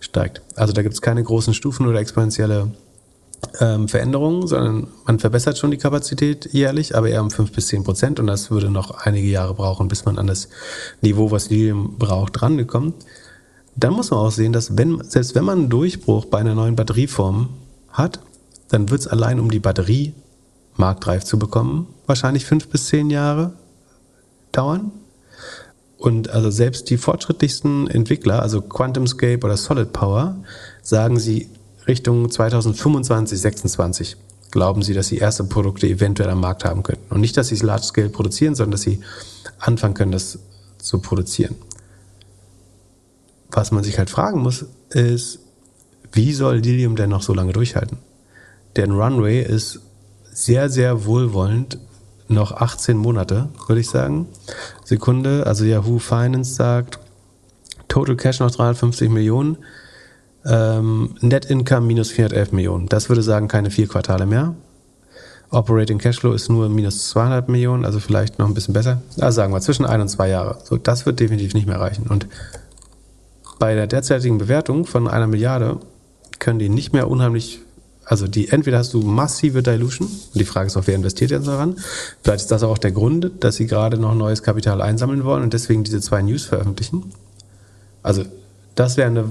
steigt. 0.00 0.40
Also 0.54 0.72
da 0.72 0.82
gibt 0.82 0.94
es 0.94 1.02
keine 1.02 1.22
großen 1.22 1.52
Stufen 1.52 1.86
oder 1.86 1.98
exponentielle 2.00 2.68
ähm, 3.60 3.88
Veränderungen, 3.88 4.46
sondern 4.46 4.88
man 5.06 5.18
verbessert 5.18 5.58
schon 5.58 5.70
die 5.70 5.76
Kapazität 5.76 6.48
jährlich, 6.52 6.96
aber 6.96 7.10
eher 7.10 7.22
um 7.22 7.30
fünf 7.30 7.52
bis 7.52 7.66
zehn 7.68 7.84
Prozent 7.84 8.18
und 8.20 8.26
das 8.26 8.50
würde 8.50 8.70
noch 8.70 8.90
einige 8.90 9.28
Jahre 9.28 9.52
brauchen, 9.52 9.88
bis 9.88 10.06
man 10.06 10.18
an 10.18 10.26
das 10.26 10.48
Niveau, 11.02 11.30
was 11.30 11.50
Lilium 11.50 11.96
braucht, 11.98 12.40
rangekommen. 12.40 12.94
Dann 13.76 13.92
muss 13.92 14.10
man 14.10 14.20
auch 14.20 14.32
sehen, 14.32 14.52
dass 14.52 14.78
wenn, 14.78 15.02
selbst 15.04 15.34
wenn 15.34 15.44
man 15.44 15.58
einen 15.58 15.68
Durchbruch 15.68 16.24
bei 16.24 16.38
einer 16.38 16.54
neuen 16.54 16.74
Batterieform 16.74 17.50
hat, 17.98 18.20
dann 18.68 18.90
wird 18.90 19.00
es 19.00 19.06
allein 19.06 19.40
um 19.40 19.50
die 19.50 19.60
Batterie 19.60 20.14
marktreif 20.76 21.24
zu 21.24 21.38
bekommen, 21.38 21.88
wahrscheinlich 22.06 22.46
fünf 22.46 22.68
bis 22.68 22.86
zehn 22.86 23.10
Jahre 23.10 23.52
dauern. 24.52 24.92
Und 25.98 26.30
also 26.30 26.50
selbst 26.50 26.90
die 26.90 26.96
fortschrittlichsten 26.96 27.88
Entwickler, 27.88 28.40
also 28.40 28.62
QuantumScape 28.62 29.44
oder 29.44 29.56
Solid 29.56 29.92
Power, 29.92 30.36
sagen 30.80 31.18
sie 31.18 31.48
Richtung 31.88 32.30
2025, 32.30 33.40
26 33.40 34.16
glauben 34.50 34.82
sie, 34.82 34.94
dass 34.94 35.08
sie 35.08 35.18
erste 35.18 35.44
Produkte 35.44 35.86
eventuell 35.86 36.30
am 36.30 36.40
Markt 36.40 36.64
haben 36.64 36.82
könnten. 36.82 37.12
Und 37.12 37.20
nicht, 37.20 37.36
dass 37.36 37.48
sie 37.48 37.54
es 37.54 37.62
large 37.62 37.82
scale 37.82 38.08
produzieren, 38.08 38.54
sondern 38.54 38.72
dass 38.72 38.82
sie 38.82 39.00
anfangen 39.58 39.94
können, 39.94 40.12
das 40.12 40.38
zu 40.78 41.00
produzieren. 41.00 41.56
Was 43.50 43.72
man 43.72 43.84
sich 43.84 43.98
halt 43.98 44.10
fragen 44.10 44.40
muss, 44.40 44.66
ist, 44.90 45.40
wie 46.12 46.32
soll 46.32 46.56
Lilium 46.56 46.96
denn 46.96 47.10
noch 47.10 47.22
so 47.22 47.34
lange 47.34 47.52
durchhalten? 47.52 47.98
Denn 48.76 48.92
Runway 48.92 49.42
ist 49.42 49.80
sehr, 50.32 50.68
sehr 50.68 51.04
wohlwollend 51.04 51.78
noch 52.28 52.52
18 52.52 52.96
Monate, 52.96 53.48
würde 53.66 53.80
ich 53.80 53.88
sagen. 53.88 54.26
Sekunde, 54.84 55.46
also 55.46 55.64
Yahoo 55.64 55.98
Finance 55.98 56.54
sagt, 56.54 56.98
Total 57.88 58.16
Cash 58.16 58.40
noch 58.40 58.50
350 58.50 59.08
Millionen, 59.08 59.56
ähm, 60.44 61.14
Net 61.20 61.46
Income 61.46 61.86
minus 61.86 62.10
411 62.10 62.52
Millionen. 62.52 62.86
Das 62.86 63.08
würde 63.08 63.22
sagen, 63.22 63.48
keine 63.48 63.70
vier 63.70 63.88
Quartale 63.88 64.26
mehr. 64.26 64.54
Operating 65.50 65.98
Cashflow 65.98 66.32
ist 66.34 66.50
nur 66.50 66.68
minus 66.68 67.08
200 67.08 67.48
Millionen, 67.48 67.86
also 67.86 68.00
vielleicht 68.00 68.38
noch 68.38 68.46
ein 68.46 68.54
bisschen 68.54 68.74
besser. 68.74 69.00
Also 69.18 69.36
sagen 69.36 69.52
wir 69.52 69.60
zwischen 69.62 69.86
ein 69.86 70.00
und 70.02 70.08
zwei 70.08 70.28
Jahre. 70.28 70.58
So, 70.64 70.76
das 70.76 71.06
wird 71.06 71.20
definitiv 71.20 71.54
nicht 71.54 71.66
mehr 71.66 71.80
reichen. 71.80 72.06
Und 72.06 72.26
bei 73.58 73.74
der 73.74 73.86
derzeitigen 73.86 74.36
Bewertung 74.36 74.84
von 74.84 75.08
einer 75.08 75.26
Milliarde 75.26 75.80
können 76.38 76.58
die 76.58 76.68
nicht 76.68 76.92
mehr 76.92 77.08
unheimlich 77.08 77.60
Also 78.04 78.26
die 78.26 78.48
entweder 78.48 78.78
hast 78.78 78.94
du 78.94 79.02
massive 79.02 79.62
Dilution, 79.62 80.08
und 80.08 80.34
die 80.34 80.46
Frage 80.46 80.68
ist 80.68 80.76
auch, 80.78 80.86
wer 80.86 80.94
investiert 80.94 81.30
jetzt 81.30 81.46
daran? 81.46 81.76
Vielleicht 82.22 82.40
ist 82.40 82.50
das 82.50 82.62
auch 82.62 82.78
der 82.78 82.92
Grund, 82.92 83.30
dass 83.40 83.56
sie 83.56 83.66
gerade 83.66 83.98
noch 83.98 84.14
neues 84.14 84.42
Kapital 84.42 84.80
einsammeln 84.80 85.24
wollen 85.24 85.42
und 85.42 85.52
deswegen 85.52 85.84
diese 85.84 86.00
zwei 86.00 86.22
News 86.22 86.44
veröffentlichen. 86.44 87.12
Also 88.02 88.24
das 88.74 88.96
wäre 88.96 89.08
eine 89.08 89.24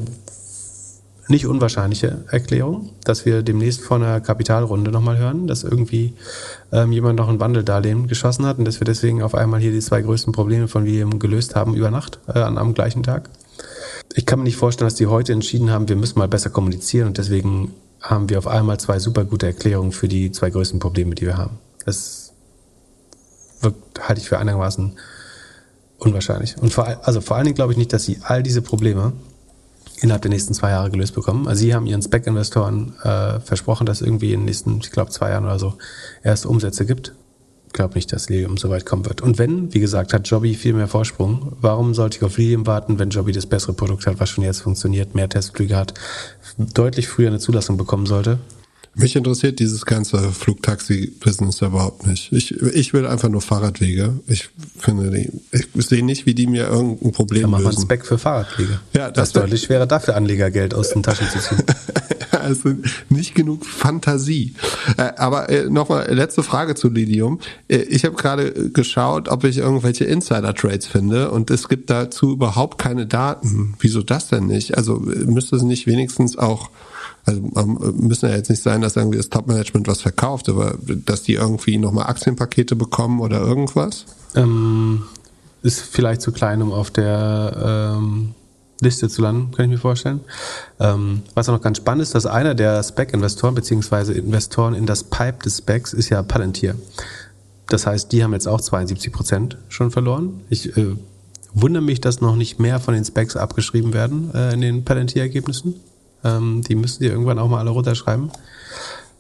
nicht 1.30 1.48
unwahrscheinliche 1.48 2.24
Erklärung, 2.30 2.92
dass 3.04 3.26
wir 3.26 3.42
demnächst 3.42 3.82
vor 3.82 3.98
einer 3.98 4.22
Kapitalrunde 4.22 4.92
nochmal 4.92 5.18
hören, 5.18 5.48
dass 5.48 5.64
irgendwie 5.64 6.14
ähm, 6.72 6.92
jemand 6.92 7.18
noch 7.18 7.30
ein 7.30 7.40
Wandeldarlehen 7.40 8.08
geschossen 8.08 8.46
hat 8.46 8.60
und 8.60 8.66
dass 8.66 8.80
wir 8.80 8.86
deswegen 8.86 9.22
auf 9.24 9.36
einmal 9.36 9.60
hier 9.60 9.72
die 9.72 9.82
zwei 9.82 10.02
größten 10.02 10.32
Probleme 10.34 10.68
von 10.68 10.86
William 10.86 11.20
gelöst 11.20 11.56
haben 11.56 11.74
über 11.74 11.92
Nacht 11.92 12.20
äh, 12.28 12.40
am 12.40 12.74
gleichen 12.74 13.04
Tag. 13.04 13.30
Ich 14.14 14.26
kann 14.26 14.40
mir 14.40 14.46
nicht 14.46 14.58
vorstellen, 14.58 14.88
dass 14.88 14.96
die 14.96 15.08
heute 15.08 15.34
entschieden 15.34 15.70
haben, 15.70 15.90
wir 15.90 15.96
müssen 15.96 16.18
mal 16.18 16.28
besser 16.28 16.50
kommunizieren 16.50 17.08
und 17.08 17.18
deswegen 17.18 17.74
haben 18.02 18.30
wir 18.30 18.38
auf 18.38 18.48
einmal 18.48 18.80
zwei 18.80 19.00
super 19.00 19.26
gute 19.26 19.48
Erklärungen 19.48 19.92
für 19.92 20.08
die 20.08 20.32
zwei 20.32 20.50
größten 20.50 20.80
Probleme, 20.80 21.16
die 21.16 21.26
wir 21.26 21.38
haben. 21.38 21.60
Das 21.86 22.34
wirkt, 23.62 24.08
halte 24.08 24.22
ich 24.22 24.28
für 24.28 24.40
einigermaßen 24.40 24.98
unwahrscheinlich. 25.98 26.58
Und 26.58 26.74
vor, 26.74 26.88
also 27.04 27.22
vor 27.22 27.38
allen 27.38 27.46
Dingen 27.46 27.56
glaube 27.56 27.74
ich 27.74 27.78
nicht, 27.78 27.94
dass 27.94 28.04
sie 28.04 28.20
all 28.24 28.44
diese 28.44 28.62
Probleme 28.62 29.14
innerhalb 30.02 30.22
der 30.22 30.30
nächsten 30.30 30.54
zwei 30.54 30.70
Jahre 30.70 30.92
gelöst 30.92 31.16
bekommen. 31.16 31.48
Also 31.48 31.62
sie 31.62 31.74
haben 31.74 31.88
ihren 31.88 32.02
Spec-Investoren 32.02 32.94
äh, 33.04 33.40
versprochen, 33.40 33.86
dass 33.86 34.02
irgendwie 34.02 34.34
in 34.34 34.42
den 34.42 34.46
nächsten, 34.46 34.78
ich 34.78 34.92
glaube, 34.92 35.12
zwei 35.12 35.32
Jahren 35.32 35.46
oder 35.46 35.60
so 35.60 35.74
erst 36.24 36.46
Umsätze 36.46 36.86
gibt. 36.86 37.14
Ich 37.78 37.80
glaube 37.80 37.94
nicht, 37.94 38.12
dass 38.12 38.28
Lilium 38.28 38.58
so 38.58 38.72
weit 38.72 38.88
kommen 38.88 39.06
wird. 39.06 39.22
Und 39.22 39.38
wenn, 39.38 39.72
wie 39.72 39.80
gesagt, 39.80 40.12
hat 40.12 40.28
Jobby 40.28 40.56
viel 40.56 40.74
mehr 40.74 40.88
Vorsprung, 40.88 41.56
warum 41.62 41.94
sollte 41.94 42.18
ich 42.18 42.24
auf 42.24 42.36
Lilium 42.40 42.66
warten, 42.66 42.98
wenn 42.98 43.12
Jobby 43.12 43.32
das 43.32 43.46
bessere 43.46 43.74
Produkt 43.74 44.08
hat, 44.08 44.20
was 44.20 44.32
schon 44.32 44.44
jetzt 44.44 44.62
funktioniert, 44.62 45.14
mehr 45.14 45.30
Testflüge 45.30 45.76
hat, 45.76 45.94
deutlich 46.58 47.08
früher 47.08 47.28
eine 47.28 47.38
Zulassung 47.38 47.78
bekommen 47.78 48.08
sollte? 48.08 48.40
Mich 49.00 49.16
interessiert 49.16 49.60
dieses 49.60 49.86
ganze 49.86 50.32
Flugtaxi-Business 50.32 51.62
überhaupt 51.62 52.08
nicht. 52.08 52.32
Ich, 52.32 52.52
ich 52.52 52.94
will 52.94 53.06
einfach 53.06 53.30
nur 53.30 53.42
Fahrradwege. 53.42 54.20
Ich 54.26 54.50
finde, 54.80 55.12
die, 55.12 55.32
ich 55.52 55.68
sehe 55.86 56.04
nicht, 56.04 56.26
wie 56.26 56.34
die 56.34 56.48
mir 56.48 56.68
irgendein 56.68 57.12
Problem 57.12 57.44
Dann 57.44 57.52
machen 57.52 57.64
wir 57.64 57.70
lösen. 57.70 57.82
einen 57.82 57.86
Spec 57.86 58.06
für 58.08 58.18
Fahrradwege. 58.18 58.80
Ja, 58.94 59.12
das, 59.12 59.14
das 59.14 59.28
ist 59.30 59.36
deutlich 59.36 59.62
schwerer, 59.62 59.86
dafür 59.86 60.16
Anlegergeld 60.16 60.74
aus 60.74 60.90
den 60.90 61.04
Taschen 61.04 61.28
zu 61.30 61.40
ziehen. 61.40 61.64
also 62.32 62.74
nicht 63.10 63.36
genug 63.36 63.66
Fantasie. 63.66 64.56
Äh, 64.98 65.14
aber 65.18 65.50
äh, 65.50 65.70
nochmal 65.70 66.12
letzte 66.12 66.42
Frage 66.42 66.74
zu 66.74 66.90
Lilium. 66.90 67.40
Äh, 67.68 67.78
ich 67.78 68.04
habe 68.04 68.16
gerade 68.16 68.72
geschaut, 68.72 69.30
ob 69.30 69.44
ich 69.44 69.60
irgendwelche 69.60 70.06
Insider-Trades 70.06 70.88
finde 70.88 71.30
und 71.30 71.52
es 71.52 71.70
gibt 71.70 71.92
dazu 71.92 72.32
überhaupt 72.32 72.80
keine 72.80 73.06
Daten. 73.06 73.76
Wieso 73.80 74.02
das 74.02 74.30
denn 74.30 74.48
nicht? 74.48 74.76
Also 74.76 74.96
müsste 74.96 75.56
es 75.56 75.62
nicht 75.62 75.86
wenigstens 75.86 76.36
auch 76.36 76.72
also 77.28 77.42
ähm, 77.58 77.78
müssen 77.98 78.30
ja 78.30 78.36
jetzt 78.36 78.50
nicht 78.50 78.64
sein, 78.64 78.82
dass 78.82 78.96
irgendwie 78.96 79.18
das 79.18 79.30
Top-Management 79.30 79.88
was 79.88 80.02
verkauft, 80.02 80.48
aber 80.48 80.76
dass 81.06 81.24
die 81.24 81.34
irgendwie 81.34 81.78
nochmal 81.78 82.08
Aktienpakete 82.08 82.76
bekommen 82.76 83.20
oder 83.20 83.42
irgendwas? 83.42 84.06
Ähm, 84.36 85.04
ist 85.62 85.82
vielleicht 85.82 86.22
zu 86.22 86.32
klein, 86.32 86.62
um 86.62 86.72
auf 86.72 86.90
der 86.90 87.98
ähm, 87.98 88.34
Liste 88.80 89.10
zu 89.10 89.22
landen, 89.22 89.52
kann 89.52 89.66
ich 89.66 89.72
mir 89.72 89.78
vorstellen. 89.78 90.22
Ähm, 90.80 91.24
was 91.34 91.50
auch 91.50 91.54
noch 91.54 91.62
ganz 91.62 91.78
spannend 91.78 92.04
ist, 92.04 92.16
dass 92.16 92.26
einer 92.26 92.56
der 92.56 92.82
Spec-Investoren 92.82 93.56
beziehungsweise 93.56 94.14
Investoren 94.14 94.74
in 94.74 94.86
das 94.86 95.04
Pipe 95.04 95.44
des 95.44 95.58
Specs 95.58 95.92
ist 95.94 96.10
ja 96.10 96.24
Palantir. 96.24 96.76
Das 97.68 97.86
heißt, 97.86 98.12
die 98.14 98.24
haben 98.24 98.32
jetzt 98.32 98.48
auch 98.48 98.62
72 98.62 99.12
Prozent 99.12 99.58
schon 99.68 99.92
verloren. 99.92 100.42
Ich 100.50 100.78
äh, 100.78 100.96
wundere 101.54 101.84
mich, 101.84 102.00
dass 102.00 102.22
noch 102.22 102.38
nicht 102.38 102.60
mehr 102.60 102.80
von 102.80 102.94
den 102.94 103.04
Specs 103.04 103.36
abgeschrieben 103.36 103.94
werden 103.94 104.32
äh, 104.34 104.54
in 104.54 104.62
den 104.62 104.86
Palantir-Ergebnissen. 104.86 105.76
Ähm, 106.24 106.62
die 106.68 106.76
müssen 106.76 107.04
die 107.04 107.10
irgendwann 107.10 107.40
auch 107.40 107.50
mal 107.50 107.60
alle 107.60 107.70
runterschreiben. 107.70 108.32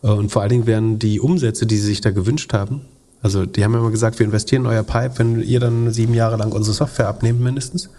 Äh, 0.03 0.07
und 0.07 0.31
vor 0.31 0.41
allen 0.41 0.51
Dingen 0.51 0.67
werden 0.67 0.99
die 0.99 1.19
Umsätze, 1.19 1.65
die 1.65 1.77
sie 1.77 1.87
sich 1.87 2.01
da 2.01 2.11
gewünscht 2.11 2.53
haben, 2.53 2.81
also 3.21 3.45
die 3.45 3.63
haben 3.63 3.73
ja 3.73 3.79
immer 3.79 3.91
gesagt, 3.91 4.19
wir 4.19 4.25
investieren 4.25 4.63
in 4.63 4.71
euer 4.71 4.83
Pipe, 4.83 5.13
wenn 5.17 5.41
ihr 5.41 5.59
dann 5.59 5.91
sieben 5.91 6.13
Jahre 6.13 6.37
lang 6.37 6.51
unsere 6.51 6.75
Software 6.75 7.07
abnehmt 7.07 7.39
mindestens. 7.39 7.89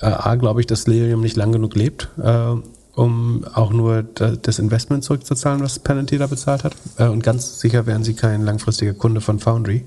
Äh, 0.00 0.06
A, 0.06 0.36
glaube 0.36 0.60
ich, 0.60 0.66
dass 0.66 0.86
Lilium 0.86 1.20
nicht 1.20 1.36
lang 1.36 1.52
genug 1.52 1.74
lebt, 1.74 2.08
äh, 2.22 2.54
um 2.94 3.44
auch 3.52 3.70
nur 3.70 4.02
das 4.02 4.58
Investment 4.58 5.04
zurückzuzahlen, 5.04 5.62
was 5.62 5.78
Palantir 5.78 6.18
da 6.18 6.26
bezahlt 6.26 6.64
hat. 6.64 6.74
Äh, 6.96 7.08
und 7.08 7.22
ganz 7.22 7.60
sicher 7.60 7.86
wären 7.86 8.04
sie 8.04 8.14
kein 8.14 8.42
langfristiger 8.42 8.94
Kunde 8.94 9.20
von 9.20 9.40
Foundry. 9.40 9.86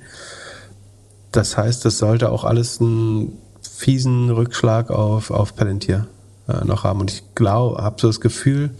Das 1.31 1.57
heißt, 1.57 1.85
das 1.85 1.97
sollte 1.97 2.29
auch 2.31 2.43
alles 2.43 2.81
einen 2.81 3.37
fiesen 3.61 4.29
Rückschlag 4.29 4.91
auf, 4.91 5.31
auf 5.31 5.55
Palantir 5.55 6.07
äh, 6.49 6.65
noch 6.65 6.83
haben. 6.83 6.99
Und 7.01 7.11
ich 7.11 7.23
glaube, 7.35 7.81
habe 7.81 7.95
so 8.01 8.07
das 8.07 8.19
Gefühl, 8.19 8.71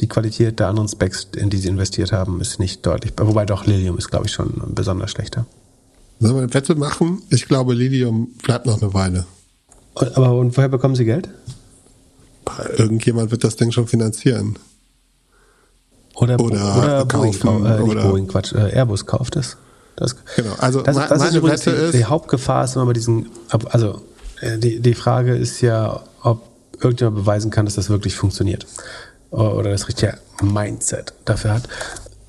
die 0.00 0.08
Qualität 0.08 0.58
der 0.60 0.68
anderen 0.68 0.88
Specs, 0.88 1.28
in 1.36 1.50
die 1.50 1.56
sie 1.58 1.68
investiert 1.68 2.12
haben, 2.12 2.40
ist 2.40 2.58
nicht 2.58 2.84
deutlich. 2.84 3.12
Wobei 3.18 3.44
doch 3.46 3.64
Lilium 3.66 3.96
ist, 3.98 4.10
glaube 4.10 4.26
ich, 4.26 4.32
schon 4.32 4.52
besonders 4.74 5.10
schlechter. 5.12 5.46
Sollen 6.20 6.34
wir 6.36 6.42
eine 6.42 6.54
Wette 6.54 6.74
machen? 6.74 7.22
Ich 7.30 7.46
glaube, 7.46 7.74
Lilium 7.74 8.28
bleibt 8.42 8.66
noch 8.66 8.80
eine 8.82 8.92
Weile. 8.94 9.26
Und, 9.94 10.16
aber 10.16 10.32
und 10.34 10.56
woher 10.56 10.68
bekommen 10.68 10.94
sie 10.96 11.04
Geld? 11.04 11.28
Irgendjemand 12.76 13.30
wird 13.30 13.42
das 13.44 13.56
Ding 13.56 13.72
schon 13.72 13.86
finanzieren. 13.86 14.58
Oder, 16.16 16.38
Oder 16.38 16.78
oder, 16.78 17.06
kaufen, 17.06 17.40
Boeing, 17.40 17.66
äh, 17.66 17.80
nicht 17.80 17.90
oder- 17.90 18.08
Boeing, 18.08 18.26
Quatsch, 18.28 18.52
äh, 18.52 18.70
Airbus 18.76 19.04
kauft 19.06 19.36
es. 19.36 19.56
Das, 19.96 20.14
Genau, 20.36 20.52
also 20.58 20.82
das, 20.82 20.96
das 20.96 21.10
ist 21.10 21.18
meine 21.18 21.38
übrigens 21.38 21.66
Wette 21.66 21.76
die, 21.76 21.82
ist- 21.86 21.94
die 21.94 22.04
Hauptgefahr 22.04 22.64
ist 22.64 22.76
immer 22.76 22.86
bei 22.86 22.92
diesen, 22.92 23.26
also 23.70 24.02
äh, 24.40 24.58
die, 24.58 24.80
die 24.80 24.94
Frage 24.94 25.34
ist 25.36 25.60
ja, 25.60 26.02
irgendjemand 26.84 27.16
beweisen 27.16 27.50
kann, 27.50 27.64
dass 27.64 27.74
das 27.74 27.90
wirklich 27.90 28.14
funktioniert. 28.14 28.66
Oder 29.30 29.70
das 29.70 29.88
richtige 29.88 30.18
Mindset 30.42 31.14
dafür 31.24 31.54
hat. 31.54 31.68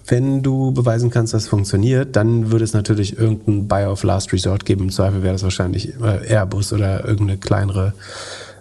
Wenn 0.08 0.44
du 0.44 0.72
beweisen 0.72 1.10
kannst, 1.10 1.34
dass 1.34 1.44
es 1.44 1.50
funktioniert, 1.50 2.16
dann 2.16 2.52
würde 2.52 2.64
es 2.64 2.74
natürlich 2.74 3.18
irgendein 3.18 3.68
Buy 3.68 3.86
of 3.86 4.04
Last 4.04 4.34
Resort 4.34 4.66
geben. 4.66 4.84
Im 4.84 4.92
Zweifel 4.92 5.24
wäre 5.24 5.34
das 5.34 5.44
wahrscheinlich 5.44 6.00
äh, 6.00 6.28
Airbus 6.28 6.74
oder 6.74 7.06
irgendeine 7.06 7.40
kleinere, 7.40 7.94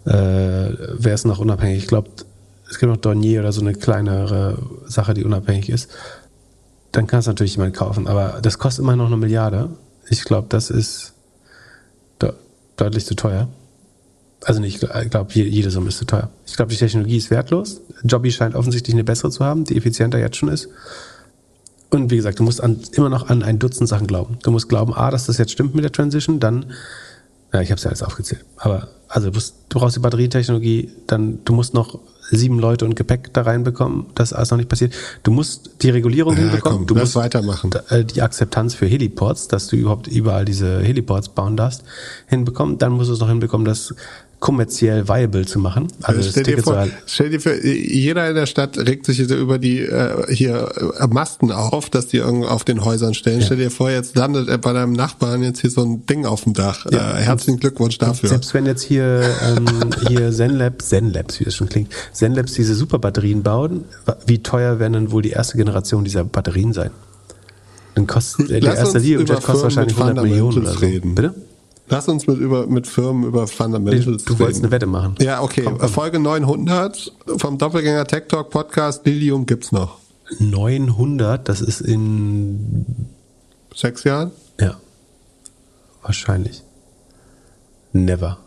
äh, 0.07 0.11
wäre 0.11 1.15
es 1.15 1.25
noch 1.27 1.39
unabhängig. 1.39 1.79
Ich 1.79 1.87
glaube, 1.87 2.09
es 2.71 2.79
gibt 2.79 2.91
noch 2.91 2.97
Dornier 2.97 3.41
oder 3.41 3.53
so 3.53 3.61
eine 3.61 3.75
kleinere 3.75 4.59
Sache, 4.87 5.13
die 5.13 5.25
unabhängig 5.25 5.69
ist. 5.69 5.91
Dann 6.93 7.07
kann 7.07 7.21
es 7.21 7.27
natürlich 7.27 7.57
jemand 7.57 7.75
kaufen, 7.75 8.07
aber 8.07 8.41
das 8.41 8.59
kostet 8.59 8.83
immer 8.83 8.97
noch 8.97 9.07
eine 9.07 9.17
Milliarde. 9.17 9.71
Ich 10.09 10.25
glaube, 10.25 10.47
das 10.49 10.71
ist 10.71 11.13
de 12.23 12.33
deutlich 12.77 13.05
zu 13.05 13.15
teuer. 13.17 13.49
Also 14.45 14.61
nicht, 14.61 14.83
ich 14.83 15.11
glaube, 15.11 15.33
jede 15.33 15.71
Summe 15.71 15.89
ist 15.89 15.99
zu 15.99 16.05
teuer. 16.05 16.29
Ich 16.47 16.55
glaube, 16.57 16.71
die 16.71 16.77
Technologie 16.77 17.17
ist 17.17 17.31
wertlos. 17.31 17.81
Jobby 18.05 18.31
scheint 18.31 18.55
offensichtlich 18.55 18.95
eine 18.95 19.05
bessere 19.05 19.31
zu 19.31 19.45
haben, 19.45 19.65
die 19.65 19.77
effizienter 19.77 20.19
jetzt 20.19 20.37
schon 20.37 20.51
ist. 20.51 20.69
Und 21.91 22.11
wie 22.11 22.17
gesagt, 22.17 22.39
du 22.41 22.43
musst 22.43 22.63
an, 22.63 22.79
immer 22.93 23.09
noch 23.09 23.29
an 23.31 23.43
ein 23.43 23.59
Dutzend 23.59 23.89
Sachen 23.89 24.07
glauben. 24.07 24.39
Du 24.43 24.51
musst 24.51 24.69
glauben, 24.69 24.93
A, 24.95 25.11
dass 25.11 25.27
das 25.27 25.39
jetzt 25.39 25.53
stimmt 25.53 25.75
mit 25.75 25.85
der 25.85 25.93
Transition, 25.93 26.41
dann, 26.41 26.73
ja, 27.53 27.61
ich 27.61 27.71
habe 27.71 27.77
es 27.79 27.85
ja 27.85 27.91
alles 27.91 28.03
aufgezählt. 28.03 28.45
Aber 28.57 28.89
also 29.09 29.29
du, 29.31 29.35
musst, 29.35 29.55
du 29.69 29.79
brauchst 29.79 29.97
die 29.97 30.01
Batterietechnologie, 30.01 30.91
dann 31.07 31.39
du 31.45 31.53
musst 31.53 31.73
noch 31.73 32.01
sieben 32.31 32.59
Leute 32.59 32.85
und 32.87 32.97
Gepäck 32.97 33.33
da 33.35 33.43
reinbekommen, 33.43 34.07
das 34.15 34.33
ist 34.33 34.37
alles 34.37 34.51
noch 34.51 34.57
nicht 34.59 34.69
passiert. 34.69 34.93
Du 35.23 35.31
musst 35.31 35.71
die 35.83 35.91
Regulierung 35.91 36.35
Ja, 36.35 36.41
hinbekommen. 36.41 36.79
komm, 36.79 36.87
du 36.87 36.95
musst 36.97 37.15
weitermachen. 37.15 37.71
äh, 37.91 38.05
die 38.05 38.23
Akzeptanz 38.23 38.75
für 38.75 38.87
Heliports, 38.87 39.47
dass 39.47 39.69
du 39.69 39.77
überhaupt 39.77 40.07
überall 40.09 40.45
diese 40.45 40.81
Heliports 40.81 41.29
bauen 41.29 41.57
darfst, 41.57 41.85
hinbekommen. 42.27 42.79
Dann 42.79 42.93
musst 42.93 43.11
du 43.11 43.15
es 43.15 43.21
noch 43.21 43.29
hinbekommen, 43.29 43.67
das 43.67 43.95
kommerziell 44.45 45.09
viable 45.09 45.47
zu 45.47 45.59
machen. 45.59 45.89
Also 46.03 46.21
das 46.21 46.33
stell, 46.33 46.43
dir 46.45 46.63
vor, 46.63 46.77
halt 46.77 46.93
stell 47.07 47.31
dir 47.31 47.41
vor, 47.41 47.55
jeder 47.65 48.29
in 48.29 48.35
der 48.35 48.45
Stadt 48.45 48.77
regt 48.77 49.07
sich 49.07 49.19
über 49.19 49.57
die 49.59 49.79
äh, 49.79 50.31
hier 50.35 50.71
äh, 51.01 51.07
Masten 51.07 51.51
auf, 51.51 51.89
dass 51.89 52.09
die 52.09 52.21
auf 52.21 52.63
den 52.63 52.85
Häusern 52.85 53.15
stellen. 53.15 53.41
Stell 53.41 53.57
dir 53.57 53.71
vor, 53.71 53.91
jetzt 53.91 54.17
landet 54.17 54.51
äh, 54.51 54.59
bei 54.59 54.75
deinem 54.75 54.93
Nachbarn 54.93 55.43
jetzt 55.43 55.63
hier 55.63 55.71
so 55.71 55.83
ein 55.83 56.05
Ding 56.05 56.27
auf 56.27 56.45
dem 56.45 56.53
Dach. 56.53 56.85
Ja. 56.91 57.17
Äh, 57.17 57.23
herzlichen 57.23 57.59
Glückwunsch 57.59 57.97
dafür. 57.97 58.29
Selbst 58.29 58.53
wenn 58.53 58.67
jetzt 58.67 58.83
hier, 58.83 59.23
ähm, 59.47 59.65
hier 60.09 60.31
Zenlabs, 60.31 60.91
Zenlabs, 60.91 61.41
wie 61.41 61.45
das 61.45 61.55
schon 61.55 61.71
klingt, 61.71 61.91
Zenlabs 62.13 62.53
diese 62.53 62.75
Superbatterien 62.75 63.43
bauen, 63.43 63.85
wie 64.27 64.43
teuer 64.43 64.79
werden 64.79 64.93
dann 64.93 65.11
wohl 65.11 65.23
die 65.23 65.31
erste 65.31 65.57
Generation 65.57 66.05
dieser 66.05 66.25
Batterien 66.25 66.75
sein? 66.75 66.91
Dann 67.95 68.07
kostet 68.07 68.51
der 68.51 68.61
Lass 68.61 68.95
erste 68.95 68.99
über 68.99 69.37
kostet 69.37 69.63
wahrscheinlich 69.63 69.97
Firmen 69.97 70.19
100 70.19 70.25
mit 70.25 70.33
Millionen 70.33 70.59
oder 70.59 70.73
so. 70.75 70.81
reden. 70.81 71.15
Bitte? 71.15 71.35
Lass 71.89 72.09
uns 72.09 72.27
mit 72.27 72.39
über 72.39 72.67
mit 72.67 72.87
Firmen 72.87 73.25
über 73.25 73.47
Fundamentals 73.47 74.25
Du 74.25 74.39
wolltest 74.39 74.57
reden. 74.59 74.65
eine 74.67 74.71
Wette 74.71 74.87
machen. 74.87 75.15
Ja, 75.21 75.43
okay. 75.43 75.69
Folge 75.89 76.19
900 76.19 77.13
vom 77.37 77.59
Doppelgänger 77.59 78.07
Tech 78.07 78.25
Talk 78.29 78.51
Podcast 78.51 79.05
Lilium 79.05 79.45
gibt's 79.47 79.71
noch. 79.71 79.99
900, 80.39 81.47
das 81.49 81.61
ist 81.61 81.81
in, 81.83 82.87
Sechs 83.75 84.05
Jahren? 84.05 84.31
ja, 84.61 84.77
wahrscheinlich. 86.03 86.63
Never. 87.93 88.39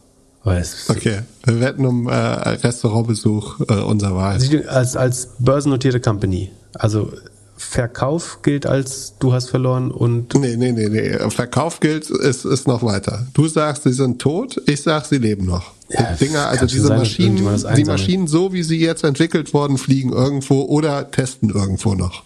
Okay. 0.43 1.21
Wir 1.43 1.59
wetten 1.59 1.85
um 1.85 2.07
äh, 2.07 2.13
Restaurantbesuch 2.13 3.59
äh, 3.67 3.73
unserer 3.81 4.15
Wahl. 4.15 4.39
Als, 4.67 4.95
als 4.95 5.29
börsennotierte 5.39 5.99
Company. 5.99 6.51
Also 6.73 7.11
Verkauf 7.59 8.41
gilt 8.43 8.65
als 8.67 9.15
du 9.19 9.33
hast 9.33 9.49
verloren 9.49 9.89
und 9.91 10.33
Nee, 10.35 10.55
nee, 10.55 10.71
nee, 10.71 10.89
nee. 10.89 11.29
Verkauf 11.31 11.79
gilt, 11.79 12.09
ist, 12.09 12.45
ist 12.45 12.67
noch 12.67 12.83
weiter. 12.83 13.25
Du 13.33 13.47
sagst, 13.47 13.83
sie 13.83 13.93
sind 13.93 14.19
tot, 14.21 14.61
ich 14.67 14.83
sag, 14.83 15.05
sie 15.05 15.17
leben 15.17 15.45
noch. 15.45 15.71
Ja, 15.89 16.03
Dinger, 16.13 16.47
also 16.47 16.65
diese 16.67 16.87
sein, 16.87 16.99
Maschinen, 16.99 17.35
die. 17.75 17.83
Maschinen, 17.85 18.27
so 18.27 18.53
wie 18.53 18.61
sie 18.61 18.79
jetzt 18.79 19.03
entwickelt 19.03 19.53
worden, 19.53 19.77
fliegen 19.77 20.11
irgendwo 20.13 20.63
oder 20.63 21.09
testen 21.09 21.49
irgendwo 21.49 21.95
noch. 21.95 22.23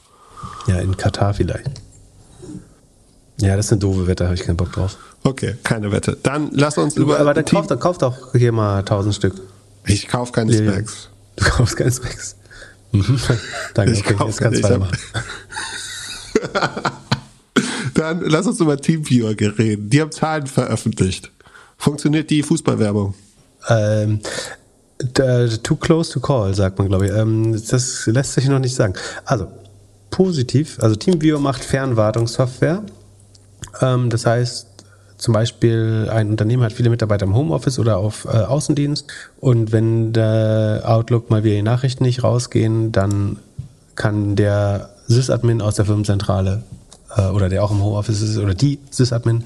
Ja, 0.68 0.80
in 0.80 0.98
Katar 0.98 1.34
vielleicht. 1.34 1.70
Ja, 3.40 3.56
das 3.56 3.70
sind 3.70 3.82
doofe 3.84 4.08
Wetter, 4.08 4.26
habe 4.26 4.36
ich 4.36 4.44
keinen 4.44 4.58
Bock 4.58 4.72
drauf. 4.74 4.98
Okay, 5.24 5.56
keine 5.64 5.92
Wette. 5.92 6.18
Dann 6.24 6.50
lass 6.54 6.78
uns 6.78 6.96
über. 6.98 7.20
Aber 7.20 7.34
dann 7.34 7.46
Team- 7.46 7.58
kauf, 7.60 7.68
dann 7.68 7.80
kauf 7.80 7.98
doch 7.98 8.34
hier 8.34 8.52
mal 8.52 8.80
1000 8.80 9.16
Stück. 9.16 9.36
ich 9.86 10.08
kauf 10.08 10.32
keine. 10.32 10.54
Specs. 10.54 11.10
Du 11.38 11.46
kaufst 11.46 11.78
keine 11.78 11.92
Specs. 11.92 12.36
Mhm. 12.92 13.20
Danke, 13.74 13.94
Ich 13.94 14.06
okay, 14.06 14.26
jetzt 14.26 14.40
kannst 14.40 14.64
du. 14.64 14.88
Dann 17.94 18.22
lass 18.22 18.48
uns 18.48 18.60
über 18.60 18.78
Teamviewer 18.78 19.36
reden. 19.40 19.90
Die 19.90 20.02
haben 20.02 20.12
Zahlen 20.12 20.48
veröffentlicht. 20.48 21.32
Funktioniert 21.78 22.30
die 22.30 22.44
Fußballwerbung? 22.44 23.14
Ähm, 23.68 24.20
too 25.64 25.76
close 25.76 26.12
to 26.12 26.20
call, 26.20 26.54
sagt 26.54 26.80
man, 26.80 26.88
glaube 26.88 27.08
ich. 27.08 27.12
Ähm, 27.12 27.54
das 27.54 28.06
lässt 28.08 28.34
sich 28.34 28.48
noch 28.48 28.60
nicht 28.60 28.76
sagen. 28.76 28.94
Also, 29.26 29.48
positiv, 30.10 30.78
also 30.82 30.96
TeamViewer 30.96 31.40
macht 31.40 31.64
Fernwartungssoftware. 31.64 32.84
Ähm, 33.82 34.10
das 34.10 34.26
heißt, 34.26 34.68
zum 35.22 35.36
Beispiel 35.36 36.10
ein 36.12 36.32
Unternehmen 36.32 36.64
hat 36.64 36.74
viele 36.74 36.90
Mitarbeiter 36.90 37.28
im 37.28 37.36
Homeoffice 37.36 37.78
oder 37.78 37.98
auf 37.98 38.26
äh, 38.26 38.30
Außendienst 38.30 39.06
und 39.40 39.72
wenn 39.72 40.14
der 40.14 40.82
Outlook 40.86 41.30
mal 41.30 41.44
wieder 41.44 41.56
die 41.56 41.62
Nachrichten 41.62 42.04
nicht 42.04 42.24
rausgehen, 42.24 42.92
dann 42.92 43.38
kann 43.96 44.36
der 44.36 44.90
Sysadmin 45.06 45.62
aus 45.62 45.76
der 45.76 45.86
Firmenzentrale 45.86 46.64
äh, 47.16 47.28
oder 47.28 47.50
der 47.50 47.64
auch 47.64 47.70
im 47.70 47.84
Homeoffice 47.84 48.22
ist 48.22 48.38
oder 48.40 48.56
die 48.56 48.80
Sysadmin 48.90 49.44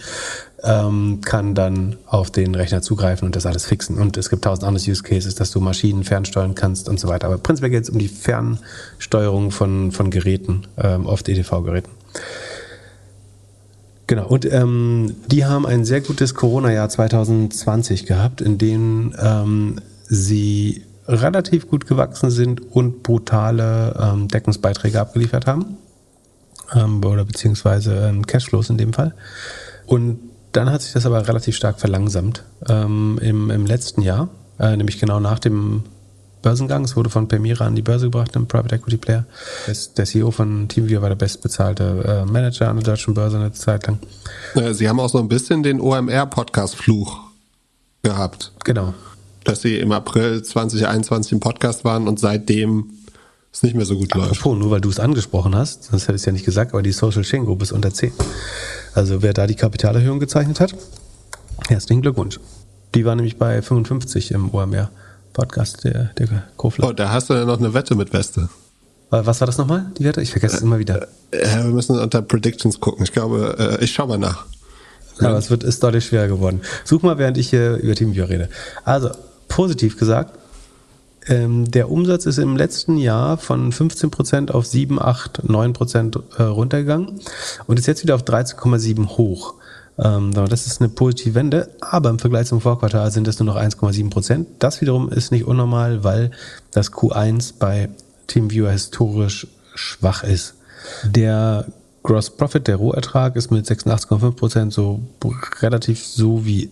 ähm, 0.64 1.20
kann 1.26 1.56
dann 1.56 1.98
auf 2.06 2.32
den 2.32 2.56
Rechner 2.56 2.82
zugreifen 2.82 3.26
und 3.26 3.36
das 3.36 3.46
alles 3.46 3.66
fixen. 3.66 3.98
Und 3.98 4.16
es 4.16 4.30
gibt 4.30 4.46
tausend 4.46 4.66
andere 4.66 4.90
Use 4.90 5.04
Cases, 5.04 5.36
dass 5.36 5.52
du 5.52 5.60
Maschinen 5.60 6.06
fernsteuern 6.06 6.56
kannst 6.56 6.88
und 6.88 7.02
so 7.02 7.10
weiter. 7.10 7.28
Aber 7.28 7.38
prinzipiell 7.38 7.72
geht 7.72 7.84
es 7.84 7.90
um 7.90 8.00
die 8.00 8.08
Fernsteuerung 8.08 9.52
von, 9.52 9.92
von 9.92 10.10
Geräten, 10.10 10.68
ähm, 10.78 11.06
oft 11.06 11.28
EDV-Geräten. 11.28 11.92
Genau, 14.08 14.28
und 14.28 14.46
ähm, 14.52 15.16
die 15.28 15.46
haben 15.46 15.66
ein 15.66 15.84
sehr 15.84 16.02
gutes 16.02 16.36
Corona-Jahr 16.36 16.90
2020 16.90 18.06
gehabt, 18.06 18.42
in 18.42 18.58
dem 18.58 19.16
ähm, 19.20 19.80
sie 20.04 20.84
relativ 21.08 21.68
gut 21.68 21.88
gewachsen 21.88 22.30
sind 22.30 22.72
und 22.72 23.04
brutale 23.04 23.96
ähm, 24.00 24.28
Deckungsbeiträge 24.28 25.00
abgeliefert 25.00 25.48
haben. 25.48 25.78
Ähm, 26.74 27.04
oder 27.04 27.26
beziehungsweise 27.26 28.08
ähm, 28.08 28.26
Cashflows 28.26 28.70
in 28.70 28.78
dem 28.78 28.94
Fall. 28.94 29.14
Und 29.88 30.20
dann 30.52 30.72
hat 30.72 30.82
sich 30.82 30.94
das 30.94 31.06
aber 31.06 31.28
relativ 31.28 31.56
stark 31.56 31.80
verlangsamt 31.80 32.44
ähm, 32.68 33.20
im, 33.22 33.50
im 33.50 33.66
letzten 33.66 34.02
Jahr, 34.02 34.30
äh, 34.60 34.76
nämlich 34.76 35.00
genau 35.00 35.20
nach 35.20 35.40
dem 35.40 35.84
Börsengang. 36.46 36.84
Es 36.84 36.96
wurde 36.96 37.10
von 37.10 37.28
Permira 37.28 37.66
an 37.66 37.76
die 37.76 37.82
Börse 37.82 38.06
gebracht, 38.06 38.36
einem 38.36 38.46
Private 38.46 38.76
Equity 38.76 38.98
Player. 38.98 39.26
Der 39.98 40.06
CEO 40.06 40.30
von 40.30 40.68
TeamViewer 40.68 41.02
war 41.02 41.10
der 41.10 41.16
bestbezahlte 41.16 42.24
äh, 42.28 42.32
Manager 42.32 42.70
an 42.70 42.76
der 42.76 42.86
deutschen 42.86 43.16
Börse 43.16 43.38
eine 43.38 43.52
Zeit 43.52 43.88
lang. 43.88 43.98
Sie 44.74 44.88
haben 44.88 45.00
auch 45.00 45.10
so 45.10 45.18
ein 45.18 45.28
bisschen 45.28 45.64
den 45.64 45.82
OMR-Podcast-Fluch 45.82 47.20
gehabt. 48.04 48.52
Genau. 48.64 48.94
Dass 49.44 49.64
Sie 49.64 49.80
im 49.80 49.92
April 49.92 50.44
2021 50.44 51.32
im 51.32 51.40
Podcast 51.40 51.84
waren 51.84 52.08
und 52.08 52.20
seitdem 52.20 52.92
es 53.52 53.64
nicht 53.64 53.76
mehr 53.76 53.88
so 53.88 53.98
gut 53.98 54.14
läuft. 54.14 54.34
Apropos, 54.34 54.60
nur 54.60 54.70
weil 54.70 54.82
du 54.82 54.90
es 54.90 55.00
angesprochen 55.00 55.56
hast, 55.56 55.86
sonst 55.86 56.04
hätte 56.04 56.14
ich 56.14 56.22
es 56.22 56.26
ja 56.26 56.32
nicht 56.32 56.46
gesagt, 56.46 56.74
aber 56.74 56.84
die 56.84 56.92
Social 56.92 57.24
Chain 57.24 57.46
Group 57.46 57.64
ist 57.64 57.72
unter 57.72 57.92
10. 57.92 58.12
Also 58.94 59.24
wer 59.24 59.34
da 59.34 59.48
die 59.48 59.56
Kapitalerhöhung 59.56 60.20
gezeichnet 60.20 60.60
hat, 60.60 60.76
herzlichen 61.70 62.04
Glückwunsch. 62.04 62.40
Die 62.94 63.04
war 63.04 63.16
nämlich 63.16 63.38
bei 63.38 63.64
55 63.64 64.30
im 64.30 64.54
OMR 64.54 64.92
Podcast, 65.36 65.84
der, 65.84 66.12
der 66.18 66.28
Kofler. 66.56 66.88
Oh, 66.88 66.94
da 66.94 67.12
hast 67.12 67.30
du 67.30 67.34
ja 67.34 67.44
noch 67.44 67.60
eine 67.60 67.74
Wette 67.74 67.94
mit 67.94 68.14
Weste. 68.14 68.50
Äh, 69.12 69.22
Was 69.26 69.42
war 69.42 69.46
das 69.46 69.58
nochmal, 69.58 69.92
die 70.00 70.06
Wette? 70.06 70.22
Ich 70.22 70.32
vergesse 70.32 70.56
es 70.56 70.62
immer 70.62 70.80
wieder. 70.80 71.10
Äh, 71.32 71.58
wir 71.58 71.66
müssen 71.66 72.00
unter 72.00 72.22
Predictions 72.22 72.80
gucken. 72.80 73.04
Ich 73.04 73.12
glaube, 73.12 73.78
äh, 73.80 73.84
ich 73.84 73.92
schau 73.92 74.08
mal 74.08 74.18
nach. 74.18 74.46
Aber 75.20 75.38
es 75.38 75.50
wird, 75.50 75.64
ist 75.64 75.84
deutlich 75.84 76.06
schwerer 76.06 76.28
geworden. 76.28 76.62
Such 76.86 77.02
mal, 77.02 77.18
während 77.18 77.38
ich 77.38 77.50
hier 77.50 77.76
über 77.76 77.96
TeamViewer 77.96 78.30
rede. 78.30 78.50
Also, 78.86 79.12
positiv 79.50 79.98
gesagt, 79.98 80.38
ähm, 81.28 81.70
der 81.70 81.90
Umsatz 81.90 82.26
ist 82.26 82.38
im 82.38 82.56
letzten 82.56 82.98
Jahr 82.98 83.38
von 83.38 83.74
15% 83.74 84.52
auf 84.52 84.66
7, 84.66 85.02
8, 85.02 85.42
9% 85.42 86.22
äh, 86.38 86.44
runtergegangen 86.44 87.20
und 87.68 87.80
ist 87.80 87.88
jetzt 87.88 88.04
wieder 88.04 88.16
auf 88.16 88.24
13,7 88.24 89.18
hoch. 89.18 89.56
Ähm, 89.98 90.34
das 90.34 90.68
ist 90.68 90.82
eine 90.82 90.90
positive 90.90 91.36
Wende, 91.36 91.70
aber 91.82 92.10
im 92.10 92.20
Vergleich 92.20 92.48
zum 92.48 92.62
Vorquartal 92.62 93.12
sind 93.12 93.28
es 93.28 93.40
nur 93.40 93.46
noch 93.46 93.56
1,7%. 93.56 94.46
Das 94.60 94.82
wiederum 94.82 95.10
ist 95.10 95.32
nicht 95.32 95.46
unnormal, 95.46 96.04
weil 96.04 96.32
das 96.72 96.92
Q1 96.92 97.54
bei 97.60 97.90
TeamViewer 98.28 98.72
historisch 98.72 99.48
schwach 99.74 100.24
ist. 100.24 100.56
Der 101.04 101.66
Gross 102.04 102.30
Profit, 102.30 102.68
der 102.68 102.76
Rohertrag, 102.76 103.36
ist 103.36 103.52
mit 103.52 103.66
86,5% 103.66 104.72
so 104.72 105.00
relativ 105.62 106.06
so 106.06 106.46
wie 106.46 106.70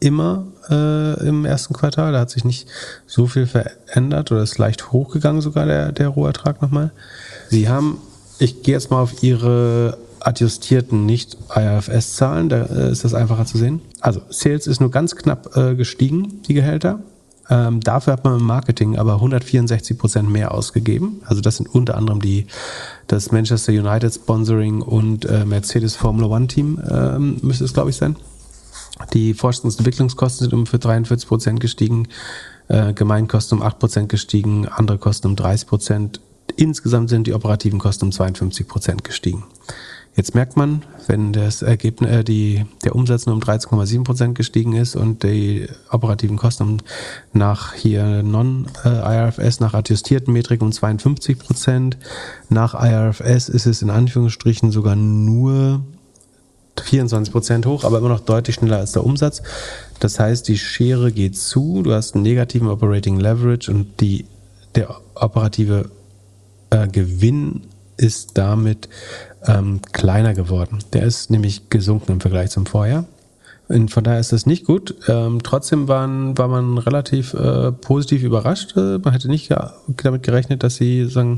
immer 0.00 0.46
äh, 0.68 1.28
im 1.28 1.44
ersten 1.44 1.74
Quartal. 1.74 2.12
Da 2.12 2.20
hat 2.20 2.30
sich 2.30 2.44
nicht 2.44 2.68
so 3.06 3.26
viel 3.26 3.46
verändert 3.46 4.32
oder 4.32 4.42
ist 4.42 4.58
leicht 4.58 4.92
hochgegangen 4.92 5.42
sogar 5.42 5.66
der, 5.66 5.92
der 5.92 6.08
Rohertrag 6.08 6.62
nochmal. 6.62 6.90
Sie 7.50 7.68
haben, 7.68 7.98
ich 8.38 8.62
gehe 8.62 8.74
jetzt 8.74 8.90
mal 8.90 9.02
auf 9.02 9.22
Ihre 9.22 9.98
adjustierten 10.26 11.06
Nicht-IFS-Zahlen, 11.06 12.48
da 12.48 12.64
äh, 12.64 12.92
ist 12.92 13.04
das 13.04 13.14
einfacher 13.14 13.46
zu 13.46 13.58
sehen. 13.58 13.80
Also 14.00 14.22
Sales 14.30 14.66
ist 14.66 14.80
nur 14.80 14.90
ganz 14.90 15.16
knapp 15.16 15.56
äh, 15.56 15.74
gestiegen, 15.74 16.42
die 16.42 16.54
Gehälter. 16.54 17.00
Ähm, 17.50 17.80
dafür 17.80 18.12
hat 18.14 18.24
man 18.24 18.38
im 18.38 18.46
Marketing 18.46 18.96
aber 18.96 19.14
164 19.14 19.98
Prozent 19.98 20.30
mehr 20.30 20.52
ausgegeben. 20.54 21.20
Also 21.26 21.40
das 21.40 21.56
sind 21.56 21.68
unter 21.74 21.96
anderem 21.96 22.20
die, 22.20 22.46
das 23.08 23.32
Manchester 23.32 23.72
United 23.72 24.14
Sponsoring 24.14 24.80
und 24.80 25.24
äh, 25.24 25.44
Mercedes 25.44 25.96
Formula 25.96 26.28
One 26.28 26.46
Team 26.46 26.80
ähm, 26.88 27.38
müsste 27.42 27.64
es, 27.64 27.74
glaube 27.74 27.90
ich, 27.90 27.96
sein. 27.96 28.16
Die 29.12 29.34
Forschungs- 29.34 29.64
und 29.64 29.78
Entwicklungskosten 29.80 30.44
sind 30.44 30.54
um 30.54 30.66
für 30.66 30.78
43 30.78 31.28
Prozent 31.28 31.60
gestiegen, 31.60 32.08
äh, 32.68 32.92
Gemeinkosten 32.92 33.58
um 33.58 33.64
8 33.64 33.78
Prozent 33.78 34.08
gestiegen, 34.08 34.68
andere 34.68 34.98
Kosten 34.98 35.26
um 35.26 35.36
30 35.36 35.66
Prozent. 35.66 36.20
Insgesamt 36.56 37.10
sind 37.10 37.26
die 37.26 37.34
operativen 37.34 37.78
Kosten 37.78 38.06
um 38.06 38.12
52 38.12 38.68
Prozent 38.68 39.04
gestiegen. 39.04 39.44
Jetzt 40.14 40.34
merkt 40.34 40.58
man, 40.58 40.82
wenn 41.06 41.32
das 41.32 41.62
Ergebnis, 41.62 42.10
äh, 42.10 42.24
die, 42.24 42.66
der 42.84 42.94
Umsatz 42.94 43.24
nur 43.24 43.34
um 43.34 43.40
13,7 43.40 44.04
Prozent 44.04 44.34
gestiegen 44.34 44.74
ist 44.74 44.94
und 44.94 45.22
die 45.22 45.68
operativen 45.90 46.36
Kosten 46.36 46.82
nach 47.32 47.72
hier 47.72 48.22
Non-IRFS, 48.22 49.60
nach 49.60 49.72
adjustierten 49.72 50.34
Metriken 50.34 50.66
um 50.66 50.72
52 50.72 51.38
Prozent. 51.38 51.96
Nach 52.50 52.74
IRFS 52.74 53.48
ist 53.48 53.64
es 53.64 53.80
in 53.80 53.88
Anführungsstrichen 53.88 54.70
sogar 54.70 54.96
nur 54.96 55.80
24 56.80 57.32
Prozent 57.32 57.66
hoch, 57.66 57.84
aber 57.84 57.98
immer 57.98 58.10
noch 58.10 58.20
deutlich 58.20 58.56
schneller 58.56 58.78
als 58.78 58.92
der 58.92 59.04
Umsatz. 59.04 59.42
Das 59.98 60.18
heißt, 60.18 60.46
die 60.46 60.58
Schere 60.58 61.10
geht 61.10 61.38
zu, 61.38 61.82
du 61.82 61.92
hast 61.94 62.14
einen 62.14 62.22
negativen 62.22 62.68
Operating 62.68 63.18
Leverage 63.18 63.70
und 63.70 64.00
die, 64.00 64.26
der 64.74 64.94
operative 65.14 65.90
äh, 66.70 66.86
Gewinn 66.88 67.62
ist 68.02 68.36
damit 68.36 68.88
ähm, 69.46 69.80
kleiner 69.92 70.34
geworden. 70.34 70.78
Der 70.92 71.04
ist 71.04 71.30
nämlich 71.30 71.70
gesunken 71.70 72.12
im 72.12 72.20
Vergleich 72.20 72.50
zum 72.50 72.66
Vorjahr. 72.66 73.04
Und 73.68 73.90
von 73.90 74.04
daher 74.04 74.20
ist 74.20 74.32
das 74.32 74.44
nicht 74.44 74.66
gut. 74.66 74.94
Ähm, 75.08 75.42
trotzdem 75.42 75.88
waren, 75.88 76.36
war 76.36 76.48
man 76.48 76.78
relativ 76.78 77.32
äh, 77.32 77.72
positiv 77.72 78.22
überrascht. 78.22 78.76
Äh, 78.76 78.98
man 78.98 79.12
hätte 79.12 79.28
nicht 79.28 79.48
ge 79.48 79.56
damit 80.02 80.24
gerechnet, 80.24 80.62
dass 80.62 80.76
sie 80.76 81.06
sagen, 81.06 81.36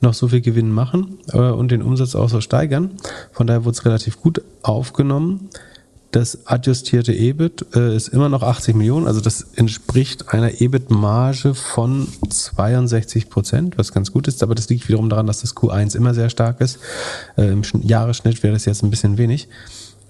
noch 0.00 0.14
so 0.14 0.28
viel 0.28 0.40
Gewinn 0.40 0.72
machen 0.72 1.18
äh, 1.32 1.38
und 1.38 1.70
den 1.70 1.82
Umsatz 1.82 2.16
auch 2.16 2.28
so 2.28 2.40
steigern. 2.40 2.92
Von 3.30 3.46
daher 3.46 3.64
wurde 3.64 3.76
es 3.76 3.84
relativ 3.84 4.20
gut 4.20 4.42
aufgenommen. 4.62 5.50
Das 6.16 6.46
adjustierte 6.46 7.12
EBIT 7.12 7.66
äh, 7.76 7.94
ist 7.94 8.08
immer 8.08 8.30
noch 8.30 8.42
80 8.42 8.74
Millionen, 8.74 9.06
also 9.06 9.20
das 9.20 9.48
entspricht 9.54 10.32
einer 10.32 10.62
EBIT-Marge 10.62 11.52
von 11.54 12.08
62 12.26 13.28
Prozent, 13.28 13.76
was 13.76 13.92
ganz 13.92 14.12
gut 14.12 14.26
ist, 14.26 14.42
aber 14.42 14.54
das 14.54 14.70
liegt 14.70 14.88
wiederum 14.88 15.10
daran, 15.10 15.26
dass 15.26 15.42
das 15.42 15.54
Q1 15.54 15.94
immer 15.94 16.14
sehr 16.14 16.30
stark 16.30 16.62
ist. 16.62 16.78
Äh, 17.36 17.52
Im 17.52 17.60
Sch- 17.60 17.86
Jahresschnitt 17.86 18.42
wäre 18.42 18.54
das 18.54 18.64
jetzt 18.64 18.82
ein 18.82 18.88
bisschen 18.88 19.18
wenig. 19.18 19.48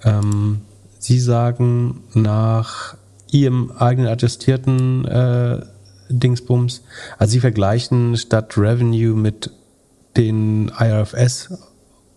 Ähm, 0.04 0.60
Sie 1.00 1.18
sagen 1.18 2.04
nach 2.14 2.96
Ihrem 3.32 3.72
eigenen 3.72 4.06
adjustierten 4.08 5.06
äh, 5.06 5.60
Dingsbums, 6.08 6.82
also 7.18 7.32
Sie 7.32 7.40
vergleichen 7.40 8.16
statt 8.16 8.56
Revenue 8.56 9.16
mit 9.16 9.50
den 10.16 10.70
IRFS 10.78 11.48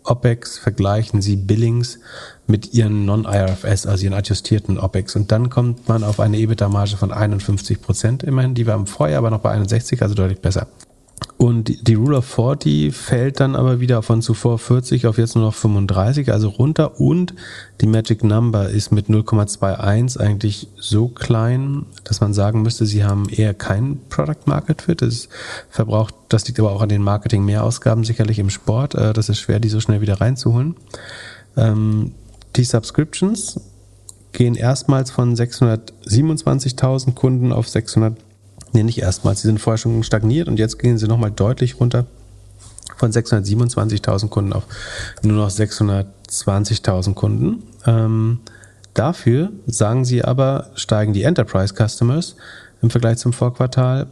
OPEX 0.10 0.57
vergleichen 0.57 1.22
Sie 1.22 1.36
Billings 1.36 1.99
mit 2.48 2.73
Ihren 2.73 3.06
Non-IRFS, 3.06 3.86
also 3.86 4.03
Ihren 4.03 4.14
adjustierten 4.14 4.77
OPEX. 4.77 5.15
Und 5.15 5.31
dann 5.31 5.49
kommt 5.49 5.88
man 5.88 6.03
auf 6.03 6.19
eine 6.19 6.38
EBITDA-Marge 6.38 6.98
von 6.98 7.11
51 7.11 7.81
Prozent 7.81 8.23
immerhin. 8.23 8.56
Die 8.56 8.68
war 8.68 8.76
im 8.76 8.88
Vorjahr 8.88 9.19
aber 9.19 9.30
noch 9.30 9.41
bei 9.41 9.52
61, 9.52 10.02
also 10.02 10.15
deutlich 10.15 10.41
besser. 10.41 10.68
Und 11.38 11.88
die- 11.88 11.94
Rule 11.96 12.18
of 12.18 12.26
40 12.26 12.94
fällt 12.94 13.40
dann 13.40 13.56
aber 13.56 13.80
wieder 13.80 14.02
von 14.02 14.22
zuvor 14.22 14.60
40 14.60 15.08
auf 15.08 15.18
jetzt 15.18 15.36
nur 15.36 15.46
noch 15.46 15.54
35, 15.56 16.32
also 16.34 16.50
runter. 16.50 17.00
Und 17.00 17.34
die 17.80 17.88
Magic 17.88 18.24
Number 18.26 18.70
ist 18.70 18.91
mit 18.91 19.08
0,21 19.10 20.18
eigentlich 20.20 20.68
so 20.78 21.08
klein, 21.08 21.86
dass 22.04 22.20
man 22.20 22.34
sagen 22.34 22.62
müsste, 22.62 22.86
sie 22.86 23.06
haben 23.06 23.30
eher 23.30 23.54
kein 23.54 24.00
Product 24.10 24.48
Market 24.48 24.82
Fit. 24.82 25.02
Das 25.02 25.30
verbraucht, 25.70 26.14
das 26.28 26.46
liegt 26.48 26.60
aber 26.60 26.72
auch 26.72 26.82
an 26.82 26.90
den 26.90 27.04
Marketing-Mehrausgaben 27.04 28.04
sicherlich 28.04 28.40
im 28.40 28.50
Sport. 28.50 28.96
Äh, 28.96 29.14
Das 29.14 29.30
ist 29.30 29.40
schwer, 29.40 29.60
die 29.62 29.70
so 29.70 29.80
schnell 29.80 30.02
wieder 30.02 30.20
reinzuholen. 30.20 30.76
Ähm, 31.56 32.12
Die 32.56 32.64
Subscriptions 32.66 33.60
gehen 34.34 34.56
erstmals 34.56 35.10
von 35.12 35.36
627.000 35.36 37.14
Kunden 37.16 37.52
auf 37.54 37.68
600, 37.70 38.18
nee, 38.74 38.84
nicht 38.84 39.00
erstmals, 39.00 39.41
sie 39.41 39.48
sind 39.48 39.60
vorher 39.60 39.78
schon 39.78 40.04
stagniert 40.04 40.48
und 40.48 40.60
jetzt 40.60 40.80
gehen 40.80 40.98
sie 40.98 41.08
nochmal 41.08 41.32
deutlich 41.32 41.80
runter 41.80 42.06
von 42.98 43.12
627.000 43.12 44.30
Kunden 44.30 44.54
auf 44.54 44.64
nur 45.24 45.38
noch 45.38 45.50
620.000 45.50 47.14
Kunden. 47.14 47.64
Ähm, 47.86 48.40
dafür, 48.94 49.52
sagen 49.68 50.06
sie 50.06 50.24
aber, 50.24 50.70
steigen 50.76 51.12
die 51.14 51.24
Enterprise 51.24 51.74
Customers 51.74 52.36
im 52.82 52.90
Vergleich 52.90 53.18
zum 53.18 53.34
Vorquartal 53.34 54.08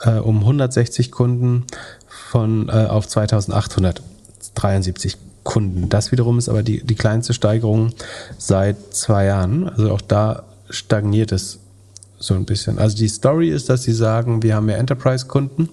äh, 0.00 0.18
um 0.18 0.40
160 0.40 1.10
Kunden 1.12 1.64
von 2.08 2.68
äh, 2.68 2.86
auf 2.86 3.06
2873 3.06 5.16
Kunden. 5.44 5.88
Das 5.88 6.12
wiederum 6.12 6.38
ist 6.38 6.48
aber 6.48 6.62
die, 6.62 6.84
die 6.84 6.94
kleinste 6.94 7.34
Steigerung 7.34 7.90
seit 8.38 8.94
zwei 8.94 9.24
Jahren. 9.26 9.68
Also 9.68 9.92
auch 9.92 10.00
da 10.00 10.44
stagniert 10.70 11.32
es 11.32 11.58
so 12.22 12.34
ein 12.34 12.44
bisschen. 12.44 12.78
Also 12.78 12.96
die 12.96 13.08
Story 13.08 13.50
ist, 13.50 13.68
dass 13.68 13.82
sie 13.82 13.92
sagen, 13.92 14.42
wir 14.42 14.54
haben 14.54 14.66
mehr 14.66 14.78
Enterprise-Kunden, 14.78 15.68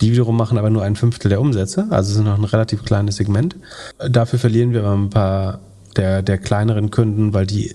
die 0.00 0.12
wiederum 0.12 0.36
machen 0.36 0.58
aber 0.58 0.70
nur 0.70 0.82
ein 0.82 0.96
Fünftel 0.96 1.28
der 1.28 1.40
Umsätze, 1.40 1.86
also 1.90 2.12
sind 2.12 2.24
noch 2.24 2.38
ein 2.38 2.44
relativ 2.44 2.84
kleines 2.84 3.16
Segment. 3.16 3.56
Dafür 3.98 4.38
verlieren 4.38 4.72
wir 4.72 4.80
aber 4.84 4.94
ein 4.94 5.10
paar 5.10 5.60
der, 5.96 6.22
der 6.22 6.38
kleineren 6.38 6.90
Kunden, 6.90 7.34
weil 7.34 7.46
die 7.46 7.72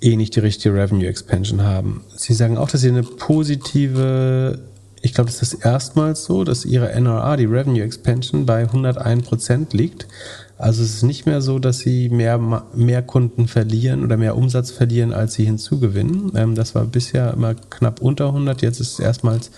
eh 0.00 0.16
nicht 0.16 0.36
die 0.36 0.40
richtige 0.40 0.74
Revenue 0.74 1.06
Expansion 1.06 1.62
haben. 1.62 2.04
Sie 2.14 2.34
sagen 2.34 2.58
auch, 2.58 2.68
dass 2.68 2.82
sie 2.82 2.88
eine 2.88 3.02
positive, 3.02 4.58
ich 5.00 5.14
glaube, 5.14 5.30
das 5.30 5.42
ist 5.42 5.54
erstmals 5.54 6.24
so, 6.24 6.44
dass 6.44 6.64
ihre 6.64 6.92
NRA, 6.92 7.36
die 7.36 7.46
Revenue 7.46 7.82
Expansion, 7.82 8.44
bei 8.44 8.64
101% 8.64 9.74
liegt. 9.74 10.06
Also 10.56 10.82
es 10.82 10.94
ist 10.94 11.02
nicht 11.02 11.26
mehr 11.26 11.40
so, 11.40 11.58
dass 11.58 11.80
sie 11.80 12.08
mehr, 12.08 12.38
mehr 12.74 13.02
Kunden 13.02 13.48
verlieren 13.48 14.04
oder 14.04 14.16
mehr 14.16 14.36
Umsatz 14.36 14.70
verlieren, 14.70 15.12
als 15.12 15.34
sie 15.34 15.44
hinzugewinnen. 15.44 16.32
Ähm, 16.36 16.54
das 16.54 16.74
war 16.74 16.84
bisher 16.84 17.32
immer 17.32 17.54
knapp 17.54 18.00
unter 18.00 18.26
100, 18.26 18.62
jetzt 18.62 18.80
ist 18.80 18.92
es 18.94 18.98
erstmals 19.00 19.50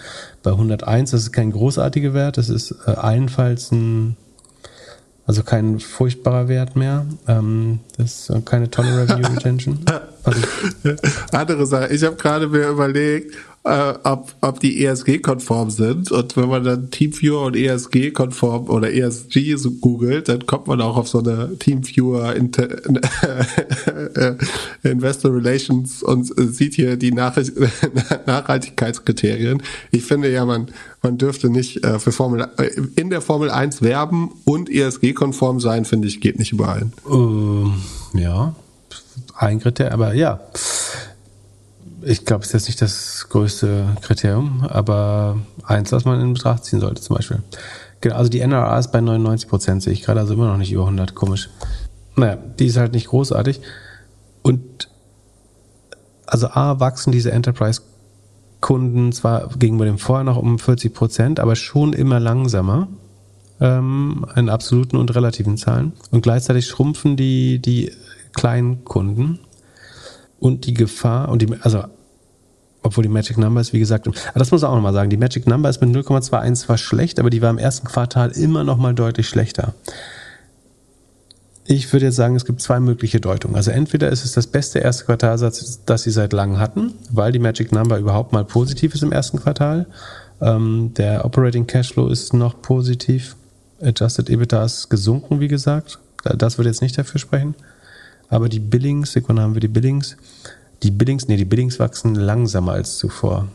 bei 0.43 0.53
101. 0.53 1.11
Das 1.11 1.23
ist 1.23 1.33
kein 1.33 1.53
großartiger 1.53 2.15
Wert, 2.15 2.39
das 2.39 2.49
ist 2.49 2.75
äh, 2.87 2.93
allenfalls 2.93 3.73
ein, 3.73 4.17
also 5.27 5.43
kein 5.43 5.81
furchtbarer 5.81 6.49
Wert 6.49 6.77
mehr. 6.77 7.05
Ähm, 7.29 7.81
das 7.99 8.31
ist 8.31 8.47
keine 8.47 8.71
tolle 8.71 8.97
Revenue 9.03 9.31
Retention. 9.37 9.81
Also, 10.27 10.41
Andere 11.31 11.67
Sache, 11.67 11.95
ich 11.95 12.03
habe 12.03 12.17
gerade 12.17 12.49
mir 12.49 12.69
überlegt, 12.71 13.33
äh, 13.67 13.95
ob, 14.05 14.33
ob 14.41 14.61
die 14.61 14.85
ESG-konform 14.85 15.71
sind. 15.71 16.13
Und 16.13 16.37
wenn 16.37 16.49
man 16.49 16.63
dann 16.65 16.91
Teamviewer 16.91 17.43
und 17.43 17.57
ESG-konform 17.57 18.69
oder 18.69 18.93
ESG 18.93 19.57
so 19.57 19.73
googelt, 19.73 20.29
dann 20.29 20.47
kommt 20.47 20.69
man 20.69 20.81
auch 20.81 20.97
auf 20.97 21.09
so 21.09 21.19
eine 21.19 21.59
Teamviewer 21.59 22.35
Inter 22.35 22.69
Investor 24.83 25.35
Relations 25.35 26.03
und 26.03 26.33
sieht 26.55 26.75
hier 26.75 26.97
die 26.97 27.13
Nachricht 27.13 27.53
Nachhaltigkeitskriterien. 28.27 29.63
Ich 29.91 30.05
finde 30.05 30.31
ja, 30.31 30.45
man, 30.45 30.69
man 31.03 31.19
dürfte 31.19 31.51
nicht 31.51 31.85
äh, 31.85 31.99
für 31.99 32.13
Formel 32.13 32.49
äh, 32.59 32.71
in 32.95 33.11
der 33.11 33.21
Formel 33.21 33.51
1 33.51 33.83
werben 33.83 34.31
und 34.45 34.71
ESG-konform 34.71 35.59
sein, 35.61 35.85
finde 35.85 36.07
ich, 36.09 36.21
geht 36.21 36.39
nicht 36.39 36.53
überall. 36.53 36.87
ähm, 37.11 37.75
ja, 38.15 38.55
ein 39.35 39.59
Kriterium, 39.59 39.95
aber 39.95 40.15
ja. 40.15 40.41
Ich 42.09 42.25
glaube, 42.25 42.45
es 42.45 42.51
ist 42.51 42.53
jetzt 42.53 42.67
nicht 42.69 42.83
das 42.83 43.27
größte 43.31 43.97
Kriterium, 44.01 44.65
aber 44.69 45.41
eins, 45.65 45.91
was 45.91 46.05
man 46.05 46.21
in 46.21 46.35
Betracht 46.35 46.65
ziehen 46.65 46.79
sollte 46.79 47.03
zum 47.03 47.17
Beispiel. 47.17 47.43
Genau, 48.01 48.15
also 48.15 48.31
die 48.31 48.47
NRA 48.47 48.79
ist 48.79 48.93
bei 48.93 49.01
99 49.01 49.49
Prozent, 49.49 49.83
sehe 49.83 49.93
ich 49.93 50.03
gerade, 50.03 50.21
also 50.21 50.35
immer 50.35 50.47
noch 50.47 50.57
nicht 50.57 50.71
über 50.71 50.85
100, 50.85 51.17
komisch. 51.17 51.51
Naja, 52.15 52.37
die 52.37 52.67
ist 52.67 52.77
halt 52.77 52.93
nicht 52.93 53.09
großartig. 53.09 53.61
Und 54.43 54.89
also 56.27 56.47
A, 56.47 56.79
wachsen 56.79 57.11
diese 57.11 57.33
Enterprise-Kunden 57.33 59.11
zwar 59.11 59.49
gegenüber 59.59 59.87
dem 59.87 59.99
vorher 59.99 60.23
noch 60.23 60.37
um 60.37 60.61
40 60.61 60.95
Prozent, 60.95 61.41
aber 61.41 61.57
schon 61.57 61.93
immer 61.93 62.21
langsamer 62.21 62.87
ähm, 63.61 64.25
in 64.37 64.49
absoluten 64.49 64.97
und 64.97 65.13
relativen 65.13 65.57
Zahlen. 65.57 65.93
Und 66.13 66.23
gleichzeitig 66.23 66.69
schrumpfen 66.69 67.17
die, 67.17 67.59
die 67.59 67.91
kleinen 68.33 68.85
Kunden 68.85 69.41
und 70.39 70.67
die 70.67 70.75
Gefahr 70.75 71.29
und 71.29 71.43
die, 71.43 71.49
also 71.61 71.85
obwohl 72.83 73.03
die 73.03 73.11
Magic 73.11 73.37
Number 73.37 73.61
ist, 73.61 73.73
wie 73.73 73.81
gesagt, 73.81 74.07
aber 74.07 74.39
das 74.39 74.53
muss 74.53 74.63
man 74.63 74.71
auch 74.71 74.77
nochmal 74.77 74.93
sagen, 74.93 75.11
die 75.11 75.17
Magic 75.17 75.47
Number 75.47 75.69
ist 75.69 75.81
mit 75.81 75.91
0,21 75.91 76.55
zwar 76.55 76.79
schlecht, 76.79 77.19
aber 77.19 77.31
die 77.31 77.43
war 77.43 77.51
im 77.51 77.59
ersten 77.59 77.87
Quartal 77.87 78.31
immer 78.31 78.65
noch 78.65 78.77
mal 78.77 78.95
deutlich 78.95 79.29
schlechter. 79.29 79.75
Ich 81.69 81.93
würde 81.93 82.07
jetzt 82.07 82.15
sagen, 82.15 82.37
es 82.37 82.45
gibt 82.45 82.61
zwei 82.61 82.79
mögliche 82.79 83.21
Deutungen. 83.21 83.57
Also 83.57 83.73
entweder 83.73 84.09
ist 84.11 84.25
es 84.25 84.33
das 84.33 84.47
beste 84.47 84.79
erste 84.79 85.05
Quartal, 85.05 85.37
das 85.39 86.03
sie 86.03 86.11
seit 86.13 86.33
langem 86.33 86.61
hatten, 86.61 86.93
weil 87.11 87.33
die 87.33 87.41
Magic 87.41 87.73
Number 87.73 87.99
überhaupt 87.99 88.33
mal 88.33 88.45
positiv 88.45 88.95
ist 88.95 89.03
im 89.03 89.11
ersten 89.11 89.41
Quartal. 89.41 89.87
Ähm, 90.41 90.93
der 90.97 91.25
Operating 91.25 91.67
Cashflow 91.67 92.09
ist 92.09 92.35
noch 92.35 92.63
positiv. 92.63 93.35
Adjusted 93.83 94.31
EBITDA 94.31 94.65
ist 94.65 94.89
gesunken, 94.91 95.41
wie 95.41 95.49
gesagt. 95.49 95.99
Das 96.23 96.57
würde 96.57 96.71
jetzt 96.71 96.83
nicht 96.83 96.97
dafür 96.97 97.19
sprechen. 97.19 97.57
Aber 98.29 98.49
die 98.49 98.61
Billings, 98.61 99.13
Sekunde 99.13 99.43
haben 99.43 99.55
wir 99.55 99.61
die 99.61 99.69
Billings. 99.69 100.17
Die 100.83 100.91
Billings, 100.91 101.29
nee, 101.29 101.37
die 101.37 101.45
Billings 101.45 101.79
wachsen 101.79 102.15
langsamer 102.15 102.73
als 102.73 102.99
zuvor. 102.99 103.49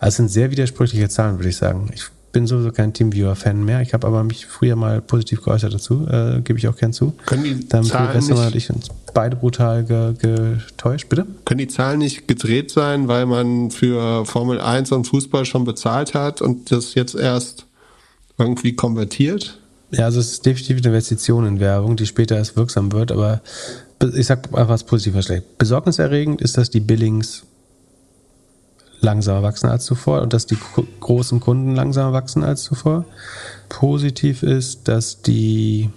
Also 0.00 0.08
es 0.08 0.16
sind 0.16 0.28
sehr 0.30 0.50
widersprüchliche 0.50 1.08
Zahlen, 1.08 1.38
würde 1.38 1.50
ich 1.50 1.56
sagen. 1.56 1.90
Ich 1.94 2.04
bin 2.32 2.46
sowieso 2.46 2.72
kein 2.72 2.92
Teamviewer-Fan 2.92 3.64
mehr. 3.64 3.80
Ich 3.80 3.94
habe 3.94 4.06
aber 4.06 4.22
mich 4.24 4.46
früher 4.46 4.76
mal 4.76 5.00
positiv 5.00 5.42
geäußert 5.42 5.72
dazu, 5.72 6.06
äh, 6.08 6.40
gebe 6.42 6.58
ich 6.58 6.68
auch 6.68 6.76
gern 6.76 6.92
zu. 6.92 7.12
Können 7.26 7.44
die 7.44 7.68
Damit 7.68 7.88
Zahlen 7.90 8.16
nicht- 8.18 8.30
und 8.32 8.54
ich 8.54 8.70
uns 8.70 8.88
beide 9.14 9.36
brutal 9.36 9.84
ge 9.84 10.12
getäuscht, 10.14 11.08
bitte? 11.08 11.26
Können 11.44 11.58
die 11.58 11.68
Zahlen 11.68 11.98
nicht 12.00 12.28
gedreht 12.28 12.70
sein, 12.70 13.08
weil 13.08 13.24
man 13.26 13.70
für 13.70 14.24
Formel 14.26 14.60
1 14.60 14.92
und 14.92 15.06
Fußball 15.06 15.44
schon 15.46 15.64
bezahlt 15.64 16.14
hat 16.14 16.40
und 16.42 16.70
das 16.70 16.94
jetzt 16.94 17.14
erst 17.14 17.66
irgendwie 18.36 18.74
konvertiert? 18.74 19.58
Ja, 19.90 20.04
also 20.04 20.20
es 20.20 20.32
ist 20.32 20.46
definitiv 20.46 20.76
eine 20.78 20.88
Investition 20.88 21.46
in 21.46 21.60
Werbung, 21.60 21.96
die 21.96 22.06
später 22.06 22.36
erst 22.36 22.56
wirksam 22.56 22.92
wird, 22.92 23.10
aber 23.10 23.36
be- 23.36 23.40
ich 24.14 24.26
sag 24.26 24.46
einfach 24.48 24.68
was 24.68 24.84
Positives 24.84 25.26
schlecht. 25.26 25.58
Besorgniserregend 25.58 26.40
ist, 26.40 26.56
dass 26.56 26.70
die 26.70 26.80
Billings 26.80 27.44
langsamer 29.00 29.42
wachsen 29.42 29.68
als 29.68 29.84
zuvor 29.84 30.22
und 30.22 30.32
dass 30.32 30.46
die 30.46 30.58
großen 31.00 31.40
Kunden 31.40 31.74
langsamer 31.74 32.12
wachsen 32.12 32.42
als 32.42 32.62
zuvor. 32.62 33.04
Positiv 33.68 34.42
ist, 34.42 34.88
dass 34.88 35.22
die 35.22 35.90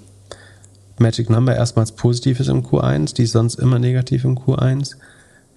Magic 1.00 1.30
Number 1.30 1.56
erstmals 1.56 1.92
positiv 1.92 2.40
ist 2.40 2.48
im 2.48 2.64
Q1, 2.64 3.16
die 3.16 3.24
ist 3.24 3.32
sonst 3.32 3.56
immer 3.56 3.80
negativ 3.80 4.24
im 4.24 4.38
Q1. 4.38 4.96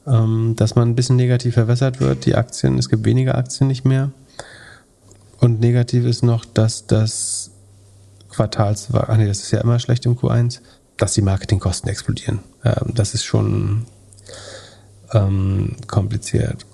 Ähm, 0.06 0.54
dass 0.56 0.74
man 0.74 0.90
ein 0.90 0.94
bisschen 0.96 1.16
negativ 1.16 1.54
verwässert 1.54 2.00
wird, 2.00 2.26
die 2.26 2.34
Aktien, 2.34 2.78
es 2.78 2.90
gibt 2.90 3.06
weniger 3.06 3.36
Aktien 3.36 3.68
nicht 3.68 3.86
mehr. 3.86 4.10
Und 5.40 5.60
negativ 5.60 6.04
ist 6.04 6.22
noch, 6.22 6.44
dass 6.44 6.86
das 6.86 7.50
Quartals, 8.28 8.88
ach 8.92 9.16
nee, 9.16 9.26
das 9.26 9.40
ist 9.40 9.50
ja 9.50 9.60
immer 9.60 9.78
schlecht 9.78 10.04
im 10.04 10.16
Q1, 10.16 10.60
dass 10.96 11.14
die 11.14 11.22
Marketingkosten 11.22 11.90
explodieren. 11.90 12.40
Ähm, 12.64 12.94
das 12.94 13.14
ist 13.14 13.24
schon 13.24 13.86
ähm, 15.12 15.76
kompliziert. 15.86 16.66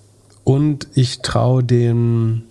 Und 0.44 0.88
ich 0.94 1.20
traue 1.20 1.62
dem 1.62 2.42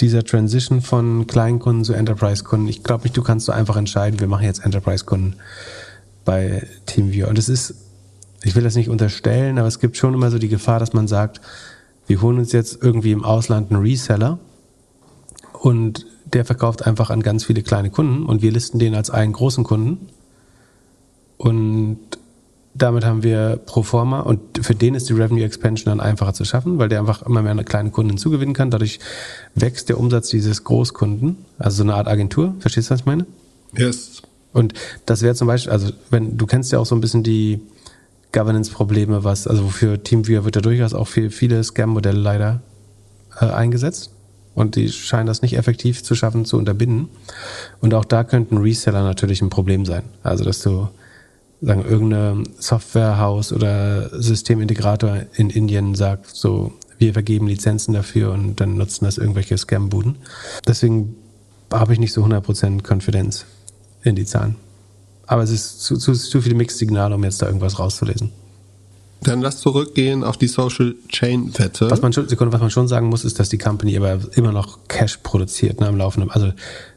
dieser 0.00 0.24
Transition 0.24 0.80
von 0.80 1.26
Kleinkunden 1.26 1.84
zu 1.84 1.94
Enterprise-Kunden. 1.94 2.68
Ich 2.68 2.82
glaube 2.82 3.04
nicht, 3.04 3.16
du 3.16 3.22
kannst 3.22 3.46
so 3.46 3.52
einfach 3.52 3.76
entscheiden, 3.76 4.18
wir 4.20 4.26
machen 4.26 4.44
jetzt 4.44 4.64
Enterprise-Kunden 4.64 5.36
bei 6.24 6.66
TeamViewer. 6.86 7.28
Und 7.28 7.38
es 7.38 7.48
ist, 7.48 7.74
ich 8.42 8.56
will 8.56 8.64
das 8.64 8.74
nicht 8.74 8.88
unterstellen, 8.88 9.58
aber 9.58 9.68
es 9.68 9.78
gibt 9.78 9.96
schon 9.96 10.14
immer 10.14 10.30
so 10.30 10.38
die 10.38 10.48
Gefahr, 10.48 10.80
dass 10.80 10.92
man 10.92 11.06
sagt, 11.06 11.40
wir 12.06 12.20
holen 12.22 12.38
uns 12.38 12.52
jetzt 12.52 12.82
irgendwie 12.82 13.12
im 13.12 13.24
Ausland 13.24 13.70
einen 13.70 13.82
Reseller 13.82 14.38
und 15.52 16.06
der 16.24 16.44
verkauft 16.44 16.86
einfach 16.86 17.10
an 17.10 17.22
ganz 17.22 17.44
viele 17.44 17.62
kleine 17.62 17.90
Kunden 17.90 18.26
und 18.26 18.42
wir 18.42 18.50
listen 18.50 18.78
den 18.78 18.94
als 18.94 19.10
einen 19.10 19.32
großen 19.32 19.64
Kunden. 19.64 20.08
Und 21.36 21.98
damit 22.74 23.04
haben 23.04 23.22
wir 23.22 23.60
pro 23.64 23.82
forma 23.82 24.20
und 24.20 24.40
für 24.64 24.74
den 24.74 24.94
ist 24.94 25.08
die 25.08 25.12
Revenue 25.12 25.44
Expansion 25.44 25.86
dann 25.86 26.00
einfacher 26.00 26.34
zu 26.34 26.44
schaffen, 26.44 26.78
weil 26.78 26.88
der 26.88 26.98
einfach 26.98 27.22
immer 27.22 27.40
mehr 27.40 27.54
kleine 27.62 27.90
Kunden 27.90 28.10
hinzugewinnen 28.10 28.54
kann. 28.54 28.70
Dadurch 28.70 28.98
wächst 29.54 29.88
der 29.88 29.98
Umsatz 29.98 30.28
dieses 30.28 30.64
Großkunden, 30.64 31.36
also 31.58 31.78
so 31.78 31.82
eine 31.84 31.94
Art 31.94 32.08
Agentur. 32.08 32.54
Verstehst 32.58 32.90
du, 32.90 32.94
was 32.94 33.00
ich 33.00 33.06
meine? 33.06 33.26
Yes. 33.76 34.22
Und 34.52 34.74
das 35.06 35.22
wäre 35.22 35.34
zum 35.34 35.46
Beispiel, 35.46 35.72
also 35.72 35.92
wenn 36.10 36.36
du 36.36 36.46
kennst 36.46 36.72
ja 36.72 36.80
auch 36.80 36.86
so 36.86 36.94
ein 36.94 37.00
bisschen 37.00 37.22
die 37.22 37.60
Governance-Probleme, 38.32 39.22
was, 39.22 39.46
also 39.46 39.68
für 39.68 40.02
TeamViewer 40.02 40.44
wird 40.44 40.56
ja 40.56 40.62
durchaus 40.62 40.94
auch 40.94 41.06
für 41.06 41.30
viele 41.30 41.62
Scam-Modelle 41.62 42.18
leider 42.18 42.62
äh, 43.40 43.46
eingesetzt. 43.46 44.10
Und 44.54 44.76
die 44.76 44.90
scheinen 44.90 45.26
das 45.26 45.42
nicht 45.42 45.56
effektiv 45.56 46.04
zu 46.04 46.14
schaffen, 46.14 46.44
zu 46.44 46.56
unterbinden. 46.56 47.08
Und 47.80 47.94
auch 47.94 48.04
da 48.04 48.22
könnten 48.22 48.58
Reseller 48.58 49.02
natürlich 49.02 49.42
ein 49.42 49.50
Problem 49.50 49.84
sein. 49.84 50.04
Also, 50.22 50.44
dass 50.44 50.60
du 50.62 50.88
sagen, 51.60 51.84
irgendein 51.84 52.44
Softwarehaus 52.58 53.52
oder 53.52 54.10
Systemintegrator 54.20 55.22
in 55.34 55.50
Indien 55.50 55.94
sagt, 55.94 56.26
so, 56.34 56.72
wir 56.98 57.12
vergeben 57.12 57.46
Lizenzen 57.46 57.94
dafür 57.94 58.32
und 58.32 58.60
dann 58.60 58.76
nutzen 58.76 59.04
das 59.04 59.18
irgendwelche 59.18 59.56
Scam-Buden. 59.56 60.16
Deswegen 60.66 61.16
habe 61.72 61.92
ich 61.92 61.98
nicht 61.98 62.12
so 62.12 62.24
100% 62.24 62.82
Konfidenz 62.82 63.46
in 64.02 64.14
die 64.14 64.24
Zahlen. 64.24 64.56
Aber 65.26 65.42
es 65.42 65.50
ist 65.50 65.82
zu, 65.82 65.96
zu, 65.96 66.12
zu 66.12 66.40
viele 66.40 66.54
Mixed-Signale, 66.54 67.14
um 67.14 67.24
jetzt 67.24 67.40
da 67.40 67.46
irgendwas 67.46 67.78
rauszulesen. 67.78 68.30
Dann 69.22 69.40
lass 69.40 69.58
zurückgehen 69.58 70.22
auf 70.22 70.36
die 70.36 70.48
Social 70.48 70.94
Chain 71.08 71.58
Wette. 71.58 71.90
Was 71.90 72.02
man 72.02 72.12
schon, 72.12 72.28
Sekunde, 72.28 72.52
was 72.52 72.60
man 72.60 72.70
schon 72.70 72.88
sagen 72.88 73.08
muss, 73.08 73.24
ist, 73.24 73.40
dass 73.40 73.48
die 73.48 73.56
Company 73.56 73.96
aber 73.96 74.20
immer 74.34 74.52
noch 74.52 74.80
Cash 74.86 75.18
produziert 75.22 75.80
ne, 75.80 75.88
am 75.88 75.96
Laufenden. 75.96 76.30
Also 76.30 76.52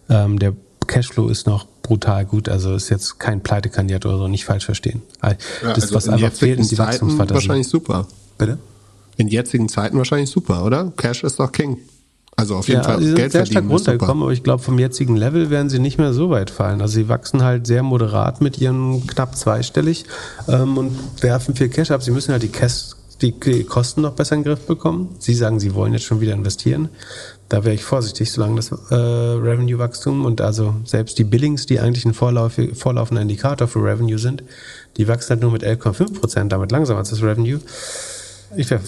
ähm, 0.09 0.37
der 0.37 0.53
Cashflow 0.87 1.29
ist 1.29 1.47
noch 1.47 1.67
brutal 1.87 2.25
gut. 2.25 2.49
Also 2.49 2.75
ist 2.75 2.89
jetzt 2.89 3.19
kein 3.19 3.41
Pleitekandidat 3.41 4.05
oder 4.05 4.17
so, 4.17 4.27
nicht 4.27 4.45
falsch 4.45 4.65
verstehen. 4.65 5.01
Das, 5.21 5.35
ja, 5.63 5.69
also 5.73 5.95
was 5.95 6.09
einfach 6.09 6.33
fehlt, 6.33 6.59
ist 6.59 6.71
die 6.71 6.77
Wachstumsfantasie. 6.77 7.35
Wahrscheinlich 7.35 7.67
super. 7.67 8.07
Bitte? 8.37 8.57
In 9.15 9.27
jetzigen 9.29 9.67
Zeiten 9.67 9.97
wahrscheinlich 9.97 10.29
super, 10.29 10.63
oder? 10.63 10.93
Cash 10.95 11.23
ist 11.23 11.39
doch 11.39 11.51
King. 11.51 11.77
Also 12.35 12.55
auf 12.55 12.67
jeden 12.67 12.81
ja, 12.81 12.87
Fall 12.87 12.99
sie 12.99 13.05
sind 13.07 13.15
Geld 13.15 13.31
sehr 13.31 13.47
stark 13.47 13.67
runtergekommen, 13.67 14.21
aber 14.21 14.31
ich 14.31 14.43
glaube, 14.43 14.61
vom 14.61 14.77
jetzigen 14.77 15.15
Level 15.15 15.49
werden 15.49 15.69
sie 15.69 15.79
nicht 15.79 15.97
mehr 15.97 16.13
so 16.13 16.29
weit 16.29 16.51
fallen. 16.51 16.81
Also 16.81 16.93
sie 16.93 17.09
wachsen 17.09 17.43
halt 17.43 17.65
sehr 17.65 17.81
moderat 17.81 18.41
mit 18.41 18.59
ihren 18.59 19.07
knapp 19.07 19.35
zweistellig 19.35 20.05
ähm, 20.47 20.77
und 20.77 20.95
werfen 21.21 21.55
viel 21.55 21.69
Cash 21.69 21.89
ab. 21.89 22.03
Sie 22.03 22.11
müssen 22.11 22.31
halt 22.31 22.43
die, 22.43 22.49
Cash, 22.49 22.91
die 23.23 23.63
Kosten 23.63 24.01
noch 24.01 24.13
besser 24.13 24.35
in 24.35 24.43
den 24.43 24.53
Griff 24.53 24.67
bekommen. 24.67 25.15
Sie 25.17 25.33
sagen, 25.33 25.59
sie 25.59 25.73
wollen 25.73 25.93
jetzt 25.93 26.05
schon 26.05 26.21
wieder 26.21 26.33
investieren. 26.33 26.89
Da 27.49 27.63
wäre 27.63 27.75
ich 27.75 27.83
vorsichtig, 27.83 28.31
solange 28.31 28.57
das 28.57 28.71
äh, 28.71 28.95
Revenue-Wachstum 28.95 30.25
und 30.25 30.41
also 30.41 30.75
selbst 30.83 31.17
die 31.17 31.23
Billings, 31.23 31.65
die 31.65 31.79
eigentlich 31.79 32.05
ein 32.05 32.13
Vorlauf, 32.13 32.59
vorlaufender 32.73 33.21
Indikator 33.21 33.67
für 33.67 33.79
Revenue 33.79 34.19
sind, 34.19 34.43
die 34.97 35.07
wachsen 35.07 35.29
halt 35.29 35.41
nur 35.41 35.51
mit 35.51 35.63
11,5 35.63 36.19
Prozent, 36.19 36.51
damit 36.51 36.71
langsamer 36.71 36.99
als 36.99 37.09
das 37.09 37.21
Revenue. 37.21 37.61
Ich 38.55 38.69
wäre 38.69 38.81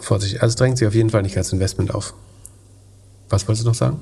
vorsichtig. 0.00 0.42
Also 0.42 0.56
drängt 0.56 0.78
sich 0.78 0.86
auf 0.86 0.94
jeden 0.94 1.10
Fall 1.10 1.22
nicht 1.22 1.36
als 1.36 1.52
Investment 1.52 1.92
auf. 1.92 2.14
Was 3.28 3.48
wolltest 3.48 3.64
du 3.64 3.70
noch 3.70 3.74
sagen? 3.74 4.00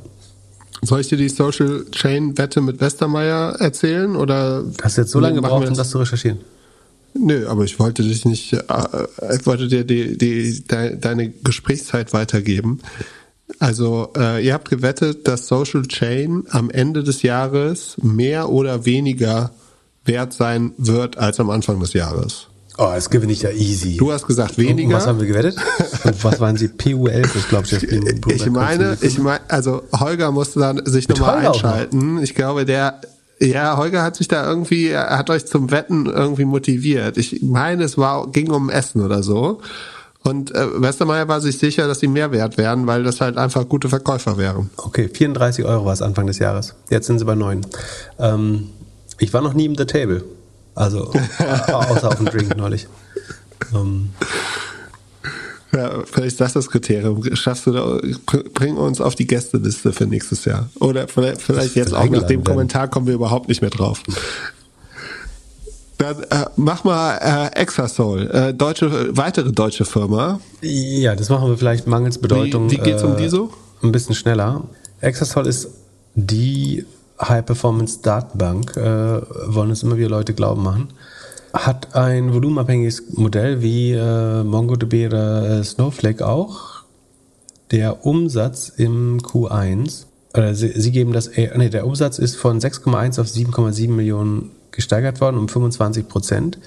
Soll 0.82 1.00
ich 1.00 1.08
dir 1.08 1.16
die 1.16 1.28
Social 1.28 1.86
Chain 1.90 2.36
Wette 2.36 2.60
mit 2.60 2.80
Westermeier 2.80 3.56
erzählen 3.58 4.16
oder? 4.16 4.64
Hast 4.82 4.98
du 4.98 5.02
jetzt 5.02 5.10
so 5.10 5.20
lange 5.20 5.36
gebraucht, 5.36 5.68
um 5.68 5.74
das 5.74 5.90
zu 5.90 5.98
recherchieren? 5.98 6.40
Nö, 7.14 7.46
aber 7.46 7.64
ich 7.64 7.78
wollte 7.78 8.02
dich 8.02 8.24
nicht, 8.24 8.52
äh, 8.52 8.58
ich 9.34 9.46
wollte 9.46 9.68
dir 9.68 9.84
die, 9.84 10.18
die, 10.18 10.64
de, 10.64 10.96
deine 10.96 11.30
Gesprächszeit 11.30 12.12
weitergeben. 12.12 12.80
Also 13.58 14.10
äh, 14.16 14.44
ihr 14.44 14.54
habt 14.54 14.70
gewettet, 14.70 15.28
dass 15.28 15.46
Social 15.46 15.82
Chain 15.82 16.44
am 16.50 16.70
Ende 16.70 17.02
des 17.02 17.22
Jahres 17.22 17.96
mehr 18.02 18.48
oder 18.48 18.84
weniger 18.86 19.50
wert 20.04 20.32
sein 20.32 20.72
wird 20.76 21.18
als 21.18 21.40
am 21.40 21.50
Anfang 21.50 21.80
des 21.80 21.92
Jahres. 21.92 22.48
Oh, 22.76 22.90
das 22.92 23.08
gewinne 23.08 23.32
ich 23.32 23.42
ja 23.42 23.50
easy. 23.50 23.96
Du 23.96 24.10
hast 24.10 24.26
gesagt 24.26 24.58
weniger. 24.58 24.88
Und 24.88 24.94
was 24.94 25.06
haben 25.06 25.20
wir 25.20 25.28
gewettet? 25.28 25.56
Und 26.04 26.24
was 26.24 26.40
waren 26.40 26.56
sie? 26.56 26.66
PU11 26.66 27.36
ist, 27.36 27.48
glaube 27.48 27.66
ich, 27.66 27.70
das 27.70 27.82
Ich 27.82 28.50
meine, 28.50 28.98
ich 29.00 29.18
meine, 29.18 29.40
also 29.48 29.84
Holger 29.96 30.32
musste 30.32 30.58
dann 30.58 30.84
sich 30.84 31.08
nochmal 31.08 31.46
einschalten. 31.46 32.16
Noch. 32.16 32.22
Ich 32.22 32.34
glaube, 32.34 32.64
der, 32.64 33.00
ja, 33.38 33.76
Holger 33.76 34.02
hat 34.02 34.16
sich 34.16 34.26
da 34.26 34.44
irgendwie, 34.48 34.88
er 34.88 35.16
hat 35.16 35.30
euch 35.30 35.46
zum 35.46 35.70
Wetten 35.70 36.06
irgendwie 36.06 36.44
motiviert. 36.44 37.16
Ich 37.16 37.42
meine, 37.42 37.84
es 37.84 37.96
war, 37.96 38.26
ging 38.32 38.50
um 38.50 38.70
Essen 38.70 39.02
oder 39.02 39.22
so. 39.22 39.60
Und 40.24 40.54
äh, 40.54 40.80
Westermeier 40.80 41.28
war 41.28 41.40
sich 41.40 41.58
sicher, 41.58 41.86
dass 41.86 42.00
sie 42.00 42.08
mehr 42.08 42.32
wert 42.32 42.56
wären, 42.56 42.86
weil 42.86 43.02
das 43.02 43.20
halt 43.20 43.36
einfach 43.36 43.68
gute 43.68 43.90
Verkäufer 43.90 44.38
wären. 44.38 44.70
Okay, 44.78 45.08
34 45.12 45.64
Euro 45.66 45.84
war 45.84 45.92
es 45.92 46.00
Anfang 46.00 46.26
des 46.26 46.38
Jahres. 46.38 46.74
Jetzt 46.90 47.06
sind 47.06 47.18
sie 47.18 47.26
bei 47.26 47.34
9. 47.34 47.60
Ähm, 48.18 48.70
ich 49.18 49.32
war 49.34 49.42
noch 49.42 49.52
nie 49.52 49.66
im 49.66 49.76
The 49.76 49.84
Table. 49.84 50.24
Also 50.74 51.12
außer 51.38 52.08
auf 52.08 52.16
dem 52.16 52.26
Drink 52.26 52.56
neulich. 52.56 52.88
Um. 53.72 54.10
Ja, 55.72 56.04
vielleicht 56.04 56.32
ist 56.32 56.40
das 56.40 56.52
das 56.52 56.70
Kriterium. 56.70 57.22
Schaffst 57.34 57.66
du 57.66 57.72
da, 57.72 58.00
bring 58.54 58.76
uns 58.76 59.00
auf 59.00 59.14
die 59.14 59.26
Gästeliste 59.26 59.92
für 59.92 60.06
nächstes 60.06 60.44
Jahr. 60.44 60.70
Oder 60.80 61.08
vielleicht, 61.08 61.42
vielleicht 61.42 61.74
jetzt 61.74 61.92
auch 61.92 62.08
nach 62.08 62.22
dem. 62.22 62.44
Kommentar 62.44 62.88
kommen 62.88 63.06
wir 63.06 63.14
überhaupt 63.14 63.48
nicht 63.48 63.60
mehr 63.60 63.70
drauf. 63.70 64.02
Dann 65.98 66.22
äh, 66.24 66.46
mach 66.56 66.84
mal 66.84 67.50
äh, 67.54 67.60
Exasol, 67.60 68.28
äh, 68.30 68.54
deutsche, 68.54 69.16
weitere 69.16 69.52
deutsche 69.52 69.84
Firma. 69.84 70.40
Ja, 70.60 71.14
das 71.14 71.28
machen 71.28 71.48
wir 71.48 71.56
vielleicht 71.56 71.86
mangels 71.86 72.18
Bedeutung. 72.18 72.70
Wie, 72.70 72.76
wie 72.76 72.80
geht's 72.80 73.02
um 73.02 73.16
die 73.16 73.28
so? 73.28 73.52
Ein 73.82 73.92
bisschen 73.92 74.14
schneller. 74.14 74.64
Exasol 75.00 75.46
ist 75.46 75.68
die 76.14 76.84
High-Performance-Datenbank, 77.20 78.76
äh, 78.76 79.20
wollen 79.46 79.70
es 79.70 79.82
immer 79.82 79.96
wieder 79.96 80.08
Leute 80.08 80.34
glauben 80.34 80.62
machen, 80.62 80.88
hat 81.52 81.94
ein 81.94 82.32
volumenabhängiges 82.34 83.10
Modell 83.12 83.62
wie 83.62 83.92
äh, 83.92 84.42
MongoDB 84.42 85.06
oder 85.06 85.60
äh, 85.60 85.64
Snowflake 85.64 86.26
auch. 86.26 86.82
Der 87.70 88.04
Umsatz 88.04 88.68
im 88.68 89.20
Q1, 89.20 90.06
oder 90.34 90.54
sie, 90.54 90.72
sie 90.74 90.90
geben 90.90 91.12
das, 91.12 91.28
äh, 91.28 91.56
nee, 91.56 91.68
der 91.68 91.86
Umsatz 91.86 92.18
ist 92.18 92.36
von 92.36 92.58
6,1 92.58 93.20
auf 93.20 93.28
7,7 93.28 93.90
Millionen 93.90 94.50
gesteigert 94.74 95.20
worden, 95.20 95.38
um 95.38 95.48
25 95.48 96.08
Prozent. 96.08 96.58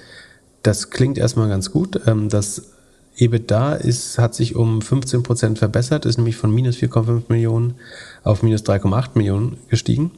Das 0.62 0.90
klingt 0.90 1.18
erstmal 1.18 1.48
ganz 1.48 1.70
gut. 1.70 2.00
Ähm, 2.06 2.28
das 2.28 2.72
EBITDA 3.16 3.74
ist, 3.74 4.18
hat 4.18 4.34
sich 4.34 4.56
um 4.56 4.80
15 4.80 5.22
Prozent 5.22 5.58
verbessert, 5.58 6.06
ist 6.06 6.18
nämlich 6.18 6.36
von 6.36 6.50
minus 6.50 6.76
4,5 6.76 7.24
Millionen 7.28 7.74
auf 8.22 8.42
minus 8.42 8.62
3,8 8.62 9.10
Millionen 9.14 9.58
gestiegen. 9.68 10.12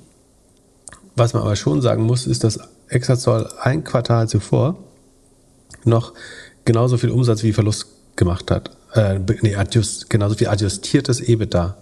Was 1.16 1.32
man 1.32 1.42
aber 1.42 1.56
schon 1.56 1.82
sagen 1.82 2.04
muss, 2.04 2.26
ist, 2.26 2.44
dass 2.44 2.60
Exazoll 2.88 3.48
ein 3.60 3.84
Quartal 3.84 4.28
zuvor 4.28 4.76
noch 5.84 6.12
genauso 6.64 6.98
viel 6.98 7.10
Umsatz 7.10 7.42
wie 7.42 7.52
Verlust 7.52 7.86
gemacht 8.16 8.50
hat. 8.50 8.76
Äh, 8.94 9.20
nee, 9.40 9.54
adjust, 9.54 10.10
genauso 10.10 10.34
viel 10.34 10.48
adjustiertes 10.48 11.20
EBITDA 11.20 11.76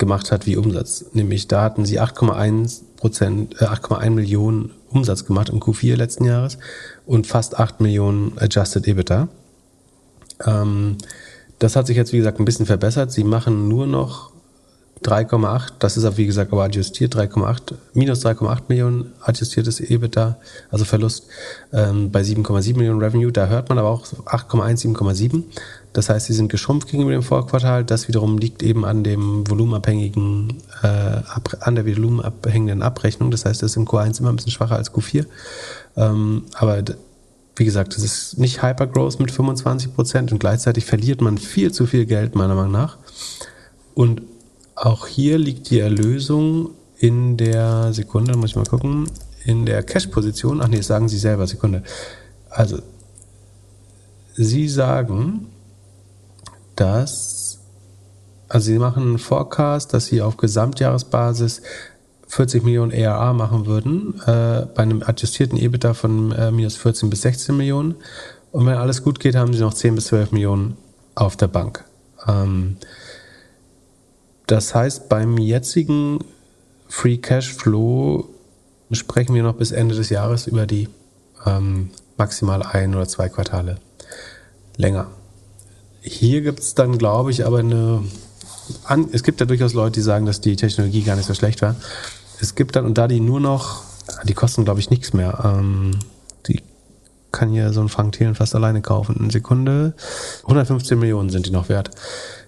gemacht 0.00 0.32
hat 0.32 0.46
wie 0.46 0.56
Umsatz. 0.56 1.04
Nämlich 1.12 1.46
da 1.46 1.62
hatten 1.62 1.84
sie 1.84 2.00
8,1 2.00 2.80
Prozent, 2.96 3.54
äh, 3.60 3.66
8,1 3.66 4.10
Millionen 4.10 4.72
Umsatz 4.88 5.24
gemacht 5.24 5.50
im 5.50 5.60
Q4 5.60 5.94
letzten 5.94 6.24
Jahres 6.24 6.58
und 7.06 7.28
fast 7.28 7.60
8 7.60 7.80
Millionen 7.80 8.36
Adjusted 8.38 8.88
EBITDA. 8.88 9.28
Ähm, 10.44 10.96
das 11.60 11.76
hat 11.76 11.86
sich 11.86 11.96
jetzt, 11.96 12.12
wie 12.12 12.18
gesagt, 12.18 12.40
ein 12.40 12.44
bisschen 12.44 12.66
verbessert. 12.66 13.12
Sie 13.12 13.22
machen 13.22 13.68
nur 13.68 13.86
noch 13.86 14.32
3,8, 15.02 15.72
das 15.78 15.96
ist 15.96 16.04
auch 16.04 16.18
wie 16.18 16.26
gesagt 16.26 16.52
aber 16.52 16.64
adjustiert, 16.64 17.16
3,8, 17.16 17.74
minus 17.94 18.24
3,8 18.24 18.62
Millionen 18.68 19.12
adjustiertes 19.22 19.80
EBITDA, 19.80 20.36
also 20.70 20.84
Verlust 20.84 21.26
ähm, 21.72 22.10
bei 22.10 22.20
7,7 22.20 22.76
Millionen 22.76 23.00
Revenue. 23.00 23.32
Da 23.32 23.46
hört 23.46 23.70
man 23.70 23.78
aber 23.78 23.88
auch 23.88 24.04
8,1, 24.04 24.94
7,7. 24.94 25.44
Das 25.92 26.08
heißt, 26.08 26.26
sie 26.26 26.34
sind 26.34 26.48
geschrumpft 26.50 26.88
gegenüber 26.88 27.12
dem 27.12 27.22
Vorquartal. 27.22 27.84
Das 27.84 28.06
wiederum 28.06 28.38
liegt 28.38 28.62
eben 28.62 28.84
an 28.84 29.02
dem 29.02 29.48
volumenabhängigen, 29.48 30.62
äh, 30.82 30.86
an 31.60 31.74
der 31.74 31.86
volumenabhängigen 31.86 32.82
Abrechnung. 32.82 33.30
Das 33.30 33.44
heißt, 33.44 33.62
das 33.62 33.72
ist 33.72 33.76
im 33.76 33.86
Q1 33.86 34.20
immer 34.20 34.30
ein 34.30 34.36
bisschen 34.36 34.52
schwacher 34.52 34.76
als 34.76 34.92
Q4. 34.92 35.26
Ähm, 35.96 36.44
aber 36.54 36.82
wie 37.56 37.64
gesagt, 37.64 37.96
das 37.96 38.04
ist 38.04 38.38
nicht 38.38 38.62
Hypergrowth 38.62 39.18
mit 39.18 39.30
25 39.30 39.94
Prozent 39.94 40.32
und 40.32 40.38
gleichzeitig 40.38 40.84
verliert 40.84 41.20
man 41.20 41.38
viel 41.38 41.72
zu 41.72 41.86
viel 41.86 42.06
Geld, 42.06 42.34
meiner 42.36 42.54
Meinung 42.54 42.72
nach. 42.72 42.98
Und 43.94 44.22
auch 44.76 45.06
hier 45.06 45.38
liegt 45.38 45.70
die 45.70 45.80
Erlösung 45.80 46.70
in 46.98 47.36
der 47.36 47.92
Sekunde, 47.92 48.36
muss 48.36 48.50
ich 48.50 48.56
mal 48.56 48.64
gucken, 48.64 49.10
in 49.44 49.66
der 49.66 49.82
Cash-Position. 49.82 50.60
Ach 50.62 50.68
nee, 50.68 50.76
das 50.76 50.86
sagen 50.86 51.08
Sie 51.08 51.18
selber, 51.18 51.46
Sekunde. 51.46 51.82
Also, 52.48 52.78
Sie 54.36 54.68
sagen, 54.68 55.48
dass, 56.80 57.60
also 58.48 58.66
Sie 58.66 58.78
machen 58.78 59.02
einen 59.02 59.18
Forecast, 59.18 59.92
dass 59.92 60.06
Sie 60.06 60.22
auf 60.22 60.36
Gesamtjahresbasis 60.38 61.62
40 62.26 62.62
Millionen 62.64 62.92
ERA 62.92 63.32
machen 63.32 63.66
würden, 63.66 64.20
äh, 64.22 64.66
bei 64.74 64.82
einem 64.82 65.02
adjustierten 65.02 65.58
EBITDA 65.58 65.94
von 65.94 66.32
äh, 66.32 66.50
minus 66.50 66.76
14 66.76 67.10
bis 67.10 67.22
16 67.22 67.56
Millionen. 67.56 67.96
Und 68.52 68.66
wenn 68.66 68.76
alles 68.76 69.02
gut 69.02 69.20
geht, 69.20 69.34
haben 69.34 69.52
Sie 69.52 69.60
noch 69.60 69.74
10 69.74 69.94
bis 69.96 70.06
12 70.06 70.32
Millionen 70.32 70.76
auf 71.14 71.36
der 71.36 71.48
Bank. 71.48 71.84
Ähm, 72.26 72.76
das 74.46 74.74
heißt, 74.74 75.08
beim 75.08 75.38
jetzigen 75.38 76.24
Free 76.88 77.18
Cash 77.18 77.54
Flow 77.54 78.28
sprechen 78.90 79.34
wir 79.34 79.42
noch 79.42 79.54
bis 79.54 79.70
Ende 79.70 79.94
des 79.94 80.08
Jahres 80.08 80.46
über 80.46 80.66
die 80.66 80.88
ähm, 81.46 81.90
maximal 82.16 82.62
ein 82.62 82.94
oder 82.94 83.06
zwei 83.06 83.28
Quartale 83.28 83.78
länger. 84.76 85.08
Hier 86.00 86.40
gibt 86.40 86.60
es 86.60 86.74
dann, 86.74 86.98
glaube 86.98 87.30
ich, 87.30 87.46
aber 87.46 87.58
eine. 87.58 88.02
An, 88.84 89.08
es 89.12 89.22
gibt 89.22 89.40
ja 89.40 89.46
durchaus 89.46 89.74
Leute, 89.74 89.92
die 89.92 90.00
sagen, 90.00 90.26
dass 90.26 90.40
die 90.40 90.56
Technologie 90.56 91.02
gar 91.02 91.16
nicht 91.16 91.26
so 91.26 91.34
schlecht 91.34 91.60
war. 91.60 91.74
Es 92.40 92.54
gibt 92.54 92.76
dann, 92.76 92.86
und 92.86 92.96
da 92.96 93.08
die 93.08 93.20
nur 93.20 93.40
noch, 93.40 93.82
die 94.24 94.34
kosten, 94.34 94.64
glaube 94.64 94.80
ich, 94.80 94.90
nichts 94.90 95.12
mehr. 95.12 95.40
Ähm, 95.44 95.98
die 96.46 96.62
kann 97.32 97.50
hier 97.50 97.72
so 97.72 97.80
ein 97.80 97.88
Frank 97.88 98.12
Thelen 98.12 98.34
fast 98.34 98.54
alleine 98.54 98.80
kaufen. 98.80 99.16
Eine 99.18 99.30
Sekunde. 99.30 99.94
115 100.44 100.98
Millionen 100.98 101.30
sind 101.30 101.46
die 101.46 101.50
noch 101.50 101.68
wert. 101.68 101.90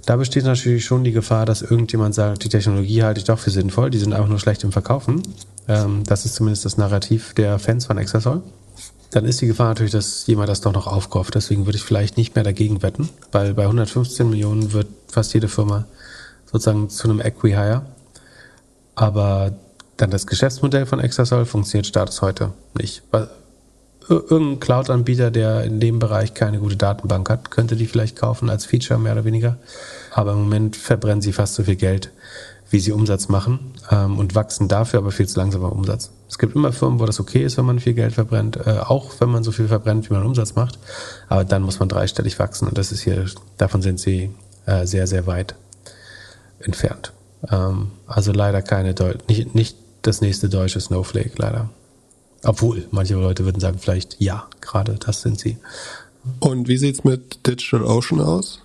Da 0.07 0.17
besteht 0.17 0.45
natürlich 0.45 0.85
schon 0.85 1.05
die 1.05 1.13
Gefahr, 1.13 1.47
dass 1.47 1.63
irgendjemand 1.63 2.15
sagt, 2.15 2.45
die 2.45 2.49
Technologie 2.49 3.03
halte 3.03 3.21
ich 3.21 3.25
doch 3.25 3.39
für 3.39 3.51
sinnvoll, 3.51 3.91
die 3.91 3.99
sind 3.99 4.13
einfach 4.13 4.29
nur 4.29 4.41
schlecht 4.41 4.65
im 4.65 4.73
Verkaufen. 4.73 5.23
Ähm, 5.69 6.03
das 6.05 6.25
ist 6.25 6.35
zumindest 6.35 6.65
das 6.65 6.77
Narrativ 6.77 7.35
der 7.35 7.59
Fans 7.59 7.87
von 7.87 7.99
Exasol. 7.99 8.43
Dann 9.13 9.27
ist 9.27 9.43
die 9.43 9.47
Gefahr 9.47 9.69
natürlich, 9.69 9.93
dass 9.93 10.27
jemand 10.27 10.49
das 10.49 10.63
doch 10.63 10.73
noch 10.73 10.87
aufkauft. 10.87 11.35
Deswegen 11.35 11.67
würde 11.67 11.77
ich 11.77 11.85
vielleicht 11.85 12.17
nicht 12.17 12.35
mehr 12.35 12.45
dagegen 12.45 12.83
wetten, 12.83 13.11
weil 13.31 13.53
bei 13.53 13.65
115 13.65 14.29
Millionen 14.29 14.73
wird 14.73 14.89
fast 15.07 15.35
jede 15.35 15.49
Firma 15.49 15.85
sozusagen 16.51 16.89
zu 16.89 17.09
einem 17.09 17.21
Equi-Hire. 17.21 17.83
Aber 18.95 19.53
dann 19.99 20.11
das 20.11 20.27
Geschäftsmodell 20.27 20.87
von 20.87 20.99
Exasol 20.99 21.45
funktioniert 21.45 21.87
Status 21.87 22.23
heute 22.23 22.53
nicht. 22.73 23.03
Irgendein 24.09 24.61
Cloud-Anbieter, 24.61 25.31
der 25.31 25.65
in 25.65 25.79
dem 25.79 25.99
Bereich 25.99 26.33
keine 26.33 26.59
gute 26.59 26.77
Datenbank 26.77 27.29
hat, 27.29 27.51
könnte 27.51 27.77
die 27.77 27.87
vielleicht 27.87 28.17
kaufen 28.19 28.49
als 28.49 28.65
Feature 28.65 28.99
mehr 28.99 29.13
oder 29.13 29.27
weniger. 29.27 29.59
Aber 30.11 30.33
im 30.33 30.41
Moment 30.45 30.75
verbrennen 30.75 31.21
sie 31.21 31.35
fast 31.35 31.55
so 31.55 31.65
viel 31.65 31.77
Geld, 31.77 32.11
wie 32.71 32.81
sie 32.81 32.93
Umsatz 32.93 33.29
machen 33.29 33.75
ähm, 33.91 34.19
und 34.19 34.35
wachsen 34.35 34.69
dafür 34.69 35.01
aber 35.01 35.13
viel 35.13 35.29
zu 35.29 35.39
langsam 35.39 35.65
am 35.65 35.73
Umsatz. 35.73 36.11
Es 36.33 36.39
gibt 36.39 36.57
immer 36.57 36.73
Firmen, 36.73 36.99
wo 36.99 37.05
das 37.05 37.21
okay 37.21 37.45
ist, 37.45 37.59
wenn 37.59 37.67
man 37.67 37.79
viel 37.79 37.93
Geld 37.93 38.15
verbrennt, 38.15 38.57
äh, 38.57 38.79
auch 38.79 39.13
wenn 39.19 39.29
man 39.29 39.45
so 39.45 39.53
viel 39.53 39.69
verbrennt, 39.69 40.09
wie 40.09 40.15
man 40.15 40.25
Umsatz 40.25 40.55
macht. 40.55 40.79
Aber 41.29 41.45
dann 41.45 41.61
muss 41.61 41.79
man 41.79 41.91
dreistellig 41.91 42.39
wachsen 42.39 42.67
und 42.67 42.79
das 42.79 42.91
ist 42.91 43.03
hier, 43.03 43.27
davon 43.59 43.83
sind 43.83 44.01
sie 44.01 44.31
äh, 44.65 44.87
sehr, 44.87 45.07
sehr 45.07 45.27
weit 45.27 45.55
entfernt. 46.61 47.13
Ähm, 47.51 47.91
also 48.07 48.33
leider 48.33 48.63
keine, 48.63 48.95
Deu 48.95 49.13
nicht, 49.29 49.55
nicht 49.55 49.77
das 50.01 50.23
nächste 50.23 50.49
deutsche 50.49 50.81
Snowflake, 50.81 51.33
leider. 51.37 51.69
Obwohl, 52.45 52.87
manche 52.93 53.13
Leute 53.13 53.45
würden 53.45 53.61
sagen, 53.61 53.79
vielleicht 53.79 54.19
ja, 54.19 54.49
gerade 54.63 54.95
das 54.95 55.21
sind 55.21 55.39
sie. 55.39 55.59
Und 56.41 56.67
wie 56.67 56.79
sieht's 56.79 57.05
mit 57.05 57.47
DigitalOcean 57.47 58.23
aus? 58.23 58.63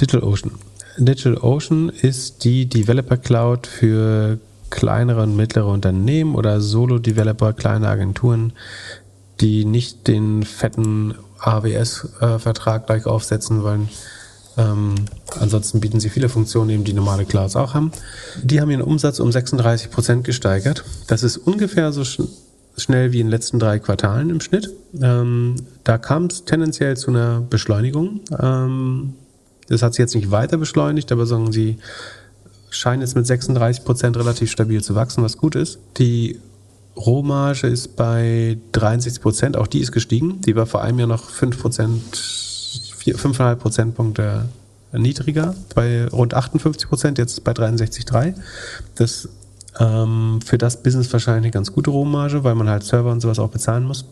DigitalOcean. 0.00 0.50
DigitalOcean 0.98 1.90
ist 1.90 2.42
die 2.42 2.66
Developer 2.66 3.16
Cloud 3.16 3.68
für 3.68 4.40
kleinere 4.70 5.22
und 5.22 5.36
mittlere 5.36 5.66
Unternehmen 5.68 6.34
oder 6.34 6.60
Solo-Developer, 6.60 7.52
kleine 7.52 7.88
Agenturen, 7.88 8.52
die 9.40 9.64
nicht 9.64 10.06
den 10.08 10.42
fetten 10.42 11.14
AWS-Vertrag 11.40 12.86
gleich 12.86 13.06
aufsetzen 13.06 13.62
wollen, 13.62 13.88
ähm, 14.56 14.94
ansonsten 15.38 15.80
bieten 15.80 16.00
sie 16.00 16.10
viele 16.10 16.28
Funktionen, 16.28 16.70
eben 16.70 16.84
die 16.84 16.92
normale 16.92 17.24
Clouds 17.24 17.56
auch 17.56 17.74
haben. 17.74 17.92
Die 18.42 18.60
haben 18.60 18.70
ihren 18.70 18.82
Umsatz 18.82 19.18
um 19.18 19.32
36 19.32 19.90
Prozent 19.90 20.24
gesteigert. 20.24 20.84
Das 21.06 21.22
ist 21.22 21.36
ungefähr 21.36 21.92
so 21.92 22.04
sch 22.04 22.22
schnell 22.76 23.12
wie 23.12 23.20
in 23.20 23.26
den 23.26 23.30
letzten 23.30 23.60
drei 23.60 23.78
Quartalen 23.78 24.30
im 24.30 24.40
Schnitt. 24.40 24.68
Ähm, 25.00 25.54
da 25.84 25.96
kam 25.96 26.26
es 26.26 26.44
tendenziell 26.44 26.96
zu 26.96 27.12
einer 27.12 27.40
Beschleunigung. 27.40 28.20
Ähm, 28.36 29.14
das 29.68 29.82
hat 29.82 29.94
sich 29.94 30.00
jetzt 30.00 30.16
nicht 30.16 30.32
weiter 30.32 30.56
beschleunigt, 30.56 31.12
aber 31.12 31.24
sagen 31.24 31.52
sie 31.52 31.78
scheinen 32.76 33.02
jetzt 33.02 33.16
mit 33.16 33.26
36 33.26 33.84
Prozent 33.84 34.16
relativ 34.16 34.50
stabil 34.50 34.82
zu 34.82 34.94
wachsen, 34.94 35.22
was 35.22 35.38
gut 35.38 35.54
ist. 35.54 35.78
Die 35.98 36.40
Rohmarge 36.96 37.66
ist 37.66 37.96
bei 37.96 38.58
63 38.72 39.22
Prozent, 39.22 39.56
auch 39.56 39.66
die 39.66 39.80
ist 39.80 39.92
gestiegen. 39.92 40.40
Die 40.42 40.54
war 40.54 40.66
vor 40.66 40.82
einem 40.82 40.98
Jahr 40.98 41.08
noch 41.08 41.28
5 41.28 41.60
Prozent 41.60 42.16
5,5 42.16 43.56
Prozentpunkte 43.56 44.48
niedriger, 44.92 45.54
bei 45.74 46.06
rund 46.06 46.34
58 46.34 46.88
Prozent, 46.88 47.18
jetzt 47.18 47.42
bei 47.44 47.52
63,3. 47.52 48.34
Das 48.94 49.28
ähm, 49.78 50.40
für 50.44 50.58
das 50.58 50.82
Business 50.82 51.12
wahrscheinlich 51.12 51.44
eine 51.44 51.50
ganz 51.50 51.72
gute 51.72 51.90
Rohmarge, 51.90 52.44
weil 52.44 52.54
man 52.54 52.68
halt 52.68 52.84
Server 52.84 53.10
und 53.10 53.20
sowas 53.20 53.38
auch 53.38 53.50
bezahlen 53.50 53.84
muss. 53.84 54.04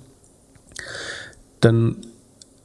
Dann 1.60 1.97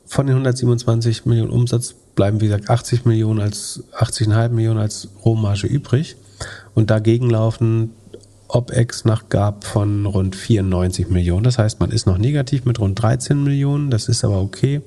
von 0.06 0.26
den 0.26 0.36
127 0.36 1.26
Millionen 1.26 1.52
Umsatz 1.52 1.96
bleiben, 2.18 2.42
wie 2.42 2.48
gesagt, 2.48 2.70
80 2.70 3.06
Millionen 3.06 3.40
als 3.40 3.84
80,5 3.98 4.50
Millionen 4.50 4.80
als 4.80 5.08
Rohmarge 5.24 5.68
übrig. 5.68 6.18
Und 6.76 6.90
dagegen 6.90 7.30
laufen 7.30 7.92
OPEX 8.50 9.06
nach 9.06 9.30
GAB 9.30 9.64
von 9.64 10.06
rund 10.06 10.36
94 10.36 11.10
Millionen. 11.10 11.46
Das 11.46 11.58
heißt, 11.58 11.80
man 11.80 11.92
ist 11.92 12.06
noch 12.08 12.18
negativ 12.18 12.66
mit 12.66 12.80
rund 12.80 13.02
13 13.02 13.42
Millionen. 13.42 13.90
Das 13.90 14.10
ist 14.10 14.26
aber 14.26 14.42
okay 14.42 14.82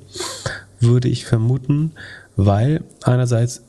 würde 0.81 1.09
ich 1.09 1.27
vermuten, 1.27 1.93
weil 2.37 2.83
einerseits 3.03 3.63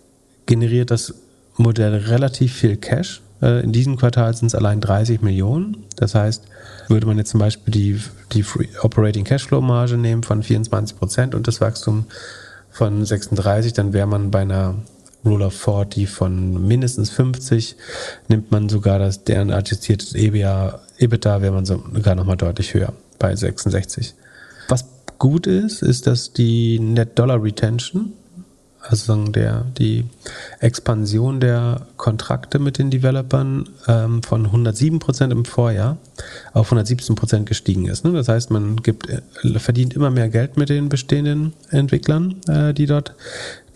generiert 0.46 0.92
das 0.92 1.14
Modell 1.58 1.96
relativ 1.96 2.54
viel 2.54 2.78
Cash. 2.78 3.22
Äh, 3.42 3.64
in 3.64 3.72
diesem 3.72 3.98
Quartal 3.98 4.34
sind 4.36 4.48
es 4.48 4.56
allein 4.56 4.82
30 4.82 5.22
Millionen. 5.22 5.86
Das 5.98 6.16
heißt, 6.16 6.44
würde 6.88 7.06
man 7.06 7.18
jetzt 7.18 7.32
zum 7.32 7.40
Beispiel 7.40 7.74
die, 7.74 8.02
die 8.32 8.46
Operating 8.82 9.26
Cashflow 9.26 9.62
Marge 9.62 9.98
nehmen 9.98 10.24
von 10.24 10.42
24 10.42 10.98
Prozent 10.98 11.36
und 11.36 11.48
das 11.48 11.62
Wachstum 11.62 12.06
von 12.72 13.06
36, 13.06 13.74
dann 13.74 13.94
wäre 13.94 14.08
man 14.08 14.32
bei 14.32 14.42
einer 14.42 14.76
Rule 15.24 15.46
of 15.46 15.54
40 15.54 16.10
von 16.10 16.68
mindestens 16.68 17.10
50. 17.12 17.76
Nimmt 18.28 18.52
man 18.52 18.70
sogar 18.70 19.00
das, 19.00 19.24
deren 19.24 19.52
adjustiertes 19.52 20.16
EBA, 20.16 20.80
EBITDA 20.98 21.42
wäre 21.42 21.54
man 21.54 21.66
sogar 21.66 22.16
nochmal 22.16 22.38
deutlich 22.38 22.74
höher 22.74 22.94
bei 23.20 23.36
66. 23.36 24.16
Was 24.68 24.86
gut 25.20 25.46
ist, 25.48 25.84
ist, 25.84 26.08
dass 26.08 26.34
die 26.34 26.80
Net 26.80 27.20
Dollar 27.20 27.44
Retention, 27.44 28.14
also 28.82 29.16
der, 29.26 29.66
die 29.78 30.06
Expansion 30.60 31.40
der 31.40 31.88
Kontrakte 31.98 32.60
mit 32.60 32.78
den 32.78 32.90
Developern 32.90 33.70
ähm, 33.88 34.24
von 34.24 34.48
107% 34.48 35.32
im 35.32 35.46
Vorjahr 35.46 35.98
auf 36.54 36.72
117% 36.72 37.44
gestiegen 37.44 37.88
ist. 37.88 38.04
Ne? 38.04 38.12
Das 38.12 38.28
heißt, 38.28 38.50
man 38.52 38.78
gibt, 38.78 39.08
äh, 39.10 39.22
verdient 39.60 39.94
immer 39.94 40.10
mehr 40.10 40.30
Geld 40.30 40.58
mit 40.58 40.70
den 40.70 40.90
bestehenden 40.90 41.54
Entwicklern, 41.70 42.38
äh, 42.48 42.74
die 42.74 42.88
dort 42.88 43.14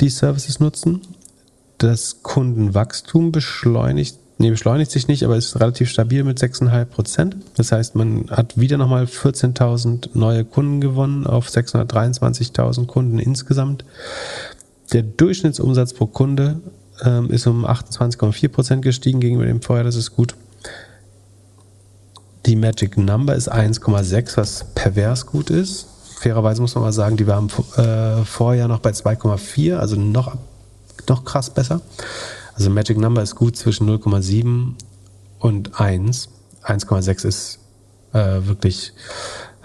die 0.02 0.10
Services 0.10 0.60
nutzen. 0.60 1.02
Das 1.78 2.24
Kundenwachstum 2.24 3.32
beschleunigt 3.32 4.18
Nee, 4.38 4.50
beschleunigt 4.50 4.92
sich 4.92 5.08
nicht, 5.08 5.24
aber 5.24 5.38
ist 5.38 5.58
relativ 5.62 5.90
stabil 5.90 6.26
mit 6.26 6.40
6,5 6.40 6.86
Prozent. 6.86 7.38
Das 7.56 7.72
heißt, 7.72 7.96
man 7.96 8.30
hat 8.30 8.60
wieder 8.60 8.78
nochmal 8.78 9.06
14.000 9.06 10.10
neue 10.14 10.44
Kunden 10.44 10.82
gewonnen 10.82 11.26
auf 11.26 11.48
623.000 11.48 12.86
Kunden 12.86 13.18
insgesamt. 13.18 13.86
Der 14.94 15.04
Durchschnittsumsatz 15.04 15.94
pro 15.94 16.06
Kunde 16.06 16.62
ähm, 17.04 17.30
ist 17.30 17.48
um 17.48 17.66
28,4 17.66 18.50
Prozent 18.50 18.82
gestiegen 18.82 19.20
gegenüber 19.20 19.46
dem 19.46 19.62
Vorjahr. 19.62 19.84
Das 19.84 19.96
ist 19.96 20.16
gut. 20.16 20.36
Die 22.46 22.56
Magic 22.56 22.98
Number 22.98 23.36
ist 23.36 23.52
1,6, 23.52 24.38
was 24.38 24.66
pervers 24.76 25.26
gut 25.26 25.50
ist. 25.50 25.88
Fairerweise 26.20 26.62
muss 26.62 26.76
man 26.76 26.84
mal 26.84 26.94
sagen, 26.94 27.18
die 27.18 27.28
war 27.28 27.40
im 27.40 27.50
äh, 27.78 28.24
Vorjahr 28.24 28.68
noch 28.68 28.80
bei 28.80 28.92
2,4, 28.92 29.76
also 29.76 29.96
noch, 29.96 30.38
noch 31.10 31.26
krass 31.26 31.50
besser. 31.50 31.82
Also 32.54 32.70
Magic 32.70 32.98
Number 32.98 33.22
ist 33.22 33.36
gut 33.36 33.58
zwischen 33.58 33.90
0,7 33.90 34.74
und 35.40 35.80
1. 35.80 36.30
1,6 36.64 37.26
ist 37.26 37.60
äh, 38.14 38.46
wirklich, 38.48 38.94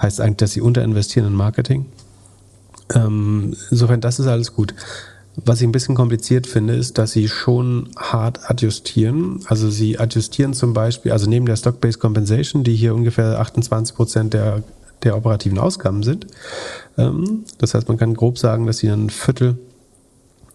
heißt 0.01 0.21
eigentlich, 0.21 0.37
dass 0.39 0.53
sie 0.53 0.61
unterinvestieren 0.61 1.29
in 1.29 1.35
Marketing. 1.35 1.87
Ähm, 2.95 3.57
insofern, 3.71 4.01
das 4.01 4.19
ist 4.19 4.27
alles 4.27 4.55
gut. 4.55 4.75
Was 5.37 5.61
ich 5.61 5.67
ein 5.67 5.73
bisschen 5.73 5.95
kompliziert 5.95 6.47
finde, 6.47 6.75
ist, 6.75 6.99
dass 6.99 7.13
sie 7.13 7.29
schon 7.29 7.91
hart 7.97 8.51
adjustieren. 8.51 9.41
Also 9.47 9.71
sie 9.71 9.99
adjustieren 9.99 10.55
zum 10.55 10.75
Beispiel, 10.75 11.13
also 11.13 11.29
neben 11.29 11.47
der 11.47 11.57
Stock-Based 11.57 12.01
Compensation, 12.01 12.65
die 12.65 12.75
hier 12.75 12.95
ungefähr 12.95 13.39
28 13.39 13.95
Prozent 13.95 14.35
der, 14.35 14.63
der 15.03 15.17
operativen 15.17 15.59
Ausgaben 15.59 16.03
sind. 16.03 16.27
Ähm, 16.99 17.45
das 17.59 17.75
heißt, 17.75 17.89
man 17.89 17.97
kann 17.97 18.15
grob 18.15 18.39
sagen, 18.39 18.67
dass 18.67 18.79
sie 18.79 18.89
ein 18.89 19.09
Viertel 19.09 19.59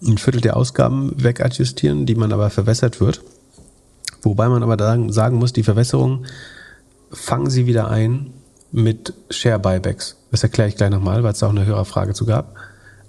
ein 0.04 0.18
Viertel 0.18 0.42
der 0.42 0.58
Ausgaben 0.58 1.12
wegadjustieren, 1.16 2.06
die 2.06 2.16
man 2.16 2.32
aber 2.32 2.50
verwässert 2.50 3.00
wird. 3.00 3.22
Wobei 4.22 4.50
man 4.50 4.64
aber 4.64 5.12
sagen 5.12 5.38
muss, 5.38 5.54
die 5.54 5.64
Verwässerung 5.64 6.26
fangen 7.12 7.50
sie 7.50 7.66
wieder 7.66 7.90
ein 7.90 8.34
mit 8.72 9.14
Share 9.30 9.60
Buybacks. 9.60 10.18
Das 10.32 10.44
erkläre 10.44 10.70
ich 10.70 10.76
gleich 10.76 10.90
nochmal, 10.90 11.24
weil 11.24 11.32
es 11.32 11.44
auch 11.44 11.50
eine 11.50 11.66
höhere 11.66 11.86
Frage 11.86 12.14
zu 12.14 12.26
gab. 12.26 12.56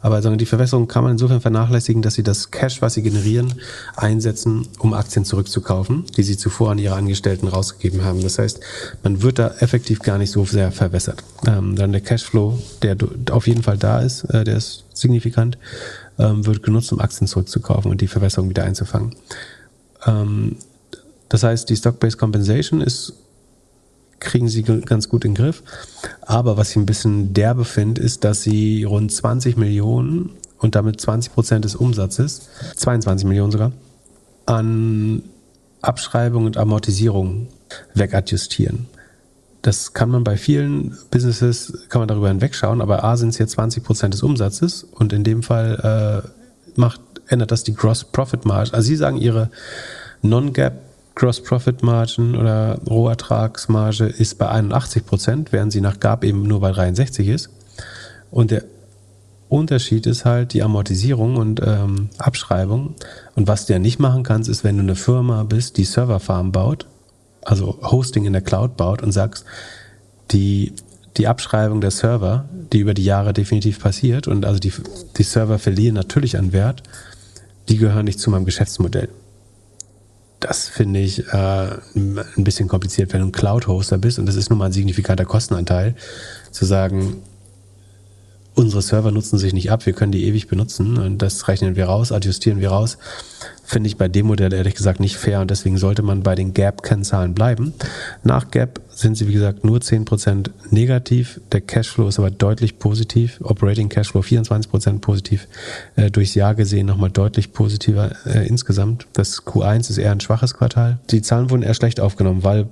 Aber 0.07 0.21
die 0.21 0.47
Verwässerung 0.47 0.87
kann 0.87 1.03
man 1.03 1.15
insofern 1.15 1.41
vernachlässigen, 1.41 2.01
dass 2.01 2.15
sie 2.15 2.23
das 2.23 2.53
Cash, 2.53 2.81
was 2.81 2.95
sie 2.95 3.03
generieren, 3.03 3.55
einsetzen, 3.97 4.69
um 4.79 4.95
Aktien 4.95 5.25
zurückzukaufen, 5.25 6.05
die 6.17 6.23
sie 6.23 6.37
zuvor 6.37 6.71
an 6.71 6.79
ihre 6.79 6.95
Angestellten 6.95 7.49
rausgegeben 7.49 8.05
haben. 8.05 8.23
Das 8.23 8.39
heißt, 8.39 8.61
man 9.03 9.23
wird 9.23 9.41
da 9.41 9.57
effektiv 9.59 9.99
gar 9.99 10.17
nicht 10.17 10.31
so 10.31 10.45
sehr 10.45 10.71
verwässert. 10.71 11.25
Ähm, 11.45 11.75
dann 11.75 11.91
der 11.91 12.03
Cashflow, 12.03 12.57
der 12.83 12.97
auf 13.33 13.49
jeden 13.49 13.65
Fall 13.65 13.79
da 13.79 13.99
ist, 13.99 14.23
äh, 14.27 14.45
der 14.45 14.59
ist 14.59 14.85
signifikant 14.95 15.59
ähm, 16.21 16.47
wird 16.47 16.63
genutzt, 16.63 16.93
um 16.93 17.01
Aktien 17.01 17.27
zurückzukaufen 17.27 17.91
und 17.91 18.01
die 18.01 18.07
Verwässerung 18.07 18.49
wieder 18.49 18.63
einzufangen. 18.63 19.17
Ähm, 20.07 20.55
das 21.29 21.43
heißt, 21.43 21.69
die 21.69 21.75
Stock-Based 21.75 22.17
Compensation 22.17 22.81
ist, 22.81 23.13
kriegen 24.21 24.49
sie 24.49 24.63
ganz 24.63 25.09
gut 25.09 25.25
in 25.25 25.35
den 25.35 25.43
Griff. 25.43 25.63
Aber 26.23 26.57
was 26.57 26.71
ich 26.71 26.77
ein 26.77 26.87
bisschen 26.87 27.35
derbe 27.35 27.65
finde, 27.65 28.01
ist, 28.03 28.25
dass 28.25 28.43
sie 28.43 28.85
rund 28.85 29.13
20 29.13 29.57
Millionen 29.57 30.31
und 30.59 30.75
damit 30.75 31.01
20 31.01 31.33
Prozent 31.33 31.65
des 31.65 31.75
Umsatzes, 31.75 32.49
22 32.77 33.27
Millionen 33.27 33.53
sogar, 33.53 33.73
an 34.47 35.23
Abschreibung 35.83 36.47
und 36.47 36.57
Amortisierung 36.57 37.49
wegadjustieren. 37.95 38.87
Das 39.63 39.93
kann 39.93 40.11
man 40.11 40.23
bei 40.23 40.37
vielen 40.37 40.97
Businesses, 41.11 41.87
kann 41.89 42.01
man 42.01 42.09
darüber 42.09 42.29
hinwegschauen, 42.29 42.81
aber 42.81 43.03
A 43.03 43.17
sind 43.17 43.31
es 43.31 43.37
hier 43.37 43.49
20 43.49 43.83
Prozent 43.83 44.15
des 44.15 44.23
Umsatzes 44.23 44.85
und 44.85 45.13
in 45.13 45.25
dem 45.25 45.43
Fall 45.43 46.23
äh, 46.25 46.81
macht, 46.81 47.01
ändert 47.27 47.51
das 47.51 47.65
die 47.65 47.75
Gross 47.75 48.05
Profit 48.05 48.45
Margin. 48.45 48.75
Also 48.75 48.87
Sie 48.87 48.97
sagen, 48.97 49.17
Ihre 49.17 49.51
Non-Gap 50.23 50.86
Gross 51.17 51.43
Profit 51.43 51.83
Margin 51.83 52.37
oder 52.37 52.79
Rohertragsmarge 52.87 54.05
ist 54.05 54.37
bei 54.37 54.51
81 54.51 55.07
Prozent, 55.07 55.51
während 55.51 55.73
sie 55.73 55.81
nach 55.81 55.99
GAP 55.99 56.25
eben 56.25 56.43
nur 56.43 56.61
bei 56.61 56.71
63 56.71 57.29
ist. 57.29 57.49
Und 58.31 58.51
der 58.51 58.65
Unterschied 59.49 60.07
ist 60.07 60.27
halt 60.27 60.53
die 60.53 60.63
Amortisierung 60.63 61.37
und 61.37 61.63
ähm, 61.65 62.11
Abschreibung. 62.19 62.97
Und 63.35 63.49
was 63.49 63.65
du 63.65 63.73
ja 63.73 63.79
nicht 63.79 63.99
machen 63.99 64.25
kannst, 64.25 64.51
ist, 64.51 64.63
wenn 64.63 64.77
du 64.77 64.83
eine 64.83 64.95
Firma 64.95 65.45
bist, 65.45 65.79
die 65.79 65.85
Serverfarm 65.85 66.53
baut, 66.53 66.87
also 67.43 67.79
Hosting 67.83 68.27
in 68.27 68.35
der 68.35 68.43
Cloud 68.43 68.77
baut 68.77 69.03
und 69.03 69.13
sagst, 69.13 69.47
die, 70.33 70.75
die 71.17 71.29
Abschreibung 71.29 71.81
der 71.81 71.93
Server, 71.93 72.47
die 72.75 72.81
über 72.81 72.93
die 72.93 73.05
Jahre 73.05 73.33
definitiv 73.33 73.81
passiert 73.81 74.29
und 74.29 74.45
also 74.45 74.59
die, 74.59 74.73
die 75.17 75.23
Server 75.23 75.59
verlieren 75.59 75.95
natürlich 75.95 76.37
an 76.37 76.53
Wert, 76.53 76.83
die 77.71 77.79
gehören 77.79 78.05
nicht 78.05 78.21
zu 78.21 78.31
meinem 78.31 78.45
Geschäftsmodell. 78.45 79.09
Das 80.41 80.69
finde 80.69 81.01
ich 81.01 81.27
äh, 81.29 81.71
ein 81.95 82.45
bisschen 82.45 82.69
kompliziert, 82.69 83.13
wenn 83.13 83.21
du 83.21 83.27
ein 83.29 83.33
Cloud-Hoster 83.33 83.99
bist. 83.99 84.19
Und 84.19 84.27
das 84.27 84.37
ist 84.37 84.51
nun 84.51 84.59
mal 84.59 84.67
ein 84.67 84.73
signifikanter 84.73 85.25
Kostenanteil, 85.25 85.95
zu 86.51 86.65
sagen, 86.65 87.23
unsere 88.57 88.83
Server 88.83 89.13
nutzen 89.13 89.39
sich 89.39 89.53
nicht 89.53 89.71
ab, 89.71 89.87
wir 89.87 89.93
können 89.93 90.13
die 90.13 90.25
ewig 90.25 90.49
benutzen 90.49 90.99
und 90.99 91.23
das 91.23 91.47
rechnen 91.47 91.77
wir 91.77 91.87
raus, 91.87 92.11
adjustieren 92.11 92.59
wir 92.59 92.71
raus. 92.71 92.99
Finde 93.63 93.89
ich 93.89 93.97
bei 93.97 94.09
dem 94.09 94.27
Modell 94.27 94.53
ehrlich 94.53 94.77
gesagt 94.77 95.01
nicht 95.01 95.17
fair 95.17 95.41
und 95.41 95.51
deswegen 95.51 95.77
sollte 95.77 96.03
man 96.03 96.23
bei 96.23 96.35
den 96.35 96.55
Gap-Kennzahlen 96.55 97.35
bleiben. 97.35 97.75
Nach 98.23 98.51
Gap 98.51 98.81
sind 98.89 99.17
sie, 99.17 99.29
wie 99.29 99.33
gesagt, 99.33 99.65
nur 99.65 99.79
10% 99.79 100.51
negativ. 100.71 101.41
Der 101.53 101.61
Cashflow 101.61 102.09
ist 102.09 102.19
aber 102.19 102.31
deutlich 102.31 102.79
positiv. 102.79 103.41
Operating 103.43 103.89
Cashflow 103.89 104.21
24% 104.21 105.01
positiv. 105.01 105.49
Äh, 105.97 106.11
durchs 106.11 106.35
Jahr 106.35 106.55
gesehen 106.55 106.87
nochmal 106.87 107.11
deutlich 107.11 107.53
positiver 107.53 108.13
äh, 108.25 108.47
insgesamt. 108.47 109.07
Das 109.13 109.45
Q1 109.45 109.91
ist 109.91 109.99
eher 109.99 110.13
ein 110.13 110.21
schwaches 110.21 110.55
Quartal. 110.55 110.99
Die 111.11 111.21
Zahlen 111.21 111.51
wurden 111.51 111.63
eher 111.63 111.75
schlecht 111.75 112.01
aufgenommen, 112.01 112.45
weil 112.45 112.69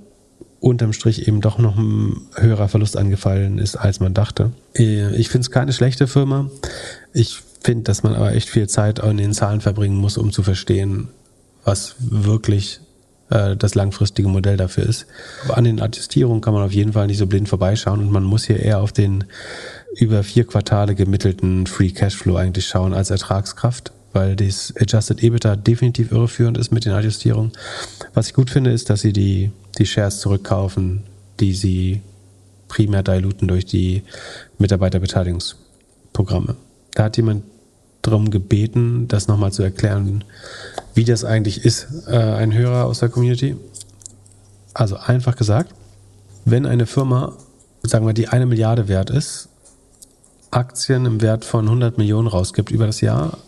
unterm 0.65 0.93
Strich 0.93 1.27
eben 1.27 1.41
doch 1.41 1.59
noch 1.59 1.77
ein 1.77 2.21
höherer 2.33 2.67
Verlust 2.67 2.97
angefallen 2.97 3.59
ist, 3.59 3.75
als 3.75 3.99
man 3.99 4.15
dachte. 4.15 4.51
Äh, 4.75 5.15
ich 5.15 5.29
finde 5.29 5.45
es 5.45 5.51
keine 5.51 5.73
schlechte 5.73 6.07
Firma. 6.07 6.49
Ich 7.13 7.39
finde, 7.63 7.83
dass 7.83 8.01
man 8.01 8.15
aber 8.15 8.33
echt 8.33 8.49
viel 8.49 8.67
Zeit 8.67 8.97
in 8.99 9.17
den 9.17 9.33
Zahlen 9.33 9.61
verbringen 9.61 9.97
muss, 9.97 10.17
um 10.17 10.31
zu 10.31 10.41
verstehen, 10.41 11.09
was 11.63 11.95
wirklich 11.99 12.79
äh, 13.29 13.55
das 13.55 13.75
langfristige 13.75 14.27
Modell 14.27 14.57
dafür 14.57 14.87
ist. 14.87 15.05
Aber 15.43 15.57
an 15.57 15.65
den 15.65 15.79
Attestierungen 15.79 16.41
kann 16.41 16.55
man 16.55 16.63
auf 16.63 16.71
jeden 16.71 16.93
Fall 16.93 17.05
nicht 17.05 17.19
so 17.19 17.27
blind 17.27 17.47
vorbeischauen 17.47 17.99
und 17.99 18.11
man 18.11 18.23
muss 18.23 18.45
hier 18.45 18.59
eher 18.59 18.81
auf 18.81 18.91
den 18.91 19.25
über 19.95 20.23
vier 20.23 20.45
Quartale 20.45 20.95
gemittelten 20.95 21.67
Free 21.67 21.91
Cashflow 21.91 22.37
eigentlich 22.37 22.65
schauen 22.65 22.95
als 22.95 23.11
Ertragskraft, 23.11 23.93
weil 24.13 24.35
das 24.35 24.73
Adjusted 24.79 25.21
EBITDA 25.21 25.57
definitiv 25.57 26.11
irreführend 26.11 26.57
ist 26.57 26.71
mit 26.71 26.85
den 26.85 26.93
Adjustierungen. 26.93 27.51
Was 28.15 28.27
ich 28.27 28.33
gut 28.33 28.49
finde, 28.49 28.71
ist, 28.71 28.89
dass 28.89 29.01
sie 29.01 29.13
die, 29.13 29.51
die 29.75 29.85
Shares 29.85 30.19
zurückkaufen, 30.19 31.03
die 31.39 31.53
sie 31.53 32.01
primär 32.67 33.03
diluten 33.03 33.47
durch 33.47 33.65
die 33.65 34.03
Mitarbeiterbeteiligungsprogramme. 34.57 36.55
Da 36.93 37.03
hat 37.03 37.17
jemand 37.17 37.43
darum 38.01 38.29
gebeten, 38.29 39.07
das 39.07 39.27
nochmal 39.27 39.51
zu 39.51 39.63
erklären, 39.63 40.23
wie 40.93 41.05
das 41.05 41.23
eigentlich 41.23 41.65
ist, 41.65 41.87
äh, 42.07 42.15
ein 42.17 42.53
Hörer 42.53 42.85
aus 42.85 42.99
der 42.99 43.09
Community. 43.09 43.55
Also 44.73 44.97
einfach 44.97 45.35
gesagt, 45.35 45.73
wenn 46.45 46.65
eine 46.65 46.85
Firma, 46.85 47.33
sagen 47.83 48.05
wir, 48.05 48.13
die 48.13 48.27
eine 48.27 48.45
Milliarde 48.45 48.87
wert 48.87 49.09
ist, 49.09 49.49
Aktien 50.51 51.05
im 51.05 51.21
Wert 51.21 51.43
von 51.43 51.65
100 51.65 51.97
Millionen 51.97 52.27
rausgibt 52.27 52.71
über 52.71 52.85
das 52.85 53.01
Jahr 53.01 53.39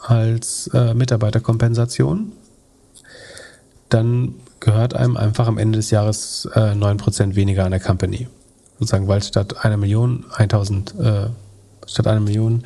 als 0.00 0.68
äh, 0.72 0.94
Mitarbeiterkompensation, 0.94 2.32
dann 3.88 4.34
gehört 4.60 4.94
einem 4.94 5.16
einfach 5.16 5.46
am 5.46 5.58
Ende 5.58 5.78
des 5.78 5.90
Jahres 5.90 6.48
äh, 6.54 6.72
9% 6.72 7.34
weniger 7.34 7.64
an 7.64 7.70
der 7.70 7.80
Company. 7.80 8.28
Sozusagen, 8.78 9.08
weil 9.08 9.22
statt 9.22 9.64
einer 9.64 9.76
Million 9.76 10.24
1000, 10.36 10.94
äh, 11.00 11.26
statt 11.86 12.06
einer 12.06 12.20
Million 12.20 12.64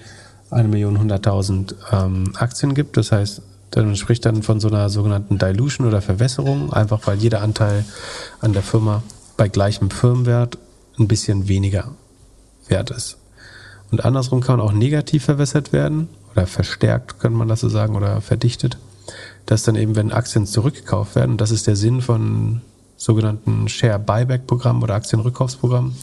eine 0.50 0.68
Million 0.68 0.98
hunderttausend 0.98 1.74
ähm, 1.90 2.32
Aktien 2.36 2.74
gibt. 2.74 2.96
Das 2.96 3.10
heißt, 3.10 3.42
man 3.74 3.96
spricht 3.96 4.26
dann 4.26 4.42
von 4.42 4.60
so 4.60 4.68
einer 4.68 4.90
sogenannten 4.90 5.38
Dilution 5.38 5.86
oder 5.86 6.02
Verwässerung, 6.02 6.72
einfach 6.72 7.06
weil 7.06 7.18
jeder 7.18 7.40
Anteil 7.40 7.84
an 8.40 8.52
der 8.52 8.62
Firma 8.62 9.02
bei 9.38 9.48
gleichem 9.48 9.90
Firmenwert 9.90 10.58
ein 10.98 11.08
bisschen 11.08 11.48
weniger 11.48 11.92
wert 12.68 12.90
ist. 12.90 13.16
Und 13.90 14.04
andersrum 14.04 14.40
kann 14.40 14.58
man 14.58 14.66
auch 14.66 14.72
negativ 14.72 15.24
verwässert 15.24 15.72
werden 15.72 16.08
oder 16.32 16.46
verstärkt, 16.46 17.18
könnte 17.18 17.38
man 17.38 17.48
das 17.48 17.60
so 17.60 17.68
sagen, 17.68 17.96
oder 17.96 18.20
verdichtet. 18.20 18.76
Dass 19.46 19.62
dann 19.62 19.76
eben, 19.76 19.96
wenn 19.96 20.12
Aktien 20.12 20.46
zurückgekauft 20.46 21.14
werden, 21.14 21.32
und 21.32 21.40
das 21.40 21.50
ist 21.50 21.66
der 21.66 21.76
Sinn 21.76 22.00
von 22.00 22.60
sogenannten 22.96 23.68
Share 23.68 23.98
Buyback 23.98 24.46
Programmen 24.46 24.82
oder 24.82 24.94
Aktienrückkaufsprogrammen, 24.94 25.94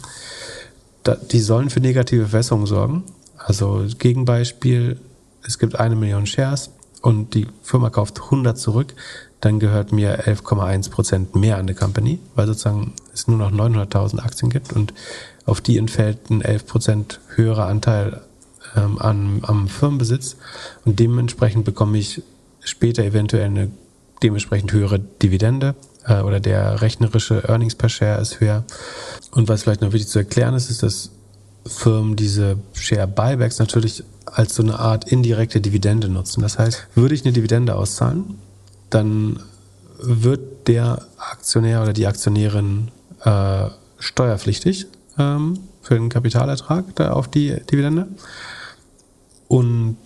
die 1.32 1.40
sollen 1.40 1.70
für 1.70 1.80
negative 1.80 2.28
Verwässerung 2.28 2.68
sorgen. 2.68 3.03
Also 3.38 3.86
Gegenbeispiel, 3.98 4.99
es 5.45 5.57
gibt 5.57 5.80
eine 5.80 5.95
Million 5.95 6.26
Shares 6.26 6.72
und 7.02 7.34
die 7.34 7.48
Firma 7.64 7.90
kauft 7.90 8.22
100 8.22 8.57
zurück, 8.57 8.94
dann 9.41 9.60
gehört 9.60 9.94
mir 9.94 10.26
11,1 10.26 10.91
Prozent 10.91 11.36
mehr 11.36 11.57
an 11.57 11.68
der 11.68 11.76
Company, 11.76 12.20
weil 12.36 12.48
sozusagen 12.48 12.94
es 13.14 13.28
nur 13.28 13.38
noch 13.38 13.52
900.000 13.52 14.20
Aktien 14.20 14.49
gibt 14.49 14.74
und 14.74 14.94
auf 15.45 15.61
die 15.61 15.78
entfällt 15.78 16.30
ein 16.30 16.41
11 16.41 16.66
Prozent 16.68 17.20
höherer 17.36 17.68
Anteil 17.68 18.22
ähm, 18.76 18.99
an, 18.99 19.40
am 19.44 19.68
Firmenbesitz 19.70 20.36
und 20.84 20.99
dementsprechend 20.99 21.64
bekomme 21.64 21.98
ich 21.98 22.22
später 22.70 23.04
eventuell 23.04 23.46
eine 23.46 23.72
dementsprechend 24.22 24.72
höhere 24.72 25.00
Dividende 25.00 25.76
äh, 26.06 26.22
oder 26.22 26.40
der 26.40 26.82
rechnerische 26.82 27.44
Earnings 27.48 27.76
per 27.76 27.90
Share 27.90 28.22
ist 28.22 28.40
höher. 28.40 28.64
Und 29.32 29.48
was 29.48 29.64
vielleicht 29.64 29.82
noch 29.82 29.94
wichtig 29.94 30.10
zu 30.10 30.20
erklären 30.20 30.54
ist, 30.56 30.70
ist, 30.70 30.84
dass 30.84 31.12
Firmen 31.66 32.16
diese 32.16 32.58
Share 32.74 33.08
Buybacks 33.08 33.60
natürlich 33.60 34.04
als 34.26 34.56
so 34.56 34.64
eine 34.64 34.80
Art 34.80 35.12
indirekte 35.12 35.62
Dividende 35.62 36.10
nutzen. 36.10 36.41
Das 36.41 36.58
heißt, 36.58 36.88
würde 36.96 37.16
ich 37.16 37.24
eine 37.24 37.34
Dividende 37.34 37.76
auszahlen, 37.76 38.36
dann 38.90 39.40
wird 40.02 40.68
der 40.68 41.06
Aktionär 41.18 41.82
oder 41.82 41.94
die 41.94 42.08
Aktionärin 42.08 42.90
äh, 43.24 43.68
steuerpflichtig 43.98 44.88
ähm, 45.18 45.60
für 45.82 45.96
den 45.96 46.10
Kapitalertrag 46.10 46.96
da 46.96 47.12
auf 47.12 47.28
die 47.28 47.56
Dividende. 47.70 48.08
Und 49.48 49.98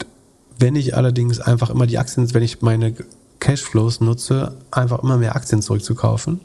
wenn 0.64 0.77
ich 0.77 0.95
allerdings 0.95 1.41
einfach 1.41 1.69
immer 1.69 1.88
die 1.88 1.98
Aktien, 1.98 2.34
wenn 2.34 2.41
ich 2.41 2.61
meine 2.61 2.95
Cashflows 3.41 3.99
nutze, 3.99 4.56
einfach 4.72 5.03
immer 5.03 5.18
mehr 5.18 5.35
Aktien 5.35 5.61
zurückzukaufen, 5.61 6.40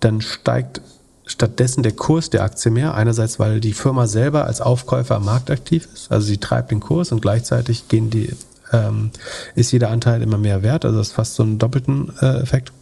dann 0.00 0.20
steigt 0.20 0.80
stattdessen 1.26 1.84
der 1.84 1.92
Kurs 1.92 2.28
der 2.28 2.42
Aktie 2.42 2.72
mehr. 2.72 2.94
Einerseits, 2.94 3.38
weil 3.38 3.60
die 3.60 3.72
Firma 3.72 4.08
selber 4.08 4.46
als 4.46 4.60
Aufkäufer 4.60 5.14
am 5.14 5.26
Markt 5.26 5.52
aktiv 5.52 5.86
ist, 5.94 6.10
also 6.10 6.26
sie 6.26 6.38
treibt 6.38 6.72
den 6.72 6.80
Kurs 6.80 7.12
und 7.12 7.22
gleichzeitig 7.22 7.86
gehen 7.86 8.10
die, 8.10 8.34
ähm, 8.72 9.12
ist 9.54 9.70
jeder 9.70 9.90
Anteil 9.90 10.22
immer 10.22 10.38
mehr 10.38 10.64
wert. 10.64 10.84
Also 10.84 10.98
das 10.98 11.08
ist 11.08 11.14
fast 11.14 11.36
so 11.36 11.44
ein 11.44 11.60
doppelten 11.60 12.12
äh, 12.20 12.40
Effekt. 12.40 12.72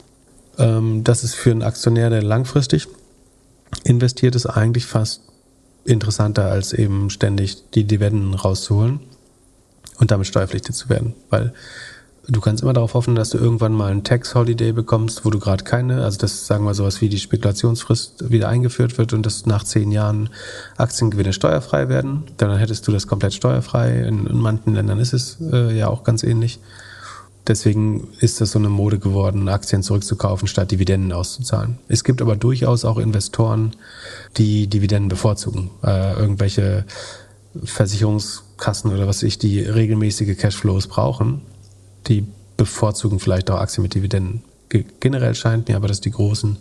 Ähm, 0.56 1.04
das 1.04 1.24
ist 1.24 1.34
für 1.34 1.50
einen 1.50 1.62
Aktionär, 1.62 2.08
der 2.08 2.22
langfristig 2.22 2.88
investiert 3.82 4.34
ist, 4.34 4.46
eigentlich 4.46 4.86
fast 4.86 5.20
interessanter, 5.84 6.46
als 6.46 6.72
eben 6.72 7.10
ständig 7.10 7.70
die 7.72 7.84
Dividenden 7.84 8.32
rauszuholen 8.32 9.00
und 9.98 10.10
damit 10.10 10.26
steuerpflichtig 10.26 10.74
zu 10.74 10.88
werden. 10.88 11.14
Weil 11.30 11.52
Du 12.26 12.40
kannst 12.40 12.62
immer 12.62 12.72
darauf 12.72 12.94
hoffen, 12.94 13.14
dass 13.14 13.30
du 13.30 13.38
irgendwann 13.38 13.74
mal 13.74 13.90
einen 13.90 14.02
Tax-Holiday 14.02 14.72
bekommst, 14.72 15.26
wo 15.26 15.30
du 15.30 15.38
gerade 15.38 15.62
keine, 15.62 16.04
also 16.04 16.18
das 16.18 16.46
sagen 16.46 16.64
wir 16.64 16.72
sowas 16.72 17.02
wie 17.02 17.10
die 17.10 17.18
Spekulationsfrist 17.18 18.30
wieder 18.30 18.48
eingeführt 18.48 18.96
wird 18.96 19.12
und 19.12 19.26
dass 19.26 19.44
nach 19.44 19.62
zehn 19.62 19.92
Jahren 19.92 20.30
Aktiengewinne 20.78 21.34
steuerfrei 21.34 21.90
werden. 21.90 22.24
Dann 22.38 22.56
hättest 22.56 22.88
du 22.88 22.92
das 22.92 23.06
komplett 23.06 23.34
steuerfrei. 23.34 23.98
In, 24.08 24.26
in 24.26 24.38
manchen 24.38 24.74
Ländern 24.74 25.00
ist 25.00 25.12
es 25.12 25.36
äh, 25.52 25.76
ja 25.76 25.88
auch 25.88 26.02
ganz 26.02 26.22
ähnlich. 26.22 26.60
Deswegen 27.46 28.08
ist 28.20 28.40
das 28.40 28.52
so 28.52 28.58
eine 28.58 28.70
Mode 28.70 28.98
geworden, 28.98 29.50
Aktien 29.50 29.82
zurückzukaufen, 29.82 30.48
statt 30.48 30.70
Dividenden 30.70 31.12
auszuzahlen. 31.12 31.78
Es 31.88 32.04
gibt 32.04 32.22
aber 32.22 32.36
durchaus 32.36 32.86
auch 32.86 32.96
Investoren, 32.96 33.76
die 34.38 34.66
Dividenden 34.66 35.10
bevorzugen. 35.10 35.70
Äh, 35.82 36.14
irgendwelche 36.14 36.86
Versicherungskassen 38.56 38.92
oder 38.92 39.06
was 39.06 39.22
ich, 39.22 39.38
die 39.38 39.60
regelmäßige 39.60 40.36
Cashflows 40.36 40.86
brauchen 40.86 41.42
die 42.06 42.26
bevorzugen 42.56 43.18
vielleicht 43.18 43.50
auch 43.50 43.58
Aktien 43.58 43.82
mit 43.82 43.94
Dividenden. 43.94 44.42
Generell 45.00 45.34
scheint 45.34 45.68
mir 45.68 45.76
aber, 45.76 45.88
dass 45.88 46.00
die 46.00 46.10
großen, 46.10 46.58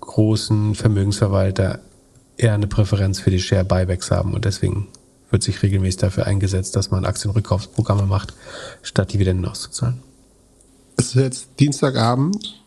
großen 0.00 0.74
Vermögensverwalter 0.74 1.80
eher 2.36 2.54
eine 2.54 2.66
Präferenz 2.66 3.20
für 3.20 3.30
die 3.30 3.40
Share 3.40 3.64
Buybacks 3.64 4.10
haben 4.10 4.34
und 4.34 4.44
deswegen 4.44 4.88
wird 5.30 5.42
sich 5.42 5.62
regelmäßig 5.62 6.00
dafür 6.00 6.26
eingesetzt, 6.26 6.74
dass 6.74 6.90
man 6.90 7.04
Aktienrückkaufsprogramme 7.04 8.06
macht, 8.06 8.34
statt 8.82 9.12
Dividenden 9.12 9.46
auszuzahlen. 9.46 10.02
Es 10.96 11.08
ist 11.08 11.14
jetzt 11.14 11.48
Dienstagabend. 11.60 12.62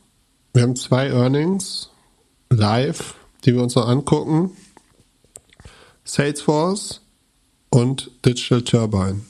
Wir 0.53 0.63
haben 0.63 0.75
zwei 0.75 1.07
Earnings 1.09 1.89
live, 2.49 3.15
die 3.43 3.53
wir 3.53 3.61
uns 3.61 3.75
noch 3.75 3.87
angucken. 3.87 4.51
Salesforce 6.05 7.02
und 7.73 8.11
Digital 8.23 8.61
Turbine. 8.61 9.21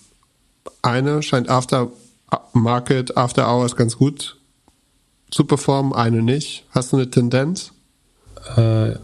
Eine 0.82 1.24
scheint 1.24 1.50
after 1.50 1.92
Market 2.52 3.16
After 3.16 3.48
Hours 3.48 3.78
ganz 3.78 3.98
gut 3.98 4.38
zu 5.32 5.46
performen, 5.46 5.94
eine 5.94 6.22
nicht. 6.22 6.66
Hast 6.72 6.92
du 6.92 6.98
eine 6.98 7.10
Tendenz? 7.10 7.72
Äh, 8.58 8.96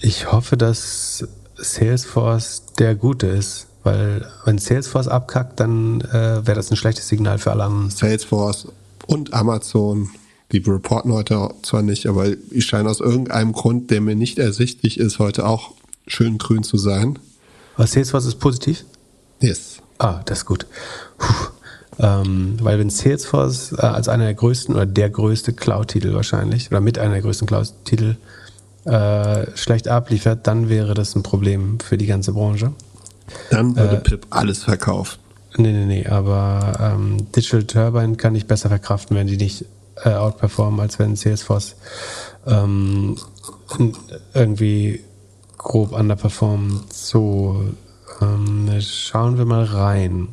ich 0.00 0.32
hoffe, 0.32 0.56
dass 0.56 1.28
Salesforce 1.56 2.62
der 2.78 2.94
Gute 2.94 3.26
ist, 3.26 3.66
weil 3.82 4.26
wenn 4.46 4.56
Salesforce 4.56 5.08
abkackt, 5.08 5.60
dann 5.60 6.00
äh, 6.00 6.46
wäre 6.46 6.54
das 6.54 6.70
ein 6.70 6.76
schlechtes 6.76 7.08
Signal 7.08 7.38
für 7.38 7.50
alle 7.50 7.64
anderen. 7.64 7.90
Salesforce 7.90 8.68
und 9.06 9.34
Amazon, 9.34 10.08
die 10.50 10.58
reporten 10.58 11.12
heute 11.12 11.50
zwar 11.62 11.82
nicht, 11.82 12.06
aber 12.06 12.28
ich 12.50 12.64
scheine 12.64 12.88
aus 12.88 13.00
irgendeinem 13.00 13.52
Grund, 13.52 13.90
der 13.90 14.00
mir 14.00 14.16
nicht 14.16 14.38
ersichtlich 14.38 14.98
ist, 14.98 15.18
heute 15.18 15.46
auch 15.46 15.74
schön 16.08 16.38
grün 16.38 16.62
zu 16.62 16.76
sein. 16.76 17.18
Was 17.76 17.92
Salesforce 17.92 18.26
ist 18.26 18.40
positiv? 18.40 18.84
Yes. 19.40 19.78
Ah, 19.98 20.20
das 20.24 20.38
ist 20.38 20.44
gut. 20.46 20.66
Ähm, 22.00 22.56
weil 22.62 22.78
wenn 22.78 22.90
Salesforce 22.90 23.72
äh, 23.72 23.80
als 23.80 24.08
einer 24.08 24.24
der 24.24 24.34
größten 24.34 24.74
oder 24.74 24.86
der 24.86 25.10
größte 25.10 25.52
Cloud-Titel 25.52 26.14
wahrscheinlich 26.14 26.70
oder 26.70 26.80
mit 26.80 26.98
einer 26.98 27.14
der 27.14 27.22
größten 27.22 27.48
Cloud-Titel 27.48 28.16
äh, 28.84 29.46
schlecht 29.56 29.88
abliefert, 29.88 30.46
dann 30.46 30.68
wäre 30.68 30.94
das 30.94 31.16
ein 31.16 31.24
Problem 31.24 31.80
für 31.80 31.98
die 31.98 32.06
ganze 32.06 32.32
Branche. 32.32 32.72
Dann 33.50 33.76
würde 33.76 33.96
äh, 33.96 34.00
Pip 34.00 34.26
alles 34.30 34.62
verkaufen. 34.62 35.18
Nee, 35.56 35.72
nee, 35.72 35.86
nee, 35.86 36.06
aber 36.06 36.78
ähm, 36.80 37.32
Digital 37.32 37.64
Turbine 37.64 38.16
kann 38.16 38.34
ich 38.36 38.46
besser 38.46 38.68
verkraften, 38.68 39.16
wenn 39.16 39.26
die 39.26 39.36
nicht 39.36 39.64
äh, 40.04 40.10
outperformen, 40.10 40.78
als 40.78 41.00
wenn 41.00 41.16
Salesforce 41.16 41.74
ähm, 42.46 43.16
irgendwie 44.34 45.00
grob 45.58 45.92
underperformt. 45.92 46.92
So, 46.92 47.64
ähm, 48.20 48.68
schauen 48.80 49.36
wir 49.36 49.44
mal 49.44 49.64
rein. 49.64 50.28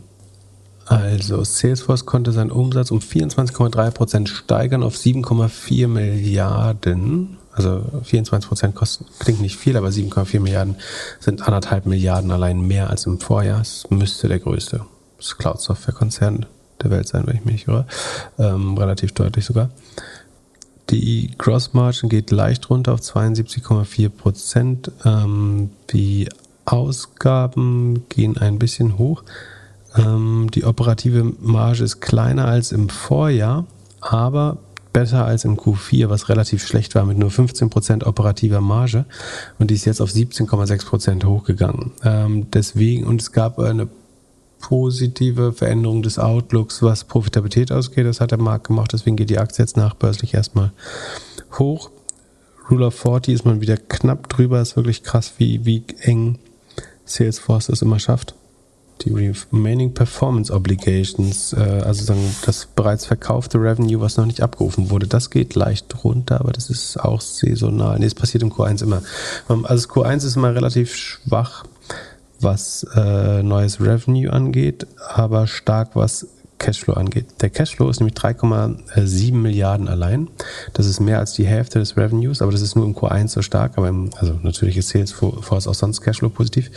Also, 0.86 1.44
Salesforce 1.44 2.06
konnte 2.06 2.32
seinen 2.32 2.52
Umsatz 2.52 2.92
um 2.92 3.00
24,3% 3.00 4.28
steigern 4.28 4.84
auf 4.84 4.96
7,4 4.96 5.88
Milliarden. 5.88 7.38
Also 7.52 7.84
24% 8.04 8.74
kosten, 8.74 9.06
klingt 9.18 9.40
nicht 9.40 9.56
viel, 9.56 9.78
aber 9.78 9.88
7,4 9.88 10.42
Milliarden 10.42 10.76
sind 11.22 11.42
anderthalb 11.42 11.86
Milliarden 11.86 12.30
allein 12.32 12.60
mehr 12.60 12.90
als 12.90 13.06
im 13.06 13.20
Vorjahr. 13.20 13.62
Es 13.62 13.90
müsste 13.90 14.28
der 14.28 14.40
größte 14.40 14.82
Cloud-Software-Konzern 15.38 16.46
der 16.84 16.92
Welt 16.92 17.08
sein, 17.08 17.26
wenn 17.26 17.38
ich 17.38 17.46
mich 17.46 17.54
nicht 17.54 17.68
irre. 17.70 17.86
Ähm, 18.38 18.78
relativ 18.78 19.14
deutlich 19.14 19.46
sogar. 19.46 19.70
Die 20.90 21.32
Gross 21.38 21.74
Margin 21.74 22.10
geht 22.10 22.32
leicht 22.32 22.70
runter 22.70 22.94
auf 22.94 23.00
72,4 23.00 24.10
Prozent. 24.10 24.92
Ähm, 25.04 25.72
die 25.92 26.30
Ausgaben 26.66 28.08
gehen 28.10 28.38
ein 28.38 28.60
bisschen 28.60 28.98
hoch. 28.98 29.24
Ähm, 29.96 30.50
die 30.54 30.64
operative 30.64 31.24
Marge 31.40 31.84
ist 31.84 32.02
kleiner 32.02 32.46
als 32.46 32.72
im 32.72 32.90
Vorjahr, 32.90 33.66
aber 34.02 34.58
besser 34.94 35.26
als 35.26 35.44
im 35.44 35.58
Q4, 35.58 36.10
was 36.10 36.30
relativ 36.30 36.66
schlecht 36.66 36.96
war 36.96 37.06
mit 37.06 37.18
nur 37.18 37.30
15% 37.30 38.06
operativer 38.06 38.62
Marge. 38.62 39.06
Und 39.60 39.72
die 39.72 39.76
ist 39.76 39.86
jetzt 39.86 40.02
auf 40.02 40.10
17,6% 40.10 41.26
hochgegangen. 41.26 41.92
Ähm, 42.04 42.48
deswegen, 42.52 43.06
und 43.06 43.22
es 43.22 43.32
gab 43.32 43.60
eine 43.60 43.90
positive 44.60 45.54
Veränderung 45.54 46.02
des 46.02 46.18
Outlooks, 46.18 46.82
was 46.82 47.04
Profitabilität 47.04 47.72
ausgeht. 47.72 48.06
Das 48.06 48.22
hat 48.22 48.32
der 48.32 48.40
Markt 48.40 48.68
gemacht, 48.68 48.92
deswegen 48.94 49.16
geht 49.16 49.30
die 49.30 49.40
Aktie 49.40 49.64
jetzt 49.64 49.78
nachbörslich 49.78 50.34
erstmal 50.34 50.72
hoch. 51.58 51.92
Rule 52.70 52.88
of 52.88 52.96
40 52.96 53.34
ist 53.34 53.46
man 53.46 53.62
wieder 53.62 53.78
knapp 53.78 54.28
drüber, 54.30 54.62
ist 54.62 54.76
wirklich 54.76 55.04
krass, 55.04 55.34
wie, 55.38 55.66
wie 55.66 55.84
eng 56.02 56.40
Salesforce 57.06 57.70
es 57.70 57.82
immer 57.82 58.00
schafft. 58.00 58.34
Die 59.02 59.12
Remaining 59.12 59.94
Performance 59.94 60.52
Obligations, 60.54 61.52
äh, 61.54 61.60
also 61.60 62.06
sagen, 62.06 62.22
das 62.46 62.66
bereits 62.66 63.06
verkaufte 63.06 63.60
Revenue, 63.60 64.00
was 64.00 64.16
noch 64.16 64.26
nicht 64.26 64.42
abgerufen 64.42 64.90
wurde, 64.90 65.06
das 65.06 65.30
geht 65.30 65.54
leicht 65.54 66.04
runter, 66.04 66.40
aber 66.40 66.54
das 66.54 66.70
ist 66.70 66.98
auch 66.98 67.20
saisonal. 67.20 68.00
Nee, 68.00 68.06
es 68.06 68.16
passiert 68.16 68.42
im 68.42 68.54
Q1 68.54 68.82
immer. 68.82 69.04
Ähm, 69.50 69.66
also 69.66 69.90
Q1 69.90 70.26
ist 70.26 70.38
immer 70.38 70.56
relativ 70.56 70.96
schwach, 70.96 71.66
was 72.46 72.88
äh, 72.96 73.44
neues 73.44 73.82
Revenue 73.82 74.32
angeht, 74.32 74.88
aber 75.14 75.48
stark, 75.48 75.96
was 75.96 76.28
Cashflow 76.58 76.94
angeht. 76.94 77.26
Der 77.42 77.50
Cashflow 77.50 77.90
ist 77.90 78.00
nämlich 78.00 78.16
3,7 78.16 79.34
Milliarden 79.34 79.90
allein. 79.90 80.30
Das 80.74 80.86
ist 80.86 81.02
mehr 81.02 81.20
als 81.20 81.34
die 81.34 81.46
Hälfte 81.46 81.80
des 81.80 81.98
Revenues, 81.98 82.42
aber 82.42 82.54
das 82.54 82.62
ist 82.62 82.76
nur 82.76 82.86
im 82.86 82.96
Q1 82.96 83.28
so 83.28 83.42
stark. 83.42 83.78
Aber 83.78 83.90
im, 83.90 84.12
also 84.18 84.40
natürlich 84.42 84.78
ist 84.78 84.90
Salesforce 84.90 85.68
auch 85.68 85.74
sonst 85.74 86.02
Cashflow 86.02 86.30
positiv. 86.30 86.72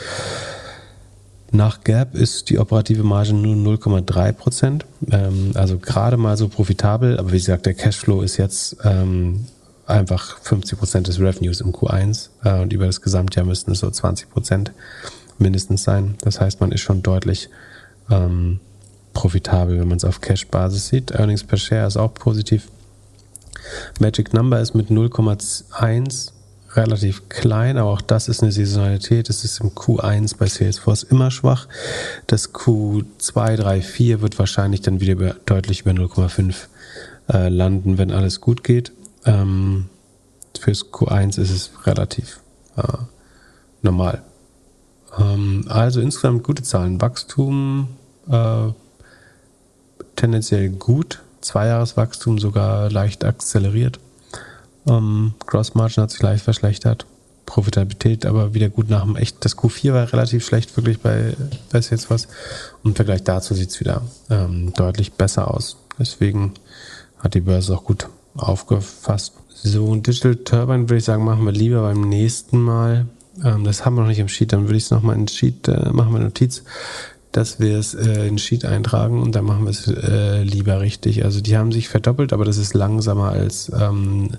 Nach 1.50 1.82
Gap 1.84 2.14
ist 2.14 2.50
die 2.50 2.58
operative 2.58 3.04
Marge 3.04 3.32
nur 3.32 3.54
0,3 3.54 4.32
Prozent, 4.32 4.84
ähm, 5.10 5.52
also 5.54 5.78
gerade 5.78 6.16
mal 6.16 6.36
so 6.36 6.48
profitabel. 6.48 7.18
Aber 7.18 7.32
wie 7.32 7.38
gesagt, 7.38 7.64
der 7.64 7.74
Cashflow 7.74 8.20
ist 8.22 8.36
jetzt 8.36 8.76
ähm, 8.84 9.46
einfach 9.86 10.38
50 10.42 10.78
Prozent 10.78 11.08
des 11.08 11.20
Revenues 11.20 11.60
im 11.60 11.72
Q1 11.72 12.28
äh, 12.44 12.60
und 12.60 12.72
über 12.72 12.86
das 12.86 13.00
Gesamtjahr 13.00 13.46
müssten 13.46 13.70
es 13.72 13.78
so 13.78 13.90
20 13.90 14.28
Prozent 14.28 14.72
mindestens 15.40 15.84
sein. 15.84 16.16
Das 16.20 16.40
heißt, 16.40 16.60
man 16.60 16.72
ist 16.72 16.80
schon 16.80 17.02
deutlich 17.02 17.48
ähm, 18.10 18.60
profitabel, 19.12 19.80
wenn 19.80 19.88
man 19.88 19.96
es 19.96 20.04
auf 20.04 20.20
Cash-Basis 20.20 20.88
sieht. 20.88 21.10
Earnings 21.12 21.44
per 21.44 21.58
Share 21.58 21.86
ist 21.86 21.96
auch 21.96 22.14
positiv. 22.14 22.68
Magic 24.00 24.32
Number 24.32 24.60
ist 24.60 24.74
mit 24.74 24.90
0,1 24.90 26.32
relativ 26.74 27.28
klein, 27.28 27.78
aber 27.78 27.90
auch 27.90 28.00
das 28.00 28.28
ist 28.28 28.42
eine 28.42 28.52
Saisonalität. 28.52 29.28
Es 29.30 29.44
ist 29.44 29.60
im 29.60 29.70
Q1 29.70 30.36
bei 30.38 30.46
Salesforce 30.46 31.02
immer 31.02 31.30
schwach. 31.30 31.66
Das 32.26 32.54
Q2, 32.54 33.56
3, 33.56 33.82
4 33.82 34.20
wird 34.20 34.38
wahrscheinlich 34.38 34.82
dann 34.82 35.00
wieder 35.00 35.12
über, 35.12 35.36
deutlich 35.46 35.80
über 35.80 35.92
0,5 35.92 36.54
äh, 37.32 37.48
landen, 37.48 37.98
wenn 37.98 38.12
alles 38.12 38.40
gut 38.40 38.64
geht. 38.64 38.92
Ähm, 39.24 39.86
fürs 40.58 40.92
Q1 40.92 41.40
ist 41.40 41.50
es 41.50 41.70
relativ 41.86 42.40
äh, 42.76 42.82
normal. 43.82 44.22
Ähm, 45.16 45.64
also 45.68 46.00
insgesamt 46.00 46.44
gute 46.44 46.62
Zahlen. 46.62 47.00
Wachstum 47.00 47.88
äh, 48.28 48.72
tendenziell 50.16 50.70
gut. 50.70 51.20
Zweijahreswachstum 51.40 52.38
sogar 52.38 52.90
leicht 52.90 53.24
akzeleriert. 53.24 54.00
Ähm, 54.86 55.34
Gross 55.46 55.74
Margin 55.74 56.02
hat 56.02 56.10
sich 56.10 56.22
leicht 56.22 56.44
verschlechtert. 56.44 57.06
Profitabilität 57.46 58.26
aber 58.26 58.52
wieder 58.52 58.68
gut 58.68 58.90
nach 58.90 59.04
dem 59.04 59.16
echt. 59.16 59.44
Das 59.44 59.56
Q4 59.56 59.94
war 59.94 60.12
relativ 60.12 60.44
schlecht, 60.44 60.76
wirklich 60.76 61.00
bei, 61.00 61.34
bei 61.70 61.78
jetzt 61.78 62.10
was. 62.10 62.26
Und 62.82 62.90
im 62.90 62.94
Vergleich 62.94 63.22
dazu 63.24 63.54
sieht 63.54 63.70
es 63.70 63.80
wieder 63.80 64.02
ähm, 64.28 64.74
deutlich 64.74 65.12
besser 65.14 65.52
aus. 65.54 65.76
Deswegen 65.98 66.52
hat 67.18 67.34
die 67.34 67.40
Börse 67.40 67.74
auch 67.74 67.84
gut 67.84 68.08
aufgefasst. 68.36 69.32
So, 69.48 69.94
Digital 69.96 70.36
Turbine 70.36 70.82
würde 70.84 70.98
ich 70.98 71.04
sagen, 71.04 71.24
machen 71.24 71.44
wir 71.44 71.52
lieber 71.52 71.82
beim 71.82 72.02
nächsten 72.02 72.60
Mal. 72.60 73.06
Ähm, 73.44 73.64
das 73.64 73.84
haben 73.84 73.96
wir 73.96 74.02
noch 74.02 74.08
nicht 74.08 74.18
im 74.18 74.28
Sheet, 74.28 74.52
dann 74.52 74.62
würde 74.62 74.76
ich 74.76 74.84
es 74.84 74.90
nochmal 74.90 75.16
in 75.16 75.28
Sheet, 75.28 75.68
äh, 75.68 75.90
machen 75.90 76.12
wir 76.12 76.20
Notiz, 76.20 76.64
dass 77.32 77.60
wir 77.60 77.78
es 77.78 77.94
äh, 77.94 78.26
in 78.26 78.38
Sheet 78.38 78.64
eintragen 78.64 79.22
und 79.22 79.34
dann 79.34 79.44
machen 79.44 79.64
wir 79.64 79.70
es 79.70 79.86
äh, 79.86 80.42
lieber 80.42 80.80
richtig. 80.80 81.24
Also 81.24 81.40
die 81.40 81.56
haben 81.56 81.72
sich 81.72 81.88
verdoppelt, 81.88 82.32
aber 82.32 82.44
das 82.44 82.56
ist 82.56 82.74
langsamer 82.74 83.30
als 83.30 83.70
ähm, 83.78 84.30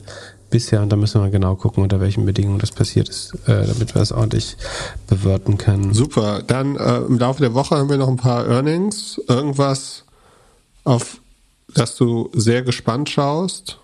bisher 0.49 0.81
und 0.81 0.89
da 0.89 0.95
müssen 0.95 1.21
wir 1.21 1.29
genau 1.29 1.55
gucken, 1.55 1.83
unter 1.83 1.99
welchen 1.99 2.25
Bedingungen 2.25 2.59
das 2.59 2.71
passiert 2.71 3.09
ist, 3.09 3.33
äh, 3.45 3.67
damit 3.67 3.93
wir 3.93 4.01
es 4.01 4.11
ordentlich 4.11 4.57
bewerten 5.07 5.57
können. 5.57 5.93
Super. 5.93 6.41
Dann 6.45 6.75
äh, 6.75 6.97
im 6.99 7.19
Laufe 7.19 7.41
der 7.41 7.53
Woche 7.53 7.77
haben 7.77 7.89
wir 7.89 7.97
noch 7.97 8.07
ein 8.07 8.17
paar 8.17 8.47
Earnings. 8.47 9.21
Irgendwas, 9.27 10.03
auf 10.83 11.21
das 11.73 11.95
du 11.95 12.29
sehr 12.33 12.63
gespannt 12.63 13.09
schaust. 13.09 13.77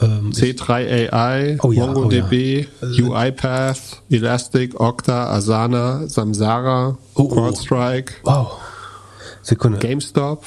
Ähm, 0.00 0.30
C3 0.30 1.12
AI, 1.12 1.58
oh 1.62 1.72
ja, 1.72 1.86
MongoDB, 1.86 2.68
oh 2.82 2.86
ja. 2.86 3.04
UiPath, 3.04 4.02
Elastic, 4.08 4.78
Okta, 4.78 5.30
Asana, 5.30 6.06
Samsara, 6.06 6.96
oh, 7.14 7.22
oh. 7.22 7.28
CrowdStrike. 7.28 8.12
Wow. 8.22 8.52
Sekunde. 9.42 9.78
GameStop. 9.78 10.46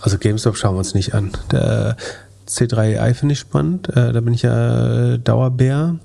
Also 0.00 0.18
GameStop 0.18 0.56
schauen 0.56 0.74
wir 0.74 0.78
uns 0.78 0.94
nicht 0.94 1.14
an. 1.14 1.32
Der, 1.52 1.96
C3AI 2.48 3.14
finde 3.14 3.34
ich 3.34 3.38
spannend. 3.38 3.88
Äh, 3.90 4.12
da 4.12 4.20
bin 4.20 4.34
ich 4.34 4.42
ja 4.42 5.14
äh, 5.14 5.18
Dauerbär. 5.18 5.96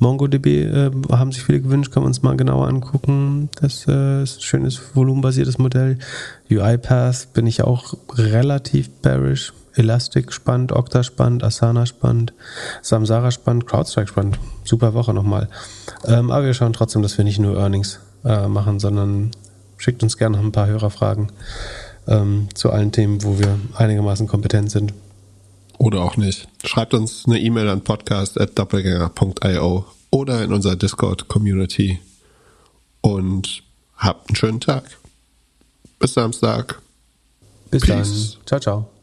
MongoDB 0.00 0.46
äh, 0.46 0.90
haben 1.12 1.32
sich 1.32 1.44
viele 1.44 1.60
gewünscht, 1.60 1.92
können 1.92 2.04
wir 2.04 2.08
uns 2.08 2.22
mal 2.22 2.36
genauer 2.36 2.68
angucken. 2.68 3.48
Das 3.60 3.86
äh, 3.88 4.22
ist 4.22 4.38
ein 4.38 4.42
schönes 4.42 4.80
volumenbasiertes 4.94 5.58
Modell. 5.58 5.98
UiPath 6.50 7.32
bin 7.32 7.46
ich 7.46 7.62
auch 7.62 7.94
relativ 8.16 8.90
bearish. 8.90 9.52
Elastic 9.74 10.32
spannend, 10.32 10.72
Okta 10.72 11.02
spannend, 11.02 11.42
Asana 11.42 11.86
spannend, 11.86 12.32
Samsara 12.82 13.30
spannend, 13.30 13.66
CrowdStrike 13.66 14.08
spannend. 14.08 14.38
Super 14.64 14.94
Woche 14.94 15.12
nochmal. 15.12 15.48
Ähm, 16.04 16.30
aber 16.30 16.46
wir 16.46 16.54
schauen 16.54 16.72
trotzdem, 16.72 17.02
dass 17.02 17.18
wir 17.18 17.24
nicht 17.24 17.38
nur 17.38 17.58
Earnings 17.58 18.00
äh, 18.24 18.48
machen, 18.48 18.80
sondern 18.80 19.30
schickt 19.76 20.02
uns 20.02 20.16
gerne 20.16 20.36
noch 20.36 20.44
ein 20.44 20.52
paar 20.52 20.66
Hörerfragen 20.66 21.30
ähm, 22.06 22.48
zu 22.54 22.70
allen 22.70 22.92
Themen, 22.92 23.22
wo 23.22 23.38
wir 23.38 23.58
einigermaßen 23.76 24.26
kompetent 24.26 24.70
sind. 24.70 24.94
Oder 25.78 26.02
auch 26.02 26.16
nicht. 26.16 26.48
Schreibt 26.64 26.94
uns 26.94 27.24
eine 27.26 27.40
E-Mail 27.40 27.68
an 27.68 27.82
podcast.doppelgänger.io 27.82 29.84
oder 30.10 30.44
in 30.44 30.52
unserer 30.52 30.76
Discord-Community 30.76 31.98
und 33.00 33.64
habt 33.96 34.30
einen 34.30 34.36
schönen 34.36 34.60
Tag. 34.60 34.84
Bis 35.98 36.14
Samstag. 36.14 36.80
Bis 37.70 37.82
Peace. 37.82 38.36
dann. 38.36 38.46
Ciao, 38.46 38.60
ciao. 38.60 38.93